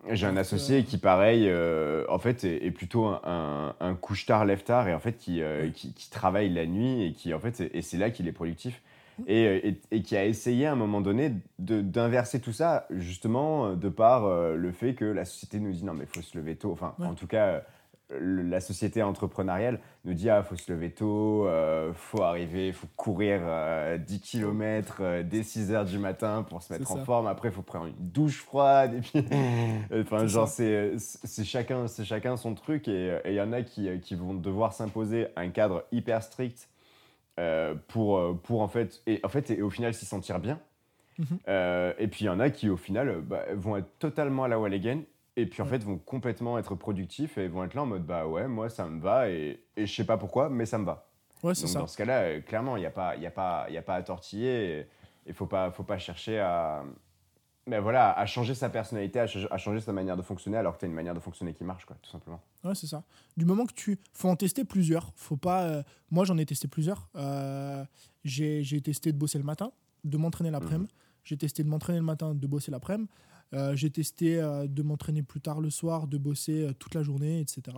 J'ai 0.09 0.25
un 0.25 0.37
associé 0.37 0.83
qui, 0.85 0.97
pareil, 0.97 1.47
euh, 1.49 2.05
en 2.09 2.17
fait, 2.19 2.45
est, 2.45 2.65
est 2.65 2.71
plutôt 2.71 3.05
un, 3.07 3.21
un, 3.25 3.75
un 3.81 3.93
couche-tard, 3.93 4.45
lève-tard, 4.45 4.87
et 4.87 4.93
en 4.93 4.99
fait, 4.99 5.17
qui, 5.17 5.41
euh, 5.41 5.69
qui, 5.69 5.93
qui 5.93 6.09
travaille 6.09 6.49
la 6.49 6.65
nuit, 6.65 7.03
et 7.07 7.11
qui, 7.13 7.33
en 7.33 7.39
fait, 7.39 7.59
et 7.73 7.81
c'est 7.81 7.97
là 7.97 8.09
qu'il 8.09 8.27
est 8.29 8.31
productif. 8.31 8.81
Et, 9.25 9.45
euh, 9.47 9.59
et, 9.63 9.81
et 9.91 10.01
qui 10.03 10.15
a 10.15 10.25
essayé 10.25 10.67
à 10.67 10.73
un 10.73 10.75
moment 10.75 11.01
donné 11.01 11.33
d'inverser 11.59 12.39
tout 12.39 12.53
ça, 12.53 12.85
justement, 12.91 13.67
euh, 13.67 13.75
de 13.75 13.89
par 13.89 14.25
euh, 14.25 14.55
le 14.55 14.71
fait 14.71 14.93
que 14.93 15.05
la 15.05 15.25
société 15.25 15.59
nous 15.59 15.71
dit 15.71 15.83
non, 15.83 15.93
mais 15.93 16.03
il 16.05 16.07
faut 16.15 16.21
se 16.21 16.37
lever 16.37 16.55
tôt. 16.55 16.71
Enfin, 16.71 16.93
Ouais. 16.99 17.07
en 17.07 17.13
tout 17.15 17.27
cas, 17.27 17.45
euh, 17.47 17.59
le- 18.19 18.43
la 18.43 18.61
société 18.61 19.03
entrepreneuriale 19.03 19.79
nous 20.05 20.13
dit 20.13 20.29
ah, 20.29 20.41
faut 20.43 20.55
se 20.55 20.71
lever 20.71 20.91
tôt, 20.91 21.45
euh, 21.47 21.91
faut 21.93 22.21
arriver, 22.21 22.71
faut 22.71 22.87
courir 22.95 23.41
euh, 23.43 23.97
10 23.97 24.21
km 24.21 25.01
dès 25.25 25.43
6 25.43 25.71
heures 25.73 25.83
du 25.83 25.97
matin 25.97 26.45
pour 26.47 26.61
se 26.61 26.71
mettre 26.71 26.89
en 26.91 26.95
ça. 26.97 27.03
forme. 27.03 27.27
Après, 27.27 27.49
il 27.49 27.53
faut 27.53 27.61
prendre 27.63 27.87
une 27.87 28.09
douche 28.11 28.41
froide. 28.43 28.93
Et 28.93 29.01
puis, 29.01 29.25
enfin, 30.01 30.25
genre, 30.27 30.47
c'est 30.47 30.93
chacun, 31.43 31.85
chacun 32.03 32.37
son 32.37 32.53
truc. 32.53 32.87
Et 32.87 33.17
il 33.25 33.33
y 33.33 33.41
en 33.41 33.51
a 33.51 33.61
qui, 33.63 33.89
qui 33.99 34.15
vont 34.15 34.33
devoir 34.33 34.71
s'imposer 34.73 35.27
un 35.35 35.49
cadre 35.49 35.83
hyper 35.91 36.23
strict 36.23 36.69
euh, 37.39 37.75
pour, 37.87 38.17
euh, 38.17 38.33
pour 38.33 38.61
en 38.61 38.67
fait, 38.67 39.01
et, 39.07 39.19
en 39.23 39.29
fait, 39.29 39.51
et, 39.51 39.61
au 39.61 39.69
final 39.69 39.93
s'y 39.93 40.05
sentir 40.05 40.39
bien. 40.39 40.59
Mhm. 41.19 41.25
Euh, 41.47 41.93
et 41.97 42.07
puis 42.07 42.25
il 42.25 42.27
y 42.27 42.29
en 42.29 42.39
a 42.39 42.49
qui 42.51 42.69
au 42.69 42.77
final 42.77 43.21
bah, 43.21 43.43
vont 43.55 43.75
être 43.77 43.97
totalement 43.97 44.43
à 44.43 44.47
la 44.47 44.59
wall 44.59 44.73
again 44.73 45.01
et 45.35 45.47
puis 45.47 45.61
en 45.61 45.65
Ouais. 45.65 45.71
fait 45.71 45.83
vont 45.83 45.97
complètement 45.97 46.59
être 46.59 46.75
productifs 46.75 47.37
et 47.39 47.47
vont 47.47 47.63
être 47.63 47.73
là 47.73 47.81
en 47.81 47.85
mode 47.87 48.05
bah 48.05 48.27
ouais 48.27 48.47
moi 48.47 48.69
ça 48.69 48.85
me 48.85 48.99
va 49.01 49.29
et, 49.29 49.59
et 49.75 49.87
je 49.87 49.95
sais 49.95 50.05
pas 50.05 50.17
pourquoi 50.17 50.49
mais 50.49 50.67
ça 50.67 50.77
me 50.77 50.85
va. 50.85 51.07
ouais 51.41 51.55
c'est 51.55 51.63
Donc 51.63 51.71
ça. 51.73 51.79
dans 51.79 51.87
ce 51.87 51.97
cas-là 51.97 52.39
clairement 52.41 52.77
il 52.77 52.81
n'y 52.81 52.85
a 52.85 52.91
pas 52.91 53.15
il 53.15 53.23
y 53.23 53.25
a 53.25 53.31
pas 53.31 53.65
il 53.67 53.73
y 53.73 53.77
a 53.79 53.81
pas 53.81 53.95
à 53.95 54.03
tortiller 54.03 54.79
et 54.81 54.87
il 55.25 55.33
faut 55.33 55.47
pas 55.47 55.71
faut 55.71 55.81
pas 55.83 55.97
chercher 55.97 56.39
à 56.39 56.83
Mais 57.67 57.79
voilà, 57.79 58.11
à 58.17 58.25
changer 58.25 58.55
sa 58.55 58.69
personnalité, 58.69 59.19
à, 59.19 59.27
ch- 59.27 59.47
à 59.51 59.57
changer 59.57 59.81
sa 59.81 59.91
manière 59.91 60.15
de 60.15 60.21
fonctionner, 60.21 60.55
alors 60.57 60.75
que 60.75 60.79
tu 60.79 60.85
as 60.85 60.87
une 60.87 60.93
manière 60.93 61.13
de 61.13 61.19
fonctionner 61.19 61.53
qui 61.53 61.63
marche, 61.65 61.85
quoi, 61.85 61.97
tout 62.01 62.09
simplement. 62.09 62.41
Ouais, 62.63 62.73
c'est 62.75 62.87
ça. 62.87 63.03
Du 63.35 63.43
moment 63.45 63.65
que 63.65 63.73
tu. 63.73 63.99
faut 64.13 64.29
en 64.29 64.35
tester 64.37 64.63
plusieurs. 64.63 65.11
Faut 65.15 65.35
pas. 65.37 65.63
euh, 65.65 65.83
Moi, 66.09 66.23
j'en 66.25 66.37
ai 66.37 66.45
testé 66.45 66.67
plusieurs. 66.69 67.09
Euh, 67.15 67.83
J'ai 68.23 68.81
testé 68.81 69.11
de 69.11 69.17
bosser 69.17 69.37
le 69.37 69.43
matin, 69.43 69.71
de 70.05 70.17
m'entraîner 70.17 70.49
l'après-midi. 70.51 70.91
J'ai 71.25 71.35
testé 71.37 71.61
de 71.63 71.67
m'entraîner 71.67 71.99
le 71.99 72.05
matin, 72.05 72.33
de 72.33 72.47
bosser 72.47 72.71
l'après-midi. 72.71 73.09
Euh, 73.53 73.75
J'ai 73.75 73.89
testé 73.89 74.37
de 74.37 74.81
m'entraîner 74.81 75.21
plus 75.23 75.41
tard 75.41 75.59
le 75.59 75.69
soir, 75.69 76.07
de 76.07 76.17
bosser 76.17 76.69
toute 76.79 76.95
la 76.95 77.03
journée, 77.03 77.41
etc. 77.41 77.77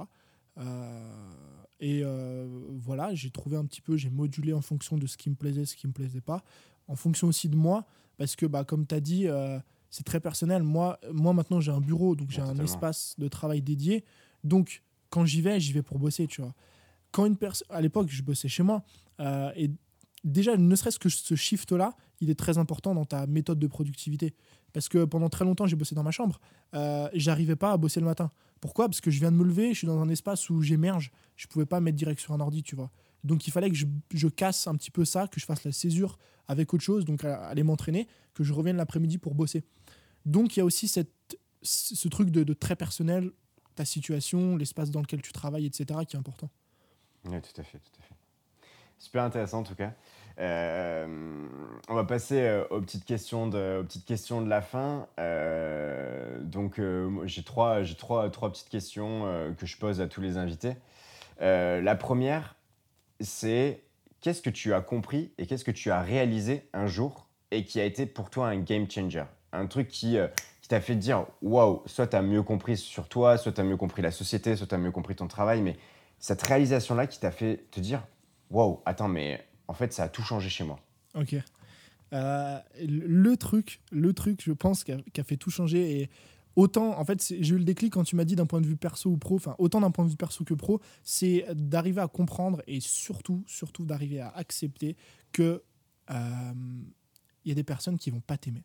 Euh, 0.57 1.09
et 1.79 2.01
euh, 2.03 2.45
voilà, 2.77 3.13
j'ai 3.15 3.29
trouvé 3.31 3.55
un 3.57 3.65
petit 3.65 3.81
peu, 3.81 3.95
j'ai 3.97 4.09
modulé 4.09 4.53
en 4.53 4.61
fonction 4.61 4.97
de 4.97 5.07
ce 5.07 5.17
qui 5.17 5.29
me 5.29 5.35
plaisait, 5.35 5.65
ce 5.65 5.75
qui 5.75 5.87
me 5.87 5.93
plaisait 5.93 6.21
pas, 6.21 6.43
en 6.87 6.95
fonction 6.95 7.27
aussi 7.27 7.47
de 7.49 7.55
moi, 7.55 7.85
parce 8.17 8.35
que 8.35 8.45
bah, 8.45 8.63
comme 8.65 8.85
tu 8.85 8.95
as 8.95 8.99
dit, 8.99 9.27
euh, 9.27 9.59
c'est 9.89 10.03
très 10.03 10.19
personnel. 10.19 10.63
Moi, 10.63 10.99
moi 11.11 11.33
maintenant, 11.33 11.59
j'ai 11.59 11.71
un 11.71 11.81
bureau, 11.81 12.15
donc 12.15 12.29
j'ai 12.29 12.41
un 12.41 12.57
espace 12.59 13.15
de 13.17 13.27
travail 13.27 13.61
dédié. 13.61 14.03
Donc, 14.43 14.83
quand 15.09 15.25
j'y 15.25 15.41
vais, 15.41 15.59
j'y 15.59 15.73
vais 15.73 15.81
pour 15.81 15.99
bosser, 15.99 16.27
tu 16.27 16.41
vois. 16.41 16.53
Quand 17.11 17.25
une 17.25 17.37
personne, 17.37 17.67
à 17.71 17.81
l'époque, 17.81 18.07
je 18.09 18.21
bossais 18.21 18.47
chez 18.47 18.63
moi, 18.63 18.83
euh, 19.19 19.51
et 19.55 19.71
déjà, 20.23 20.55
ne 20.55 20.75
serait-ce 20.75 20.99
que 20.99 21.09
ce 21.09 21.35
shift-là, 21.35 21.95
il 22.21 22.29
est 22.29 22.37
très 22.37 22.57
important 22.57 22.93
dans 22.93 23.05
ta 23.05 23.25
méthode 23.25 23.59
de 23.59 23.67
productivité. 23.67 24.35
Parce 24.73 24.87
que 24.89 25.05
pendant 25.05 25.29
très 25.29 25.45
longtemps, 25.45 25.65
j'ai 25.65 25.75
bossé 25.75 25.95
dans 25.95 26.03
ma 26.03 26.11
chambre. 26.11 26.39
Euh, 26.75 27.09
J'arrivais 27.13 27.55
pas 27.55 27.71
à 27.71 27.77
bosser 27.77 27.99
le 27.99 28.05
matin. 28.05 28.31
Pourquoi? 28.61 28.87
Parce 28.87 29.01
que 29.01 29.09
je 29.09 29.19
viens 29.19 29.31
de 29.31 29.37
me 29.37 29.43
lever, 29.43 29.73
je 29.73 29.79
suis 29.79 29.87
dans 29.87 29.99
un 29.99 30.09
espace 30.09 30.49
où 30.49 30.61
j'émerge. 30.61 31.11
Je 31.35 31.47
pouvais 31.47 31.65
pas 31.65 31.79
mettre 31.79 31.97
direct 31.97 32.19
sur 32.19 32.33
un 32.33 32.39
ordi, 32.39 32.61
tu 32.61 32.75
vois. 32.75 32.91
Donc 33.23 33.47
il 33.47 33.51
fallait 33.51 33.69
que 33.69 33.75
je, 33.75 33.85
je 34.13 34.27
casse 34.27 34.67
un 34.67 34.75
petit 34.75 34.91
peu 34.91 35.05
ça, 35.05 35.27
que 35.27 35.39
je 35.39 35.45
fasse 35.45 35.63
la 35.63 35.71
césure 35.71 36.17
avec 36.47 36.73
autre 36.73 36.83
chose, 36.83 37.05
donc 37.05 37.23
aller 37.23 37.63
m'entraîner, 37.63 38.07
que 38.33 38.43
je 38.43 38.53
revienne 38.53 38.77
l'après-midi 38.77 39.17
pour 39.17 39.35
bosser. 39.35 39.63
Donc 40.25 40.55
il 40.55 40.59
y 40.59 40.61
a 40.61 40.65
aussi 40.65 40.87
cette, 40.87 41.37
ce 41.61 42.07
truc 42.07 42.31
de, 42.31 42.53
très 42.53 42.75
personnel, 42.75 43.31
ta 43.75 43.85
situation, 43.85 44.57
l'espace 44.57 44.91
dans 44.91 45.01
lequel 45.01 45.21
tu 45.21 45.31
travailles, 45.31 45.65
etc., 45.65 45.99
qui 46.07 46.15
est 46.15 46.19
important. 46.19 46.49
Oui, 47.25 47.39
tout 47.41 47.61
à 47.61 47.63
fait, 47.63 47.79
tout 47.79 47.99
à 47.99 48.03
fait. 48.03 48.15
Super 48.97 49.23
intéressant 49.23 49.59
en 49.59 49.63
tout 49.63 49.75
cas. 49.75 49.93
Euh, 50.39 51.47
on 51.89 51.95
va 51.95 52.03
passer 52.05 52.41
euh, 52.41 52.63
aux, 52.69 52.79
petites 52.81 53.03
questions 53.03 53.47
de, 53.47 53.79
aux 53.79 53.83
petites 53.83 54.05
questions 54.05 54.41
de 54.41 54.49
la 54.49 54.61
fin. 54.61 55.07
Euh, 55.19 56.39
donc 56.41 56.81
j'ai 57.25 57.43
trois, 57.43 57.83
trois, 57.97 58.29
trois 58.29 58.51
petites 58.51 58.69
questions 58.69 59.53
que 59.57 59.65
je 59.65 59.77
pose 59.77 60.01
à 60.01 60.07
tous 60.07 60.21
les 60.21 60.37
invités. 60.37 60.75
La 61.39 61.95
première, 61.95 62.55
c'est 63.19 63.81
qu'est-ce 64.21 64.41
que 64.41 64.49
tu 64.49 64.73
as 64.73 64.81
compris 64.81 65.31
et 65.37 65.45
qu'est-ce 65.45 65.63
que 65.63 65.71
tu 65.71 65.91
as 65.91 66.01
réalisé 66.01 66.67
un 66.73 66.87
jour 66.87 67.27
et 67.51 67.65
qui 67.65 67.79
a 67.79 67.85
été 67.85 68.05
pour 68.05 68.29
toi 68.29 68.47
un 68.47 68.57
game 68.57 68.89
changer 68.89 69.25
Un 69.51 69.67
truc 69.67 69.87
qui, 69.87 70.17
euh, 70.17 70.27
qui 70.61 70.69
t'a 70.69 70.81
fait 70.81 70.95
dire 70.95 71.25
waouh, 71.41 71.81
soit 71.85 72.07
tu 72.07 72.15
as 72.15 72.21
mieux 72.21 72.43
compris 72.43 72.77
sur 72.77 73.07
toi, 73.07 73.37
soit 73.37 73.51
tu 73.51 73.61
as 73.61 73.63
mieux 73.63 73.77
compris 73.77 74.01
la 74.01 74.11
société, 74.11 74.55
soit 74.55 74.67
tu 74.67 74.75
as 74.75 74.77
mieux 74.77 74.91
compris 74.91 75.15
ton 75.15 75.27
travail, 75.27 75.61
mais 75.61 75.75
cette 76.19 76.45
réalisation-là 76.45 77.07
qui 77.07 77.19
t'a 77.19 77.31
fait 77.31 77.65
te 77.71 77.79
dire 77.79 78.05
waouh, 78.49 78.81
attends, 78.85 79.07
mais 79.07 79.45
en 79.67 79.73
fait, 79.73 79.93
ça 79.93 80.03
a 80.03 80.09
tout 80.09 80.23
changé 80.23 80.49
chez 80.49 80.63
moi. 80.63 80.79
Ok. 81.15 81.35
Euh, 82.11 82.59
le 82.81 83.37
truc, 83.37 83.81
le 83.91 84.13
truc, 84.13 84.41
je 84.43 84.51
pense, 84.51 84.83
qui 84.83 84.91
a, 84.91 84.97
a 85.17 85.23
fait 85.23 85.37
tout 85.37 85.51
changer 85.51 86.01
et 86.01 86.09
autant, 86.59 86.99
en 86.99 87.05
fait, 87.05 87.33
j'ai 87.39 87.55
eu 87.55 87.57
le 87.57 87.63
déclic 87.63 87.93
quand 87.93 88.03
tu 88.03 88.15
m'as 88.15 88.25
dit 88.25 88.35
d'un 88.35 88.45
point 88.45 88.61
de 88.61 88.67
vue 88.67 88.75
perso 88.75 89.09
ou 89.09 89.17
pro, 89.17 89.35
enfin, 89.35 89.55
autant 89.57 89.81
d'un 89.81 89.91
point 89.91 90.05
de 90.05 90.09
vue 90.09 90.17
perso 90.17 90.43
que 90.43 90.53
pro, 90.53 90.81
c'est 91.03 91.45
d'arriver 91.55 92.01
à 92.01 92.07
comprendre 92.07 92.61
et 92.67 92.79
surtout, 92.79 93.43
surtout 93.47 93.85
d'arriver 93.85 94.19
à 94.19 94.29
accepter 94.29 94.95
que 95.31 95.63
euh, 96.11 96.53
il 97.45 97.49
y 97.49 97.51
a 97.51 97.55
des 97.55 97.63
personnes 97.63 97.97
qui 97.97 98.09
vont 98.09 98.19
pas 98.19 98.37
t'aimer. 98.37 98.63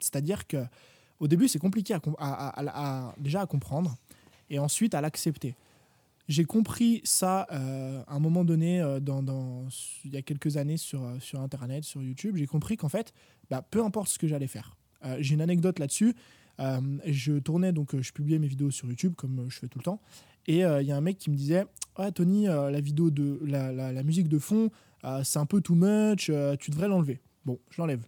C'est-à-dire 0.00 0.46
que 0.46 0.64
au 1.20 1.28
début, 1.28 1.48
c'est 1.48 1.58
compliqué 1.58 1.96
à, 2.18 3.14
déjà 3.18 3.40
à 3.40 3.46
comprendre 3.46 3.96
et 4.50 4.58
ensuite 4.58 4.94
à 4.94 5.00
l'accepter. 5.00 5.54
J'ai 6.28 6.44
compris 6.44 7.00
ça 7.04 7.46
euh, 7.52 8.02
à 8.08 8.16
un 8.16 8.18
moment 8.18 8.44
donné, 8.44 8.80
euh, 8.80 8.98
dans, 8.98 9.64
il 10.04 10.12
y 10.12 10.16
a 10.16 10.22
quelques 10.22 10.56
années 10.56 10.76
sur, 10.76 11.04
euh, 11.04 11.18
sur 11.20 11.40
Internet, 11.40 11.84
sur 11.84 12.02
YouTube. 12.02 12.36
J'ai 12.36 12.46
compris 12.46 12.76
qu'en 12.76 12.88
fait, 12.88 13.14
bah, 13.48 13.62
peu 13.62 13.82
importe 13.84 14.08
ce 14.08 14.18
que 14.18 14.26
j'allais 14.26 14.48
faire. 14.48 14.76
Euh, 15.04 15.16
J'ai 15.20 15.34
une 15.34 15.40
anecdote 15.40 15.78
là-dessus. 15.78 16.14
Euh, 16.60 16.80
je 17.04 17.34
tournais, 17.34 17.72
donc 17.72 17.94
euh, 17.94 18.02
je 18.02 18.12
publiais 18.12 18.38
mes 18.38 18.46
vidéos 18.46 18.70
sur 18.70 18.86
YouTube, 18.88 19.14
comme 19.16 19.40
euh, 19.40 19.48
je 19.48 19.58
fais 19.58 19.68
tout 19.68 19.78
le 19.78 19.84
temps. 19.84 20.00
Et 20.48 20.58
il 20.60 20.86
y 20.86 20.92
a 20.92 20.96
un 20.96 21.00
mec 21.00 21.18
qui 21.18 21.28
me 21.28 21.34
disait 21.36 21.64
Ouais, 21.98 22.12
Tony, 22.12 22.44
la, 22.44 22.80
vidéo 22.80 23.10
de, 23.10 23.40
la, 23.44 23.72
la- 23.72 23.92
la 23.92 24.02
musique 24.04 24.28
de 24.28 24.38
fond, 24.38 24.70
c'est 25.24 25.40
un 25.40 25.46
peu 25.46 25.60
too 25.60 25.74
much, 25.74 26.30
tu 26.60 26.70
devrais 26.70 26.86
l'enlever. 26.86 27.20
Bon, 27.44 27.58
je 27.70 27.80
l'enlève. 27.80 28.06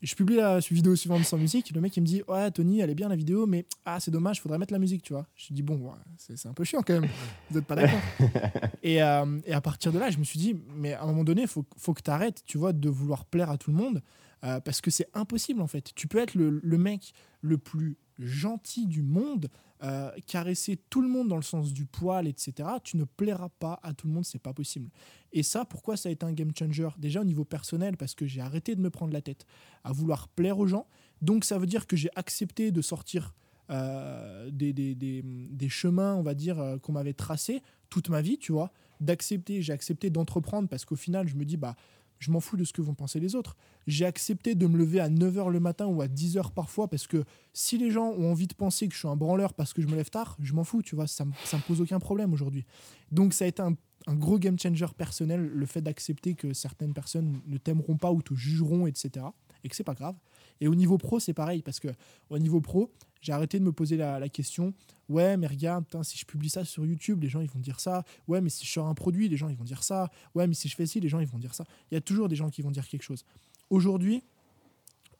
Je 0.00 0.14
publie 0.14 0.36
la 0.36 0.58
vidéo 0.58 0.96
suivante 0.96 1.24
sans 1.24 1.36
musique. 1.38 1.70
Le 1.74 1.80
mec, 1.82 1.94
il 1.96 2.00
me 2.00 2.06
dit 2.06 2.22
Ouais, 2.28 2.50
Tony, 2.50 2.80
elle 2.80 2.88
est 2.88 2.94
bien 2.94 3.10
la 3.10 3.16
vidéo, 3.16 3.46
mais 3.46 3.66
ah, 3.84 4.00
c'est 4.00 4.10
dommage, 4.10 4.40
faudrait 4.40 4.56
mettre 4.58 4.72
la 4.72 4.78
musique, 4.78 5.02
tu 5.02 5.12
vois. 5.12 5.26
Je 5.34 5.52
dis 5.52 5.62
Bon, 5.62 5.76
ouais, 5.76 5.92
c'est 6.16 6.38
c'est 6.38 6.48
un 6.48 6.54
peu 6.54 6.64
chiant 6.64 6.80
quand 6.82 6.94
même. 6.98 7.10
Vous 7.50 7.56
n'êtes 7.58 7.66
pas 7.66 7.74
d'accord 7.74 8.00
et, 8.82 9.02
euh, 9.02 9.38
et 9.44 9.52
à 9.52 9.60
partir 9.60 9.92
de 9.92 9.98
là, 9.98 10.10
je 10.10 10.16
me 10.18 10.24
suis 10.24 10.38
dit 10.38 10.56
Mais 10.76 10.94
à 10.94 11.02
un 11.02 11.06
moment 11.06 11.24
donné, 11.24 11.42
il 11.42 11.48
faut, 11.48 11.64
faut 11.76 11.92
que 11.92 12.02
tu 12.02 12.10
arrêtes, 12.10 12.42
tu 12.46 12.56
vois, 12.56 12.72
de 12.72 12.88
vouloir 12.88 13.26
plaire 13.26 13.50
à 13.50 13.58
tout 13.58 13.70
le 13.70 13.76
monde. 13.76 14.02
Euh, 14.44 14.60
parce 14.60 14.80
que 14.80 14.90
c'est 14.90 15.08
impossible, 15.14 15.60
en 15.60 15.66
fait. 15.66 15.92
Tu 15.94 16.06
peux 16.06 16.18
être 16.18 16.34
le, 16.34 16.78
mec 16.78 17.12
le 17.40 17.56
plus 17.56 17.96
gentil 18.18 18.86
du 18.86 19.02
monde, 19.02 19.48
euh, 19.82 20.10
caresser 20.26 20.78
tout 20.90 21.00
le 21.00 21.08
monde 21.08 21.28
dans 21.28 21.36
le 21.36 21.42
sens 21.42 21.72
du 21.72 21.86
poil, 21.86 22.26
etc. 22.28 22.68
Tu 22.82 22.96
ne 22.96 23.04
plairas 23.04 23.48
pas 23.48 23.80
à 23.82 23.94
tout 23.94 24.06
le 24.06 24.12
monde, 24.12 24.24
c'est 24.24 24.38
pas 24.38 24.52
possible. 24.52 24.90
Et 25.32 25.42
ça, 25.42 25.64
pourquoi 25.64 25.96
ça 25.96 26.10
a 26.10 26.12
été 26.12 26.26
un 26.26 26.32
game 26.32 26.52
changer? 26.56 26.88
Déjà 26.98 27.22
au 27.22 27.24
niveau 27.24 27.44
personnel, 27.44 27.96
parce 27.96 28.14
que 28.14 28.26
j'ai 28.26 28.42
arrêté 28.42 28.74
de 28.74 28.82
me 28.82 28.90
prendre 28.90 29.12
la 29.12 29.22
tête 29.22 29.46
à 29.82 29.92
vouloir 29.92 30.28
plaire 30.28 30.58
aux 30.58 30.66
gens. 30.66 30.86
Donc 31.22 31.44
ça 31.44 31.58
veut 31.58 31.66
dire 31.66 31.86
que 31.86 31.96
j'ai 31.96 32.10
accepté 32.14 32.70
de 32.70 32.82
sortir 32.82 33.34
euh, 33.70 34.50
des, 34.50 35.68
chemins, 35.70 36.14
on 36.16 36.22
va 36.22 36.34
dire, 36.34 36.78
qu'on 36.82 36.92
m'avait 36.92 37.14
tracés 37.14 37.62
toute 37.88 38.10
ma 38.10 38.20
vie, 38.20 38.36
tu 38.36 38.52
vois. 38.52 38.72
D'accepter, 39.00 39.62
j'ai 39.62 39.72
accepté 39.72 40.10
d'entreprendre 40.10 40.68
parce 40.68 40.84
qu'au 40.84 40.96
final, 40.96 41.28
je 41.28 41.34
me 41.34 41.44
dis, 41.44 41.56
bah, 41.56 41.76
je 42.24 42.30
m'en 42.30 42.40
fous 42.40 42.56
de 42.56 42.64
ce 42.64 42.72
que 42.72 42.80
vont 42.80 42.94
penser 42.94 43.20
les 43.20 43.34
autres. 43.34 43.56
J'ai 43.86 44.06
accepté 44.06 44.54
de 44.54 44.66
me 44.66 44.78
lever 44.78 45.00
à 45.00 45.10
9h 45.10 45.50
le 45.50 45.60
matin 45.60 45.86
ou 45.86 46.00
à 46.00 46.08
10h 46.08 46.52
parfois 46.52 46.88
parce 46.88 47.06
que 47.06 47.24
si 47.52 47.76
les 47.76 47.90
gens 47.90 48.10
ont 48.12 48.30
envie 48.30 48.46
de 48.46 48.54
penser 48.54 48.88
que 48.88 48.94
je 48.94 48.98
suis 49.00 49.08
un 49.08 49.16
branleur 49.16 49.52
parce 49.52 49.74
que 49.74 49.82
je 49.82 49.86
me 49.86 49.94
lève 49.94 50.08
tard, 50.08 50.36
je 50.40 50.54
m'en 50.54 50.64
fous, 50.64 50.82
tu 50.82 50.94
vois, 50.94 51.06
ça 51.06 51.24
ça 51.44 51.56
me 51.58 51.62
pose 51.62 51.80
aucun 51.80 51.98
problème 51.98 52.32
aujourd'hui. 52.32 52.64
Donc 53.12 53.34
ça 53.34 53.44
a 53.44 53.48
été 53.48 53.60
un, 53.60 53.74
un 54.06 54.14
gros 54.14 54.38
game 54.38 54.58
changer 54.58 54.86
personnel, 54.96 55.46
le 55.46 55.66
fait 55.66 55.82
d'accepter 55.82 56.34
que 56.34 56.54
certaines 56.54 56.94
personnes 56.94 57.40
ne 57.46 57.58
t'aimeront 57.58 57.96
pas 57.96 58.10
ou 58.10 58.22
te 58.22 58.34
jugeront, 58.34 58.86
etc. 58.86 59.26
Et 59.62 59.68
que 59.68 59.76
c'est 59.76 59.84
pas 59.84 59.94
grave. 59.94 60.16
Et 60.60 60.68
au 60.68 60.74
niveau 60.74 60.98
pro, 60.98 61.20
c'est 61.20 61.34
pareil 61.34 61.62
parce 61.62 61.80
que 61.80 61.88
au 62.30 62.38
niveau 62.38 62.60
pro, 62.60 62.90
j'ai 63.20 63.32
arrêté 63.32 63.58
de 63.58 63.64
me 63.64 63.72
poser 63.72 63.96
la, 63.96 64.28
question 64.28 64.74
ouais, 65.08 65.36
mais 65.36 65.46
regarde, 65.46 65.84
si 66.02 66.18
je 66.18 66.26
publie 66.26 66.50
ça 66.50 66.64
sur 66.64 66.84
YouTube, 66.84 67.22
les 67.22 67.28
gens 67.28 67.40
ils 67.40 67.50
vont 67.50 67.58
dire 67.58 67.80
ça. 67.80 68.04
Ouais, 68.28 68.40
mais 68.40 68.50
si 68.50 68.66
je 68.66 68.70
sors 68.70 68.86
un 68.86 68.94
produit, 68.94 69.28
les 69.28 69.36
gens 69.36 69.48
ils 69.48 69.56
vont 69.56 69.64
dire 69.64 69.82
ça. 69.82 70.10
Ouais, 70.34 70.46
mais 70.46 70.54
si 70.54 70.68
je 70.68 70.76
fais 70.76 70.86
ci, 70.86 71.00
les 71.00 71.08
gens 71.08 71.20
ils 71.20 71.26
vont 71.26 71.38
dire 71.38 71.54
ça. 71.54 71.64
Il 71.90 71.94
y 71.94 71.96
a 71.96 72.00
toujours 72.00 72.28
des 72.28 72.36
gens 72.36 72.50
qui 72.50 72.62
vont 72.62 72.70
dire 72.70 72.86
quelque 72.86 73.02
chose. 73.02 73.24
Aujourd'hui, 73.70 74.22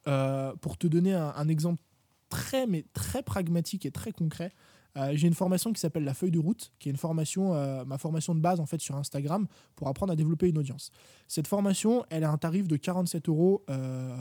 euh, 0.07 0.55
pour 0.57 0.77
te 0.77 0.87
donner 0.87 1.13
un, 1.13 1.33
un 1.35 1.47
exemple 1.47 1.81
très 2.29 2.67
mais 2.67 2.85
très 2.93 3.23
pragmatique 3.23 3.85
et 3.85 3.91
très 3.91 4.11
concret, 4.11 4.51
euh, 4.97 5.11
j'ai 5.13 5.27
une 5.27 5.33
formation 5.33 5.73
qui 5.73 5.79
s'appelle 5.79 6.03
la 6.03 6.13
feuille 6.13 6.31
de 6.31 6.39
route, 6.39 6.71
qui 6.79 6.89
est 6.89 6.91
une 6.91 6.97
formation, 6.97 7.53
euh, 7.53 7.83
ma 7.85 7.97
formation 7.97 8.33
de 8.35 8.39
base 8.39 8.59
en 8.59 8.65
fait 8.65 8.79
sur 8.79 8.95
Instagram 8.95 9.47
pour 9.75 9.87
apprendre 9.87 10.13
à 10.13 10.15
développer 10.15 10.49
une 10.49 10.57
audience. 10.57 10.91
Cette 11.27 11.47
formation, 11.47 12.05
elle 12.09 12.23
a 12.23 12.31
un 12.31 12.37
tarif 12.37 12.67
de 12.67 12.75
47 12.75 13.29
euros 13.29 13.63
euh, 13.69 14.15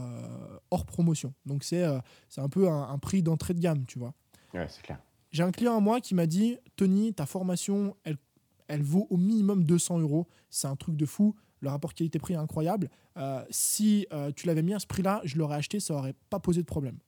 hors 0.71 0.87
promotion. 0.87 1.33
Donc 1.47 1.65
c'est 1.65 1.85
c'est 2.29 2.41
un 2.41 2.49
peu 2.49 2.69
un, 2.69 2.89
un 2.89 2.99
prix 2.99 3.23
d'entrée 3.23 3.55
de 3.55 3.61
gamme, 3.61 3.85
tu 3.87 3.99
vois. 3.99 4.15
Ouais, 4.53 4.67
c'est 4.69 4.83
clair. 4.83 4.99
J'ai 5.35 5.43
un 5.43 5.51
client 5.51 5.77
à 5.77 5.81
moi 5.81 6.01
qui 6.01 6.15
m'a 6.15 6.27
dit 6.27 6.59
Tony, 6.77 7.13
ta 7.13 7.27
formation, 7.27 7.97
elle, 8.05 8.19
elle 8.69 8.85
vaut 8.85 9.09
au 9.11 9.17
minimum 9.17 9.65
200 9.65 9.99
euros. 9.99 10.29
C'est 10.49 10.69
un 10.69 10.77
truc 10.77 10.97
de 10.97 11.07
fou. 11.07 11.35
Le 11.59 11.71
rapport 11.71 11.93
qualité-prix 11.93 12.35
est 12.35 12.37
incroyable. 12.37 12.89
Euh, 13.17 13.45
si 13.51 14.07
euh, 14.13 14.31
tu 14.31 14.47
l'avais 14.47 14.63
mis 14.63 14.75
à 14.75 14.79
ce 14.79 14.87
prix-là, 14.87 15.23
je 15.25 15.37
l'aurais 15.37 15.57
acheté, 15.57 15.81
ça 15.81 15.95
aurait 15.95 16.15
pas 16.31 16.39
posé 16.39 16.61
de 16.61 16.67
problème. 16.67 16.99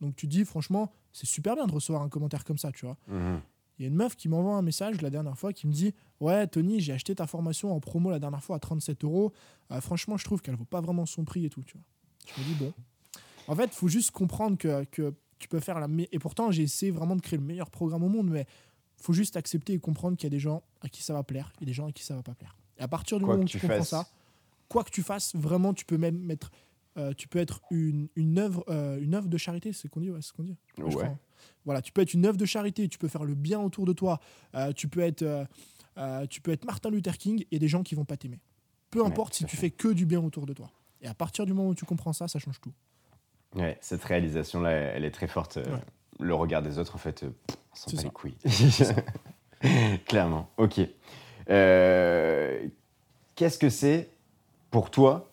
Donc 0.00 0.16
tu 0.16 0.26
dis, 0.26 0.44
franchement, 0.44 0.92
c'est 1.12 1.26
super 1.26 1.54
bien 1.54 1.66
de 1.66 1.72
recevoir 1.72 2.02
un 2.02 2.08
commentaire 2.08 2.44
comme 2.44 2.58
ça, 2.58 2.72
tu 2.72 2.86
vois. 2.86 2.96
Mhm. 3.08 3.40
Il 3.78 3.82
y 3.82 3.84
a 3.84 3.88
une 3.88 3.94
meuf 3.96 4.16
qui 4.16 4.28
m'envoie 4.28 4.54
un 4.54 4.62
message 4.62 5.02
la 5.02 5.10
dernière 5.10 5.36
fois 5.36 5.52
qui 5.52 5.66
me 5.66 5.72
dit 5.72 5.94
Ouais, 6.20 6.46
Tony, 6.46 6.80
j'ai 6.80 6.94
acheté 6.94 7.14
ta 7.14 7.26
formation 7.26 7.74
en 7.74 7.80
promo 7.80 8.10
la 8.10 8.18
dernière 8.18 8.42
fois 8.42 8.56
à 8.56 8.58
37 8.58 9.04
euros. 9.04 9.32
Euh, 9.70 9.80
franchement, 9.80 10.16
je 10.16 10.24
trouve 10.24 10.40
qu'elle 10.40 10.56
vaut 10.56 10.64
pas 10.64 10.80
vraiment 10.80 11.04
son 11.04 11.24
prix 11.24 11.44
et 11.44 11.50
tout. 11.50 11.62
Tu 11.62 11.74
vois. 11.74 12.34
Je 12.34 12.40
me 12.40 12.46
dis 12.46 12.54
Bon. 12.54 12.72
En 13.48 13.54
fait, 13.54 13.64
il 13.64 13.76
faut 13.76 13.88
juste 13.88 14.12
comprendre 14.12 14.56
que, 14.56 14.84
que 14.84 15.14
tu 15.38 15.48
peux 15.48 15.60
faire 15.60 15.78
la. 15.78 15.88
Et 16.10 16.18
pourtant, 16.18 16.50
j'ai 16.50 16.62
essayé 16.62 16.90
vraiment 16.90 17.16
de 17.16 17.20
créer 17.20 17.38
le 17.38 17.44
meilleur 17.44 17.70
programme 17.70 18.02
au 18.02 18.08
monde, 18.08 18.28
mais 18.30 18.46
faut 18.96 19.12
juste 19.12 19.36
accepter 19.36 19.74
et 19.74 19.78
comprendre 19.78 20.16
qu'il 20.16 20.26
y 20.26 20.28
a 20.28 20.30
des 20.30 20.40
gens 20.40 20.62
à 20.80 20.88
qui 20.88 21.02
ça 21.02 21.12
va 21.12 21.22
plaire 21.22 21.52
et 21.60 21.64
des 21.64 21.72
gens 21.72 21.86
à 21.86 21.92
qui 21.92 22.02
ça 22.02 22.14
va 22.14 22.22
pas 22.22 22.34
plaire. 22.34 22.56
Et 22.78 22.82
à 22.82 22.88
partir 22.88 23.18
du 23.18 23.24
Quoi 23.24 23.34
moment 23.34 23.44
où 23.44 23.48
tu, 23.48 23.60
comprends 23.60 23.84
ça, 23.84 24.06
quoi 24.68 24.84
que 24.84 24.90
tu 24.90 25.02
fasses, 25.02 25.34
vraiment, 25.34 25.74
tu 25.74 25.84
peux 25.84 25.98
même 25.98 26.18
mettre. 26.18 26.50
Euh, 26.98 27.12
tu 27.12 27.28
peux 27.28 27.38
être 27.38 27.60
une, 27.70 28.08
une, 28.16 28.38
œuvre, 28.38 28.64
euh, 28.68 28.98
une 29.00 29.14
œuvre 29.14 29.28
de 29.28 29.36
charité, 29.36 29.72
c'est 29.72 29.82
ce 29.82 29.88
qu'on 29.88 30.00
dit, 30.00 30.10
ouais, 30.10 30.20
c'est 30.22 30.28
ce 30.28 30.32
qu'on 30.32 30.44
dit. 30.44 30.56
Ouais. 30.78 31.12
Voilà, 31.64 31.82
tu 31.82 31.92
peux 31.92 32.00
être 32.00 32.14
une 32.14 32.24
œuvre 32.24 32.38
de 32.38 32.46
charité, 32.46 32.88
tu 32.88 32.98
peux 32.98 33.08
faire 33.08 33.24
le 33.24 33.34
bien 33.34 33.60
autour 33.60 33.84
de 33.84 33.92
toi, 33.92 34.20
euh, 34.54 34.72
tu, 34.72 34.88
peux 34.88 35.00
être, 35.00 35.46
tu 36.30 36.40
peux 36.40 36.52
être 36.52 36.64
Martin 36.64 36.90
Luther 36.90 37.18
King 37.18 37.44
et 37.50 37.58
des 37.58 37.68
gens 37.68 37.82
qui 37.82 37.94
vont 37.94 38.04
pas 38.04 38.16
t'aimer. 38.16 38.40
Peu 38.90 39.04
importe 39.04 39.34
si 39.34 39.44
tu 39.44 39.56
fais 39.56 39.70
que 39.70 39.88
du 39.88 40.06
bien 40.06 40.22
autour 40.22 40.46
de 40.46 40.54
toi. 40.54 40.70
Et 41.02 41.06
à 41.06 41.14
partir 41.14 41.44
du 41.44 41.52
moment 41.52 41.68
où 41.68 41.74
tu 41.74 41.84
comprends 41.84 42.14
ça, 42.14 42.28
ça 42.28 42.38
change 42.38 42.60
tout. 42.60 42.72
Ouais, 43.54 43.76
cette 43.80 44.04
réalisation-là, 44.04 44.70
elle 44.70 45.04
est 45.04 45.10
très 45.10 45.26
forte. 45.26 45.58
Le 46.18 46.34
regard 46.34 46.62
des 46.62 46.78
autres, 46.78 46.94
en 46.94 46.98
fait, 46.98 47.26
s'en 47.74 47.94
bat 47.94 48.02
les 48.04 48.10
couilles. 48.10 48.36
Clairement. 50.06 50.48
Ok. 50.56 50.80
Qu'est-ce 51.46 52.68
que 53.58 53.68
c'est 53.68 54.08
pour 54.70 54.90
toi, 54.90 55.30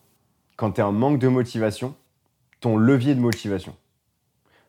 quand 0.55 0.73
tu 0.73 0.81
es 0.81 0.83
en 0.83 0.91
manque 0.91 1.19
de 1.19 1.27
motivation, 1.27 1.95
ton 2.59 2.77
levier 2.77 3.15
de 3.15 3.19
motivation 3.19 3.75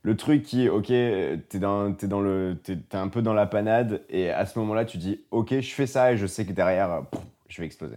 Le 0.02 0.16
truc 0.16 0.42
qui, 0.42 0.68
ok, 0.68 0.86
tu 0.86 0.92
es, 0.94 1.58
dans, 1.58 1.92
t'es 1.94 2.08
dans 2.08 2.20
le, 2.20 2.58
t'es, 2.62 2.76
t'es 2.76 2.96
un 2.96 3.08
peu 3.08 3.22
dans 3.22 3.34
la 3.34 3.46
panade, 3.46 4.02
et 4.08 4.30
à 4.30 4.46
ce 4.46 4.58
moment-là, 4.58 4.84
tu 4.84 4.98
dis, 4.98 5.20
ok, 5.30 5.60
je 5.60 5.70
fais 5.74 5.86
ça, 5.86 6.12
et 6.12 6.16
je 6.16 6.26
sais 6.26 6.44
que 6.46 6.52
derrière, 6.52 7.06
pff, 7.10 7.20
je 7.48 7.60
vais 7.60 7.66
exploser. 7.66 7.96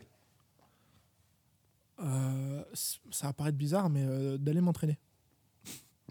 Euh, 2.00 2.64
ça 3.12 3.28
va 3.28 3.34
paraître 3.34 3.58
bizarre, 3.58 3.90
mais 3.90 4.04
euh, 4.06 4.38
d'aller 4.38 4.62
m'entraîner. 4.62 4.98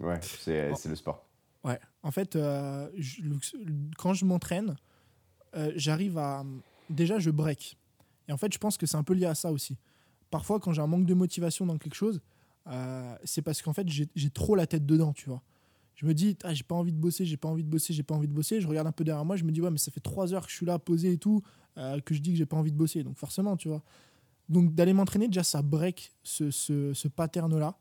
Ouais, 0.01 0.19
c'est, 0.21 0.71
le 0.89 0.97
sport. 0.97 1.25
Ouais. 1.65 1.79
En 2.03 2.11
fait, 2.11 2.37
euh, 2.37 2.89
je- 2.97 3.23
quand 3.97 4.13
je 4.13 4.25
m'entraîne, 4.25 4.77
j'arrive 5.75 6.19
à. 6.19 6.45
Déjà, 6.91 7.19
je 7.19 7.31
break. 7.31 7.77
Et 8.29 8.33
en 8.33 8.37
fait, 8.37 8.53
je 8.53 8.59
pense 8.59 8.77
que 8.77 8.85
c'est 8.87 8.97
un 8.97 9.03
peu 9.03 9.15
lié 9.15 9.25
à 9.27 9.35
ça 9.35 9.51
aussi. 9.51 9.79
Parfois, 10.31 10.61
quand 10.61 10.73
j'ai 10.73 10.83
un 10.83 10.87
manque 10.87 11.07
de 11.07 11.15
motivation 11.15 11.67
dans 11.67 11.79
quelque 11.79 11.95
chose, 11.95 12.21
euh, 12.69 13.17
c'est 13.25 13.43
parce 13.43 13.63
qu'en 13.63 13.73
fait, 13.73 13.89
j'ai 13.89 14.31
trop 14.31 14.55
la 14.55 14.67
tête 14.67 14.87
dedans, 14.87 15.13
tu 15.13 15.29
vois. 15.29 15.43
Je 15.95 16.05
me 16.05 16.13
dis, 16.13 16.37
ah, 16.45 16.53
j'ai 16.53 16.65
pas 16.65 16.75
envie 16.75 16.93
de 16.93 16.99
bosser, 16.99 17.25
j'ai 17.25 17.39
pas 17.39 17.49
envie 17.49 17.65
de 17.65 17.69
bosser, 17.69 17.95
j'ai 17.95 18.03
pas 18.03 18.15
envie 18.15 18.29
de 18.29 18.33
bosser. 18.33 18.61
Je 18.61 18.69
regarde 18.69 18.87
un 18.87 18.93
peu 18.93 19.03
derrière 19.05 19.25
moi, 19.25 19.37
je 19.37 19.45
me 19.45 19.53
dis, 19.53 19.63
ouais, 19.63 19.71
mais 19.71 19.79
ça 19.79 19.91
fait 19.91 20.01
trois 20.01 20.35
heures 20.35 20.45
que 20.45 20.51
je 20.51 20.57
suis 20.57 20.67
là 20.67 20.79
posé 20.79 21.13
et 21.13 21.19
tout, 21.19 21.43
euh, 21.79 22.01
que 22.01 22.15
je 22.15 22.21
dis 22.21 22.33
que 22.33 22.37
j'ai 22.37 22.45
pas 22.45 22.57
envie 22.57 22.73
de 22.73 22.77
bosser. 22.77 23.03
Donc, 23.03 23.17
forcément, 23.17 23.57
tu 23.57 23.69
vois. 23.69 23.83
Donc, 24.51 24.75
d'aller 24.75 24.93
m'entraîner, 24.93 25.27
déjà, 25.27 25.43
ça 25.43 25.63
break 25.63 26.13
ce, 26.23 26.51
ce, 26.51 26.93
ce 26.93 27.09
pattern-là. 27.09 27.79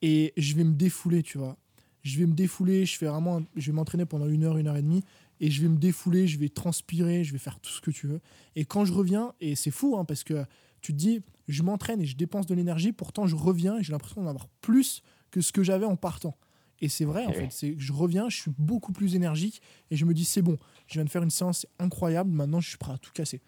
Et 0.00 0.32
je 0.36 0.56
vais 0.56 0.64
me 0.64 0.74
défouler, 0.74 1.22
tu 1.22 1.38
vois 1.38 1.56
je 2.02 2.18
vais 2.18 2.26
me 2.26 2.34
défouler, 2.34 2.84
je 2.84 2.96
fais 2.98 3.06
vraiment, 3.06 3.42
je 3.56 3.70
vais 3.70 3.74
m'entraîner 3.74 4.04
pendant 4.04 4.26
une 4.26 4.44
heure, 4.44 4.58
une 4.58 4.66
heure 4.66 4.76
et 4.76 4.82
demie, 4.82 5.04
et 5.40 5.50
je 5.50 5.62
vais 5.62 5.68
me 5.68 5.76
défouler, 5.76 6.26
je 6.26 6.38
vais 6.38 6.48
transpirer, 6.48 7.24
je 7.24 7.32
vais 7.32 7.38
faire 7.38 7.60
tout 7.60 7.70
ce 7.70 7.80
que 7.80 7.90
tu 7.90 8.06
veux. 8.06 8.20
Et 8.56 8.64
quand 8.64 8.84
je 8.84 8.92
reviens, 8.92 9.34
et 9.40 9.54
c'est 9.54 9.70
fou, 9.70 9.96
hein, 9.96 10.04
parce 10.04 10.24
que 10.24 10.44
tu 10.80 10.92
te 10.92 10.98
dis, 10.98 11.22
je 11.52 11.62
m'entraîne 11.62 12.00
et 12.00 12.06
je 12.06 12.16
dépense 12.16 12.46
de 12.46 12.54
l'énergie, 12.54 12.92
pourtant 12.92 13.26
je 13.26 13.36
reviens 13.36 13.78
et 13.78 13.82
j'ai 13.82 13.92
l'impression 13.92 14.22
d'en 14.22 14.28
avoir 14.28 14.48
plus 14.60 15.02
que 15.30 15.40
ce 15.40 15.52
que 15.52 15.62
j'avais 15.62 15.86
en 15.86 15.96
partant. 15.96 16.36
Et 16.80 16.88
c'est 16.88 17.04
vrai, 17.04 17.24
en 17.26 17.30
oui. 17.30 17.36
fait, 17.36 17.48
c'est 17.50 17.72
que 17.74 17.80
je 17.80 17.92
reviens, 17.92 18.28
je 18.28 18.36
suis 18.36 18.50
beaucoup 18.58 18.92
plus 18.92 19.14
énergique, 19.14 19.62
et 19.90 19.96
je 19.96 20.04
me 20.04 20.14
dis, 20.14 20.24
c'est 20.24 20.42
bon, 20.42 20.58
je 20.88 20.94
viens 20.94 21.04
de 21.04 21.10
faire 21.10 21.22
une 21.22 21.30
séance 21.30 21.64
incroyable, 21.78 22.30
maintenant 22.30 22.60
je 22.60 22.68
suis 22.68 22.78
prêt 22.78 22.92
à 22.92 22.98
tout 22.98 23.12
casser. 23.12 23.40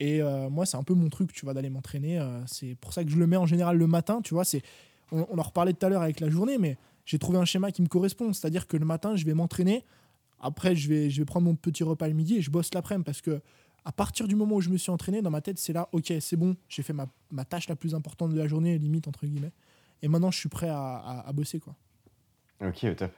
Et 0.00 0.20
euh, 0.20 0.50
moi, 0.50 0.66
c'est 0.66 0.76
un 0.76 0.82
peu 0.82 0.94
mon 0.94 1.08
truc, 1.08 1.32
tu 1.32 1.44
vois, 1.44 1.54
d'aller 1.54 1.70
m'entraîner. 1.70 2.18
euh, 2.18 2.44
c'est 2.46 2.74
pour 2.74 2.92
ça 2.92 3.04
que 3.04 3.10
je 3.10 3.16
le 3.16 3.26
mets 3.28 3.36
en 3.36 3.46
général 3.46 3.76
le 3.76 3.86
matin, 3.86 4.20
tu 4.20 4.34
vois. 4.34 4.44
C'est, 4.44 4.62
on, 5.12 5.24
on 5.30 5.38
en 5.38 5.42
reparlait 5.42 5.74
tout 5.74 5.86
à 5.86 5.88
l'heure 5.88 6.02
avec 6.02 6.18
la 6.18 6.28
journée, 6.28 6.58
mais 6.58 6.76
j'ai 7.04 7.20
trouvé 7.20 7.38
un 7.38 7.44
schéma 7.44 7.70
qui 7.70 7.82
me 7.82 7.86
correspond. 7.86 8.32
C'est-à-dire 8.32 8.66
que 8.66 8.76
le 8.76 8.84
matin, 8.84 9.14
je 9.14 9.24
vais 9.24 9.34
m'entraîner. 9.34 9.84
Après, 10.40 10.74
je 10.74 10.88
vais, 10.88 11.08
je 11.08 11.20
vais 11.20 11.24
prendre 11.24 11.46
mon 11.46 11.54
petit 11.54 11.84
repas 11.84 12.08
le 12.08 12.14
midi 12.14 12.38
et 12.38 12.42
je 12.42 12.50
bosse 12.50 12.74
l'après-midi 12.74 13.04
parce 13.04 13.20
que 13.20 13.40
à 13.84 13.92
partir 13.92 14.28
du 14.28 14.36
moment 14.36 14.56
où 14.56 14.60
je 14.60 14.70
me 14.70 14.76
suis 14.76 14.90
entraîné, 14.90 15.22
dans 15.22 15.30
ma 15.30 15.40
tête, 15.40 15.58
c'est 15.58 15.72
là, 15.72 15.88
ok, 15.92 16.12
c'est 16.20 16.36
bon, 16.36 16.56
j'ai 16.68 16.82
fait 16.82 16.92
ma, 16.92 17.06
ma 17.30 17.44
tâche 17.44 17.68
la 17.68 17.76
plus 17.76 17.94
importante 17.94 18.32
de 18.32 18.38
la 18.38 18.46
journée, 18.46 18.78
limite, 18.78 19.08
entre 19.08 19.26
guillemets. 19.26 19.52
Et 20.02 20.08
maintenant, 20.08 20.30
je 20.30 20.38
suis 20.38 20.48
prêt 20.48 20.68
à, 20.68 21.22
à- 21.26 21.32
bosser, 21.32 21.58
quoi. 21.60 21.74
Ok, 22.64 22.84
au 22.84 22.94
top. 22.94 23.12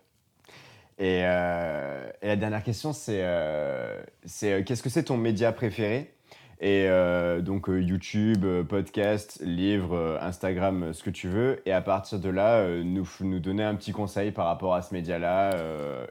Et, 0.98 1.22
euh, 1.24 2.08
et 2.22 2.28
la 2.28 2.36
dernière 2.36 2.62
question, 2.62 2.92
c'est 2.92 3.20
euh, 3.24 4.02
c'est, 4.24 4.52
euh, 4.52 4.62
qu'est-ce 4.62 4.82
que 4.82 4.88
c'est 4.90 5.04
ton 5.04 5.16
média 5.16 5.50
préféré? 5.52 6.14
Et 6.60 6.86
euh, 6.88 7.42
donc 7.42 7.66
YouTube, 7.68 8.46
podcast, 8.68 9.40
livre, 9.44 10.18
Instagram, 10.22 10.92
ce 10.94 11.02
que 11.02 11.10
tu 11.10 11.28
veux. 11.28 11.60
Et 11.68 11.72
à 11.72 11.82
partir 11.82 12.20
de 12.20 12.28
là, 12.28 12.66
nous, 12.84 13.06
nous 13.20 13.40
donner 13.40 13.64
un 13.64 13.74
petit 13.74 13.92
conseil 13.92 14.30
par 14.30 14.46
rapport 14.46 14.74
à 14.74 14.80
ce 14.80 14.94
média-là, 14.94 15.50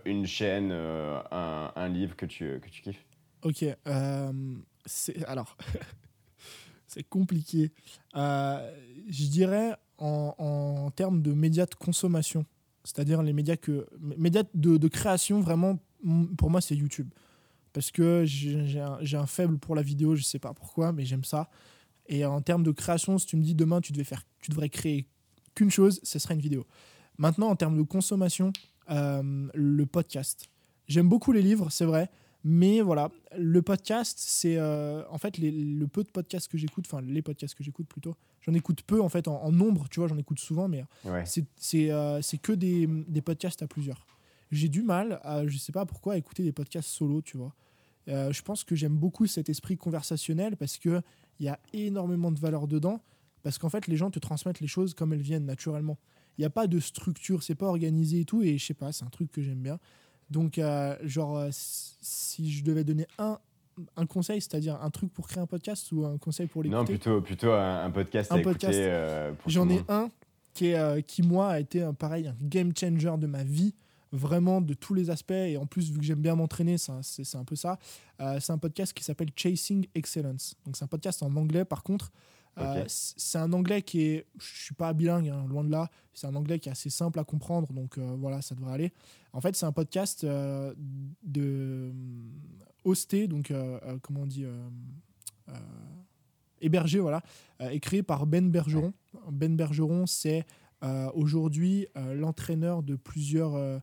une 0.05 0.27
chaîne, 0.27 0.71
un, 0.71 1.71
un 1.75 1.87
livre 1.87 2.15
que 2.15 2.25
tu, 2.25 2.59
que 2.59 2.69
tu 2.69 2.81
kiffes. 2.81 3.03
Ok, 3.43 3.63
euh, 3.87 4.55
c'est 4.85 5.23
alors 5.25 5.57
c'est 6.87 7.03
compliqué. 7.03 7.71
Euh, 8.15 8.71
je 9.09 9.25
dirais 9.27 9.75
en, 9.97 10.33
en 10.37 10.91
termes 10.91 11.21
de 11.21 11.33
médias 11.33 11.65
de 11.65 11.75
consommation, 11.75 12.45
c'est-à-dire 12.83 13.21
les 13.21 13.33
médias 13.33 13.57
que 13.57 13.87
médias 13.99 14.43
de, 14.53 14.77
de 14.77 14.87
création 14.87 15.41
vraiment 15.41 15.79
m- 16.05 16.35
pour 16.37 16.49
moi 16.49 16.61
c'est 16.61 16.75
YouTube 16.75 17.09
parce 17.73 17.91
que 17.91 18.23
j'ai 18.25 18.65
j'ai 18.67 18.79
un, 18.79 18.97
j'ai 19.01 19.17
un 19.17 19.25
faible 19.25 19.57
pour 19.57 19.75
la 19.75 19.81
vidéo, 19.81 20.15
je 20.15 20.23
sais 20.23 20.39
pas 20.39 20.53
pourquoi, 20.53 20.91
mais 20.93 21.05
j'aime 21.05 21.23
ça. 21.23 21.49
Et 22.07 22.25
en 22.25 22.41
termes 22.41 22.63
de 22.63 22.71
création, 22.71 23.17
si 23.17 23.25
tu 23.25 23.37
me 23.37 23.41
dis 23.43 23.55
demain 23.55 23.81
tu 23.81 23.91
devais 23.93 24.03
faire, 24.03 24.23
tu 24.39 24.51
devrais 24.51 24.69
créer 24.69 25.07
qu'une 25.55 25.71
chose, 25.71 25.99
ce 26.03 26.19
serait 26.19 26.33
une 26.35 26.41
vidéo. 26.41 26.65
Maintenant, 27.17 27.49
en 27.49 27.55
termes 27.55 27.77
de 27.77 27.83
consommation, 27.83 28.51
euh, 28.89 29.47
le 29.53 29.85
podcast. 29.85 30.49
J'aime 30.87 31.07
beaucoup 31.07 31.31
les 31.31 31.41
livres, 31.41 31.69
c'est 31.71 31.85
vrai, 31.85 32.09
mais 32.43 32.81
voilà, 32.81 33.09
le 33.37 33.61
podcast, 33.61 34.17
c'est 34.19 34.57
euh, 34.57 35.03
en 35.09 35.17
fait 35.17 35.37
les- 35.37 35.51
le 35.51 35.87
peu 35.87 36.03
de 36.03 36.09
podcasts 36.09 36.47
que 36.51 36.57
j'écoute, 36.57 36.85
enfin 36.87 37.01
les 37.01 37.21
podcasts 37.21 37.55
que 37.55 37.63
j'écoute 37.63 37.87
plutôt, 37.87 38.15
j'en 38.41 38.53
écoute 38.53 38.81
peu 38.83 39.01
en 39.01 39.09
fait 39.09 39.27
en, 39.27 39.41
en 39.41 39.51
nombre, 39.51 39.87
tu 39.89 39.99
vois, 39.99 40.07
j'en 40.09 40.17
écoute 40.17 40.39
souvent, 40.39 40.67
mais 40.67 40.83
Ouais. 41.05 41.25
c'est 41.25 41.45
c'est 41.55 41.91
euh, 41.91 42.21
c'est 42.21 42.37
que 42.37 42.51
des, 42.51 42.87
des 42.87 43.21
podcasts 43.21 43.61
à 43.61 43.67
plusieurs. 43.67 44.05
J'ai 44.51 44.69
du 44.69 44.83
mal, 44.83 45.19
à, 45.23 45.47
je 45.47 45.57
sais 45.57 45.71
pas 45.71 45.85
pourquoi, 45.85 46.13
à 46.13 46.17
écouter 46.17 46.43
des 46.43 46.51
podcasts 46.51 46.89
solo, 46.89 47.21
tu 47.21 47.37
vois. 47.37 47.53
Euh, 48.09 48.31
je 48.33 48.41
pense 48.41 48.63
que 48.65 48.75
j'aime 48.75 48.97
beaucoup 48.97 49.25
cet 49.25 49.47
esprit 49.49 49.77
conversationnel 49.77 50.57
parce 50.57 50.77
que 50.77 51.01
il 51.39 51.45
y 51.45 51.49
a 51.49 51.57
énormément 51.71 52.31
de 52.31 52.39
valeur 52.39 52.67
dedans, 52.67 53.01
parce 53.41 53.57
qu'en 53.57 53.69
fait 53.69 53.87
les 53.87 53.95
gens 53.95 54.11
te 54.11 54.19
transmettent 54.19 54.59
les 54.59 54.67
choses 54.67 54.93
comme 54.93 55.13
elles 55.13 55.21
viennent 55.21 55.45
naturellement. 55.45 55.97
Il 56.37 56.41
n'y 56.41 56.45
a 56.45 56.49
pas 56.49 56.67
de 56.67 56.79
structure, 56.79 57.41
c'est 57.43 57.55
pas 57.55 57.67
organisé 57.67 58.19
et 58.21 58.25
tout, 58.25 58.41
et 58.41 58.57
je 58.57 58.65
sais 58.65 58.73
pas, 58.73 58.91
c'est 58.91 59.05
un 59.05 59.09
truc 59.09 59.31
que 59.31 59.41
j'aime 59.41 59.61
bien. 59.61 59.79
Donc, 60.33 60.57
euh, 60.57 60.97
genre, 61.03 61.37
euh, 61.37 61.49
si 61.51 62.51
je 62.51 62.63
devais 62.63 62.83
donner 62.83 63.05
un, 63.19 63.37
un 63.95 64.05
conseil, 64.07 64.41
c'est-à-dire 64.41 64.81
un 64.81 64.89
truc 64.89 65.13
pour 65.13 65.27
créer 65.27 65.41
un 65.41 65.45
podcast 65.45 65.91
ou 65.91 66.05
un 66.05 66.17
conseil 66.17 66.47
pour 66.47 66.63
l'écouter 66.63 66.79
Non, 66.79 66.85
plutôt, 66.85 67.21
plutôt 67.21 67.51
un, 67.51 67.85
un 67.85 67.91
podcast 67.91 68.31
Un 68.31 68.37
à 68.39 68.41
podcast. 68.41 68.73
écouter. 68.73 68.89
euh, 68.91 69.31
J'en 69.47 69.69
ai 69.69 69.81
un 69.87 70.09
qui, 70.53 70.67
est, 70.67 70.75
euh, 70.79 71.01
qui, 71.01 71.21
moi, 71.21 71.49
a 71.51 71.59
été 71.59 71.83
un, 71.83 71.93
pareil, 71.93 72.27
un 72.27 72.35
game 72.41 72.71
changer 72.75 73.15
de 73.17 73.27
ma 73.27 73.43
vie, 73.43 73.75
vraiment 74.11 74.59
de 74.59 74.73
tous 74.73 74.93
les 74.95 75.09
aspects. 75.11 75.31
Et 75.31 75.55
en 75.57 75.65
plus, 75.67 75.91
vu 75.91 75.99
que 75.99 76.05
j'aime 76.05 76.21
bien 76.21 76.35
m'entraîner, 76.35 76.77
c'est 76.77 76.91
un- 77.35 77.43
peu 77.45 77.55
ça. 77.55 77.77
C'est 78.39 78.51
un 78.51 78.57
podcast 78.57 78.93
qui 78.93 79.03
s'appelle 79.03 79.29
Chasing 79.35 79.85
Excellence. 79.95 80.55
Donc, 80.65 80.77
c'est 80.77 80.83
un 80.83 80.87
podcast 80.87 81.21
en 81.23 81.35
anglais, 81.35 81.65
par 81.65 81.83
contre. 81.83 82.11
Euh, 82.59 82.83
c'est 82.87 83.39
un 83.39 83.51
anglais 83.53 83.81
qui 83.81 84.01
est. 84.01 84.25
Je 84.39 84.63
suis 84.65 84.75
pas 84.75 84.93
bilingue, 84.93 85.29
hein, 85.29 85.45
loin 85.47 85.63
de 85.63 85.71
là. 85.71 85.89
C'est 86.13 86.27
un 86.27 86.35
anglais 86.35 86.59
qui 86.59 86.69
est 86.69 86.71
assez 86.71 86.89
simple 86.89 87.19
à 87.19 87.23
comprendre. 87.23 87.73
Donc, 87.73 87.97
euh, 87.97 88.15
voilà, 88.19 88.41
ça 88.41 88.53
devrait 88.55 88.73
aller. 88.73 88.93
En 89.31 89.41
fait, 89.41 89.55
c'est 89.55 89.65
un 89.65 89.71
podcast 89.71 90.23
euh, 90.23 90.73
de 91.23 91.91
hosté, 92.83 93.27
donc, 93.27 93.51
comment 94.01 94.21
on 94.21 94.27
dit 94.27 94.45
hébergé, 96.63 96.99
voilà, 96.99 97.21
euh, 97.61 97.69
est 97.69 97.79
créé 97.79 98.01
par 98.01 98.25
Ben 98.25 98.49
Bergeron. 98.49 98.93
Ben 99.31 99.55
Bergeron, 99.55 100.07
c'est 100.07 100.45
euh, 100.83 101.11
aujourd'hui 101.13 101.87
euh, 101.95 102.15
l'entraîneur 102.15 102.81
de 102.81 102.95
plusieurs 102.95 103.81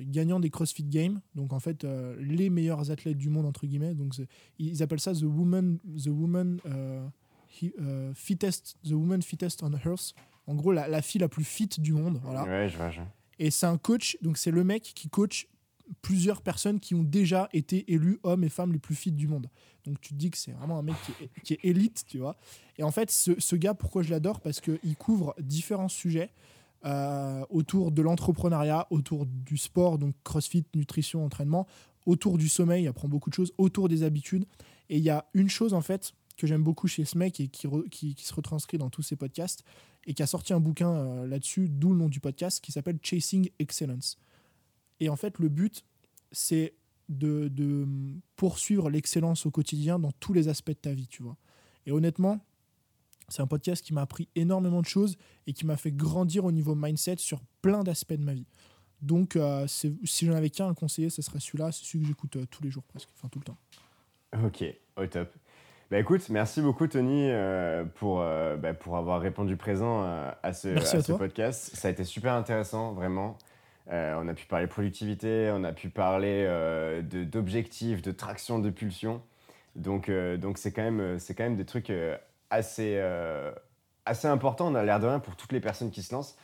gagnants 0.00 0.40
des 0.40 0.48
CrossFit 0.48 0.84
Games. 0.84 1.20
Donc 1.34 1.52
en 1.52 1.60
fait, 1.60 1.86
les 2.18 2.48
meilleurs 2.48 2.90
athlètes 2.90 3.18
du 3.18 3.28
monde 3.28 3.44
entre 3.44 3.66
guillemets. 3.66 3.94
Donc 3.94 4.14
ils 4.58 4.82
appellent 4.82 5.00
ça 5.00 5.12
the 5.12 5.24
woman, 5.24 5.78
the 6.02 6.08
woman 6.08 6.58
he- 7.60 7.72
euh, 7.80 8.12
fittest, 8.14 8.76
the 8.84 8.92
woman 8.92 9.22
fittest 9.22 9.62
on 9.62 9.72
earth. 9.84 10.14
En 10.46 10.54
gros, 10.54 10.72
la, 10.72 10.88
la 10.88 11.00
fille 11.02 11.20
la 11.20 11.28
plus 11.28 11.44
fit 11.44 11.68
du 11.78 11.92
monde. 11.92 12.20
Voilà. 12.22 12.44
Ouais, 12.44 12.68
je 12.68 12.76
vois. 12.76 12.90
je. 12.90 13.00
Et 13.38 13.50
c'est 13.50 13.66
un 13.66 13.78
coach, 13.78 14.16
donc 14.22 14.36
c'est 14.38 14.50
le 14.50 14.62
mec 14.64 14.82
qui 14.94 15.08
coach 15.08 15.48
plusieurs 16.02 16.40
personnes 16.40 16.80
qui 16.80 16.94
ont 16.94 17.02
déjà 17.02 17.48
été 17.52 17.92
élus 17.92 18.18
hommes 18.22 18.44
et 18.44 18.48
femmes 18.48 18.72
les 18.72 18.78
plus 18.78 18.94
fit 18.94 19.12
du 19.12 19.26
monde. 19.28 19.48
Donc 19.84 20.00
tu 20.00 20.10
te 20.14 20.18
dis 20.18 20.30
que 20.30 20.38
c'est 20.38 20.52
vraiment 20.52 20.78
un 20.78 20.82
mec 20.82 20.94
qui 21.04 21.12
est, 21.24 21.30
qui 21.42 21.52
est 21.54 21.60
élite, 21.62 22.04
tu 22.06 22.18
vois. 22.18 22.36
Et 22.78 22.82
en 22.82 22.90
fait, 22.90 23.10
ce, 23.10 23.38
ce 23.38 23.56
gars, 23.56 23.74
pourquoi 23.74 24.02
je 24.02 24.10
l'adore? 24.10 24.40
Parce 24.40 24.60
qu'il 24.60 24.96
couvre 24.96 25.34
différents 25.40 25.88
sujets 25.90 26.30
euh, 26.84 27.44
autour 27.50 27.90
de 27.92 28.02
l'entrepreneuriat, 28.02 28.86
autour 28.90 29.26
du 29.26 29.56
sport, 29.56 29.98
donc 29.98 30.14
crossfit, 30.24 30.64
nutrition, 30.74 31.24
entraînement, 31.24 31.66
autour 32.06 32.38
du 32.38 32.48
sommeil, 32.48 32.84
il 32.84 32.88
apprend 32.88 33.08
beaucoup 33.08 33.30
de 33.30 33.34
choses, 33.34 33.52
autour 33.58 33.88
des 33.88 34.02
habitudes. 34.04 34.44
Et 34.90 34.98
il 34.98 35.02
y 35.02 35.10
a 35.10 35.24
une 35.34 35.48
chose, 35.48 35.72
en 35.74 35.80
fait, 35.80 36.12
que 36.36 36.46
j'aime 36.46 36.62
beaucoup 36.62 36.88
chez 36.88 37.04
ce 37.04 37.16
mec 37.16 37.40
et 37.40 37.48
qui, 37.48 38.16
se 38.18 38.34
retranscrit 38.34 38.78
dans 38.78 38.90
tous 38.90 39.02
ses 39.02 39.16
podcasts 39.16 39.64
et 40.06 40.14
qui 40.14 40.22
a 40.22 40.26
sorti 40.26 40.52
un 40.52 40.60
bouquin 40.60 40.90
euh, 40.90 41.26
là-dessus, 41.26 41.68
d'où 41.68 41.92
le 41.92 41.98
nom 41.98 42.08
du 42.08 42.20
podcast, 42.20 42.62
qui 42.62 42.72
s'appelle 42.72 42.98
Chasing 43.02 43.50
Excellence. 43.58 44.18
Et 45.00 45.08
en 45.08 45.16
fait, 45.16 45.38
le 45.38 45.48
but, 45.48 45.84
c'est 46.32 46.74
de, 47.08 47.86
poursuivre 48.36 48.90
l'excellence 48.90 49.46
au 49.46 49.50
quotidien 49.50 49.98
dans 49.98 50.12
tous 50.12 50.32
les 50.32 50.48
aspects 50.48 50.70
de 50.70 50.74
ta 50.74 50.92
vie, 50.92 51.06
tu 51.06 51.22
vois. 51.22 51.36
Et 51.86 51.92
honnêtement, 51.92 52.40
c'est 53.28 53.42
un 53.42 53.46
podcast 53.46 53.84
qui 53.84 53.94
m'a 53.94 54.02
appris 54.02 54.28
énormément 54.34 54.82
de 54.82 54.86
choses 54.86 55.16
et 55.46 55.52
qui 55.52 55.66
m'a 55.66 55.76
fait 55.76 55.92
grandir 55.92 56.44
au 56.44 56.52
niveau 56.52 56.74
mindset 56.74 57.16
sur 57.18 57.40
plein 57.62 57.82
d'aspects 57.82 58.14
de 58.14 58.24
ma 58.24 58.34
vie. 58.34 58.46
Donc, 59.00 59.36
euh, 59.36 59.66
si 59.66 60.26
j'en 60.26 60.32
avais 60.32 60.50
qu'un 60.50 60.70
à 60.70 60.74
conseiller, 60.74 61.10
ce 61.10 61.20
serait 61.22 61.40
celui-là. 61.40 61.72
C'est 61.72 61.84
celui 61.84 62.00
que 62.00 62.08
j'écoute 62.08 62.36
euh, 62.36 62.46
tous 62.50 62.62
les 62.62 62.70
jours 62.70 62.84
presque, 62.84 63.08
enfin 63.14 63.28
tout 63.28 63.38
le 63.38 63.44
temps. 63.44 63.58
Ok, 64.42 64.64
au 64.96 65.06
top. 65.06 65.34
Bah 65.90 65.98
écoute, 65.98 66.28
merci 66.30 66.62
beaucoup 66.62 66.86
Tony 66.86 67.28
euh, 67.30 67.84
pour, 67.84 68.20
euh, 68.20 68.56
bah, 68.56 68.72
pour 68.74 68.96
avoir 68.96 69.20
répondu 69.20 69.56
présent 69.56 70.02
euh, 70.02 70.30
à 70.42 70.52
ce, 70.52 70.68
Merci 70.68 70.96
à 70.96 71.02
ce 71.02 71.12
podcast. 71.12 71.70
Ça 71.74 71.88
a 71.88 71.90
été 71.90 72.04
super 72.04 72.32
intéressant, 72.34 72.92
vraiment. 72.92 73.36
On 73.90 74.26
a 74.28 74.32
pu 74.34 74.46
parler 74.46 74.66
productivité, 74.66 75.50
on 75.52 75.62
a 75.62 75.72
pu 75.72 75.90
parler 75.90 76.44
de- 77.02 77.24
d'objectifs, 77.24 78.00
de 78.00 78.12
traction, 78.12 78.58
de 78.58 78.70
pulsion. 78.70 79.20
Donc 79.76 80.10
donc 80.40 80.56
c'est 80.56 80.72
quand, 80.72 80.82
même, 80.90 81.18
quand 81.36 81.44
même 81.44 81.56
des 81.56 81.66
trucs 81.66 81.92
assez, 82.48 82.98
assez 84.06 84.26
importants, 84.26 84.68
on 84.68 84.74
a 84.74 84.82
l'air 84.84 85.00
de 85.00 85.06
rien, 85.06 85.18
pour 85.18 85.36
toutes 85.36 85.52
les 85.52 85.60
personnes 85.60 85.90
qui 85.90 86.02
se 86.02 86.14
lancent. 86.14 86.34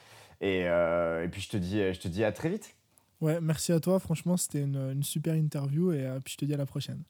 Et, 0.43 0.65
et 0.65 1.29
puis 1.33 1.41
je 1.41 1.49
te, 1.49 1.57
dis, 1.57 1.79
je 1.95 1.99
te 1.99 2.09
dis 2.09 2.25
à 2.25 2.33
très 2.33 2.51
vite. 2.51 2.77
Ouais, 3.23 3.41
merci 3.41 3.73
à 3.73 3.81
toi. 3.81 3.99
Franchement, 4.01 4.37
c'était 4.37 4.61
une, 4.61 4.91
une 4.93 5.03
super 5.03 5.35
interview 5.35 5.93
et 5.93 6.07
puis 6.23 6.35
je 6.35 6.37
te 6.37 6.45
dis 6.45 6.53
à 6.53 6.59
la 6.59 6.67
prochaine. 6.67 7.03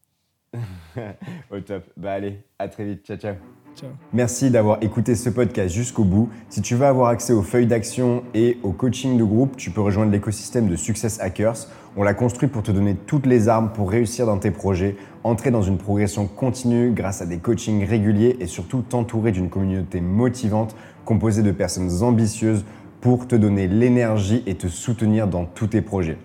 Au 1.50 1.60
top. 1.60 1.84
Bah 1.96 2.12
allez, 2.12 2.38
à 2.58 2.68
très 2.68 2.84
vite. 2.84 3.04
Ciao, 3.04 3.16
ciao. 3.16 3.34
Ciao. 3.76 3.90
Merci 4.12 4.50
d'avoir 4.50 4.82
écouté 4.82 5.14
ce 5.14 5.30
podcast 5.30 5.72
jusqu'au 5.74 6.04
bout. 6.04 6.28
Si 6.48 6.60
tu 6.60 6.74
veux 6.74 6.86
avoir 6.86 7.08
accès 7.08 7.32
aux 7.32 7.42
feuilles 7.42 7.68
d'action 7.68 8.24
et 8.34 8.58
au 8.62 8.72
coaching 8.72 9.16
de 9.16 9.24
groupe, 9.24 9.56
tu 9.56 9.70
peux 9.70 9.80
rejoindre 9.80 10.10
l'écosystème 10.10 10.68
de 10.68 10.76
Success 10.76 11.20
Hackers. 11.20 11.68
On 11.96 12.02
l'a 12.02 12.14
construit 12.14 12.48
pour 12.48 12.62
te 12.62 12.72
donner 12.72 12.94
toutes 12.94 13.26
les 13.26 13.48
armes 13.48 13.70
pour 13.72 13.90
réussir 13.90 14.26
dans 14.26 14.38
tes 14.38 14.50
projets, 14.50 14.96
entrer 15.22 15.50
dans 15.50 15.62
une 15.62 15.78
progression 15.78 16.26
continue 16.26 16.90
grâce 16.90 17.22
à 17.22 17.26
des 17.26 17.38
coachings 17.38 17.84
réguliers 17.84 18.36
et 18.40 18.46
surtout 18.46 18.82
t'entourer 18.82 19.32
d'une 19.32 19.50
communauté 19.50 20.00
motivante 20.00 20.74
composée 21.04 21.42
de 21.42 21.52
personnes 21.52 22.02
ambitieuses 22.02 22.64
pour 23.00 23.26
te 23.28 23.36
donner 23.36 23.66
l'énergie 23.66 24.42
et 24.46 24.56
te 24.56 24.66
soutenir 24.66 25.26
dans 25.26 25.44
tous 25.44 25.68
tes 25.68 25.80
projets. 25.80 26.18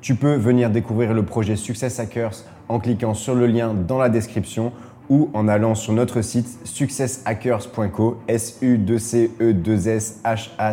Tu 0.00 0.14
peux 0.14 0.34
venir 0.34 0.68
découvrir 0.68 1.14
le 1.14 1.24
projet 1.24 1.56
Success 1.56 1.98
Hackers 1.98 2.44
en 2.68 2.78
cliquant 2.78 3.14
sur 3.14 3.34
le 3.34 3.46
lien 3.46 3.74
dans 3.74 3.98
la 3.98 4.08
description 4.08 4.72
ou 5.08 5.30
en 5.34 5.48
allant 5.48 5.74
sur 5.74 5.92
notre 5.92 6.22
site 6.22 6.48
successhackers.co 6.64 8.18
s 8.26 8.58
u 8.62 8.78
2 8.78 8.98
c 8.98 9.30
e 9.40 9.52
2 9.52 9.88
s 9.88 10.20
h 10.24 10.50
a 10.58 10.72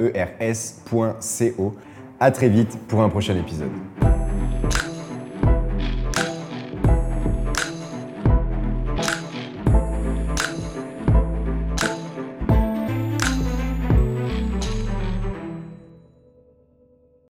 e 0.00 0.12
très 2.30 2.48
vite 2.48 2.78
pour 2.86 3.02
un 3.02 3.08
prochain 3.08 3.36
épisode. 3.36 3.70